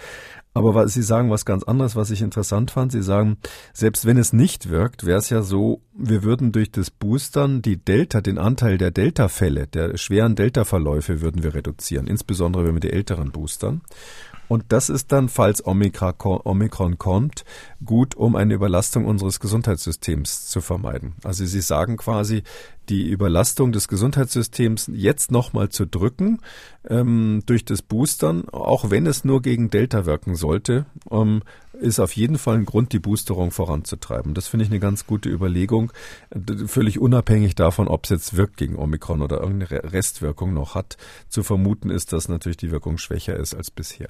Aber 0.56 0.74
was, 0.76 0.94
Sie 0.94 1.02
sagen 1.02 1.30
was 1.30 1.44
ganz 1.44 1.64
anderes, 1.64 1.96
was 1.96 2.10
ich 2.10 2.22
interessant 2.22 2.70
fand. 2.70 2.92
Sie 2.92 3.02
sagen, 3.02 3.38
selbst 3.72 4.06
wenn 4.06 4.16
es 4.16 4.32
nicht 4.32 4.70
wirkt, 4.70 5.04
wäre 5.04 5.18
es 5.18 5.28
ja 5.28 5.42
so, 5.42 5.82
wir 5.92 6.22
würden 6.22 6.52
durch 6.52 6.70
das 6.70 6.90
Boostern 6.90 7.60
die 7.60 7.76
Delta, 7.76 8.20
den 8.20 8.38
Anteil 8.38 8.78
der 8.78 8.92
Delta-Fälle, 8.92 9.66
der 9.66 9.96
schweren 9.98 10.36
Delta-Verläufe 10.36 11.20
würden 11.20 11.42
wir 11.42 11.54
reduzieren, 11.54 12.06
insbesondere 12.06 12.64
wenn 12.64 12.74
wir 12.74 12.80
die 12.80 12.92
Älteren 12.92 13.32
boostern. 13.32 13.82
Und 14.48 14.64
das 14.68 14.88
ist 14.90 15.12
dann, 15.12 15.28
falls 15.28 15.64
Omikron 15.64 16.98
kommt, 16.98 17.44
gut, 17.84 18.14
um 18.14 18.36
eine 18.36 18.54
Überlastung 18.54 19.06
unseres 19.06 19.40
Gesundheitssystems 19.40 20.46
zu 20.48 20.60
vermeiden. 20.60 21.14
Also 21.24 21.44
Sie 21.46 21.60
sagen 21.60 21.96
quasi, 21.96 22.42
die 22.88 23.08
Überlastung 23.08 23.72
des 23.72 23.88
Gesundheitssystems 23.88 24.90
jetzt 24.92 25.30
nochmal 25.30 25.70
zu 25.70 25.86
drücken 25.86 26.40
ähm, 26.88 27.42
durch 27.46 27.64
das 27.64 27.82
Boostern, 27.82 28.48
auch 28.50 28.90
wenn 28.90 29.06
es 29.06 29.24
nur 29.24 29.40
gegen 29.40 29.70
Delta 29.70 30.04
wirken 30.04 30.34
sollte, 30.34 30.84
ähm, 31.10 31.42
ist 31.84 32.00
auf 32.00 32.16
jeden 32.16 32.38
Fall 32.38 32.56
ein 32.56 32.64
Grund, 32.64 32.92
die 32.92 32.98
Boosterung 32.98 33.50
voranzutreiben. 33.50 34.34
Das 34.34 34.48
finde 34.48 34.64
ich 34.64 34.70
eine 34.70 34.80
ganz 34.80 35.06
gute 35.06 35.28
Überlegung, 35.28 35.92
völlig 36.66 36.98
unabhängig 36.98 37.54
davon, 37.54 37.88
ob 37.88 38.04
es 38.04 38.10
jetzt 38.10 38.36
wirkt 38.36 38.56
gegen 38.56 38.76
Omikron 38.76 39.22
oder 39.22 39.40
irgendeine 39.40 39.92
Restwirkung 39.92 40.54
noch 40.54 40.74
hat. 40.74 40.96
Zu 41.28 41.42
vermuten 41.42 41.90
ist, 41.90 42.12
dass 42.12 42.28
natürlich 42.28 42.56
die 42.56 42.70
Wirkung 42.70 42.98
schwächer 42.98 43.36
ist 43.36 43.54
als 43.54 43.70
bisher. 43.70 44.08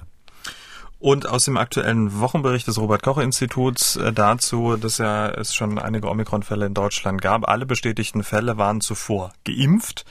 Und 0.99 1.27
aus 1.27 1.45
dem 1.45 1.57
aktuellen 1.57 2.19
Wochenbericht 2.19 2.67
des 2.67 2.79
Robert-Koch-Instituts 2.79 3.97
äh, 3.97 4.13
dazu, 4.13 4.77
dass 4.77 4.97
ja 4.97 5.29
es 5.29 5.53
schon 5.53 5.77
einige 5.77 6.09
Omikron-Fälle 6.09 6.65
in 6.65 6.73
Deutschland 6.73 7.21
gab. 7.21 7.47
Alle 7.47 7.65
bestätigten 7.65 8.23
Fälle 8.23 8.57
waren 8.57 8.81
zuvor 8.81 9.33
geimpft. 9.43 10.05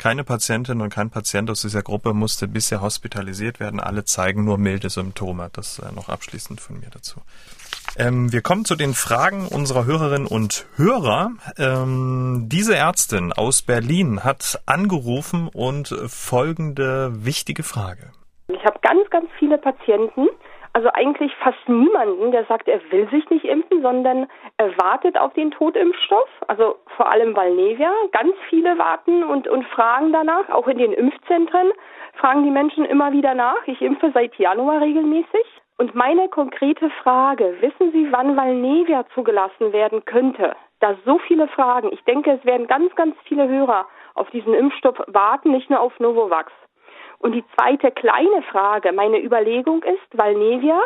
Keine 0.00 0.24
Patientin 0.24 0.80
und 0.80 0.88
kein 0.88 1.10
Patient 1.10 1.50
aus 1.50 1.60
dieser 1.60 1.82
Gruppe 1.82 2.14
musste 2.14 2.48
bisher 2.48 2.80
hospitalisiert 2.80 3.60
werden. 3.60 3.80
Alle 3.80 4.06
zeigen 4.06 4.46
nur 4.46 4.56
milde 4.56 4.88
Symptome. 4.88 5.50
Das 5.52 5.78
äh, 5.78 5.94
noch 5.94 6.08
abschließend 6.08 6.58
von 6.58 6.80
mir 6.80 6.88
dazu. 6.90 7.20
Ähm, 7.98 8.32
wir 8.32 8.40
kommen 8.40 8.64
zu 8.64 8.76
den 8.76 8.94
Fragen 8.94 9.46
unserer 9.46 9.84
Hörerinnen 9.84 10.26
und 10.26 10.64
Hörer. 10.76 11.32
Ähm, 11.58 12.46
diese 12.48 12.76
Ärztin 12.76 13.34
aus 13.34 13.60
Berlin 13.60 14.24
hat 14.24 14.62
angerufen 14.64 15.48
und 15.52 15.94
folgende 16.06 17.26
wichtige 17.26 17.62
Frage. 17.62 18.10
Ich 18.48 18.64
habe 18.64 18.78
ganz, 18.80 19.10
ganz 19.10 19.26
viele 19.38 19.58
Patienten, 19.58 20.28
also 20.72 20.88
eigentlich 20.92 21.34
fast 21.36 21.68
niemanden, 21.68 22.30
der 22.30 22.44
sagt, 22.44 22.68
er 22.68 22.80
will 22.90 23.08
sich 23.10 23.28
nicht 23.30 23.44
impfen, 23.44 23.82
sondern 23.82 24.28
er 24.56 24.76
wartet 24.78 25.18
auf 25.18 25.32
den 25.34 25.50
Totimpfstoff, 25.50 26.28
also 26.46 26.76
vor 26.96 27.10
allem 27.10 27.34
Valnevia. 27.34 27.92
Ganz 28.12 28.34
viele 28.48 28.78
warten 28.78 29.24
und, 29.24 29.48
und 29.48 29.66
fragen 29.66 30.12
danach, 30.12 30.48
auch 30.50 30.68
in 30.68 30.78
den 30.78 30.92
Impfzentren 30.92 31.72
fragen 32.14 32.44
die 32.44 32.50
Menschen 32.50 32.84
immer 32.84 33.12
wieder 33.12 33.34
nach. 33.34 33.66
Ich 33.66 33.80
impfe 33.82 34.10
seit 34.14 34.34
Januar 34.36 34.80
regelmäßig. 34.80 35.46
Und 35.78 35.94
meine 35.94 36.28
konkrete 36.28 36.90
Frage, 37.02 37.56
wissen 37.60 37.90
Sie, 37.92 38.12
wann 38.12 38.36
Valnevia 38.36 39.06
zugelassen 39.14 39.72
werden 39.72 40.04
könnte? 40.04 40.54
Da 40.80 40.94
so 41.06 41.18
viele 41.18 41.48
Fragen. 41.48 41.90
Ich 41.92 42.04
denke, 42.04 42.32
es 42.32 42.44
werden 42.44 42.66
ganz, 42.66 42.94
ganz 42.96 43.16
viele 43.24 43.48
Hörer 43.48 43.86
auf 44.14 44.28
diesen 44.30 44.52
Impfstoff 44.52 44.96
warten, 45.06 45.52
nicht 45.52 45.70
nur 45.70 45.80
auf 45.80 45.98
Novavax. 45.98 46.52
Und 47.20 47.32
die 47.32 47.44
zweite 47.54 47.90
kleine 47.90 48.42
Frage, 48.50 48.92
meine 48.92 49.22
Überlegung 49.22 49.82
ist, 49.82 50.18
Valnevia 50.18 50.80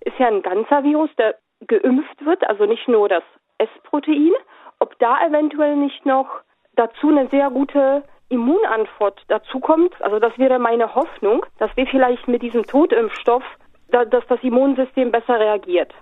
ist 0.00 0.18
ja 0.18 0.28
ein 0.28 0.42
ganzer 0.42 0.84
Virus, 0.84 1.10
der 1.16 1.36
geimpft 1.66 2.24
wird, 2.24 2.48
also 2.48 2.66
nicht 2.66 2.86
nur 2.88 3.08
das 3.08 3.24
S-Protein, 3.56 4.32
ob 4.78 4.98
da 4.98 5.26
eventuell 5.26 5.76
nicht 5.76 6.06
noch 6.06 6.28
dazu 6.76 7.08
eine 7.08 7.26
sehr 7.28 7.50
gute 7.50 8.04
Immunantwort 8.28 9.22
dazukommt. 9.28 10.00
Also 10.00 10.18
das 10.18 10.36
wäre 10.38 10.58
meine 10.58 10.94
Hoffnung, 10.94 11.44
dass 11.58 11.74
wir 11.76 11.86
vielleicht 11.86 12.28
mit 12.28 12.42
diesem 12.42 12.64
Totimpfstoff 12.64 13.42
dass 13.90 14.24
das 14.28 14.38
Immunsystem 14.42 15.10
besser 15.10 15.38
reagiert. 15.38 15.92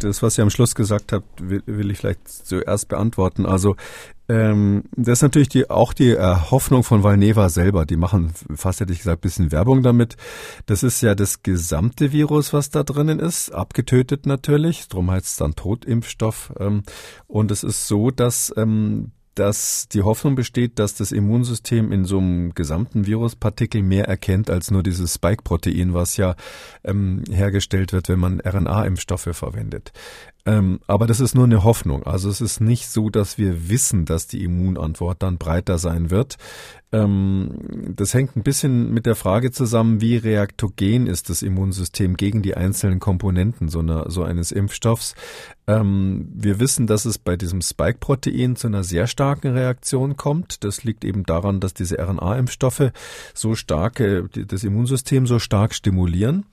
Das, 0.00 0.22
was 0.22 0.38
ihr 0.38 0.42
am 0.42 0.50
Schluss 0.50 0.74
gesagt 0.74 1.12
habt, 1.12 1.26
will, 1.38 1.90
ich 1.90 1.98
vielleicht 1.98 2.26
zuerst 2.28 2.88
beantworten. 2.88 3.44
Also 3.44 3.76
ähm, 4.30 4.84
das 4.94 5.18
ist 5.18 5.22
natürlich 5.22 5.48
die, 5.48 5.70
auch 5.70 5.92
die 5.92 6.10
äh, 6.10 6.36
Hoffnung 6.50 6.84
von 6.84 7.02
Valneva 7.02 7.48
selber. 7.48 7.86
Die 7.86 7.96
machen 7.96 8.32
fast 8.54 8.80
hätte 8.80 8.92
ich 8.92 8.98
gesagt 8.98 9.22
bisschen 9.22 9.52
Werbung 9.52 9.82
damit. 9.82 10.16
Das 10.66 10.82
ist 10.82 11.00
ja 11.00 11.14
das 11.14 11.42
gesamte 11.42 12.12
Virus, 12.12 12.52
was 12.52 12.70
da 12.70 12.82
drinnen 12.82 13.20
ist, 13.20 13.50
abgetötet 13.50 14.26
natürlich. 14.26 14.88
Darum 14.88 15.10
heißt 15.10 15.26
es 15.26 15.36
dann 15.36 15.54
Totimpfstoff. 15.54 16.52
Ähm, 16.58 16.82
und 17.26 17.50
es 17.50 17.62
ist 17.62 17.88
so, 17.88 18.10
dass 18.10 18.52
ähm, 18.56 19.12
dass 19.38 19.88
die 19.88 20.02
Hoffnung 20.02 20.34
besteht, 20.34 20.78
dass 20.78 20.94
das 20.94 21.12
Immunsystem 21.12 21.92
in 21.92 22.04
so 22.04 22.18
einem 22.18 22.54
gesamten 22.54 23.06
Viruspartikel 23.06 23.82
mehr 23.82 24.08
erkennt 24.08 24.50
als 24.50 24.70
nur 24.70 24.82
dieses 24.82 25.14
Spike-Protein, 25.14 25.94
was 25.94 26.16
ja 26.16 26.34
ähm, 26.84 27.22
hergestellt 27.30 27.92
wird, 27.92 28.08
wenn 28.08 28.18
man 28.18 28.40
RNA-Impfstoffe 28.40 29.30
verwendet. 29.32 29.92
Ähm, 30.48 30.80
aber 30.86 31.06
das 31.06 31.20
ist 31.20 31.34
nur 31.34 31.44
eine 31.44 31.62
Hoffnung. 31.62 32.04
Also 32.04 32.30
es 32.30 32.40
ist 32.40 32.62
nicht 32.62 32.88
so, 32.88 33.10
dass 33.10 33.36
wir 33.36 33.68
wissen, 33.68 34.06
dass 34.06 34.28
die 34.28 34.42
Immunantwort 34.44 35.22
dann 35.22 35.36
breiter 35.36 35.76
sein 35.76 36.10
wird. 36.10 36.38
Ähm, 36.90 37.92
das 37.94 38.14
hängt 38.14 38.34
ein 38.34 38.42
bisschen 38.42 38.94
mit 38.94 39.04
der 39.04 39.14
Frage 39.14 39.50
zusammen, 39.50 40.00
wie 40.00 40.16
reaktogen 40.16 41.06
ist 41.06 41.28
das 41.28 41.42
Immunsystem 41.42 42.16
gegen 42.16 42.40
die 42.40 42.56
einzelnen 42.56 42.98
Komponenten 42.98 43.68
so, 43.68 43.80
einer, 43.80 44.10
so 44.10 44.22
eines 44.22 44.50
Impfstoffs. 44.50 45.14
Ähm, 45.66 46.30
wir 46.32 46.58
wissen, 46.58 46.86
dass 46.86 47.04
es 47.04 47.18
bei 47.18 47.36
diesem 47.36 47.60
Spike-Protein 47.60 48.56
zu 48.56 48.68
einer 48.68 48.84
sehr 48.84 49.06
starken 49.06 49.48
Reaktion 49.48 50.16
kommt. 50.16 50.64
Das 50.64 50.82
liegt 50.82 51.04
eben 51.04 51.24
daran, 51.24 51.60
dass 51.60 51.74
diese 51.74 51.98
RNA-Impfstoffe 51.98 52.90
so 53.34 53.54
stark, 53.54 54.02
das 54.32 54.64
Immunsystem 54.64 55.26
so 55.26 55.38
stark 55.38 55.74
stimulieren. 55.74 56.46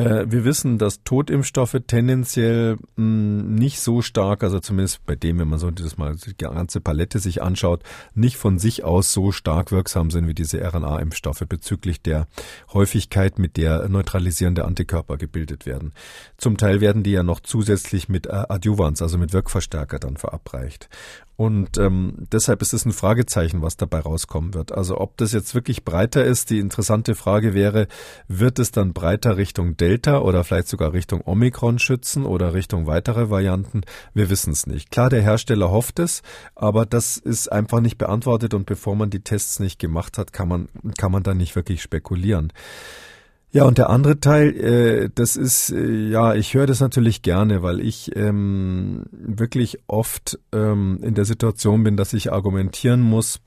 Äh, 0.00 0.30
wir 0.30 0.44
wissen, 0.44 0.78
dass 0.78 1.02
Totimpfstoffe 1.04 1.76
tendenziell 1.86 2.74
mh, 2.74 2.78
hm, 2.96 3.54
nicht 3.54 3.80
so 3.80 4.02
stark, 4.02 4.42
also 4.42 4.60
zumindest 4.60 5.04
bei 5.06 5.14
dem, 5.14 5.38
wenn 5.38 5.48
man 5.48 5.58
so 5.58 5.70
dieses 5.70 5.98
Mal 5.98 6.16
die 6.16 6.36
ganze 6.36 6.80
Palette 6.80 7.18
sich 7.18 7.42
anschaut, 7.42 7.82
nicht 8.14 8.36
von 8.36 8.58
sich 8.58 8.84
aus 8.84 9.12
so 9.12 9.32
stark 9.32 9.72
wirksam 9.72 10.10
sind 10.10 10.26
wie 10.26 10.34
diese 10.34 10.60
RNA-Impfstoffe 10.62 11.44
bezüglich 11.48 12.02
der 12.02 12.26
Häufigkeit, 12.72 13.38
mit 13.38 13.56
der 13.56 13.88
neutralisierende 13.88 14.64
Antikörper 14.64 15.16
gebildet 15.16 15.66
werden. 15.66 15.92
Zum 16.36 16.56
Teil 16.56 16.80
werden 16.80 17.02
die 17.02 17.12
ja 17.12 17.22
noch 17.22 17.40
zusätzlich 17.40 18.08
mit 18.08 18.26
äh, 18.26 18.44
Adjuvans, 18.48 19.02
also 19.02 19.18
mit 19.18 19.32
Wirkverstärker 19.32 19.98
dann 19.98 20.16
verabreicht. 20.16 20.88
Und 21.40 21.78
ähm, 21.78 22.26
deshalb 22.30 22.60
ist 22.60 22.74
es 22.74 22.84
ein 22.84 22.92
Fragezeichen, 22.92 23.62
was 23.62 23.78
dabei 23.78 24.00
rauskommen 24.00 24.52
wird. 24.52 24.72
Also 24.72 24.98
ob 25.00 25.16
das 25.16 25.32
jetzt 25.32 25.54
wirklich 25.54 25.86
breiter 25.86 26.22
ist, 26.22 26.50
die 26.50 26.58
interessante 26.58 27.14
Frage 27.14 27.54
wäre, 27.54 27.88
wird 28.28 28.58
es 28.58 28.72
dann 28.72 28.92
breiter 28.92 29.38
Richtung 29.38 29.74
Delta 29.78 30.18
oder 30.18 30.44
vielleicht 30.44 30.68
sogar 30.68 30.92
Richtung 30.92 31.22
Omikron 31.24 31.78
schützen 31.78 32.26
oder 32.26 32.52
Richtung 32.52 32.86
weitere 32.86 33.30
Varianten? 33.30 33.84
Wir 34.12 34.28
wissen 34.28 34.52
es 34.52 34.66
nicht. 34.66 34.90
Klar, 34.90 35.08
der 35.08 35.22
Hersteller 35.22 35.70
hofft 35.70 35.98
es, 35.98 36.20
aber 36.54 36.84
das 36.84 37.16
ist 37.16 37.50
einfach 37.50 37.80
nicht 37.80 37.96
beantwortet 37.96 38.52
und 38.52 38.66
bevor 38.66 38.94
man 38.94 39.08
die 39.08 39.24
Tests 39.24 39.60
nicht 39.60 39.78
gemacht 39.78 40.18
hat, 40.18 40.34
kann 40.34 40.46
man, 40.46 40.68
kann 40.98 41.10
man 41.10 41.22
da 41.22 41.32
nicht 41.32 41.56
wirklich 41.56 41.80
spekulieren. 41.80 42.52
Ja, 43.52 43.64
und 43.64 43.78
der 43.78 43.90
andere 43.90 44.20
Teil, 44.20 44.56
äh, 44.56 45.10
das 45.12 45.36
ist, 45.36 45.70
äh, 45.70 46.08
ja, 46.08 46.34
ich 46.34 46.54
höre 46.54 46.66
das 46.66 46.80
natürlich 46.80 47.22
gerne, 47.22 47.62
weil 47.62 47.80
ich 47.80 48.14
ähm, 48.14 49.06
wirklich 49.10 49.80
oft 49.88 50.38
ähm, 50.52 51.00
in 51.02 51.14
der 51.14 51.24
Situation 51.24 51.82
bin, 51.82 51.96
dass 51.96 52.12
ich 52.12 52.32
argumentieren 52.32 53.00
muss, 53.00 53.40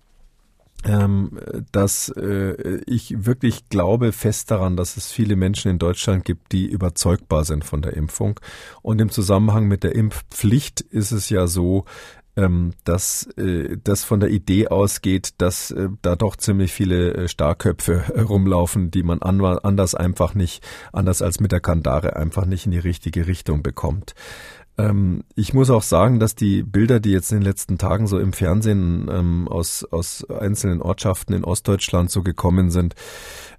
ähm, 0.83 1.39
dass 1.71 2.09
äh, 2.09 2.81
ich 2.85 3.25
wirklich 3.25 3.69
glaube 3.69 4.11
fest 4.11 4.51
daran, 4.51 4.75
dass 4.75 4.97
es 4.97 5.09
viele 5.09 5.37
Menschen 5.37 5.71
in 5.71 5.79
Deutschland 5.79 6.25
gibt, 6.25 6.51
die 6.51 6.65
überzeugbar 6.65 7.45
sind 7.45 7.63
von 7.63 7.81
der 7.81 7.93
Impfung. 7.93 8.41
Und 8.81 8.99
im 8.99 9.09
Zusammenhang 9.09 9.69
mit 9.69 9.85
der 9.85 9.95
Impfpflicht 9.95 10.81
ist 10.81 11.11
es 11.11 11.29
ja 11.29 11.47
so, 11.47 11.85
ähm, 12.35 12.71
dass 12.83 13.27
äh, 13.37 13.77
das 13.83 14.03
von 14.03 14.19
der 14.19 14.29
Idee 14.29 14.67
ausgeht, 14.67 15.35
dass 15.37 15.71
äh, 15.71 15.89
da 16.01 16.15
doch 16.15 16.35
ziemlich 16.35 16.71
viele 16.71 17.13
äh, 17.13 17.27
Starköpfe 17.27 18.05
rumlaufen, 18.29 18.91
die 18.91 19.03
man 19.03 19.21
an, 19.21 19.41
anders 19.41 19.95
einfach 19.95 20.33
nicht, 20.33 20.63
anders 20.91 21.21
als 21.21 21.39
mit 21.39 21.51
der 21.51 21.59
Kandare 21.59 22.15
einfach 22.15 22.45
nicht 22.45 22.65
in 22.65 22.71
die 22.71 22.79
richtige 22.79 23.27
Richtung 23.27 23.61
bekommt. 23.61 24.15
Ähm, 24.77 25.23
ich 25.35 25.53
muss 25.53 25.69
auch 25.69 25.83
sagen, 25.83 26.19
dass 26.19 26.35
die 26.35 26.63
Bilder, 26.63 26.99
die 26.99 27.11
jetzt 27.11 27.31
in 27.31 27.39
den 27.39 27.45
letzten 27.45 27.77
Tagen 27.77 28.07
so 28.07 28.17
im 28.19 28.33
Fernsehen 28.33 29.07
ähm, 29.11 29.47
aus, 29.47 29.83
aus 29.83 30.27
einzelnen 30.29 30.81
Ortschaften 30.81 31.33
in 31.33 31.43
Ostdeutschland 31.43 32.09
so 32.09 32.23
gekommen 32.23 32.71
sind, 32.71 32.95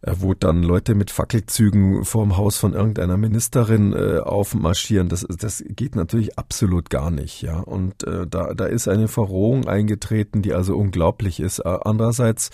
äh, 0.02 0.14
wo 0.18 0.34
dann 0.34 0.62
Leute 0.62 0.94
mit 0.94 1.10
Fackelzügen 1.10 2.04
vorm 2.04 2.36
Haus 2.36 2.56
von 2.56 2.74
irgendeiner 2.74 3.16
Ministerin 3.16 3.92
äh, 3.92 4.18
aufmarschieren, 4.18 5.08
das, 5.08 5.24
das 5.28 5.62
geht 5.68 5.94
natürlich 5.94 6.36
absolut 6.38 6.90
gar 6.90 7.10
nicht. 7.10 7.42
Ja, 7.42 7.60
Und 7.60 8.02
äh, 8.04 8.26
da, 8.26 8.54
da 8.54 8.66
ist 8.66 8.88
eine 8.88 9.06
Verrohung 9.06 9.68
eingetreten, 9.68 10.42
die 10.42 10.52
also 10.52 10.76
unglaublich 10.76 11.38
ist. 11.38 11.60
Andererseits 11.60 12.50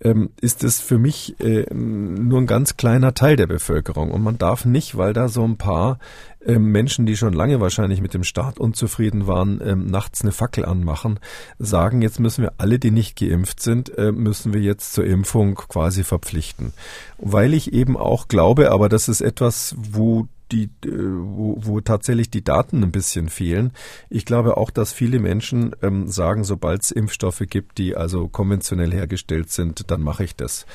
ähm, 0.00 0.30
ist 0.40 0.64
es 0.64 0.80
für 0.80 0.98
mich 0.98 1.38
äh, 1.40 1.66
nur 1.72 2.40
ein 2.40 2.46
ganz 2.46 2.76
kleiner 2.76 3.14
Teil 3.14 3.36
der 3.36 3.46
Bevölkerung. 3.46 4.10
Und 4.10 4.22
man 4.22 4.38
darf 4.38 4.64
nicht, 4.64 4.96
weil 4.96 5.12
da 5.12 5.28
so 5.28 5.44
ein 5.44 5.56
paar 5.56 5.98
äh, 6.44 6.58
Menschen, 6.58 7.06
die 7.06 7.16
schon 7.16 7.32
lange 7.32 7.60
wahrscheinlich 7.60 8.00
mit 8.00 8.14
dem 8.14 8.24
Staat 8.24 8.58
unzufrieden 8.58 9.26
waren, 9.26 9.60
äh, 9.60 9.74
nachts 9.74 10.22
eine 10.22 10.32
Fackel 10.32 10.64
anmachen, 10.64 11.18
sagen, 11.58 12.02
jetzt 12.02 12.20
müssen 12.20 12.42
wir 12.42 12.52
alle, 12.58 12.78
die 12.78 12.90
nicht 12.90 13.18
geimpft 13.18 13.60
sind, 13.60 13.96
äh, 13.98 14.12
müssen 14.12 14.52
wir 14.52 14.60
jetzt 14.60 14.92
zur 14.92 15.04
Impfung 15.04 15.56
quasi 15.56 16.04
verpflichten. 16.04 16.72
Weil 17.18 17.54
ich 17.54 17.72
eben 17.72 17.96
auch 17.96 18.28
glaube, 18.28 18.70
aber 18.70 18.88
das 18.88 19.08
ist 19.08 19.20
etwas, 19.20 19.74
wo 19.78 20.28
die, 20.52 20.64
äh, 20.84 20.90
wo, 20.90 21.58
wo 21.60 21.80
tatsächlich 21.80 22.30
die 22.30 22.44
Daten 22.44 22.82
ein 22.82 22.92
bisschen 22.92 23.28
fehlen. 23.28 23.72
Ich 24.10 24.24
glaube 24.24 24.56
auch, 24.56 24.70
dass 24.70 24.92
viele 24.92 25.18
Menschen 25.18 25.74
ähm, 25.82 26.08
sagen, 26.08 26.44
sobald 26.44 26.82
es 26.82 26.90
Impfstoffe 26.90 27.42
gibt, 27.48 27.78
die 27.78 27.96
also 27.96 28.28
konventionell 28.28 28.92
hergestellt 28.92 29.50
sind, 29.50 29.90
dann 29.90 30.02
mache 30.02 30.24
ich 30.24 30.36
das. 30.36 30.66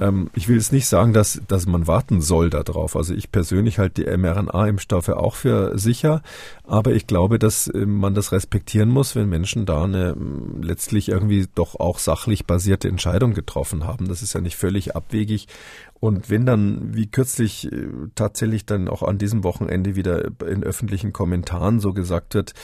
Ähm, 0.00 0.30
ich 0.34 0.48
will 0.48 0.56
jetzt 0.56 0.72
nicht 0.72 0.86
sagen, 0.86 1.12
dass, 1.12 1.40
dass 1.48 1.66
man 1.66 1.86
warten 1.86 2.20
soll 2.20 2.50
darauf. 2.50 2.96
Also 2.96 3.14
ich 3.14 3.32
persönlich 3.32 3.78
halte 3.78 4.04
die 4.04 4.16
mRNA-Impfstoffe 4.16 5.10
auch 5.10 5.34
für 5.34 5.78
sicher, 5.78 6.22
aber 6.64 6.92
ich 6.92 7.06
glaube, 7.06 7.38
dass 7.38 7.68
äh, 7.68 7.86
man 7.86 8.14
das 8.14 8.32
respektieren 8.32 8.88
muss, 8.88 9.16
wenn 9.16 9.28
Menschen 9.28 9.66
da 9.66 9.84
eine 9.84 10.16
letztlich 10.60 11.08
irgendwie 11.08 11.46
doch 11.54 11.78
auch 11.78 11.98
sachlich 11.98 12.46
basierte 12.46 12.88
Entscheidung 12.88 13.34
getroffen 13.34 13.84
haben. 13.84 14.08
Das 14.08 14.22
ist 14.22 14.34
ja 14.34 14.40
nicht 14.40 14.56
völlig 14.56 14.96
abwegig. 14.96 15.48
Und 16.00 16.30
wenn 16.30 16.46
dann, 16.46 16.94
wie 16.94 17.06
kürzlich 17.06 17.72
äh, 17.72 17.88
tatsächlich 18.14 18.66
dann 18.66 18.88
auch 18.88 19.02
an 19.02 19.18
diesem 19.18 19.42
Wochenende 19.44 19.96
wieder 19.96 20.30
in 20.46 20.62
öffentlichen 20.62 21.12
Kommentaren 21.12 21.80
so 21.80 21.92
gesagt 21.92 22.34
wird, 22.34 22.54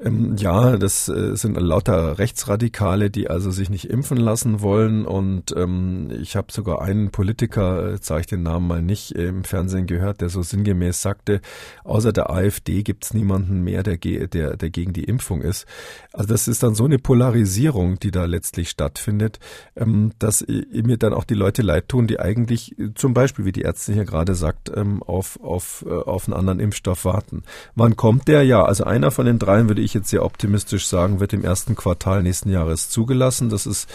ähm, 0.00 0.34
ja, 0.36 0.76
das 0.76 1.08
äh, 1.08 1.36
sind 1.36 1.56
lauter 1.56 2.18
Rechtsradikale, 2.18 3.10
die 3.10 3.30
also 3.30 3.52
sich 3.52 3.70
nicht 3.70 3.88
impfen 3.88 4.16
lassen 4.16 4.60
wollen. 4.60 5.06
Und 5.06 5.54
ähm, 5.56 6.10
ich 6.20 6.34
habe 6.34 6.52
sogar 6.52 6.82
einen 6.82 7.10
Politiker, 7.10 7.92
äh, 7.92 7.98
sage 8.00 8.22
ich 8.22 8.26
den 8.26 8.42
Namen 8.42 8.66
mal 8.66 8.82
nicht, 8.82 9.14
äh, 9.14 9.28
im 9.28 9.44
Fernsehen 9.44 9.86
gehört, 9.86 10.20
der 10.20 10.30
so 10.30 10.42
sinngemäß 10.42 11.00
sagte, 11.00 11.40
außer 11.84 12.12
der 12.12 12.30
AfD 12.30 12.82
gibt's 12.82 13.14
niemanden 13.14 13.62
mehr, 13.62 13.84
der, 13.84 13.96
der, 13.96 14.56
der 14.56 14.70
gegen 14.70 14.92
die 14.92 15.04
Impfung 15.04 15.42
ist. 15.42 15.64
Also 16.12 16.28
das 16.28 16.48
ist 16.48 16.64
dann 16.64 16.74
so 16.74 16.86
eine 16.86 16.98
Polarisierung, 16.98 18.00
die 18.00 18.10
da 18.10 18.24
letztlich 18.24 18.70
stattfindet, 18.70 19.38
ähm, 19.76 20.10
dass 20.18 20.44
mir 20.46 20.96
dann 20.96 21.14
auch 21.14 21.24
die 21.24 21.34
Leute 21.34 21.62
leid 21.62 21.88
tun, 21.88 22.08
die 22.08 22.18
eigentlich 22.18 22.76
äh, 22.80 22.92
zum 22.96 23.14
Beispiel, 23.14 23.44
wie 23.44 23.52
die 23.52 23.62
Ärztin 23.62 23.94
hier 23.94 24.04
gerade 24.04 24.34
sagt, 24.34 24.72
ähm, 24.74 25.04
auf, 25.04 25.38
auf, 25.40 25.84
äh, 25.86 25.92
auf 25.92 26.26
einen 26.26 26.36
anderen 26.36 26.58
Impfstoff 26.58 27.04
warten. 27.04 27.44
Wann 27.76 27.94
kommt 27.96 28.26
der? 28.26 28.42
Ja, 28.42 28.64
also 28.64 28.82
einer 28.82 29.12
von 29.12 29.26
den 29.26 29.38
dreien 29.38 29.68
würde 29.68 29.83
ich 29.84 29.94
jetzt 29.94 30.08
sehr 30.08 30.24
optimistisch 30.24 30.86
sagen, 30.86 31.20
wird 31.20 31.32
im 31.32 31.44
ersten 31.44 31.76
Quartal 31.76 32.22
nächsten 32.22 32.50
Jahres 32.50 32.90
zugelassen. 32.90 33.48
Das 33.48 33.66
ist 33.66 33.88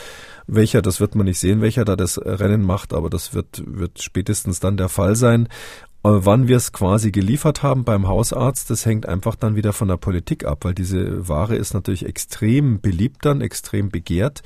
welcher, 0.48 0.82
das 0.82 1.00
wird 1.00 1.16
man 1.16 1.26
nicht 1.26 1.40
sehen, 1.40 1.62
welcher 1.62 1.86
da 1.86 1.96
das 1.96 2.18
Rennen 2.18 2.64
macht, 2.64 2.94
aber 2.94 3.10
das 3.10 3.34
wird, 3.34 3.64
wird 3.66 4.02
spätestens 4.02 4.60
dann 4.60 4.78
der 4.78 4.90
Fall 4.90 5.16
sein. 5.16 5.48
Äh, 6.04 6.10
wann 6.12 6.48
wir 6.48 6.58
es 6.58 6.72
quasi 6.72 7.12
geliefert 7.12 7.62
haben 7.62 7.84
beim 7.84 8.08
Hausarzt, 8.08 8.70
das 8.70 8.86
hängt 8.86 9.06
einfach 9.06 9.36
dann 9.36 9.56
wieder 9.56 9.74
von 9.74 9.90
der 9.90 9.98
Politik 9.98 10.46
ab, 10.46 10.64
weil 10.64 10.74
diese 10.74 11.28
Ware 11.28 11.56
ist 11.56 11.74
natürlich 11.74 12.06
extrem 12.06 12.80
beliebt 12.80 13.26
dann, 13.26 13.42
extrem 13.42 13.90
begehrt. 13.90 14.42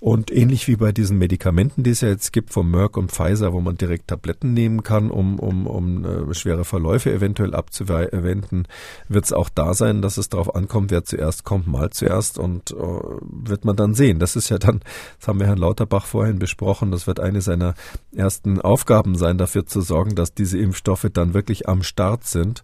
Und 0.00 0.30
ähnlich 0.30 0.66
wie 0.66 0.76
bei 0.76 0.92
diesen 0.92 1.18
Medikamenten, 1.18 1.82
die 1.82 1.90
es 1.90 2.00
ja 2.00 2.08
jetzt 2.08 2.32
gibt 2.32 2.54
von 2.54 2.70
Merck 2.70 2.96
und 2.96 3.12
Pfizer, 3.12 3.52
wo 3.52 3.60
man 3.60 3.76
direkt 3.76 4.08
Tabletten 4.08 4.54
nehmen 4.54 4.82
kann, 4.82 5.10
um, 5.10 5.38
um, 5.38 5.66
um 5.66 6.04
äh, 6.06 6.34
schwere 6.34 6.64
Verläufe 6.64 7.12
eventuell 7.12 7.54
abzuwenden, 7.54 8.66
wird 9.08 9.26
es 9.26 9.34
auch 9.34 9.50
da 9.50 9.74
sein, 9.74 10.00
dass 10.00 10.16
es 10.16 10.30
darauf 10.30 10.54
ankommt, 10.54 10.90
wer 10.90 11.04
zuerst 11.04 11.44
kommt, 11.44 11.66
mal 11.66 11.90
zuerst 11.90 12.38
und 12.38 12.70
äh, 12.70 12.76
wird 12.76 13.66
man 13.66 13.76
dann 13.76 13.92
sehen. 13.92 14.18
Das 14.20 14.36
ist 14.36 14.48
ja 14.48 14.56
dann, 14.56 14.80
das 15.18 15.28
haben 15.28 15.38
wir 15.38 15.46
Herrn 15.46 15.58
Lauterbach 15.58 16.06
vorhin 16.06 16.38
besprochen, 16.38 16.92
das 16.92 17.06
wird 17.06 17.20
eine 17.20 17.42
seiner 17.42 17.74
ersten 18.16 18.58
Aufgaben 18.58 19.16
sein, 19.16 19.36
dafür 19.36 19.66
zu 19.66 19.82
sorgen, 19.82 20.14
dass 20.14 20.32
diese 20.32 20.58
Impfstoffe 20.58 21.08
dann 21.12 21.34
wirklich 21.34 21.68
am 21.68 21.82
Start 21.82 22.24
sind. 22.24 22.62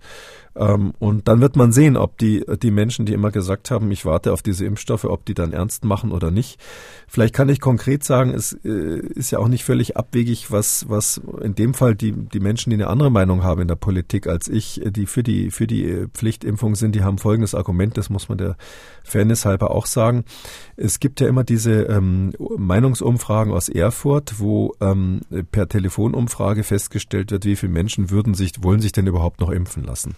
Ähm, 0.56 0.92
und 0.98 1.28
dann 1.28 1.40
wird 1.40 1.56
man 1.56 1.72
sehen, 1.72 1.96
ob 1.96 2.18
die, 2.18 2.44
die 2.62 2.70
Menschen, 2.70 3.06
die 3.06 3.12
immer 3.12 3.30
gesagt 3.30 3.70
haben, 3.70 3.90
ich 3.90 4.04
warte 4.04 4.32
auf 4.32 4.42
diese 4.42 4.64
Impfstoffe, 4.64 5.04
ob 5.04 5.24
die 5.24 5.34
dann 5.34 5.52
ernst 5.52 5.84
machen 5.84 6.12
oder 6.12 6.30
nicht. 6.30 6.58
Vielleicht 7.06 7.34
kann 7.34 7.48
ich 7.48 7.60
konkret 7.60 8.04
sagen, 8.04 8.32
es 8.32 8.52
äh, 8.64 8.98
ist 9.14 9.30
ja 9.30 9.38
auch 9.38 9.48
nicht 9.48 9.64
völlig 9.64 9.96
abwegig, 9.96 10.50
was, 10.50 10.88
was 10.88 11.20
in 11.42 11.54
dem 11.54 11.74
Fall 11.74 11.94
die, 11.94 12.12
die 12.12 12.40
Menschen, 12.40 12.70
die 12.70 12.76
eine 12.76 12.88
andere 12.88 13.10
Meinung 13.10 13.42
haben 13.42 13.62
in 13.62 13.68
der 13.68 13.76
Politik 13.76 14.26
als 14.26 14.48
ich, 14.48 14.80
die 14.84 15.06
für 15.06 15.22
die, 15.22 15.50
für 15.50 15.66
die 15.66 16.06
Pflichtimpfung 16.12 16.74
sind, 16.74 16.94
die 16.94 17.02
haben 17.02 17.18
folgendes 17.18 17.54
Argument, 17.54 17.96
das 17.96 18.10
muss 18.10 18.28
man 18.28 18.38
der 18.38 18.56
Fairness 19.04 19.44
halber 19.44 19.70
auch 19.70 19.86
sagen. 19.86 20.24
Es 20.76 21.00
gibt 21.00 21.20
ja 21.20 21.28
immer 21.28 21.44
diese 21.44 21.82
ähm, 21.84 22.32
Meinungsumfragen 22.38 23.52
aus 23.52 23.68
Erfurt, 23.68 24.38
wo 24.38 24.74
ähm, 24.80 25.20
per 25.50 25.68
Telefonumfrage 25.68 26.64
festgestellt 26.64 27.30
wird, 27.30 27.44
wie 27.44 27.56
viele 27.56 27.72
Menschen 27.72 28.10
würden 28.10 28.34
sich, 28.34 28.62
wollen 28.62 28.80
sich 28.80 28.92
denn 28.92 29.06
überhaupt 29.06 29.40
noch 29.40 29.50
impfen 29.50 29.84
lassen. 29.84 30.14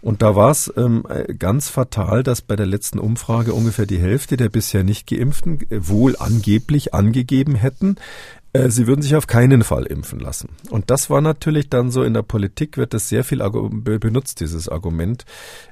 Und 0.00 0.22
da 0.22 0.34
war 0.34 0.50
es 0.50 0.72
ähm, 0.76 1.04
ganz 1.38 1.68
fatal, 1.68 2.22
dass 2.22 2.40
bei 2.40 2.56
der 2.56 2.66
letzten 2.66 2.98
Umfrage 2.98 3.52
ungefähr 3.52 3.86
die 3.86 3.98
Hälfte 3.98 4.36
der 4.36 4.48
bisher 4.48 4.84
nicht 4.84 5.06
geimpften 5.06 5.60
wohl 5.70 6.16
angeblich 6.18 6.94
angegeben 6.94 7.54
hätten, 7.54 7.96
äh, 7.96 8.39
sie 8.52 8.88
würden 8.88 9.02
sich 9.02 9.14
auf 9.14 9.28
keinen 9.28 9.62
Fall 9.62 9.86
impfen 9.86 10.18
lassen. 10.18 10.48
Und 10.70 10.90
das 10.90 11.08
war 11.08 11.20
natürlich 11.20 11.70
dann 11.70 11.92
so, 11.92 12.02
in 12.02 12.14
der 12.14 12.22
Politik 12.22 12.76
wird 12.76 12.94
das 12.94 13.08
sehr 13.08 13.22
viel 13.22 13.38
benutzt, 13.38 14.40
dieses 14.40 14.68
Argument. 14.68 15.24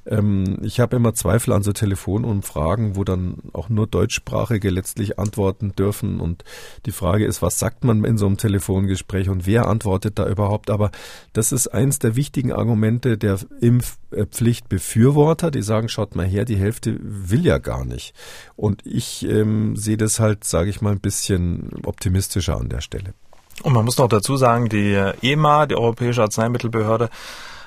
Ähm, 0.07 0.59
ich 0.63 0.79
habe 0.79 0.95
immer 0.95 1.13
Zweifel 1.13 1.53
an 1.55 1.65
so 1.65 1.73
Telefonumfragen, 1.73 2.95
wo 2.95 3.03
dann 3.03 3.39
auch 3.53 3.69
nur 3.69 3.89
Deutschsprachige 3.89 4.71
letztlich 4.71 5.19
antworten 5.19 5.73
dürfen. 5.77 6.21
Und 6.21 6.45
die 6.87 6.93
Frage 6.93 7.27
ist, 7.27 7.43
was 7.43 7.59
sagt 7.59 7.83
man 7.83 8.05
in 8.05 8.17
so 8.17 8.27
einem 8.27 8.37
Telefongespräch 8.37 9.29
und 9.29 9.45
wer 9.45 9.67
antwortet 9.67 10.21
da 10.21 10.29
überhaupt? 10.29 10.71
Aber 10.71 10.93
das 11.33 11.51
ist 11.51 11.67
eins 11.67 11.99
der 11.99 12.15
wichtigen 12.15 12.53
Argumente 12.53 13.19
der 13.19 13.41
Impfpflichtbefürworter. 13.61 15.51
Die 15.51 15.63
sagen, 15.63 15.89
schaut 15.89 16.15
mal 16.15 16.27
her, 16.27 16.45
die 16.45 16.57
Hälfte 16.57 16.97
will 17.03 17.45
ja 17.45 17.59
gar 17.59 17.85
nicht. 17.85 18.15
Und 18.55 18.87
ich 18.87 19.29
ähm, 19.29 19.75
sehe 19.75 19.97
das 19.97 20.21
halt, 20.21 20.45
sage 20.45 20.71
ich 20.71 20.81
mal, 20.81 20.93
ein 20.93 21.01
bisschen 21.01 21.71
optimistischer 21.85 22.57
an 22.57 22.68
der 22.69 22.81
Stelle. 22.81 23.15
Und 23.63 23.73
man 23.73 23.85
muss 23.85 23.99
noch 23.99 24.09
dazu 24.09 24.37
sagen, 24.37 24.69
die 24.69 24.95
EMA, 25.23 25.67
die 25.67 25.77
Europäische 25.77 26.23
Arzneimittelbehörde, 26.23 27.11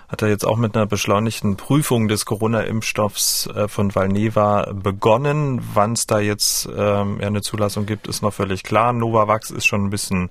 hat 0.08 0.22
er 0.22 0.28
jetzt 0.28 0.46
auch 0.46 0.58
mit 0.58 0.76
einer 0.76 0.86
beschleunigten 0.86 1.56
Prüfung 1.56 2.10
des 2.10 2.26
Corona-Impfstoffs 2.26 3.48
äh, 3.48 3.68
von 3.70 3.96
Valneva 3.96 4.74
begonnen. 4.74 5.62
Wann 5.74 5.94
es 5.94 6.06
da 6.06 6.20
jetzt 6.20 6.68
ähm, 6.76 7.20
eine 7.22 7.42
Zulassung 7.42 7.86
gibt, 7.86 8.08
ist 8.08 8.22
noch 8.22 8.34
völlig 8.34 8.64
klar. 8.64 8.92
Novavax 8.92 9.52
ist 9.52 9.66
schon 9.66 9.86
ein 9.86 9.90
bisschen 9.90 10.30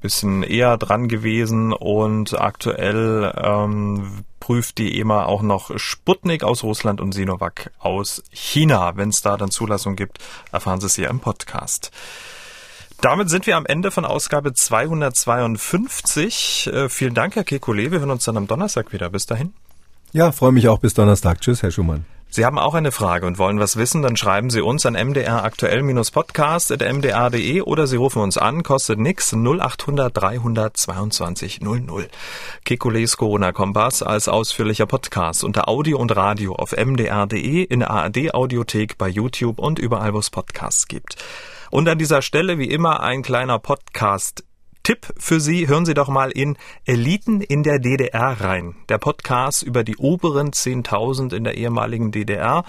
bisschen 0.00 0.42
eher 0.42 0.76
dran 0.76 1.08
gewesen 1.08 1.72
und 1.72 2.38
aktuell 2.38 3.32
ähm, 3.36 4.24
prüft 4.40 4.78
die 4.78 4.98
EMA 4.98 5.24
auch 5.24 5.42
noch 5.42 5.78
Sputnik 5.78 6.42
aus 6.42 6.64
Russland 6.64 7.00
und 7.00 7.12
Sinovac 7.12 7.70
aus 7.78 8.22
China. 8.30 8.96
Wenn 8.96 9.10
es 9.10 9.22
da 9.22 9.36
dann 9.36 9.52
Zulassung 9.52 9.94
gibt, 9.94 10.18
erfahren 10.50 10.80
Sie 10.80 10.86
es 10.86 10.96
hier 10.96 11.08
im 11.08 11.20
Podcast. 11.20 11.92
Damit 13.02 13.28
sind 13.30 13.46
wir 13.48 13.56
am 13.56 13.66
Ende 13.66 13.90
von 13.90 14.04
Ausgabe 14.04 14.54
252. 14.54 16.70
Äh, 16.72 16.88
vielen 16.88 17.14
Dank, 17.14 17.34
Herr 17.34 17.42
Kekulé. 17.42 17.90
Wir 17.90 17.98
hören 17.98 18.12
uns 18.12 18.24
dann 18.24 18.36
am 18.36 18.46
Donnerstag 18.46 18.92
wieder. 18.92 19.10
Bis 19.10 19.26
dahin. 19.26 19.52
Ja, 20.12 20.30
freue 20.30 20.52
mich 20.52 20.68
auch 20.68 20.78
bis 20.78 20.94
Donnerstag. 20.94 21.40
Tschüss, 21.40 21.64
Herr 21.64 21.72
Schumann. 21.72 22.04
Sie 22.30 22.44
haben 22.44 22.60
auch 22.60 22.74
eine 22.74 22.92
Frage 22.92 23.26
und 23.26 23.38
wollen 23.38 23.58
was 23.58 23.76
wissen, 23.76 24.02
dann 24.02 24.16
schreiben 24.16 24.50
Sie 24.50 24.60
uns 24.60 24.86
an 24.86 24.94
mdraktuell-podcast.mdr.de 24.94 27.62
oder 27.62 27.88
Sie 27.88 27.96
rufen 27.96 28.22
uns 28.22 28.38
an, 28.38 28.62
kostet 28.62 29.00
nix 29.00 29.34
0800 29.34 30.16
322 30.16 31.60
00. 31.60 32.08
Kekules 32.64 33.16
Corona-Kompass 33.16 34.04
als 34.04 34.28
ausführlicher 34.28 34.86
Podcast 34.86 35.42
unter 35.42 35.68
Audio 35.68 35.98
und 35.98 36.14
Radio 36.14 36.54
auf 36.54 36.70
mdr.de, 36.70 37.64
in 37.64 37.80
der 37.80 37.90
ARD-Audiothek, 37.90 38.96
bei 38.96 39.08
YouTube 39.08 39.58
und 39.58 39.80
überall, 39.80 40.14
wo 40.14 40.20
es 40.20 40.30
Podcasts 40.30 40.86
gibt. 40.86 41.16
Und 41.72 41.88
an 41.88 41.96
dieser 41.96 42.20
Stelle 42.20 42.58
wie 42.58 42.68
immer 42.68 43.00
ein 43.00 43.22
kleiner 43.22 43.58
Podcast 43.58 44.44
Tipp 44.82 45.06
für 45.16 45.40
Sie, 45.40 45.68
hören 45.68 45.86
Sie 45.86 45.94
doch 45.94 46.08
mal 46.08 46.30
in 46.30 46.58
Eliten 46.84 47.40
in 47.40 47.62
der 47.62 47.78
DDR 47.78 48.36
rein. 48.40 48.74
Der 48.90 48.98
Podcast 48.98 49.62
über 49.62 49.82
die 49.82 49.96
oberen 49.96 50.50
10.000 50.50 51.34
in 51.34 51.44
der 51.44 51.56
ehemaligen 51.56 52.12
DDR. 52.12 52.64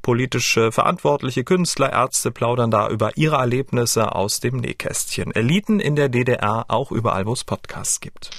Politische 0.00 0.72
Verantwortliche 0.72 1.44
Künstler, 1.44 1.92
Ärzte 1.92 2.30
plaudern 2.30 2.70
da 2.70 2.88
über 2.88 3.18
ihre 3.18 3.36
Erlebnisse 3.36 4.14
aus 4.14 4.40
dem 4.40 4.56
Nähkästchen. 4.56 5.32
Eliten 5.32 5.78
in 5.78 5.94
der 5.94 6.08
DDR, 6.08 6.64
auch 6.68 6.92
überall, 6.92 7.26
wo 7.26 7.34
es 7.34 7.44
Podcasts 7.44 8.00
gibt. 8.00 8.30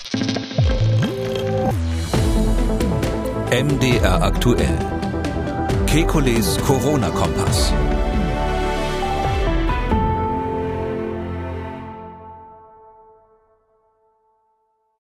MDR 3.51 4.24
aktuell. 4.24 4.80
Kekules 5.86 6.57
Corona-Kompass. 6.65 7.72